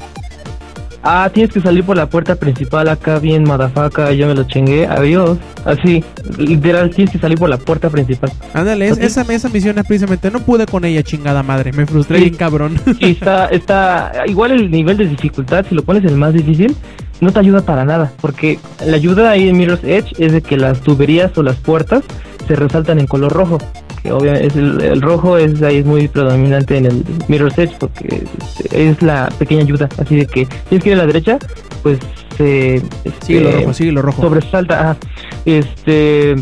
Ah, 1.08 1.30
tienes 1.32 1.54
que 1.54 1.62
salir 1.62 1.84
por 1.84 1.96
la 1.96 2.08
puerta 2.10 2.34
principal 2.36 2.88
acá 2.90 3.20
bien, 3.20 3.44
madafaca, 3.44 4.12
yo 4.12 4.26
me 4.26 4.34
lo 4.34 4.44
chingué, 4.46 4.88
adiós. 4.88 5.38
Así, 5.64 6.04
literal, 6.40 6.90
tienes 6.90 7.12
que 7.12 7.20
salir 7.20 7.38
por 7.38 7.48
la 7.48 7.58
puerta 7.58 7.92
principal. 7.92 8.32
Ándale, 8.56 8.88
esa, 8.88 9.22
esa 9.22 9.50
misión 9.50 9.78
es 9.78 9.86
precisamente. 9.86 10.32
No 10.32 10.40
pude 10.40 10.66
con 10.66 10.84
ella, 10.84 11.04
chingada 11.04 11.44
madre. 11.44 11.74
Me 11.74 11.86
frustré 11.86 12.18
Sí. 12.18 12.24
bien 12.24 12.36
cabrón. 12.36 12.80
Y 13.00 13.12
está, 13.12 13.46
está, 13.50 14.14
igual 14.26 14.52
el 14.52 14.72
nivel 14.72 14.98
de 14.98 15.06
dificultad, 15.08 15.64
si 15.70 15.76
lo 15.76 15.84
pones 15.84 16.04
el 16.06 16.16
más 16.18 16.34
difícil, 16.34 16.76
no 17.22 17.32
te 17.32 17.40
ayuda 17.40 17.62
para 17.62 17.86
nada, 17.86 18.12
porque 18.22 18.60
la 18.86 18.98
ayuda 18.98 19.32
ahí 19.32 19.50
en 19.50 19.58
Mirror's 19.58 19.84
Edge 19.84 20.14
es 20.18 20.32
de 20.32 20.42
que 20.42 20.58
las 20.58 20.82
tuberías 20.82 21.38
o 21.38 21.44
las 21.44 21.58
puertas 21.58 22.04
se 22.48 22.56
resaltan 22.56 23.00
en 23.00 23.08
color 23.08 23.32
rojo. 23.34 23.58
Que 24.02 24.12
obviamente 24.12 24.48
es 24.48 24.56
el, 24.56 24.82
el 24.82 25.02
rojo 25.02 25.38
es 25.38 25.62
ahí 25.64 25.78
es 25.78 25.86
muy 25.86 26.08
predominante 26.08 26.78
en 26.78 26.86
el 26.86 27.04
Mirror's 27.28 27.58
Edge 27.58 27.76
porque 27.80 28.24
este, 28.58 28.90
es 28.90 29.02
la 29.02 29.30
pequeña 29.40 29.62
ayuda. 29.62 29.90
Así 29.98 30.16
de 30.16 30.28
que 30.28 30.48
tienes 30.70 30.84
que 30.84 30.90
ir 30.90 30.96
a 30.96 30.98
la 31.00 31.08
derecha, 31.08 31.40
pues 31.82 32.00
se 32.38 32.82
sigue 33.26 33.42
lo 33.42 33.50
este, 33.50 33.62
rojo, 33.62 33.74
sigue 33.74 33.92
lo 33.92 34.02
rojo. 34.02 34.22
sobresalta. 34.22 34.82
ajá. 34.82 34.98
Este. 35.46 36.36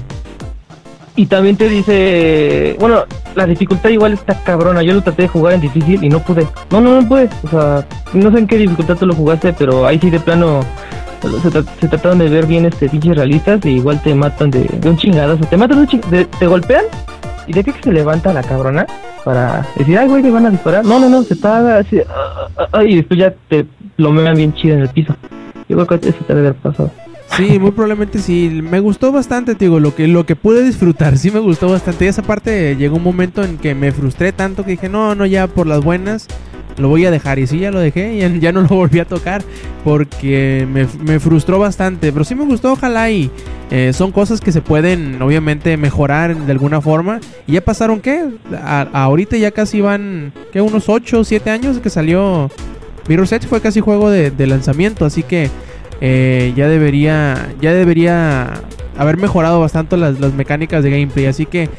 Y 1.15 1.27
también 1.27 1.55
te 1.57 1.69
dice. 1.69 2.75
Bueno, 2.79 3.03
la 3.35 3.45
dificultad 3.45 3.89
igual 3.89 4.13
está 4.13 4.33
cabrona. 4.43 4.81
Yo 4.81 4.93
lo 4.93 5.01
traté 5.01 5.23
de 5.23 5.27
jugar 5.27 5.53
en 5.53 5.61
difícil 5.61 6.03
y 6.03 6.09
no 6.09 6.19
pude. 6.19 6.47
No, 6.71 6.81
no, 6.81 6.99
no 7.01 7.07
pude. 7.07 7.29
O 7.43 7.49
sea, 7.49 7.85
no 8.13 8.31
sé 8.31 8.39
en 8.39 8.47
qué 8.47 8.57
dificultad 8.57 8.97
tú 8.97 9.05
lo 9.05 9.13
jugaste, 9.13 9.53
pero 9.53 9.85
ahí 9.85 9.99
sí 9.99 10.09
de 10.09 10.19
plano. 10.19 10.61
Se, 11.21 11.49
tra- 11.49 11.63
trataron 11.89 12.17
de 12.19 12.27
ver 12.29 12.45
bien 12.47 12.65
este 12.65 12.89
pinches 12.89 13.15
realistas 13.15 13.63
y 13.65 13.69
igual 13.69 14.01
te 14.01 14.13
matan 14.13 14.49
de, 14.51 14.63
de 14.63 14.89
un 14.89 14.97
chingadazo. 14.97 15.45
Te 15.45 15.55
matan 15.55 15.85
de 15.85 15.95
un 15.95 16.11
de- 16.11 16.25
te 16.25 16.47
golpean 16.47 16.83
y 17.47 17.53
de 17.53 17.63
qué 17.63 17.71
que 17.73 17.81
se 17.83 17.91
levanta 17.93 18.33
la 18.33 18.41
cabrona 18.41 18.85
para 19.23 19.65
decir, 19.77 19.97
ay, 19.97 20.07
güey, 20.09 20.21
te 20.23 20.31
van 20.31 20.47
a 20.47 20.49
disparar. 20.49 20.83
No, 20.83 20.99
no, 20.99 21.09
no, 21.09 21.21
se 21.23 21.35
paga 21.35 21.77
así. 21.77 21.99
ah, 22.09 22.47
ah, 22.57 22.67
ah, 22.73 22.83
y 22.83 22.95
después 22.97 23.19
ya 23.19 23.33
te 23.49 23.65
lo 23.97 24.11
mean 24.11 24.35
bien 24.35 24.53
chido 24.53 24.75
en 24.75 24.81
el 24.81 24.89
piso. 24.89 25.15
Yo 25.69 25.77
creo 25.85 25.99
que 25.99 26.09
eso 26.09 26.17
te 26.27 26.33
debe 26.35 26.47
haber 26.47 26.59
pasado. 26.59 26.91
Sí, 27.29 27.59
muy 27.59 27.71
probablemente 27.71 28.19
sí. 28.19 28.49
Me 28.63 28.79
gustó 28.79 29.11
bastante, 29.11 29.55
te 29.55 29.65
digo, 29.65 29.79
lo 29.79 29.95
que, 29.95 30.07
lo 30.07 30.25
que 30.25 30.35
pude 30.35 30.63
disfrutar, 30.63 31.17
sí 31.17 31.31
me 31.31 31.39
gustó 31.39 31.69
bastante. 31.69 32.05
Y 32.05 32.07
esa 32.09 32.21
parte 32.21 32.75
llegó 32.75 32.97
un 32.97 33.03
momento 33.03 33.43
en 33.43 33.57
que 33.57 33.75
me 33.75 33.91
frustré 33.91 34.31
tanto 34.31 34.63
que 34.63 34.71
dije, 34.71 34.89
no, 34.89 35.15
no, 35.15 35.25
ya 35.25 35.47
por 35.47 35.67
las 35.67 35.83
buenas, 35.83 36.27
lo 36.77 36.89
voy 36.89 37.05
a 37.05 37.11
dejar. 37.11 37.39
Y 37.39 37.47
sí, 37.47 37.59
ya 37.59 37.71
lo 37.71 37.79
dejé, 37.79 38.17
ya, 38.19 38.27
ya 38.29 38.51
no 38.51 38.61
lo 38.61 38.67
volví 38.69 38.99
a 38.99 39.05
tocar 39.05 39.43
porque 39.83 40.67
me, 40.71 40.87
me 41.03 41.19
frustró 41.19 41.59
bastante. 41.59 42.11
Pero 42.11 42.23
sí 42.25 42.35
me 42.35 42.45
gustó, 42.45 42.73
ojalá 42.73 43.09
y 43.09 43.31
eh, 43.71 43.91
son 43.93 44.11
cosas 44.11 44.39
que 44.41 44.51
se 44.51 44.61
pueden, 44.61 45.19
obviamente, 45.21 45.75
mejorar 45.77 46.35
de 46.35 46.51
alguna 46.51 46.81
forma. 46.81 47.19
Y 47.47 47.53
ya 47.53 47.61
pasaron, 47.61 47.99
¿qué? 47.99 48.25
A- 48.63 48.87
ahorita 48.93 49.37
ya 49.37 49.51
casi 49.51 49.81
van, 49.81 50.33
¿qué? 50.51 50.61
Unos 50.61 50.87
8 50.89 51.21
o 51.21 51.23
7 51.23 51.49
años 51.49 51.79
que 51.79 51.89
salió 51.89 52.51
Mirror's 53.07 53.31
Edge, 53.31 53.47
fue 53.47 53.59
casi 53.61 53.79
juego 53.81 54.09
de, 54.09 54.29
de 54.31 54.47
lanzamiento, 54.47 55.05
así 55.05 55.23
que 55.23 55.49
eh, 56.01 56.53
ya 56.55 56.67
debería 56.67 57.53
ya 57.61 57.73
debería 57.73 58.61
haber 58.97 59.17
mejorado 59.17 59.59
bastante 59.59 59.97
las, 59.97 60.19
las 60.19 60.33
mecánicas 60.33 60.83
de 60.83 60.91
gameplay 60.91 61.25
así 61.25 61.45
que 61.45 61.69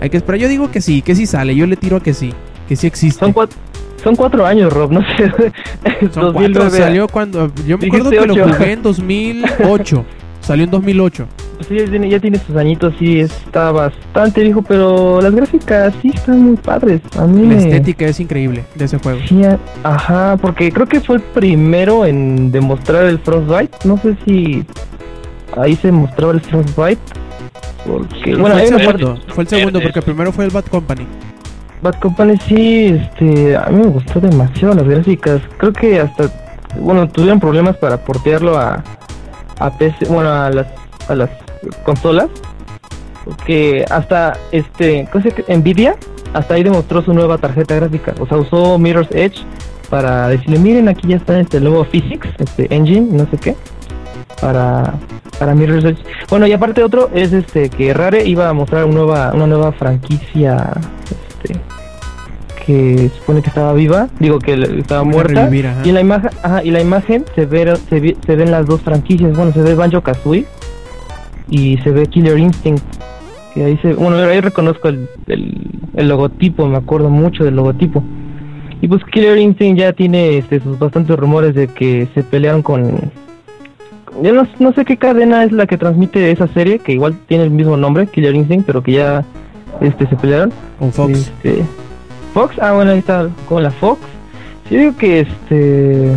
hay 0.00 0.10
que 0.10 0.16
esperar 0.16 0.40
yo 0.40 0.48
digo 0.48 0.70
que 0.70 0.80
sí 0.80 1.02
que 1.02 1.14
sí 1.14 1.26
sale 1.26 1.54
yo 1.54 1.66
le 1.66 1.76
tiro 1.76 1.96
a 1.96 2.00
que 2.00 2.14
sí 2.14 2.32
que 2.68 2.76
sí 2.76 2.86
existe 2.86 3.20
Son 3.20 3.32
cuatro, 3.32 3.58
son 4.02 4.16
cuatro 4.16 4.44
años, 4.44 4.72
Rob, 4.72 4.90
no 4.90 5.00
sé. 5.16 5.28
Son 6.12 6.32
2009. 6.32 6.52
cuatro, 6.54 6.70
salió 6.70 7.08
cuando 7.08 7.52
yo 7.66 7.78
me 7.78 7.86
acuerdo 7.86 8.10
que 8.10 8.26
lo 8.26 8.34
jugué 8.34 8.72
en 8.72 8.82
2008 8.82 10.04
salió 10.42 10.64
en 10.64 10.70
2008 10.70 11.26
Pues 11.56 11.68
sí, 11.68 11.76
ya 11.78 11.84
tiene, 11.86 12.08
ya 12.10 12.20
tiene 12.20 12.38
sus 12.38 12.56
añitos, 12.56 12.94
sí, 12.98 13.20
está 13.20 13.72
bastante 13.72 14.42
viejo, 14.42 14.62
pero 14.62 15.20
las 15.20 15.34
gráficas 15.34 15.94
sí 16.02 16.10
están 16.14 16.42
muy 16.42 16.56
padres. 16.56 17.00
A 17.18 17.26
mí 17.26 17.42
la 17.42 17.48
me... 17.54 17.56
estética 17.58 18.06
es 18.06 18.20
increíble 18.20 18.64
de 18.74 18.84
ese 18.84 18.98
juego 18.98 19.20
Sí, 19.28 19.40
ajá, 19.82 20.36
porque 20.40 20.70
creo 20.72 20.86
que 20.86 21.00
fue 21.00 21.16
el 21.16 21.22
primero 21.22 22.04
en 22.06 22.50
demostrar 22.50 23.04
el 23.04 23.18
Frostbite. 23.18 23.76
No 23.84 23.96
sé 23.98 24.16
si 24.24 24.64
ahí 25.56 25.76
se 25.76 25.90
mostraba 25.92 26.32
el 26.32 26.40
Frostbite. 26.40 27.00
Porque, 27.86 28.36
bueno, 28.36 28.54
fue 28.56 28.62
el 28.62 28.68
segundo 28.68 28.86
parte- 29.08 29.32
fue 29.32 29.42
el 29.44 29.48
segundo 29.48 29.80
porque 29.80 30.02
primero 30.02 30.32
fue 30.32 30.44
el 30.44 30.50
Bad 30.52 30.66
Company 30.66 31.04
Bad 31.82 31.98
Company 32.00 32.36
sí, 32.46 32.86
este, 32.96 33.56
a 33.56 33.66
mí 33.70 33.80
me 33.80 33.88
gustó 33.88 34.20
demasiado 34.20 34.74
las 34.74 34.86
gráficas. 34.86 35.40
Creo 35.58 35.72
que 35.72 35.98
hasta, 36.00 36.30
bueno, 36.78 37.08
tuvieron 37.08 37.40
problemas 37.40 37.76
para 37.76 37.96
portearlo 37.96 38.56
a, 38.56 38.84
a 39.66 39.76
PC, 39.76 40.06
bueno, 40.06 40.30
a 40.30 40.50
las, 40.50 40.66
a 41.08 41.14
las 41.14 41.30
consolas. 41.84 42.28
Porque 43.24 43.84
hasta, 43.88 44.36
este. 44.50 45.08
Nvidia, 45.48 45.96
hasta 46.32 46.54
ahí 46.54 46.62
demostró 46.62 47.02
su 47.02 47.12
nueva 47.12 47.38
tarjeta 47.38 47.76
gráfica. 47.76 48.14
O 48.18 48.26
sea, 48.26 48.38
usó 48.38 48.78
Mirror's 48.78 49.10
Edge 49.12 49.44
para 49.90 50.28
decirle, 50.28 50.58
miren, 50.58 50.88
aquí 50.88 51.06
ya 51.08 51.16
está 51.16 51.38
este 51.38 51.60
nuevo 51.60 51.84
Physics, 51.84 52.28
este 52.38 52.74
engine, 52.74 53.08
no 53.12 53.28
sé 53.30 53.36
qué, 53.36 53.56
para, 54.40 54.94
para 55.38 55.54
Mirror's 55.54 55.84
Edge. 55.84 56.02
Bueno, 56.30 56.46
y 56.46 56.52
aparte 56.52 56.82
otro 56.82 57.10
es 57.14 57.32
este 57.32 57.68
que 57.68 57.92
Rare 57.92 58.24
iba 58.24 58.48
a 58.48 58.52
mostrar 58.54 58.86
una 58.86 58.94
nueva, 58.94 59.32
una 59.34 59.46
nueva 59.46 59.72
franquicia, 59.72 60.72
este, 61.04 61.60
que 62.64 63.10
supone 63.18 63.42
que 63.42 63.48
estaba 63.48 63.72
viva, 63.72 64.08
digo 64.20 64.38
que 64.38 64.54
estaba 64.78 65.02
muerta. 65.04 65.44
revivir. 65.46 65.68
Y 65.84 65.88
en 65.88 65.94
la 65.96 66.00
imagen, 66.00 66.30
ajá, 66.42 66.62
y 66.62 66.70
la 66.70 66.80
imagen 66.80 67.24
se 67.34 67.46
ve, 67.46 67.74
se 67.88 68.00
ve- 68.00 68.16
se 68.24 68.36
ven 68.36 68.50
las 68.50 68.66
dos 68.66 68.80
franquicias, 68.82 69.36
bueno, 69.36 69.52
se 69.52 69.60
ve 69.62 69.74
Banjo 69.74 70.00
Kazooie 70.00 70.46
y 71.48 71.78
se 71.78 71.90
ve 71.90 72.06
Killer 72.06 72.38
Instinct. 72.38 72.82
Que 73.54 73.64
ahí 73.64 73.78
se, 73.82 73.94
bueno, 73.94 74.16
ahí 74.16 74.40
reconozco 74.40 74.88
el, 74.88 75.08
el, 75.26 75.60
el 75.94 76.08
logotipo, 76.08 76.66
me 76.66 76.78
acuerdo 76.78 77.10
mucho 77.10 77.44
del 77.44 77.56
logotipo. 77.56 78.02
Y 78.80 78.88
pues 78.88 79.02
Killer 79.12 79.38
Instinct 79.38 79.78
ya 79.78 79.92
tiene 79.92 80.38
este, 80.38 80.60
sus 80.60 80.78
bastantes 80.78 81.16
rumores 81.16 81.54
de 81.54 81.68
que 81.68 82.08
se 82.14 82.22
pelearon 82.22 82.62
con... 82.62 83.12
Yo 84.22 84.32
no, 84.32 84.46
no 84.58 84.72
sé 84.72 84.84
qué 84.84 84.96
cadena 84.96 85.44
es 85.44 85.52
la 85.52 85.66
que 85.66 85.78
transmite 85.78 86.30
esa 86.30 86.46
serie, 86.48 86.78
que 86.78 86.92
igual 86.92 87.14
tiene 87.28 87.44
el 87.44 87.50
mismo 87.50 87.76
nombre, 87.76 88.06
Killer 88.06 88.34
Instinct, 88.34 88.66
pero 88.66 88.82
que 88.82 88.92
ya 88.92 89.24
este, 89.80 90.06
se 90.08 90.16
pelearon. 90.16 90.52
con 90.78 90.92
Fox 90.92 91.12
Este, 91.42 91.62
Fox, 92.34 92.56
ah 92.60 92.72
bueno, 92.72 92.92
ahí 92.92 92.98
está 92.98 93.28
con 93.48 93.62
la 93.62 93.70
Fox. 93.70 94.00
Yo 94.70 94.78
digo 94.78 94.96
que 94.96 95.20
este 95.20 96.12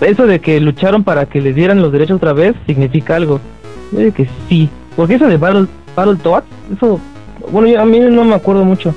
eso 0.00 0.26
de 0.26 0.40
que 0.40 0.60
lucharon 0.60 1.02
para 1.04 1.26
que 1.26 1.40
les 1.40 1.54
dieran 1.54 1.80
los 1.82 1.90
derechos 1.92 2.16
otra 2.16 2.32
vez 2.32 2.54
significa 2.66 3.16
algo. 3.16 3.40
Yo 3.92 3.98
digo 4.00 4.14
que 4.14 4.28
sí, 4.48 4.68
porque 4.96 5.14
eso 5.14 5.26
de 5.26 5.36
Battle 5.36 5.66
Battletoads, 5.96 6.46
eso 6.76 7.00
bueno, 7.50 7.68
yo- 7.68 7.80
a 7.80 7.84
mí 7.84 7.98
no 8.00 8.24
me 8.24 8.34
acuerdo 8.34 8.64
mucho 8.64 8.94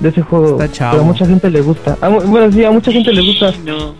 de 0.00 0.08
ese 0.08 0.22
juego, 0.22 0.60
Está 0.60 0.70
chavo. 0.72 0.90
pero 0.92 1.02
a 1.04 1.06
mucha 1.06 1.26
gente 1.26 1.50
le 1.50 1.60
gusta. 1.60 1.96
A 2.00 2.08
bueno, 2.08 2.50
sí, 2.52 2.64
a 2.64 2.70
mucha 2.70 2.90
gente 2.92 3.12
le 3.12 3.22
gusta. 3.22 3.52
No. 3.64 3.94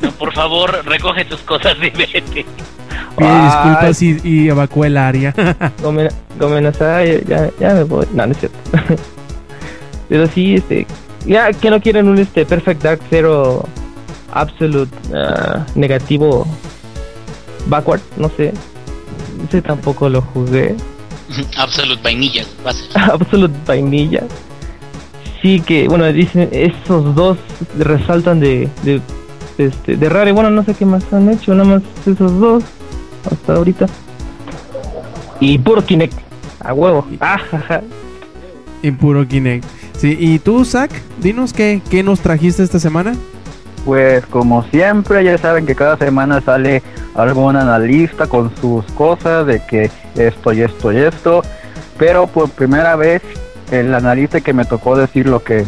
No, 0.00 0.10
por 0.12 0.32
favor, 0.32 0.70
recoge 0.86 1.24
tus 1.24 1.40
cosas 1.40 1.76
y 1.78 1.90
vete. 1.90 2.22
pide 2.22 3.42
disculpas 3.44 4.02
y, 4.02 4.16
y 4.22 4.48
evacuó 4.48 4.84
el 4.84 4.96
área 4.96 5.34
Gomen, 5.82 6.08
Gomenasai, 6.38 7.24
ya, 7.26 7.50
ya 7.58 7.74
me 7.74 7.82
voy. 7.84 8.06
No, 8.14 8.26
no 8.26 8.32
es 8.32 8.38
cierto. 8.38 8.58
Pero 10.12 10.26
sí, 10.26 10.56
este. 10.56 10.86
Ya 11.24 11.50
que 11.54 11.70
no 11.70 11.80
quieren 11.80 12.06
un 12.06 12.18
este 12.18 12.44
Perfect 12.44 12.82
Dark 12.82 13.00
Zero 13.08 13.64
Absolute 14.30 14.94
ah, 15.14 15.64
negativo 15.74 16.46
backward, 17.66 18.02
no 18.18 18.30
sé. 18.36 18.52
Ese 19.48 19.62
tampoco 19.62 20.10
lo 20.10 20.20
jugué. 20.20 20.76
Absolute 21.56 22.02
vainilla, 22.02 22.44
va 22.64 22.72
a 22.72 22.74
ser. 22.74 23.00
Absolute 23.10 23.54
vainilla. 23.66 24.24
Sí 25.40 25.62
que, 25.62 25.88
bueno, 25.88 26.04
dicen, 26.12 26.50
esos 26.52 27.14
dos 27.14 27.38
resaltan 27.78 28.38
de, 28.38 28.68
de, 28.82 29.00
este, 29.56 29.96
de 29.96 30.08
Rare. 30.10 30.32
Bueno, 30.32 30.50
no 30.50 30.62
sé 30.62 30.74
qué 30.74 30.84
más 30.84 31.10
han 31.10 31.30
hecho, 31.30 31.54
nada 31.54 31.78
más 31.78 31.82
esos 32.06 32.38
dos 32.38 32.64
hasta 33.30 33.54
ahorita. 33.54 33.86
Y 35.40 35.56
puro 35.56 35.82
Kinect, 35.82 36.18
a 36.60 36.74
huevo. 36.74 37.06
Ah, 37.18 37.36
Ajaja. 37.36 37.80
en 38.82 38.96
puro 38.98 39.26
Kinect 39.26 39.64
sí 39.96 40.16
y 40.18 40.38
tú 40.38 40.64
Zach 40.64 40.90
dinos 41.18 41.52
qué 41.52 41.80
qué 41.90 42.02
nos 42.02 42.20
trajiste 42.20 42.62
esta 42.62 42.78
semana 42.78 43.12
Pues 43.84 44.24
como 44.26 44.62
siempre, 44.64 45.24
ya 45.24 45.36
saben 45.38 45.66
que 45.66 45.74
cada 45.74 45.96
semana 45.96 46.40
sale 46.40 46.82
algún 47.14 47.56
analista 47.56 48.28
con 48.28 48.54
sus 48.56 48.84
cosas 48.92 49.46
de 49.46 49.60
que 49.66 49.90
esto 50.14 50.52
y 50.52 50.62
esto 50.62 50.92
y 50.92 50.98
esto. 50.98 51.42
Pero 51.98 52.26
por 52.26 52.48
primera 52.50 52.94
vez, 52.96 53.22
el 53.70 53.92
analista 53.94 54.40
que 54.40 54.52
me 54.52 54.64
tocó 54.64 54.96
decir 54.96 55.26
lo 55.26 55.42
que 55.42 55.64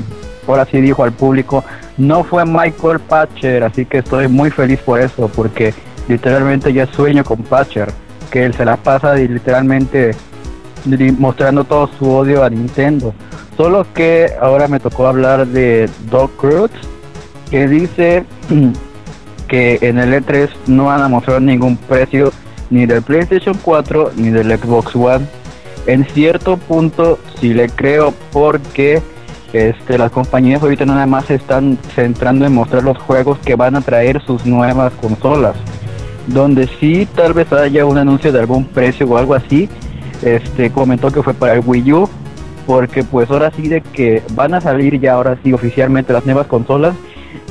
ahora 0.47 0.65
sí 0.67 0.81
dijo 0.81 1.03
al 1.03 1.13
público 1.13 1.65
no 1.97 2.23
fue 2.25 2.45
Michael 2.45 3.01
Patcher, 3.01 3.65
así 3.65 3.85
que 3.85 3.99
estoy 3.99 4.29
muy 4.29 4.51
feliz 4.51 4.79
por 4.81 5.01
eso, 5.01 5.29
porque 5.29 5.75
literalmente 6.09 6.73
ya 6.73 6.87
sueño 6.87 7.25
con 7.25 7.43
Patcher, 7.43 7.91
que 8.31 8.45
él 8.45 8.55
se 8.55 8.65
la 8.65 8.77
pasa 8.77 9.15
literalmente 9.15 10.13
mostrando 11.19 11.65
todo 11.65 11.89
su 11.99 12.11
odio 12.11 12.45
a 12.45 12.51
Nintendo. 12.51 13.15
Solo 13.57 13.87
que 13.95 14.33
ahora 14.41 14.69
me 14.69 14.81
tocó 14.81 15.07
hablar 15.07 15.47
de 15.47 15.89
Doc 16.11 16.33
Cruz, 16.37 16.71
que 17.51 17.69
dice 17.69 18.25
que 19.49 19.79
en 19.83 19.99
el 19.99 20.13
E3 20.13 20.49
no 20.67 20.87
van 20.87 21.03
a 21.03 21.09
mostrar 21.09 21.41
ningún 21.41 21.77
precio 21.77 22.33
ni 22.71 22.87
del 22.87 23.03
PlayStation 23.03 23.57
4 23.63 24.13
ni 24.17 24.31
del 24.31 24.59
Xbox 24.59 24.97
One. 24.97 25.27
En 25.87 26.05
cierto 26.07 26.57
punto 26.57 27.19
sí 27.41 27.55
le 27.55 27.69
creo 27.69 28.13
porque 28.33 29.03
este, 29.53 29.99
las 29.99 30.11
compañías 30.11 30.63
ahorita 30.63 30.85
nada 30.85 31.07
más 31.07 31.27
se 31.27 31.37
están 31.37 31.79
centrando 31.95 32.45
en 32.45 32.55
mostrar 32.55 32.83
los 32.83 32.99
juegos 32.99 33.39
que 33.39 33.55
van 33.55 33.77
a 33.77 33.83
traer 33.83 34.21
sus 34.23 34.45
nuevas 34.45 34.93
consolas. 34.95 35.55
Donde 36.27 36.67
sí 36.81 37.07
tal 37.15 37.35
vez 37.35 37.53
haya 37.53 37.87
un 37.87 37.99
anuncio 37.99 38.33
de 38.33 38.41
algún 38.41 38.65
precio 38.65 39.07
o 39.07 39.17
algo 39.17 39.35
así. 39.35 39.69
Este 40.23 40.71
comentó 40.71 41.13
que 41.13 41.23
fue 41.23 41.35
para 41.35 41.55
el 41.55 41.63
Wii 41.65 41.93
U. 41.93 42.09
Porque 42.67 43.05
pues 43.05 43.31
ahora 43.31 43.51
sí 43.55 43.69
de 43.69 43.81
que 43.81 44.23
van 44.33 44.55
a 44.55 44.61
salir 44.61 45.01
ya 45.01 45.15
ahora 45.15 45.39
sí 45.43 45.53
oficialmente 45.53 46.13
las 46.13 46.25
nuevas 46.25 46.47
consolas. 46.47 46.95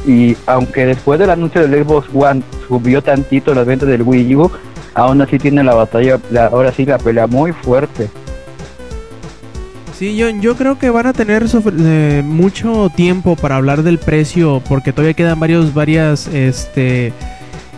Y 0.06 0.36
aunque 0.48 0.86
después 0.86 1.20
del 1.20 1.30
anuncio 1.30 1.62
del 1.68 1.84
Xbox 1.84 2.08
One 2.14 2.42
subió 2.68 3.02
tantito 3.02 3.54
las 3.54 3.66
ventas 3.66 3.88
del 3.88 4.02
Wii 4.02 4.36
U, 4.36 4.52
aún 4.94 5.22
así 5.22 5.38
tiene 5.38 5.64
la 5.64 5.74
batalla, 5.74 6.20
ahora 6.52 6.72
sí 6.72 6.86
la 6.86 6.98
pelea 6.98 7.28
muy 7.28 7.52
fuerte. 7.52 8.10
Sí, 9.98 10.18
yo, 10.18 10.30
yo 10.30 10.56
creo 10.56 10.80
que 10.80 10.90
van 10.90 11.06
a 11.06 11.14
tener 11.14 11.46
eh, 11.80 12.22
mucho 12.26 12.92
tiempo 12.96 13.36
para 13.36 13.58
hablar 13.58 13.84
del 13.84 14.00
precio 14.00 14.62
porque 14.68 14.92
todavía 14.92 15.14
quedan 15.14 15.40
varios, 15.40 15.74
varias, 15.74 16.28
este, 16.28 17.14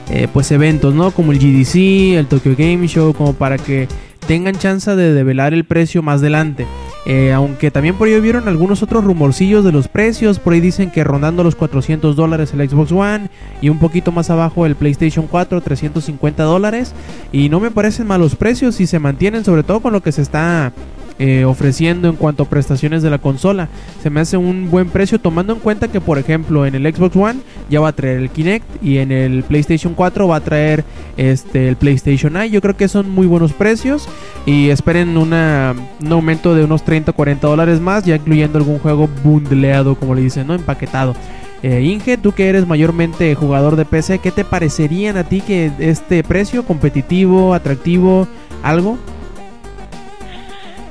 eh, 0.10 0.28
pues 0.32 0.52
eventos, 0.52 0.94
¿no? 0.94 1.12
Como 1.12 1.34
el 1.34 1.40
GDC, 1.40 2.18
el 2.18 2.28
Tokyo 2.28 2.56
Game 2.58 2.88
Show, 2.88 3.14
como 3.14 3.34
para 3.34 3.58
que 3.58 3.88
tengan 4.28 4.58
chance 4.58 4.96
de 4.96 5.14
develar 5.14 5.54
el 5.54 5.66
precio 5.66 6.02
más 6.02 6.22
adelante. 6.22 6.66
Eh, 7.06 7.32
aunque 7.34 7.70
también 7.70 7.96
por 7.96 8.08
ahí 8.08 8.20
vieron 8.20 8.48
algunos 8.48 8.82
otros 8.82 9.04
rumorcillos 9.04 9.64
de 9.64 9.72
los 9.72 9.88
precios. 9.88 10.40
Por 10.40 10.54
ahí 10.54 10.60
dicen 10.60 10.92
que 10.92 11.04
rondando 11.04 11.44
los 11.44 11.56
400 11.56 12.16
dólares 12.16 12.54
el 12.54 12.68
Xbox 12.68 12.92
One 12.92 13.30
y 13.62 13.70
un 13.70 13.80
poquito 13.80 14.12
más 14.12 14.30
abajo 14.30 14.66
el 14.66 14.76
PlayStation 14.76 15.28
4, 15.28 15.62
350 15.62 16.44
dólares. 16.44 16.94
Y 17.32 17.50
no 17.50 17.60
me 17.60 17.72
parecen 17.72 18.08
malos 18.08 18.36
precios 18.36 18.76
si 18.76 18.88
se 18.88 19.00
mantienen, 19.00 19.46
sobre 19.46 19.64
todo 19.64 19.82
con 19.82 19.94
lo 19.94 20.02
que 20.02 20.12
se 20.12 20.22
está 20.22 20.74
eh, 21.18 21.46
ofreciendo 21.46 22.10
en 22.10 22.16
cuanto 22.16 22.44
a 22.44 22.50
prestaciones 22.50 23.02
de 23.02 23.10
la 23.10 23.18
consola. 23.18 23.70
Se 24.04 24.10
me 24.10 24.20
hace 24.20 24.38
un 24.38 24.70
buen 24.70 24.90
precio 24.90 25.20
tomando 25.20 25.54
en 25.54 25.60
cuenta 25.60 25.88
que 25.88 26.02
por 26.02 26.18
ejemplo 26.18 26.66
en 26.66 26.76
el 26.76 26.94
Xbox 26.94 27.16
One 27.16 27.40
ya 27.70 27.80
va 27.80 27.90
a 27.90 27.94
traer 27.94 28.20
el 28.20 28.30
Kinect 28.30 28.84
y 28.84 28.98
en 28.98 29.12
el 29.12 29.44
PlayStation 29.44 29.94
4 29.94 30.28
va 30.28 30.38
a 30.38 30.42
traer 30.42 30.84
este 31.18 31.70
el 31.70 31.76
PlayStation 31.78 32.36
Eye. 32.36 32.50
Yo 32.50 32.62
creo 32.62 32.76
que 32.76 32.88
son 32.88 33.10
muy 33.10 33.28
buenos 33.28 33.54
precios 33.54 34.08
y 34.46 34.70
esperen 34.70 35.18
una, 35.18 35.74
un 36.02 36.12
aumento 36.12 36.54
de 36.54 36.64
unos 36.64 36.84
30 36.84 37.12
o 37.12 37.14
40 37.14 37.48
dólares 37.48 37.80
más 37.80 38.04
ya 38.04 38.16
incluyendo 38.16 38.58
algún 38.58 38.80
juego 38.80 39.10
bundleado 39.24 39.96
como 39.96 40.16
le 40.16 40.22
dicen, 40.22 40.48
¿no? 40.48 40.54
Empaquetado. 40.54 41.16
Eh, 41.64 41.82
Inge, 41.82 42.18
tú 42.18 42.32
que 42.32 42.48
eres 42.48 42.68
mayormente 42.68 43.34
jugador 43.34 43.76
de 43.76 43.86
PC, 43.86 44.20
¿qué 44.20 44.32
te 44.32 44.46
parecerían 44.46 45.18
a 45.18 45.24
ti 45.24 45.42
que 45.42 45.72
este 45.80 46.24
precio 46.24 46.64
competitivo, 46.64 47.54
atractivo, 47.54 48.28
algo? 48.62 49.00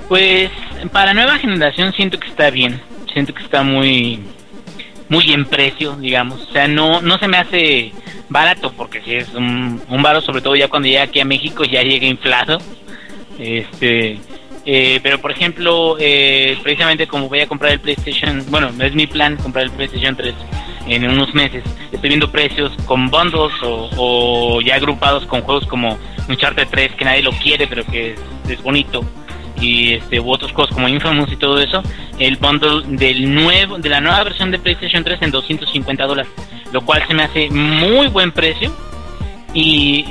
Pues 0.09 0.51
para 0.93 1.15
nueva 1.15 1.39
generación 1.39 1.93
siento 1.93 2.19
que 2.19 2.29
está 2.29 2.51
bien, 2.51 2.81
siento 3.13 3.35
que 3.35 3.43
está 3.43 3.63
muy 3.63 4.21
muy 5.09 5.33
en 5.33 5.45
precio, 5.45 5.97
digamos, 5.97 6.43
o 6.49 6.53
sea, 6.53 6.67
no 6.69 7.01
no 7.01 7.19
se 7.19 7.29
me 7.29 7.37
hace 7.37 7.93
barato 8.29 8.73
porque 8.73 9.01
si 9.03 9.15
es 9.15 9.33
un, 9.35 9.81
baro 10.03 10.21
sobre 10.21 10.41
todo 10.41 10.57
ya 10.57 10.69
cuando 10.69 10.89
llega 10.89 11.03
aquí 11.03 11.21
a 11.21 11.25
México 11.25 11.65
ya 11.65 11.83
llega 11.83 12.07
inflado. 12.07 12.59
Este, 13.39 14.19
eh, 14.67 15.01
pero 15.03 15.21
por 15.21 15.31
ejemplo, 15.31 15.97
eh, 15.99 16.57
precisamente 16.63 17.07
como 17.07 17.29
voy 17.29 17.41
a 17.41 17.47
comprar 17.47 17.73
el 17.73 17.81
PlayStation, 17.81 18.45
bueno, 18.49 18.71
es 18.81 18.95
mi 18.95 19.07
plan 19.07 19.37
comprar 19.37 19.65
el 19.65 19.71
PlayStation 19.71 20.17
3 20.17 20.35
en 20.89 21.09
unos 21.09 21.35
meses. 21.35 21.65
Estoy 21.93 22.09
viendo 22.09 22.31
precios 22.31 22.73
con 22.87 23.09
bundles 23.09 23.53
o, 23.63 24.61
ya 24.63 24.77
agrupados 24.77 25.27
con 25.27 25.43
juegos 25.43 25.67
como 25.67 25.99
Uncharted 26.29 26.69
3 26.71 26.93
que 26.93 27.05
nadie 27.05 27.23
lo 27.23 27.33
quiere 27.33 27.67
pero 27.67 27.85
que 27.85 28.15
es 28.49 28.63
bonito 28.63 29.05
y 29.61 29.95
este 29.95 30.21
u 30.21 30.31
otros 30.31 30.53
juegos 30.53 30.75
como 30.75 30.89
Infamous 30.89 31.33
y 31.33 31.37
todo 31.37 31.61
eso, 31.61 31.83
el 32.19 32.37
bundle 32.37 32.97
del 32.97 33.35
nuevo 33.35 33.79
de 33.79 33.89
la 33.89 34.01
nueva 34.01 34.25
versión 34.25 34.51
de 34.51 34.59
PlayStation 34.59 35.05
3 35.05 35.23
en 35.23 35.31
250 35.31 36.07
dólares, 36.07 36.33
lo 36.73 36.83
cual 36.83 37.03
se 37.07 37.15
me 37.15 37.23
hace 37.23 37.51
muy 37.51 38.09
buen 38.09 38.33
precio. 38.33 38.73
Y, 39.57 40.05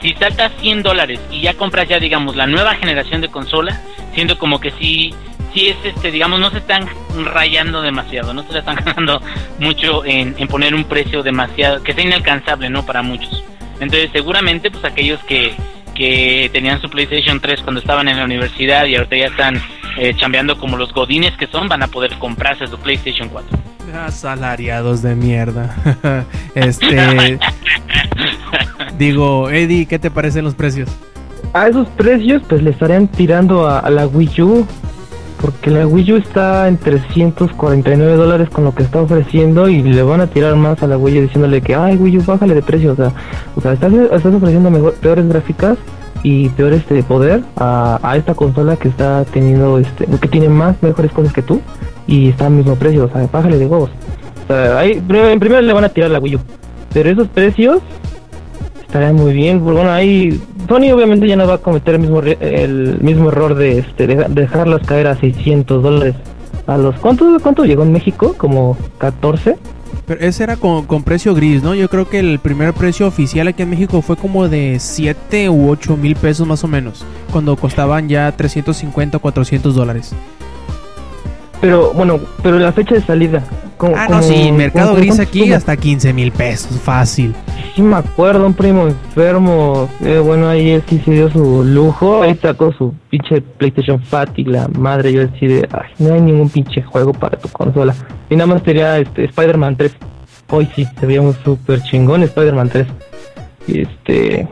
si 0.00 0.14
saltas 0.14 0.52
100 0.60 0.84
dólares 0.84 1.18
y 1.32 1.40
ya 1.40 1.54
compras 1.54 1.88
ya 1.88 1.98
digamos 1.98 2.36
la 2.36 2.46
nueva 2.46 2.76
generación 2.76 3.20
de 3.20 3.28
consola, 3.28 3.80
siento 4.14 4.38
como 4.38 4.60
que 4.60 4.70
sí 4.72 5.12
sí 5.52 5.68
es 5.68 5.76
este 5.84 6.12
digamos 6.12 6.38
no 6.38 6.50
se 6.50 6.58
están 6.58 6.88
rayando 7.24 7.82
demasiado, 7.82 8.32
no 8.32 8.44
se 8.44 8.58
están 8.58 8.76
ganando 8.84 9.20
mucho 9.58 10.04
en, 10.04 10.36
en 10.38 10.46
poner 10.46 10.74
un 10.74 10.84
precio 10.84 11.24
demasiado 11.24 11.82
que 11.82 11.92
sea 11.92 12.04
inalcanzable, 12.04 12.70
¿no? 12.70 12.86
Para 12.86 13.02
muchos. 13.02 13.42
Entonces, 13.80 14.10
seguramente 14.12 14.70
pues 14.70 14.84
aquellos 14.84 15.20
que 15.24 15.54
que 15.94 16.50
tenían 16.52 16.80
su 16.80 16.88
PlayStation 16.90 17.40
3 17.40 17.62
cuando 17.62 17.80
estaban 17.80 18.08
en 18.08 18.16
la 18.16 18.24
universidad 18.24 18.86
y 18.86 18.96
ahorita 18.96 19.16
ya 19.16 19.26
están 19.26 19.62
eh, 19.96 20.14
chambeando 20.16 20.58
como 20.58 20.76
los 20.76 20.92
godines 20.92 21.36
que 21.36 21.46
son, 21.46 21.68
van 21.68 21.82
a 21.82 21.86
poder 21.86 22.18
comprarse 22.18 22.66
su 22.66 22.76
PlayStation 22.78 23.28
4. 23.28 23.58
Asalariados 24.06 25.02
de 25.02 25.14
mierda. 25.14 25.74
este. 26.54 27.38
digo, 28.98 29.50
Eddie, 29.50 29.86
¿qué 29.86 29.98
te 29.98 30.10
parecen 30.10 30.44
los 30.44 30.54
precios? 30.54 30.88
A 31.52 31.68
esos 31.68 31.86
precios, 31.90 32.42
pues 32.48 32.62
le 32.62 32.70
estarían 32.70 33.06
tirando 33.06 33.68
a, 33.68 33.88
la 33.88 34.06
Wii 34.08 34.42
U. 34.42 34.66
Porque 35.44 35.70
la 35.70 35.86
Wii 35.86 36.12
U 36.12 36.16
está 36.16 36.68
en 36.68 36.78
349 36.78 38.16
dólares 38.16 38.48
con 38.48 38.64
lo 38.64 38.74
que 38.74 38.82
está 38.82 39.02
ofreciendo 39.02 39.68
y 39.68 39.82
le 39.82 40.02
van 40.02 40.22
a 40.22 40.26
tirar 40.26 40.56
más 40.56 40.82
a 40.82 40.86
la 40.86 40.96
Wii 40.96 41.18
U 41.18 41.20
diciéndole 41.20 41.60
que, 41.60 41.74
ay, 41.74 41.96
Wii 41.96 42.16
U, 42.16 42.22
bájale 42.24 42.54
de 42.54 42.62
precio. 42.62 42.92
O 42.92 42.96
sea, 42.96 43.12
o 43.54 43.60
sea 43.60 43.74
estás, 43.74 43.92
ofreciendo 44.24 44.70
mejor, 44.70 44.94
peores 44.94 45.28
gráficas 45.28 45.76
y 46.22 46.48
peor 46.48 46.72
este 46.72 47.02
poder 47.02 47.42
a, 47.56 47.98
a, 48.02 48.16
esta 48.16 48.34
consola 48.34 48.76
que 48.76 48.88
está 48.88 49.22
teniendo, 49.26 49.78
este 49.78 50.06
que 50.06 50.28
tiene 50.28 50.48
más, 50.48 50.82
mejores 50.82 51.12
cosas 51.12 51.34
que 51.34 51.42
tú 51.42 51.60
y 52.06 52.30
está 52.30 52.46
al 52.46 52.54
mismo 52.54 52.76
precio. 52.76 53.04
O 53.04 53.08
sea, 53.10 53.28
bájale 53.30 53.58
de 53.58 53.66
huevos. 53.66 53.90
O 54.44 54.46
sea, 54.46 54.78
ahí, 54.78 54.92
en 54.92 55.40
primero 55.40 55.60
le 55.60 55.72
van 55.74 55.84
a 55.84 55.90
tirar 55.90 56.10
la 56.10 56.20
Wii 56.20 56.36
U. 56.36 56.40
Pero 56.94 57.10
esos 57.10 57.28
precios 57.28 57.82
estarían 58.94 59.16
muy 59.16 59.32
bien. 59.32 59.64
Bueno, 59.64 59.90
ahí 59.90 60.40
Sony 60.68 60.92
obviamente 60.94 61.26
ya 61.26 61.34
no 61.34 61.48
va 61.48 61.54
a 61.54 61.58
cometer 61.58 61.96
el 61.96 62.00
mismo 62.00 62.20
el 62.22 62.98
mismo 63.00 63.28
error 63.28 63.56
de 63.56 63.78
este 63.80 64.06
dejarlas 64.06 64.86
caer 64.86 65.08
a 65.08 65.16
600 65.16 65.82
dólares. 65.82 66.14
A 66.68 66.78
los 66.78 66.94
¿cuánto, 67.00 67.36
cuánto 67.42 67.64
llegó 67.64 67.82
en 67.82 67.90
México? 67.90 68.34
Como 68.38 68.76
14. 68.98 69.56
Pero 70.06 70.20
ese 70.20 70.44
era 70.44 70.56
con, 70.56 70.86
con, 70.86 71.02
precio 71.02 71.34
gris, 71.34 71.62
¿no? 71.62 71.74
Yo 71.74 71.88
creo 71.88 72.08
que 72.08 72.20
el 72.20 72.38
primer 72.38 72.72
precio 72.72 73.08
oficial 73.08 73.48
aquí 73.48 73.62
en 73.62 73.70
México 73.70 74.00
fue 74.00 74.16
como 74.16 74.48
de 74.48 74.76
7 74.78 75.48
u 75.48 75.70
8 75.70 75.96
mil 75.96 76.14
pesos 76.14 76.46
más 76.46 76.62
o 76.62 76.68
menos. 76.68 77.04
Cuando 77.32 77.56
costaban 77.56 78.08
ya 78.08 78.30
350 78.30 79.16
o 79.16 79.20
400 79.20 79.74
dólares. 79.74 80.14
Pero 81.64 81.94
bueno, 81.94 82.20
pero 82.42 82.58
la 82.58 82.72
fecha 82.72 82.94
de 82.94 83.00
salida. 83.00 83.42
ah, 83.96 84.06
no, 84.10 84.20
sí, 84.20 84.52
mercado 84.52 84.94
gris 84.96 85.18
aquí 85.18 85.50
hasta 85.50 85.74
15 85.74 86.12
mil 86.12 86.30
pesos, 86.30 86.78
fácil. 86.78 87.34
Sí, 87.74 87.80
me 87.80 87.96
acuerdo, 87.96 88.46
un 88.46 88.52
primo 88.52 88.86
enfermo. 88.86 89.88
Eh, 90.02 90.18
bueno, 90.18 90.46
ahí 90.46 90.72
él 90.72 90.82
sí 90.86 91.00
se 91.02 91.12
dio 91.12 91.30
su 91.30 91.64
lujo. 91.64 92.22
Ahí 92.22 92.34
sacó 92.34 92.70
su 92.74 92.92
pinche 93.08 93.40
PlayStation 93.40 93.98
Fat 93.98 94.38
y 94.38 94.44
la 94.44 94.68
madre. 94.68 95.10
Yo 95.14 95.26
decidí, 95.26 95.62
ay, 95.72 95.88
no 96.00 96.12
hay 96.12 96.20
ningún 96.20 96.50
pinche 96.50 96.82
juego 96.82 97.14
para 97.14 97.38
tu 97.38 97.48
consola. 97.48 97.94
Y 98.28 98.36
nada 98.36 98.46
más 98.46 98.62
tenía 98.62 98.98
este, 98.98 99.24
Spider-Man 99.24 99.76
3. 99.76 99.96
Hoy 100.50 100.68
sí, 100.76 100.86
se 101.00 101.06
veía 101.06 101.22
un 101.22 101.32
súper 101.32 101.82
chingón 101.82 102.24
Spider-Man 102.24 102.68
3. 102.68 102.86
Y 103.68 103.80
este. 103.80 104.46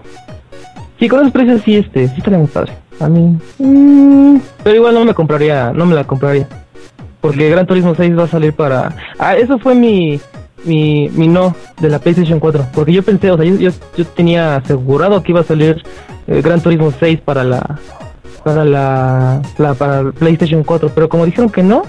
Sí, 0.99 1.11
con 1.11 1.25
los 1.25 1.31
precios 1.31 1.61
sí, 1.63 1.77
este, 1.77 2.09
sí 2.09 2.15
estaría 2.17 2.39
muy 2.39 2.49
padre. 2.49 2.73
A 3.01 3.09
mí. 3.11 3.37
Mm, 3.59 4.39
pero 4.65 4.77
igual 4.77 4.95
no 4.95 5.05
me 5.05 5.13
compraría, 5.13 5.73
no 5.75 5.85
me 5.85 5.95
la 5.95 6.05
compraría 6.05 6.49
porque 7.23 7.49
Gran 7.49 7.67
Turismo 7.67 7.95
6 7.95 8.19
va 8.19 8.25
a 8.25 8.29
salir 8.29 8.53
para... 8.53 8.95
Ah, 9.19 9.37
eso 9.37 9.59
fue 9.59 9.75
mi, 9.75 10.21
mi, 10.65 11.09
mi 11.11 11.29
no 11.29 11.57
de 11.81 11.89
la 11.89 12.01
PlayStation 12.01 12.39
4, 12.39 12.67
porque 12.75 12.93
yo 12.93 13.03
pensé, 13.03 13.31
o 13.31 13.39
sea, 13.39 13.47
yo, 13.47 13.71
yo, 13.97 14.05
tenía 14.07 14.57
asegurado 14.57 15.23
que 15.23 15.33
iba 15.33 15.41
a 15.41 15.45
salir 15.45 15.83
eh, 16.27 16.43
Gran 16.43 16.61
Turismo 16.61 16.93
6 16.99 17.21
para 17.21 17.45
la 17.45 17.79
para 18.45 18.65
la, 18.65 19.41
para 19.79 20.11
PlayStation 20.11 20.65
4, 20.65 20.91
pero 20.93 21.09
como 21.09 21.25
dijeron 21.25 21.49
que 21.49 21.63
no, 21.63 21.85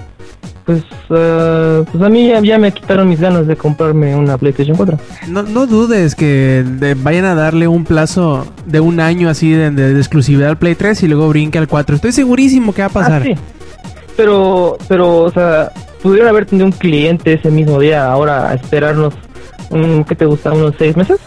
pues, 0.64 0.82
uh, 1.10 1.84
pues 1.90 2.02
a 2.02 2.08
mí 2.08 2.30
ya, 2.44 2.58
me 2.58 2.70
quitaron 2.72 3.08
mis 3.08 3.20
ganas 3.20 3.48
de 3.48 3.56
comprarme 3.56 4.14
una 4.14 4.38
PlayStation 4.38 4.76
4. 4.76 4.98
No, 5.28 5.42
no 5.42 5.66
dudes 5.66 6.14
que 6.14 6.64
vayan 7.02 7.24
a 7.24 7.34
darle 7.34 7.66
un 7.66 7.84
plazo 7.84 8.46
de 8.66 8.78
un 8.78 9.00
año 9.00 9.28
así 9.28 9.50
de, 9.50 9.72
de, 9.72 9.98
exclusividad 9.98 10.50
al 10.50 10.58
Play 10.58 10.76
3 10.76 11.02
y 11.02 11.08
luego 11.08 11.28
brinque 11.28 11.58
al 11.58 11.66
4. 11.66 11.96
Estoy 11.96 12.12
segurísimo 12.12 12.72
que 12.72 12.82
va 12.82 12.86
a 12.86 12.90
pasar. 12.90 13.22
Ah, 13.22 13.24
sí. 13.24 13.34
Pero, 14.16 14.78
pero, 14.88 15.22
o 15.22 15.30
sea, 15.30 15.72
pudieron 16.02 16.28
haber 16.28 16.46
tenido 16.46 16.66
un 16.66 16.72
cliente 16.72 17.32
ese 17.32 17.50
mismo 17.50 17.80
día, 17.80 18.10
ahora 18.10 18.50
a 18.50 18.54
esperarnos, 18.54 19.14
un, 19.70 20.04
¿qué 20.04 20.14
te 20.14 20.26
gusta? 20.26 20.52
¿Unos 20.52 20.74
seis 20.78 20.96
meses? 20.96 21.20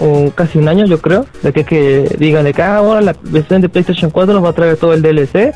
o 0.00 0.30
casi 0.34 0.58
un 0.58 0.68
año 0.68 0.86
yo 0.86 1.00
creo, 1.00 1.26
de 1.42 1.52
que, 1.52 2.16
digan 2.18 2.44
de 2.44 2.52
que 2.52 2.62
ah, 2.62 2.76
ahora 2.76 3.00
la 3.00 3.14
versión 3.22 3.60
de 3.60 3.68
PlayStation 3.68 4.10
4 4.10 4.34
nos 4.34 4.44
va 4.44 4.50
a 4.50 4.52
traer 4.52 4.76
todo 4.76 4.94
el 4.94 5.02
DLC 5.02 5.54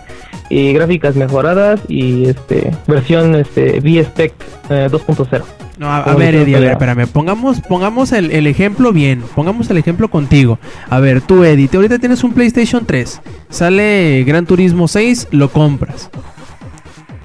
y 0.51 0.73
gráficas 0.73 1.17
mejoradas 1.17 1.81
y 1.89 2.29
este 2.29 2.71
versión 2.87 3.35
este 3.35 3.81
V-Spec 3.81 4.35
2.0. 4.69 5.43
No, 5.79 5.93
a, 5.93 6.15
ver, 6.15 6.35
Eddie, 6.35 6.57
a 6.57 6.61
ver, 6.61 6.73
espérame. 6.73 7.07
Pongamos, 7.07 7.61
pongamos 7.61 8.13
el, 8.13 8.31
el, 8.31 8.47
ejemplo 8.47 8.93
bien. 8.93 9.23
Pongamos 9.35 9.69
el 9.69 9.77
ejemplo 9.77 10.09
contigo. 10.09 10.59
A 10.89 11.01
ver, 11.01 11.21
tú, 11.21 11.45
Eddie, 11.45 11.69
ahorita 11.73 11.99
tienes 11.99 12.25
un 12.25 12.33
PlayStation 12.33 12.87
3. 12.87 13.21
Sale 13.51 14.25
Gran 14.27 14.47
Turismo 14.47 14.89
6, 14.89 15.29
lo 15.33 15.51
compras. 15.51 16.11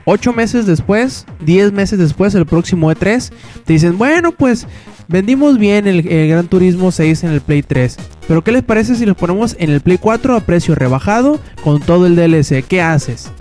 8 0.06 0.34
meses 0.34 0.66
después, 0.66 1.26
10 1.42 1.72
meses 1.72 2.00
después, 2.00 2.36
el 2.36 2.46
próximo 2.46 2.92
E3, 2.92 3.32
te 3.66 3.74
dicen, 3.74 3.98
bueno, 3.98 4.32
pues 4.32 4.68
vendimos 5.08 5.58
bien 5.58 5.88
el, 5.88 6.02
Gran 6.02 6.48
Turismo 6.48 6.92
6 6.92 7.24
en 7.24 7.32
el 7.32 7.42
Play 7.42 7.64
3. 7.64 7.98
Pero 8.28 8.44
¿qué 8.44 8.52
les 8.52 8.64
parece 8.64 8.96
si 8.96 9.06
lo 9.06 9.16
ponemos 9.16 9.56
en 9.60 9.70
el 9.70 9.82
Play 9.82 9.98
4 9.98 10.36
a 10.36 10.40
precio 10.42 10.76
rebajado 10.76 11.40
con 11.64 11.82
todo 11.82 12.08
el 12.08 12.16
DLC? 12.16 12.66
¿Qué 12.68 12.82
haces? 12.82 13.32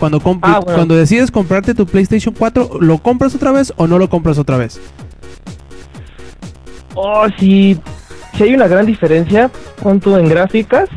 Cuando, 0.00 0.18
ah, 0.40 0.60
cuando 0.64 0.96
decides 0.96 1.30
comprarte 1.30 1.74
tu 1.74 1.84
PlayStation 1.84 2.34
4, 2.36 2.78
¿lo 2.80 2.98
compras 2.98 3.34
otra 3.34 3.52
vez 3.52 3.70
o 3.76 3.86
no 3.86 3.98
lo 3.98 4.08
compras 4.08 4.38
otra 4.38 4.56
vez? 4.56 4.80
Oh, 6.94 7.26
sí. 7.38 7.78
Si 8.34 8.42
hay 8.44 8.54
una 8.54 8.66
gran 8.66 8.86
diferencia, 8.86 9.50
¿cuánto 9.82 10.18
en 10.18 10.26
gráficas? 10.26 10.88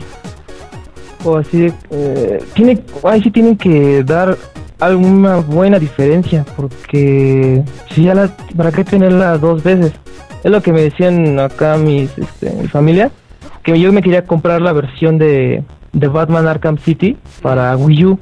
O 1.25 1.37
así, 1.37 1.69
eh, 1.91 2.41
tiene, 2.53 2.81
ahí 3.03 3.21
sí 3.21 3.29
tienen 3.29 3.57
que 3.57 4.05
dar 4.05 4.37
alguna 4.79 5.37
buena 5.37 5.79
diferencia, 5.79 6.45
porque 6.55 7.61
si 7.91 8.03
ya 8.03 8.15
la, 8.15 8.29
¿para 8.55 8.71
qué 8.71 8.85
tenerla 8.85 9.37
dos 9.37 9.63
veces? 9.63 9.91
Es 10.45 10.51
lo 10.51 10.61
que 10.61 10.71
me 10.71 10.81
decían 10.81 11.39
acá 11.39 11.75
mis, 11.75 12.17
este, 12.17 12.53
mi 12.53 12.69
familia, 12.69 13.11
que 13.63 13.77
yo 13.77 13.91
me 13.91 14.01
quería 14.01 14.25
comprar 14.25 14.61
la 14.61 14.71
versión 14.71 15.17
de, 15.17 15.61
de 15.91 16.07
Batman 16.07 16.47
Arkham 16.47 16.77
City 16.77 17.17
para 17.41 17.75
Wii 17.75 18.05
U, 18.05 18.19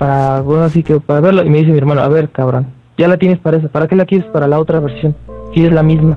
para, 0.00 0.40
bueno, 0.40 0.62
así 0.62 0.82
que 0.82 0.98
para 0.98 1.20
verlo, 1.20 1.44
y 1.44 1.50
me 1.50 1.58
dice 1.58 1.72
mi 1.72 1.76
hermano, 1.76 2.00
a 2.00 2.08
ver, 2.08 2.30
cabrón, 2.30 2.68
ya 2.96 3.06
la 3.06 3.18
tienes 3.18 3.38
para 3.38 3.58
esa, 3.58 3.68
¿para 3.68 3.86
qué 3.86 3.96
la 3.96 4.06
quieres 4.06 4.26
para 4.28 4.48
la 4.48 4.58
otra 4.58 4.80
versión? 4.80 5.14
Si 5.52 5.62
es 5.62 5.70
la 5.70 5.82
misma. 5.82 6.16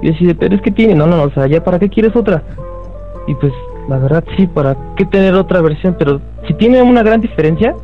Y 0.00 0.10
yo 0.14 0.34
pero 0.38 0.54
es 0.54 0.62
que 0.62 0.70
tiene, 0.70 0.94
no, 0.94 1.06
no, 1.06 1.18
no, 1.18 1.24
o 1.24 1.30
sea, 1.30 1.46
ya 1.46 1.62
para 1.62 1.78
qué 1.78 1.90
quieres 1.90 2.16
otra? 2.16 2.42
Y 3.26 3.34
pues, 3.34 3.52
la 3.90 3.98
verdad 3.98 4.24
sí, 4.38 4.46
para 4.46 4.74
qué 4.96 5.04
tener 5.04 5.34
otra 5.34 5.60
versión, 5.60 5.96
pero 5.98 6.18
si 6.46 6.54
tiene 6.54 6.80
una 6.80 7.02
gran 7.02 7.20
diferencia, 7.20 7.76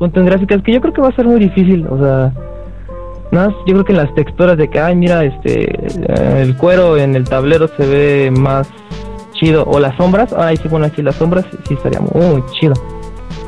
en 0.00 0.24
gráficas 0.24 0.62
que 0.62 0.72
yo 0.72 0.80
creo 0.80 0.94
que 0.94 1.02
va 1.02 1.08
a 1.08 1.16
ser 1.16 1.26
muy 1.26 1.38
difícil, 1.38 1.86
o 1.86 1.98
sea, 1.98 2.32
más 3.32 3.50
yo 3.66 3.74
creo 3.74 3.84
que 3.84 3.92
en 3.92 3.98
las 3.98 4.14
texturas 4.14 4.56
de 4.56 4.68
que, 4.68 4.80
ay, 4.80 4.96
mira, 4.96 5.22
este, 5.22 5.64
eh, 5.64 6.40
el 6.40 6.56
cuero 6.56 6.96
en 6.96 7.14
el 7.14 7.28
tablero 7.28 7.68
se 7.68 7.86
ve 7.86 8.30
más 8.30 8.70
chido, 9.32 9.64
o 9.66 9.78
las 9.78 9.94
sombras, 9.96 10.32
ay, 10.32 10.56
sí, 10.56 10.66
bueno, 10.68 10.86
así 10.86 11.02
las 11.02 11.16
sombras 11.16 11.44
sí 11.68 11.74
estaría 11.74 12.00
muy 12.00 12.42
chido, 12.58 12.72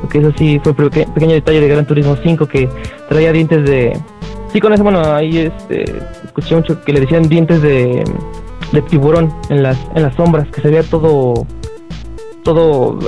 porque 0.00 0.18
eso 0.18 0.32
sí 0.36 0.60
fue 0.62 0.74
el 0.78 0.90
pequeño 0.90 1.34
detalle 1.34 1.60
de 1.60 1.68
Gran 1.68 1.86
Turismo 1.86 2.16
5 2.22 2.46
que 2.46 2.68
traía 3.08 3.32
dientes 3.32 3.64
de, 3.64 3.92
sí, 4.52 4.60
con 4.60 4.72
eso, 4.72 4.82
bueno, 4.82 5.00
ahí 5.14 5.38
este, 5.38 5.84
escuché 6.24 6.54
mucho 6.56 6.82
que 6.82 6.92
le 6.92 7.00
decían 7.00 7.28
dientes 7.28 7.62
de, 7.62 8.04
de 8.72 8.82
tiburón 8.82 9.32
en 9.48 9.62
las, 9.62 9.78
en 9.94 10.02
las 10.02 10.14
sombras, 10.14 10.48
que 10.48 10.60
se 10.60 10.68
veía 10.68 10.82
todo, 10.82 11.46
todo... 12.42 12.98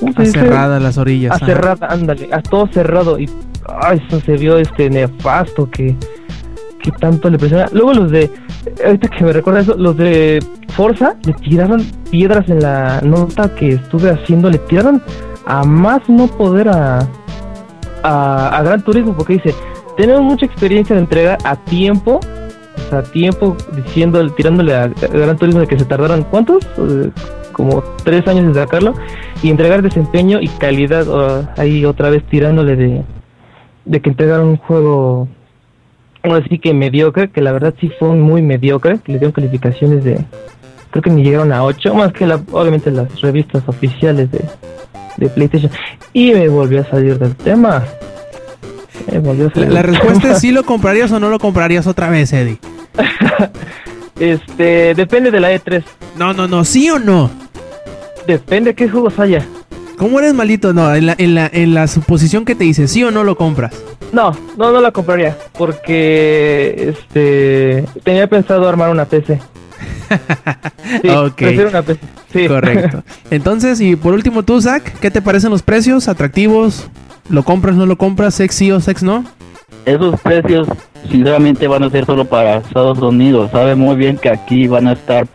Uh, 0.00 0.24
cerrada 0.24 0.80
las 0.80 0.98
orillas. 0.98 1.38
cerrada, 1.38 1.86
ándale, 1.88 2.28
a 2.32 2.42
todo 2.42 2.66
cerrado 2.66 3.20
y 3.20 3.30
eso 3.92 4.20
se 4.20 4.36
vio 4.36 4.58
este 4.58 4.90
nefasto 4.90 5.70
que, 5.70 5.94
que 6.82 6.90
tanto 6.92 7.30
le 7.30 7.38
presiona. 7.38 7.66
Luego 7.72 7.94
los 7.94 8.10
de, 8.10 8.28
ahorita 8.84 9.08
que 9.08 9.24
me 9.24 9.32
recuerda 9.32 9.60
eso, 9.60 9.76
los 9.76 9.96
de 9.96 10.44
Forza 10.68 11.14
le 11.24 11.32
tiraron 11.34 11.84
piedras 12.10 12.48
en 12.48 12.60
la 12.60 13.00
nota 13.02 13.54
que 13.54 13.74
estuve 13.74 14.10
haciendo, 14.10 14.50
le 14.50 14.58
tiraron 14.58 15.02
a 15.46 15.64
más 15.64 16.08
no 16.08 16.26
poder 16.26 16.68
a, 16.68 17.06
a, 18.02 18.62
Gran 18.62 18.82
Turismo 18.82 19.14
porque 19.14 19.34
dice, 19.34 19.54
tenemos 19.96 20.22
mucha 20.22 20.46
experiencia 20.46 20.94
de 20.94 21.02
entrega 21.02 21.38
a 21.44 21.56
tiempo 21.56 22.20
a 22.90 23.02
tiempo 23.02 23.56
diciendo, 23.74 24.28
tirándole 24.32 24.74
a, 24.74 24.88
Gran 24.88 25.36
Turismo 25.36 25.60
de 25.60 25.66
que 25.66 25.78
se 25.78 25.84
tardaron, 25.84 26.24
¿cuántos? 26.24 26.66
como 27.52 27.82
tres 28.02 28.26
años 28.26 28.54
de 28.54 28.60
sacarlo 28.60 28.94
y 29.42 29.50
entregar 29.50 29.82
desempeño 29.82 30.40
y 30.40 30.48
calidad 30.48 31.50
ahí 31.58 31.84
otra 31.84 32.10
vez 32.10 32.24
tirándole 32.24 32.76
de, 33.84 34.00
que 34.00 34.08
entregaron 34.08 34.48
un 34.48 34.56
juego 34.56 35.28
así 36.22 36.58
que 36.58 36.72
mediocre 36.72 37.30
que 37.30 37.42
la 37.42 37.52
verdad 37.52 37.74
sí 37.80 37.90
fue 37.98 38.14
muy 38.14 38.42
mediocre 38.42 38.98
que 39.04 39.12
le 39.12 39.18
dieron 39.18 39.32
calificaciones 39.32 40.02
de 40.04 40.24
creo 40.90 41.02
que 41.02 41.10
ni 41.10 41.22
llegaron 41.22 41.52
a 41.52 41.64
8 41.64 41.94
más 41.94 42.12
que 42.12 42.26
la, 42.26 42.40
obviamente 42.52 42.90
las 42.90 43.20
revistas 43.20 43.68
oficiales 43.68 44.30
de, 44.30 44.44
de 45.16 45.28
PlayStation 45.28 45.70
y 46.12 46.32
me 46.32 46.48
volvió 46.48 46.80
a 46.80 46.84
salir 46.84 47.18
del 47.18 47.34
tema 47.36 47.84
la, 49.56 49.82
respuesta 49.82 50.32
es 50.32 50.38
si 50.38 50.52
lo 50.52 50.64
comprarías 50.64 51.10
o 51.12 51.18
no 51.18 51.28
lo 51.28 51.38
comprarías 51.38 51.86
otra 51.86 52.08
vez 52.08 52.32
Eddie 52.32 52.58
este 54.20 54.94
depende 54.94 55.30
de 55.30 55.40
la 55.40 55.52
E3 55.52 55.82
no 56.16 56.32
no 56.32 56.46
no 56.46 56.64
sí 56.64 56.88
o 56.88 56.98
no 56.98 57.42
Depende 58.26 58.70
de 58.70 58.74
qué 58.74 58.88
juegos 58.88 59.18
haya. 59.18 59.44
¿Cómo 59.98 60.18
eres 60.18 60.34
malito? 60.34 60.72
No, 60.72 60.94
en 60.94 61.06
la, 61.06 61.14
en 61.18 61.34
la, 61.34 61.50
en 61.52 61.74
la 61.74 61.86
suposición 61.86 62.44
que 62.44 62.54
te 62.54 62.64
dice, 62.64 62.88
¿sí 62.88 63.02
o 63.04 63.10
no 63.10 63.24
lo 63.24 63.36
compras? 63.36 63.74
No, 64.12 64.32
no, 64.56 64.72
no 64.72 64.80
la 64.80 64.92
compraría. 64.92 65.36
Porque 65.56 66.94
este 66.94 67.84
tenía 68.02 68.26
pensado 68.26 68.68
armar 68.68 68.90
una 68.90 69.04
PC. 69.04 69.40
Sí, 71.02 71.08
una 71.68 71.82
PC. 71.82 72.00
Sí. 72.32 72.48
Correcto. 72.48 73.02
Entonces, 73.30 73.80
y 73.80 73.96
por 73.96 74.14
último 74.14 74.42
tú, 74.42 74.60
Zach, 74.60 74.82
¿qué 75.00 75.10
te 75.10 75.22
parecen 75.22 75.50
los 75.50 75.62
precios? 75.62 76.08
¿Atractivos? 76.08 76.88
¿Lo 77.28 77.42
compras, 77.42 77.76
no 77.76 77.86
lo 77.86 77.96
compras? 77.96 78.34
¿Sex 78.34 78.54
sí 78.54 78.72
o 78.72 78.80
sex 78.80 79.02
no? 79.02 79.24
Esos 79.84 80.20
precios, 80.20 80.68
sinceramente, 81.10 81.66
van 81.66 81.82
a 81.82 81.90
ser 81.90 82.06
solo 82.06 82.24
para 82.24 82.58
Estados 82.58 82.98
Unidos. 82.98 83.50
Sabe 83.50 83.74
muy 83.74 83.96
bien 83.96 84.16
que 84.16 84.30
aquí 84.30 84.66
van 84.66 84.86
a 84.86 84.92
estar 84.92 85.26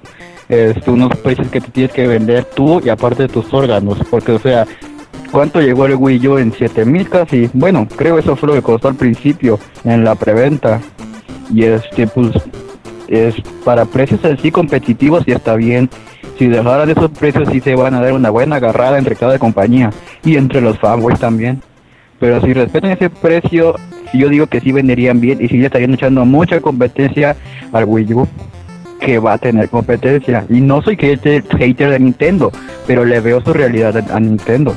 este, 0.50 0.90
unos 0.90 1.16
precios 1.18 1.48
que 1.50 1.60
te 1.60 1.72
tienes 1.72 1.92
que 1.92 2.08
vender 2.08 2.46
tú 2.46 2.82
y 2.84 2.90
aparte 2.90 3.24
de 3.24 3.30
tus 3.30 3.54
órganos, 3.54 3.98
porque 4.10 4.32
o 4.32 4.40
sea, 4.40 4.66
¿cuánto 5.32 5.60
llegó 5.60 5.86
el 5.86 5.96
Wii 5.96 6.28
U 6.28 6.38
en 6.38 6.54
7000 6.54 7.10
casi? 7.10 7.50
Bueno, 7.54 7.88
creo 7.96 8.18
eso 8.18 8.36
fue 8.36 8.48
lo 8.48 8.56
que 8.56 8.62
costó 8.62 8.88
al 8.88 8.96
principio 8.96 9.60
en 9.84 10.04
la 10.04 10.16
preventa. 10.16 10.82
Y 11.54 11.64
este 11.64 12.08
pues 12.08 12.32
es 13.08 13.36
para 13.64 13.86
precios 13.86 14.24
así 14.26 14.52
competitivos 14.52 15.24
y 15.28 15.32
está 15.32 15.56
bien. 15.56 15.90
Si 16.38 16.48
dejaran 16.48 16.90
esos 16.90 17.10
precios 17.12 17.50
sí 17.52 17.60
se 17.62 17.76
van 17.76 17.96
a 17.96 18.02
dar 18.02 18.14
una 18.14 18.30
buena 18.30 18.58
agarrada 18.58 18.98
entre 18.98 19.16
cada 19.16 19.40
compañía 19.40 19.92
y 20.24 20.38
entre 20.38 20.62
los 20.62 20.78
fanboys 20.78 21.20
también. 21.20 21.62
Pero 22.20 22.42
si 22.42 22.54
respetan 22.54 22.92
ese 22.92 23.10
precio, 23.10 23.76
yo 24.14 24.30
digo 24.30 24.48
que 24.48 24.60
sí 24.60 24.72
venderían 24.72 25.20
bien 25.20 25.40
y 25.42 25.48
sí 25.48 25.58
le 25.58 25.68
estarían 25.68 25.94
echando 25.94 26.26
mucha 26.26 26.60
competencia 26.62 27.36
al 27.72 27.86
Wii 27.86 28.14
U 28.14 28.28
que 29.00 29.20
va 29.20 29.34
a 29.34 29.38
tener 29.38 29.70
competencia. 29.70 30.46
Y 30.50 30.62
no 30.62 30.82
soy 30.82 30.98
hater, 30.98 31.44
hater 31.58 31.92
de 31.92 32.00
Nintendo, 32.00 32.52
pero 32.86 33.06
le 33.06 33.20
veo 33.20 33.42
su 33.42 33.54
realidad 33.54 33.98
a 34.12 34.20
Nintendo. 34.20 34.74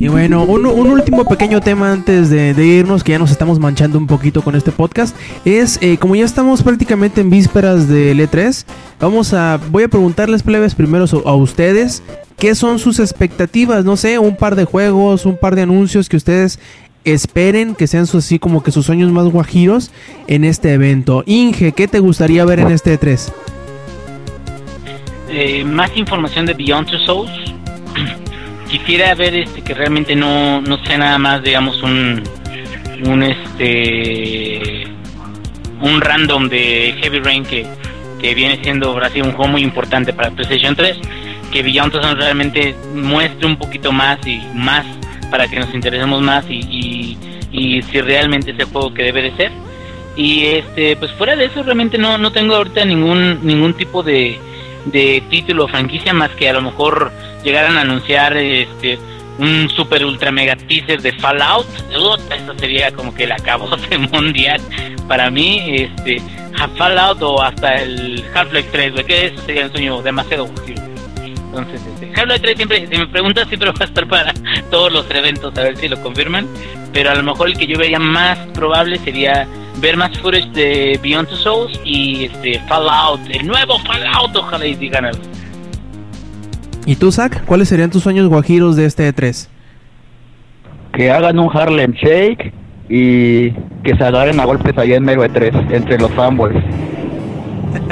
Y 0.00 0.08
bueno, 0.08 0.44
un, 0.44 0.64
último 0.64 1.26
pequeño 1.26 1.60
tema 1.60 1.92
antes 1.92 2.30
de, 2.30 2.54
irnos, 2.66 3.04
que 3.04 3.12
ya 3.12 3.18
nos 3.18 3.30
estamos 3.30 3.58
manchando 3.58 3.98
un 3.98 4.06
poquito 4.06 4.40
con 4.40 4.56
este 4.56 4.72
podcast, 4.72 5.14
es 5.44 5.78
eh, 5.82 5.98
como 5.98 6.16
ya 6.16 6.24
estamos 6.24 6.62
prácticamente 6.62 7.20
en 7.20 7.28
vísperas 7.28 7.86
del 7.86 8.18
E3, 8.18 8.64
vamos 8.98 9.34
a, 9.34 9.60
voy 9.70 9.82
a 9.82 9.88
preguntarles 9.88 10.42
plebes 10.42 10.74
primero 10.74 11.04
a 11.26 11.34
ustedes, 11.34 12.02
¿qué 12.38 12.54
son 12.54 12.78
sus 12.78 12.98
expectativas? 12.98 13.84
No 13.84 13.98
sé, 13.98 14.18
un 14.18 14.36
par 14.36 14.56
de 14.56 14.64
juegos, 14.64 15.26
un 15.26 15.36
par 15.36 15.54
de 15.54 15.62
anuncios 15.62 16.08
que 16.08 16.16
ustedes 16.16 16.58
esperen 17.04 17.74
que 17.74 17.86
sean 17.86 18.04
así 18.10 18.38
como 18.38 18.62
que 18.62 18.70
sus 18.70 18.86
sueños 18.86 19.12
más 19.12 19.26
guajiros 19.26 19.90
en 20.28 20.44
este 20.44 20.72
evento. 20.72 21.24
Inge, 21.26 21.72
¿qué 21.72 21.88
te 21.88 21.98
gustaría 21.98 22.46
ver 22.46 22.60
en 22.60 22.70
este 22.70 22.98
E3? 22.98 23.30
Eh, 25.28 25.62
más 25.62 25.94
información 25.94 26.46
de 26.46 26.54
Beyond 26.54 26.88
Two 26.88 26.98
Souls. 27.00 27.49
Quisiera 28.70 29.14
ver 29.14 29.34
este 29.34 29.62
que 29.62 29.74
realmente 29.74 30.14
no, 30.14 30.60
no 30.60 30.84
sea 30.84 30.98
nada 30.98 31.18
más, 31.18 31.42
digamos, 31.42 31.82
un, 31.82 32.22
un 33.06 33.22
este 33.22 34.86
un 35.80 36.00
random 36.00 36.48
de 36.48 36.94
Heavy 37.00 37.20
Rain 37.20 37.44
que, 37.44 37.66
que 38.20 38.34
viene 38.34 38.62
siendo 38.62 38.96
así 38.98 39.20
un 39.20 39.32
juego 39.32 39.50
muy 39.50 39.62
importante 39.62 40.12
para 40.12 40.30
PlayStation 40.30 40.76
3 40.76 40.98
que 41.50 41.62
Beyond 41.62 41.92
Two 41.92 42.14
realmente 42.14 42.74
muestre 42.94 43.46
un 43.46 43.56
poquito 43.56 43.92
más 43.92 44.24
y 44.26 44.40
más 44.54 44.86
para 45.30 45.48
que 45.48 45.58
nos 45.58 45.72
interesemos 45.74 46.22
más 46.22 46.44
y, 46.48 47.16
y, 47.52 47.82
si 47.82 48.00
realmente 48.00 48.52
es 48.52 48.58
el 48.58 48.66
juego 48.66 48.92
que 48.94 49.04
debe 49.04 49.22
de 49.22 49.36
ser. 49.36 49.52
Y 50.16 50.46
este, 50.46 50.96
pues 50.96 51.12
fuera 51.12 51.36
de 51.36 51.46
eso 51.46 51.62
realmente 51.62 51.98
no, 51.98 52.18
no 52.18 52.32
tengo 52.32 52.54
ahorita 52.54 52.84
ningún, 52.84 53.40
ningún 53.42 53.74
tipo 53.74 54.02
de, 54.02 54.38
de 54.86 55.22
título 55.30 55.64
o 55.64 55.68
franquicia 55.68 56.12
más 56.12 56.30
que 56.30 56.48
a 56.48 56.52
lo 56.52 56.62
mejor 56.62 57.12
llegaran 57.42 57.76
a 57.76 57.82
anunciar 57.82 58.36
este 58.36 58.98
un 59.38 59.70
super 59.70 60.04
ultra 60.04 60.30
mega 60.30 60.54
teaser 60.54 61.00
de 61.00 61.12
Fallout. 61.14 61.66
eso 61.90 62.18
sería 62.58 62.92
como 62.92 63.14
que 63.14 63.24
el 63.24 63.32
acabo 63.32 63.74
de 63.76 63.98
mundial 64.12 64.60
para 65.08 65.30
mí. 65.30 65.76
Este 65.76 66.22
Fallout 66.76 67.22
o 67.22 67.42
hasta 67.42 67.76
el 67.76 68.22
Half-Life 68.34 68.68
3, 68.70 68.92
güey, 68.92 69.04
que 69.06 69.26
ese 69.26 69.38
sería 69.38 69.64
un 69.66 69.72
sueño 69.72 70.02
demasiado 70.02 70.46
posible. 70.46 70.82
Entonces, 71.24 71.80
este, 71.86 72.12
Half-Life 72.14 72.40
3 72.40 72.56
siempre, 72.56 72.86
si 72.86 72.98
me 72.98 73.06
preguntas, 73.06 73.48
siempre 73.48 73.70
va 73.72 73.76
a 73.80 73.84
estar 73.84 74.06
para 74.06 74.34
todos 74.70 74.92
los 74.92 75.10
eventos, 75.10 75.56
a 75.56 75.62
ver 75.62 75.76
si 75.76 75.88
lo 75.88 76.00
confirman. 76.02 76.46
Pero 76.92 77.10
a 77.10 77.14
lo 77.14 77.22
mejor 77.22 77.48
el 77.48 77.56
que 77.56 77.66
yo 77.66 77.78
vería 77.78 77.98
más 77.98 78.38
probable 78.48 78.98
sería 78.98 79.46
ver 79.76 79.96
más 79.96 80.16
footage 80.18 80.50
de 80.50 80.98
Beyond 81.02 81.28
Two 81.28 81.36
Souls 81.36 81.80
y 81.84 82.26
este 82.26 82.60
Fallout, 82.68 83.20
el 83.30 83.46
nuevo 83.46 83.78
Fallout, 83.78 84.36
ojalá 84.36 84.66
y 84.66 84.74
digan 84.74 85.06
algo. 85.06 85.29
¿Y 86.86 86.96
tú, 86.96 87.12
Zach? 87.12 87.44
¿Cuáles 87.44 87.68
serían 87.68 87.90
tus 87.90 88.02
sueños 88.02 88.28
guajiros 88.28 88.76
de 88.76 88.86
este 88.86 89.12
E3? 89.12 89.48
Que 90.92 91.10
hagan 91.10 91.38
un 91.38 91.50
Harlem 91.54 91.92
Shake 91.92 92.52
y 92.88 93.50
que 93.84 93.96
se 93.96 94.04
agarren 94.04 94.40
a 94.40 94.44
golpes 94.44 94.76
allá 94.76 94.96
en 94.96 95.04
Mero 95.04 95.24
3 95.30 95.54
entre 95.70 95.98
los 95.98 96.10
fanboys. 96.12 96.56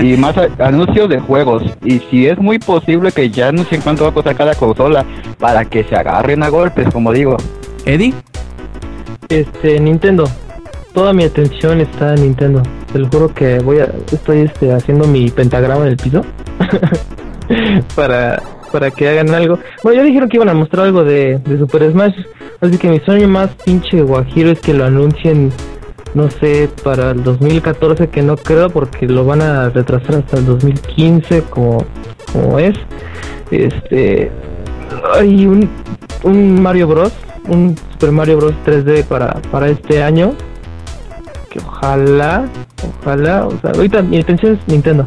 Y 0.02 0.16
más 0.16 0.36
anuncios 0.58 1.08
de 1.08 1.20
juegos. 1.20 1.62
Y 1.84 2.00
si 2.10 2.26
es 2.26 2.38
muy 2.38 2.58
posible 2.58 3.12
que 3.12 3.30
ya 3.30 3.48
anuncien 3.48 3.80
cuánto 3.80 4.04
va 4.04 4.10
a 4.10 4.14
costar 4.14 4.34
cada 4.34 4.54
consola 4.54 5.04
para 5.38 5.64
que 5.64 5.84
se 5.84 5.94
agarren 5.94 6.42
a 6.42 6.48
golpes, 6.48 6.88
como 6.92 7.12
digo. 7.12 7.36
¿Eddie? 7.84 8.12
Este, 9.28 9.78
Nintendo. 9.78 10.24
Toda 10.94 11.12
mi 11.12 11.24
atención 11.24 11.80
está 11.80 12.14
en 12.14 12.22
Nintendo. 12.22 12.62
Te 12.92 12.98
lo 12.98 13.08
juro 13.08 13.32
que 13.32 13.60
voy 13.60 13.78
a, 13.78 13.88
estoy 14.10 14.40
este, 14.40 14.72
haciendo 14.72 15.06
mi 15.06 15.30
pentagrama 15.30 15.82
en 15.82 15.88
el 15.88 15.96
piso 15.96 16.24
para, 17.94 18.42
para 18.72 18.90
que 18.90 19.08
hagan 19.08 19.34
algo. 19.34 19.58
Bueno, 19.82 20.00
ya 20.00 20.06
dijeron 20.06 20.28
que 20.28 20.36
iban 20.36 20.48
a 20.48 20.54
mostrar 20.54 20.86
algo 20.86 21.04
de, 21.04 21.38
de 21.38 21.58
Super 21.58 21.90
Smash, 21.90 22.14
así 22.60 22.78
que 22.78 22.88
mi 22.88 23.00
sueño 23.00 23.28
más 23.28 23.50
pinche 23.64 24.02
guajiro 24.02 24.50
es 24.50 24.60
que 24.60 24.74
lo 24.74 24.84
anuncien, 24.84 25.50
no 26.14 26.30
sé, 26.30 26.68
para 26.82 27.10
el 27.12 27.22
2014, 27.22 28.08
que 28.08 28.22
no 28.22 28.36
creo 28.36 28.70
porque 28.70 29.06
lo 29.06 29.24
van 29.24 29.42
a 29.42 29.70
retrasar 29.70 30.16
hasta 30.16 30.38
el 30.38 30.46
2015 30.46 31.42
como, 31.50 31.84
como 32.32 32.58
es. 32.58 32.74
Este, 33.50 34.30
hay 35.14 35.46
un, 35.46 35.68
un 36.24 36.62
Mario 36.62 36.88
Bros, 36.88 37.12
un 37.48 37.76
Super 37.92 38.12
Mario 38.12 38.36
Bros 38.38 38.54
3D 38.66 39.04
para, 39.04 39.40
para 39.50 39.68
este 39.68 40.02
año. 40.02 40.34
Que 41.50 41.60
ojalá, 41.60 42.44
ojalá, 43.00 43.46
o 43.46 43.58
sea, 43.60 43.70
ahorita 43.70 44.02
mi 44.02 44.18
atención 44.18 44.58
es 44.60 44.68
Nintendo. 44.72 45.06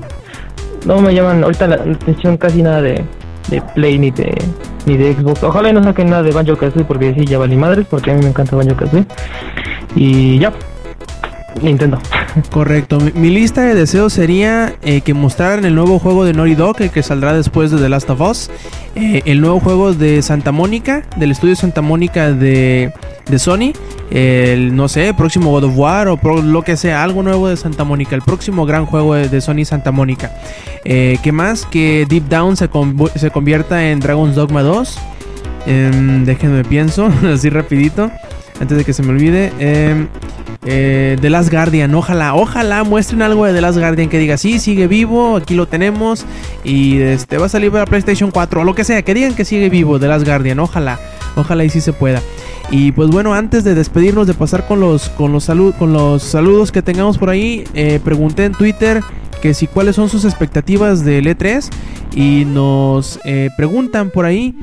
No 0.86 1.00
me 1.00 1.14
llaman 1.14 1.44
ahorita 1.44 1.68
la 1.68 1.76
atención 1.76 2.38
casi 2.38 2.64
nada 2.64 2.82
de, 2.82 3.06
de 3.50 3.62
Play 3.74 3.98
ni 3.98 4.12
de 4.12 4.34
ni 4.86 4.98
de 4.98 5.14
Xbox. 5.14 5.44
Ojalá 5.44 5.72
no 5.74 5.84
saquen 5.84 6.10
nada 6.10 6.24
de 6.24 6.32
Banjo 6.32 6.58
Kazooie 6.58 6.86
porque 6.86 7.14
sí 7.14 7.26
ya 7.26 7.38
valí 7.38 7.56
madres, 7.56 7.86
porque 7.90 8.12
a 8.12 8.14
mí 8.16 8.22
me 8.22 8.30
encanta 8.30 8.56
Banjo 8.56 8.76
Kazooie. 8.76 9.06
Y 9.96 10.40
ya, 10.40 10.54
Nintendo. 11.62 12.00
Correcto. 12.50 12.98
Mi, 13.16 13.30
lista 13.30 13.62
de 13.62 13.76
deseos 13.76 14.14
sería 14.14 14.76
eh, 14.84 15.02
que 15.02 15.14
mostraran 15.14 15.66
el 15.66 15.76
nuevo 15.76 16.00
juego 16.00 16.24
de 16.24 16.34
Naughty 16.34 16.56
Dog, 16.56 16.82
el 16.82 16.90
que 16.90 17.04
saldrá 17.04 17.34
después 17.34 17.72
de 17.72 17.78
The 17.78 17.90
Last 17.90 18.10
of 18.10 18.22
Us. 18.22 18.50
eh, 18.96 19.22
el 19.26 19.42
nuevo 19.42 19.60
juego 19.60 19.94
de 19.94 20.22
Santa 20.22 20.52
Mónica, 20.52 21.04
del 21.18 21.32
estudio 21.32 21.56
Santa 21.56 21.82
Mónica 21.82 22.32
de, 22.32 22.94
de 23.30 23.40
Sony. 23.40 23.74
El, 24.12 24.76
no 24.76 24.88
sé, 24.88 25.14
próximo 25.14 25.52
God 25.52 25.66
of 25.66 25.78
War 25.78 26.08
o 26.08 26.18
lo 26.42 26.62
que 26.64 26.78
sea, 26.78 27.04
algo 27.04 27.24
nuevo 27.24 27.48
de 27.50 27.58
Santa 27.58 27.84
Mónica. 27.84 28.16
El 28.16 28.22
próximo 28.22 28.66
gran 28.66 28.86
juego 28.86 29.16
de, 29.16 29.42
Sony 29.42 29.66
Santa 29.66 29.92
Mónica. 29.92 30.32
Eh, 30.86 31.18
¿Qué 31.24 31.32
más? 31.32 31.66
Que 31.66 32.06
Deep 32.08 32.30
Down 32.30 32.56
se, 32.56 32.70
se 33.16 33.32
convierta 33.32 33.90
en 33.90 34.00
Dragon's 34.00 34.36
Dogma 34.36 34.62
2. 34.62 34.98
Em, 35.68 36.26
déjenme 36.26 36.64
pienso, 36.64 37.10
así 37.34 37.50
rapidito, 37.50 38.10
antes 38.60 38.78
de 38.78 38.84
que 38.84 38.94
se 38.94 39.04
me 39.04 39.10
olvide. 39.10 39.52
Eh, 40.64 41.18
The 41.20 41.32
Last 41.32 41.52
Guardian, 41.52 41.96
ojalá, 41.96 42.36
ojalá 42.36 42.84
muestren 42.84 43.24
algo 43.24 43.48
de 43.48 43.54
The 43.54 43.62
Last 43.62 43.80
Guardian 43.80 44.10
que 44.10 44.20
diga, 44.20 44.38
sí, 44.38 44.60
sigue 44.60 44.86
vivo, 44.86 45.38
aquí 45.38 45.56
lo 45.56 45.68
tenemos 45.68 46.24
y 46.64 47.00
este 47.00 47.40
va 47.40 47.48
a 47.48 47.50
salir 47.50 47.72
para 47.72 47.88
PlayStation 47.88 48.30
4 48.30 48.62
o 48.62 48.64
lo 48.64 48.76
que 48.76 48.84
sea, 48.84 49.02
que 49.02 49.16
digan 49.16 49.34
que 49.34 49.44
sigue 49.44 49.70
vivo 49.70 50.00
The 50.00 50.08
Last 50.08 50.24
Guardian, 50.24 50.60
ojalá, 50.60 51.00
ojalá 51.36 51.64
y 51.64 51.70
sí 51.70 51.82
se 51.82 51.94
pueda. 51.94 52.22
Y 52.70 52.92
pues 52.92 53.10
bueno, 53.10 53.34
antes 53.34 53.64
de 53.64 53.74
despedirnos, 53.74 54.28
de 54.28 54.36
pasar 54.36 54.68
con 54.68 54.80
los, 54.80 55.10
con 55.10 55.32
los, 55.32 55.50
con 55.80 55.94
los 55.94 56.22
saludos 56.22 56.72
que 56.72 56.84
tengamos 56.84 57.18
por 57.18 57.32
ahí, 57.32 57.64
eh, 57.74 58.00
pregunté 58.04 58.46
en 58.46 58.54
Twitter 58.54 59.02
que 59.42 59.54
si 59.54 59.68
cuáles 59.68 59.96
son 59.96 60.10
sus 60.10 60.24
expectativas 60.24 61.04
del 61.04 61.26
E3 61.26 61.70
y 62.16 62.46
nos 62.46 63.20
eh, 63.26 63.50
preguntan 63.58 64.10
por 64.12 64.26
ahí, 64.26 64.56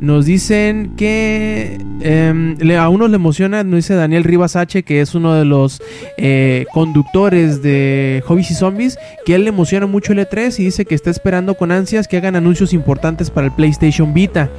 nos 0.00 0.26
dicen 0.26 0.94
que 0.96 1.78
em, 2.00 2.56
a 2.76 2.88
unos 2.88 3.10
le 3.10 3.16
emociona, 3.16 3.62
nos 3.62 3.76
dice 3.76 3.94
Daniel 3.94 4.24
Rivas 4.24 4.56
H, 4.56 4.82
que 4.82 5.00
es 5.00 5.14
uno 5.14 5.34
de 5.34 5.44
los 5.44 5.80
eh, 6.16 6.66
conductores 6.72 7.62
de 7.62 8.22
Hobbies 8.26 8.50
y 8.50 8.54
Zombies, 8.54 8.98
que 9.24 9.34
él 9.34 9.44
le 9.44 9.50
emociona 9.50 9.86
mucho 9.86 10.12
el 10.12 10.18
E3 10.18 10.58
y 10.58 10.64
dice 10.64 10.86
que 10.86 10.94
está 10.94 11.10
esperando 11.10 11.54
con 11.54 11.70
ansias 11.70 12.08
que 12.08 12.16
hagan 12.16 12.34
anuncios 12.34 12.72
importantes 12.72 13.30
para 13.30 13.46
el 13.46 13.52
PlayStation 13.52 14.12
Vita. 14.12 14.50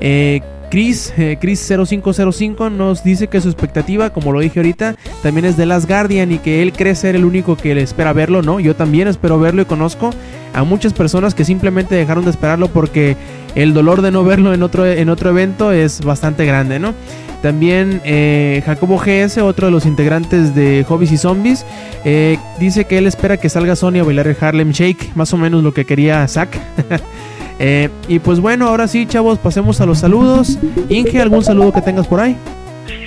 Eh, 0.00 0.42
Chris, 0.74 1.14
eh, 1.16 1.38
Chris 1.40 1.60
0505 1.68 2.68
nos 2.68 3.04
dice 3.04 3.28
que 3.28 3.40
su 3.40 3.48
expectativa, 3.48 4.10
como 4.10 4.32
lo 4.32 4.40
dije 4.40 4.58
ahorita, 4.58 4.96
también 5.22 5.44
es 5.44 5.56
de 5.56 5.66
Last 5.66 5.88
Guardian 5.88 6.32
y 6.32 6.38
que 6.38 6.62
él 6.62 6.72
cree 6.72 6.96
ser 6.96 7.14
el 7.14 7.24
único 7.24 7.56
que 7.56 7.76
le 7.76 7.82
espera 7.82 8.12
verlo, 8.12 8.42
¿no? 8.42 8.58
Yo 8.58 8.74
también 8.74 9.06
espero 9.06 9.38
verlo 9.38 9.62
y 9.62 9.66
conozco 9.66 10.10
a 10.52 10.64
muchas 10.64 10.92
personas 10.92 11.32
que 11.32 11.44
simplemente 11.44 11.94
dejaron 11.94 12.24
de 12.24 12.32
esperarlo 12.32 12.66
porque 12.66 13.16
el 13.54 13.72
dolor 13.72 14.02
de 14.02 14.10
no 14.10 14.24
verlo 14.24 14.52
en 14.52 14.64
otro, 14.64 14.84
en 14.84 15.10
otro 15.10 15.30
evento 15.30 15.70
es 15.70 16.00
bastante 16.00 16.44
grande, 16.44 16.80
¿no? 16.80 16.92
También 17.40 18.00
eh, 18.04 18.60
Jacobo 18.66 18.98
GS, 18.98 19.42
otro 19.42 19.68
de 19.68 19.70
los 19.70 19.86
integrantes 19.86 20.56
de 20.56 20.84
Hobbies 20.88 21.12
y 21.12 21.18
Zombies, 21.18 21.64
eh, 22.04 22.36
dice 22.58 22.84
que 22.86 22.98
él 22.98 23.06
espera 23.06 23.36
que 23.36 23.48
salga 23.48 23.76
Sony 23.76 24.00
a 24.00 24.02
bailar 24.02 24.26
el 24.26 24.36
Harlem 24.40 24.72
Shake, 24.72 25.12
más 25.14 25.32
o 25.34 25.36
menos 25.36 25.62
lo 25.62 25.72
que 25.72 25.84
quería 25.84 26.26
Zack. 26.26 26.58
Eh, 27.58 27.88
y 28.08 28.18
pues 28.18 28.40
bueno, 28.40 28.68
ahora 28.68 28.88
sí, 28.88 29.06
chavos, 29.06 29.38
pasemos 29.38 29.80
a 29.80 29.86
los 29.86 29.98
saludos. 29.98 30.58
Inge, 30.88 31.20
¿algún 31.20 31.44
saludo 31.44 31.72
que 31.72 31.82
tengas 31.82 32.06
por 32.06 32.20
ahí? 32.20 32.36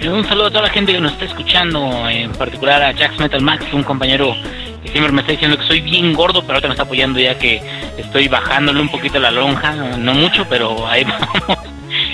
Un 0.10 0.26
saludo 0.26 0.48
a 0.48 0.50
toda 0.50 0.62
la 0.64 0.70
gente 0.70 0.94
que 0.94 1.00
nos 1.00 1.12
está 1.12 1.26
escuchando, 1.26 2.10
en 2.10 2.32
particular 2.32 2.82
a 2.82 2.94
Jax 2.96 3.20
Metal 3.20 3.42
Max, 3.42 3.66
un 3.74 3.84
compañero 3.84 4.36
que 4.84 4.90
siempre 4.90 5.12
me 5.12 5.22
está 5.22 5.34
diciendo 5.34 5.58
que 5.58 5.66
soy 5.66 5.82
bien 5.82 6.14
gordo, 6.14 6.42
pero 6.42 6.54
ahorita 6.54 6.68
me 6.68 6.74
está 6.74 6.84
apoyando 6.84 7.20
ya 7.20 7.38
que 7.38 7.62
estoy 7.98 8.28
bajándole 8.28 8.82
un 8.82 8.90
poquito 8.90 9.20
la 9.20 9.32
lonja, 9.32 9.74
no 9.74 10.14
mucho, 10.14 10.46
pero 10.50 10.88
ahí 10.88 11.04
vamos. 11.46 11.58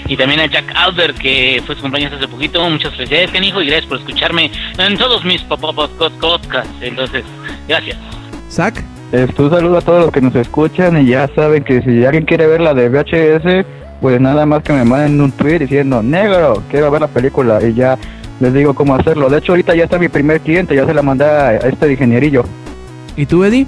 Y 0.07 0.17
también 0.17 0.39
a 0.39 0.45
Jack 0.45 0.71
Albert, 0.75 1.17
que 1.17 1.61
fue 1.65 1.75
su 1.75 1.81
compañero 1.81 2.15
hace 2.15 2.27
poquito. 2.27 2.69
Muchas 2.69 2.95
felicidades, 2.95 3.31
canijo, 3.31 3.61
y 3.61 3.67
gracias 3.67 3.87
por 3.87 3.99
escucharme 3.99 4.51
en 4.77 4.97
todos 4.97 5.23
mis 5.23 5.41
podcasts. 5.41 6.73
Entonces, 6.81 7.23
gracias. 7.67 7.97
Zack, 8.49 8.83
Este, 9.13 9.43
un 9.43 9.51
saludo 9.51 9.77
a 9.77 9.81
todos 9.81 10.05
los 10.05 10.11
que 10.11 10.21
nos 10.21 10.33
escuchan 10.33 10.99
y 10.99 11.05
ya 11.11 11.29
saben 11.35 11.63
que 11.63 11.83
si 11.83 12.03
alguien 12.03 12.25
quiere 12.25 12.47
ver 12.47 12.61
la 12.61 12.73
de 12.73 12.89
VHS, 12.89 13.63
pues 14.01 14.19
nada 14.19 14.47
más 14.47 14.63
que 14.63 14.73
me 14.73 14.83
manden 14.83 15.21
un 15.21 15.31
tweet 15.31 15.59
diciendo, 15.59 16.01
negro, 16.01 16.63
quiero 16.71 16.89
ver 16.89 17.01
la 17.01 17.07
película 17.07 17.61
y 17.61 17.75
ya 17.75 17.95
les 18.39 18.51
digo 18.55 18.73
cómo 18.73 18.95
hacerlo. 18.95 19.29
De 19.29 19.37
hecho, 19.37 19.51
ahorita 19.51 19.75
ya 19.75 19.83
está 19.83 19.99
mi 19.99 20.07
primer 20.07 20.39
cliente, 20.41 20.75
ya 20.75 20.87
se 20.87 20.95
la 20.95 21.03
mandé 21.03 21.25
a, 21.25 21.57
este 21.57 21.91
ingenierillo. 21.91 22.43
¿y 23.15 23.27
tú, 23.27 23.43
Eddie? 23.43 23.67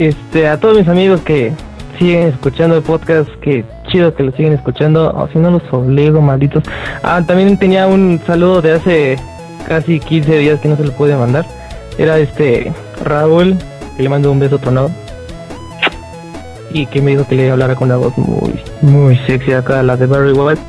Este, 0.00 0.48
a 0.48 0.58
todos 0.58 0.76
mis 0.76 0.88
amigos 0.88 1.20
que 1.20 1.52
siguen 1.96 2.26
escuchando 2.26 2.74
el 2.74 2.82
podcast, 2.82 3.30
que 3.40 3.64
chido 3.86 4.12
que 4.12 4.24
lo 4.24 4.32
siguen 4.32 4.54
escuchando, 4.54 5.08
o 5.08 5.28
si 5.28 5.38
no 5.38 5.52
los 5.52 5.62
obligo, 5.70 6.20
malditos. 6.20 6.64
Ah, 7.04 7.22
también 7.24 7.56
tenía 7.58 7.86
un 7.86 8.20
saludo 8.26 8.60
de 8.60 8.72
hace 8.72 9.16
casi 9.68 10.00
15 10.00 10.36
días 10.38 10.58
que 10.58 10.66
no 10.66 10.76
se 10.76 10.82
lo 10.82 10.90
pude 10.90 11.14
mandar. 11.14 11.46
Era 11.96 12.18
este 12.18 12.72
Raúl, 13.04 13.56
le 13.98 14.08
mando 14.08 14.30
un 14.32 14.38
beso 14.38 14.58
tronado. 14.58 14.90
Y 16.72 16.86
que 16.86 17.00
me 17.00 17.12
dijo 17.12 17.26
que 17.26 17.36
le 17.36 17.50
hablara 17.50 17.74
con 17.74 17.88
una 17.88 17.96
voz 17.96 18.16
muy, 18.18 18.60
muy 18.82 19.16
sexy 19.26 19.52
acá, 19.52 19.82
la 19.82 19.96
de 19.96 20.06
Barry 20.06 20.32
White. 20.32 20.60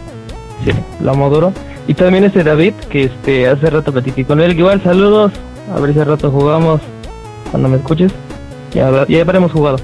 Sí, 0.63 0.71
la 1.03 1.13
modoro. 1.13 1.51
Y 1.87 1.93
también 1.93 2.23
ese 2.23 2.43
David, 2.43 2.73
que 2.89 3.05
este 3.05 3.47
hace 3.47 3.69
rato 3.69 3.91
platiqué 3.91 4.25
con 4.25 4.39
él. 4.39 4.57
Igual 4.57 4.81
saludos, 4.83 5.31
a 5.73 5.79
ver 5.79 5.93
si 5.93 5.99
hace 5.99 6.09
rato 6.09 6.31
jugamos, 6.31 6.81
cuando 7.51 7.69
me 7.69 7.77
escuches. 7.77 8.11
Ya, 8.73 9.05
ya 9.07 9.25
jugado. 9.49 9.77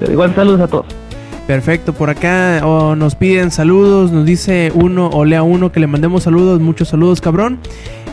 Pero 0.00 0.12
igual 0.12 0.34
saludos 0.34 0.60
a 0.60 0.66
todos. 0.66 0.86
Perfecto, 1.46 1.92
por 1.92 2.08
acá 2.08 2.60
nos 2.96 3.14
piden 3.14 3.50
saludos, 3.50 4.12
nos 4.12 4.24
dice 4.24 4.72
uno 4.74 5.08
o 5.12 5.24
lea 5.24 5.42
uno 5.42 5.72
que 5.72 5.80
le 5.80 5.86
mandemos 5.86 6.22
saludos, 6.22 6.60
muchos 6.60 6.88
saludos 6.88 7.20
cabrón. 7.20 7.58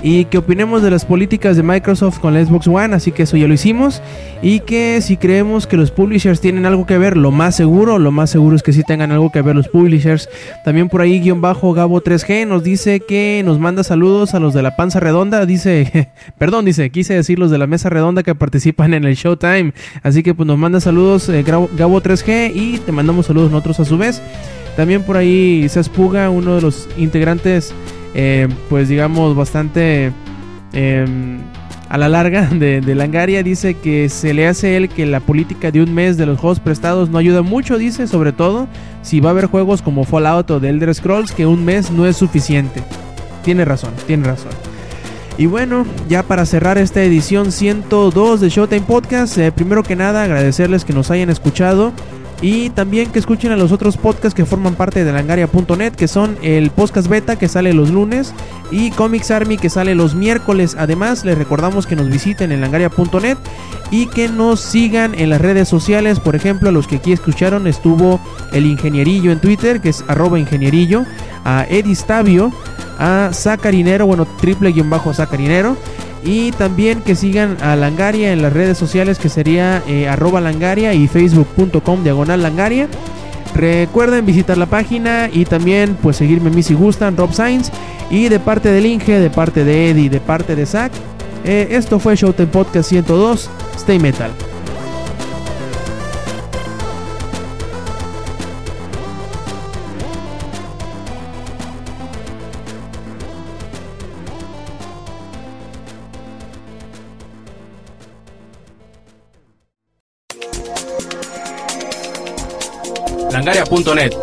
Y 0.01 0.25
que 0.25 0.37
opinemos 0.37 0.81
de 0.81 0.91
las 0.91 1.03
políticas 1.03 1.57
de 1.57 1.63
Microsoft 1.63 2.19
con 2.19 2.33
la 2.33 2.43
Xbox 2.43 2.67
One, 2.67 2.95
así 2.95 3.11
que 3.11 3.23
eso 3.23 3.35
ya 3.35 3.47
lo 3.47 3.53
hicimos. 3.53 4.01
Y 4.41 4.61
que 4.61 5.01
si 5.01 5.17
creemos 5.17 5.67
que 5.67 5.75
los 5.75 5.91
publishers 5.91 6.39
tienen 6.39 6.65
algo 6.65 6.85
que 6.85 6.97
ver, 6.97 7.17
lo 7.17 7.31
más 7.31 7.55
seguro, 7.55 7.99
lo 7.99 8.11
más 8.11 8.29
seguro 8.29 8.55
es 8.55 8.63
que 8.63 8.71
sí 8.71 8.83
tengan 8.83 9.11
algo 9.11 9.31
que 9.31 9.41
ver 9.41 9.55
los 9.55 9.67
publishers. 9.67 10.29
También 10.63 10.87
por 10.87 11.01
ahí 11.01 11.19
guion 11.19 11.41
bajo 11.41 11.73
Gabo 11.73 12.01
3G 12.01 12.47
nos 12.47 12.63
dice 12.63 13.01
que 13.01 13.41
nos 13.43 13.59
manda 13.59 13.83
saludos 13.83 14.33
a 14.33 14.39
los 14.39 14.53
de 14.53 14.61
la 14.61 14.75
panza 14.77 15.01
redonda, 15.01 15.45
dice, 15.45 16.09
perdón, 16.37 16.65
dice, 16.65 16.89
quise 16.91 17.13
decir 17.13 17.37
los 17.37 17.51
de 17.51 17.57
la 17.57 17.67
mesa 17.67 17.89
redonda 17.89 18.23
que 18.23 18.35
participan 18.35 18.93
en 18.93 19.03
el 19.03 19.15
Showtime. 19.15 19.73
Así 20.01 20.23
que 20.23 20.33
pues 20.33 20.47
nos 20.47 20.57
manda 20.57 20.79
saludos 20.79 21.27
eh, 21.27 21.43
Gabo, 21.43 21.69
Gabo 21.75 22.01
3G 22.01 22.51
y 22.55 22.77
te 22.77 22.91
mandamos 22.91 23.25
saludos 23.25 23.51
nosotros 23.51 23.81
a 23.81 23.85
su 23.85 23.97
vez. 23.97 24.21
También 24.77 25.03
por 25.03 25.17
ahí 25.17 25.67
se 25.67 25.79
Puga, 25.89 26.29
uno 26.29 26.55
de 26.55 26.61
los 26.61 26.87
integrantes, 26.97 27.73
eh, 28.13 28.47
pues 28.69 28.89
digamos, 28.89 29.35
bastante 29.35 30.11
eh, 30.73 31.39
a 31.89 31.97
la 31.97 32.07
larga 32.07 32.45
de, 32.51 32.81
de, 32.81 32.95
Langaria 32.95 33.43
dice 33.43 33.75
que 33.75 34.09
se 34.09 34.33
le 34.33 34.47
hace 34.47 34.77
él 34.77 34.89
que 34.89 35.05
la 35.05 35.19
política 35.19 35.71
de 35.71 35.81
un 35.81 35.93
mes 35.93 36.17
de 36.17 36.25
los 36.25 36.39
juegos 36.39 36.59
prestados 36.59 37.09
no 37.09 37.17
ayuda 37.17 37.41
mucho, 37.41 37.77
dice, 37.77 38.07
sobre 38.07 38.31
todo 38.31 38.67
si 39.01 39.19
va 39.19 39.29
a 39.29 39.31
haber 39.31 39.47
juegos 39.47 39.81
como 39.81 40.03
Fallout 40.03 40.51
o 40.51 40.59
The 40.59 40.69
Elder 40.69 40.93
Scrolls, 40.93 41.31
que 41.31 41.45
un 41.45 41.65
mes 41.65 41.91
no 41.91 42.05
es 42.05 42.17
suficiente. 42.17 42.83
Tiene 43.43 43.65
razón, 43.65 43.91
tiene 44.05 44.25
razón. 44.25 44.51
Y 45.39 45.45
bueno, 45.45 45.85
ya 46.09 46.23
para 46.23 46.45
cerrar 46.45 46.77
esta 46.77 47.01
edición 47.01 47.53
102 47.53 48.41
de 48.41 48.49
Showtime 48.49 48.81
Podcast, 48.81 49.37
eh, 49.37 49.53
primero 49.53 49.83
que 49.83 49.95
nada 49.95 50.23
agradecerles 50.23 50.83
que 50.83 50.91
nos 50.91 51.11
hayan 51.11 51.29
escuchado. 51.29 51.93
Y 52.41 52.69
también 52.69 53.11
que 53.11 53.19
escuchen 53.19 53.51
a 53.51 53.57
los 53.57 53.71
otros 53.71 53.97
podcasts 53.97 54.33
que 54.33 54.45
forman 54.45 54.75
parte 54.75 55.03
de 55.03 55.11
langaria.net, 55.11 55.93
que 55.93 56.07
son 56.07 56.37
el 56.41 56.71
podcast 56.71 57.09
beta 57.09 57.37
que 57.37 57.49
sale 57.49 57.73
los 57.73 57.89
lunes 57.89 58.33
y 58.71 58.91
Comics 58.91 59.31
Army 59.31 59.57
que 59.57 59.69
sale 59.69 59.93
los 59.93 60.15
miércoles. 60.15 60.75
Además, 60.79 61.25
les 61.25 61.37
recordamos 61.37 61.85
que 61.85 61.97
nos 61.97 62.09
visiten 62.09 62.51
en 62.53 62.61
langaria.net 62.61 63.37
y 63.91 64.05
que 64.07 64.29
nos 64.29 64.61
sigan 64.61 65.15
en 65.15 65.29
las 65.29 65.41
redes 65.41 65.67
sociales. 65.67 66.21
Por 66.21 66.35
ejemplo, 66.35 66.71
los 66.71 66.87
que 66.87 66.97
aquí 66.97 67.11
escucharon 67.11 67.67
estuvo 67.67 68.21
el 68.53 68.65
ingenierillo 68.65 69.31
en 69.31 69.39
Twitter, 69.41 69.81
que 69.81 69.89
es 69.89 70.05
arroba 70.07 70.39
ingenierillo, 70.39 71.05
a 71.43 71.65
Edistavio, 71.69 72.53
a 72.97 73.31
Sacarinero, 73.33 74.05
bueno, 74.05 74.25
triple 74.39 74.71
guion 74.71 74.89
bajo 74.89 75.13
Sacarinero. 75.13 75.75
Y 76.23 76.51
también 76.51 77.01
que 77.01 77.15
sigan 77.15 77.57
a 77.61 77.75
Langaria 77.75 78.33
en 78.33 78.41
las 78.41 78.53
redes 78.53 78.77
sociales 78.77 79.19
que 79.19 79.29
sería 79.29 79.81
eh, 79.87 80.07
arroba 80.07 80.41
langaria 80.41 80.93
y 80.93 81.07
facebook.com 81.07 82.03
diagonal 82.03 82.41
langaria. 82.41 82.87
Recuerden 83.55 84.25
visitar 84.25 84.57
la 84.57 84.65
página 84.65 85.29
y 85.31 85.45
también 85.45 85.97
pues 86.01 86.17
seguirme 86.17 86.49
a 86.49 86.53
mí 86.53 86.61
si 86.61 86.73
gustan, 86.73 87.17
Rob 87.17 87.33
Sainz. 87.33 87.71
Y 88.09 88.27
de 88.27 88.39
parte 88.39 88.71
del 88.71 88.85
Inge, 88.85 89.19
de 89.19 89.29
parte 89.29 89.63
de 89.63 89.91
Eddie, 89.91 90.09
de 90.09 90.19
parte 90.19 90.55
de 90.55 90.65
Zach. 90.65 90.91
Eh, 91.45 91.69
esto 91.71 91.99
fue 91.99 92.15
Showtime 92.15 92.47
Podcast 92.47 92.89
102. 92.89 93.49
Stay 93.77 93.99
Metal. 93.99 94.31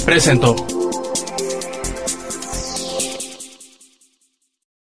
Presentó. 0.05 0.55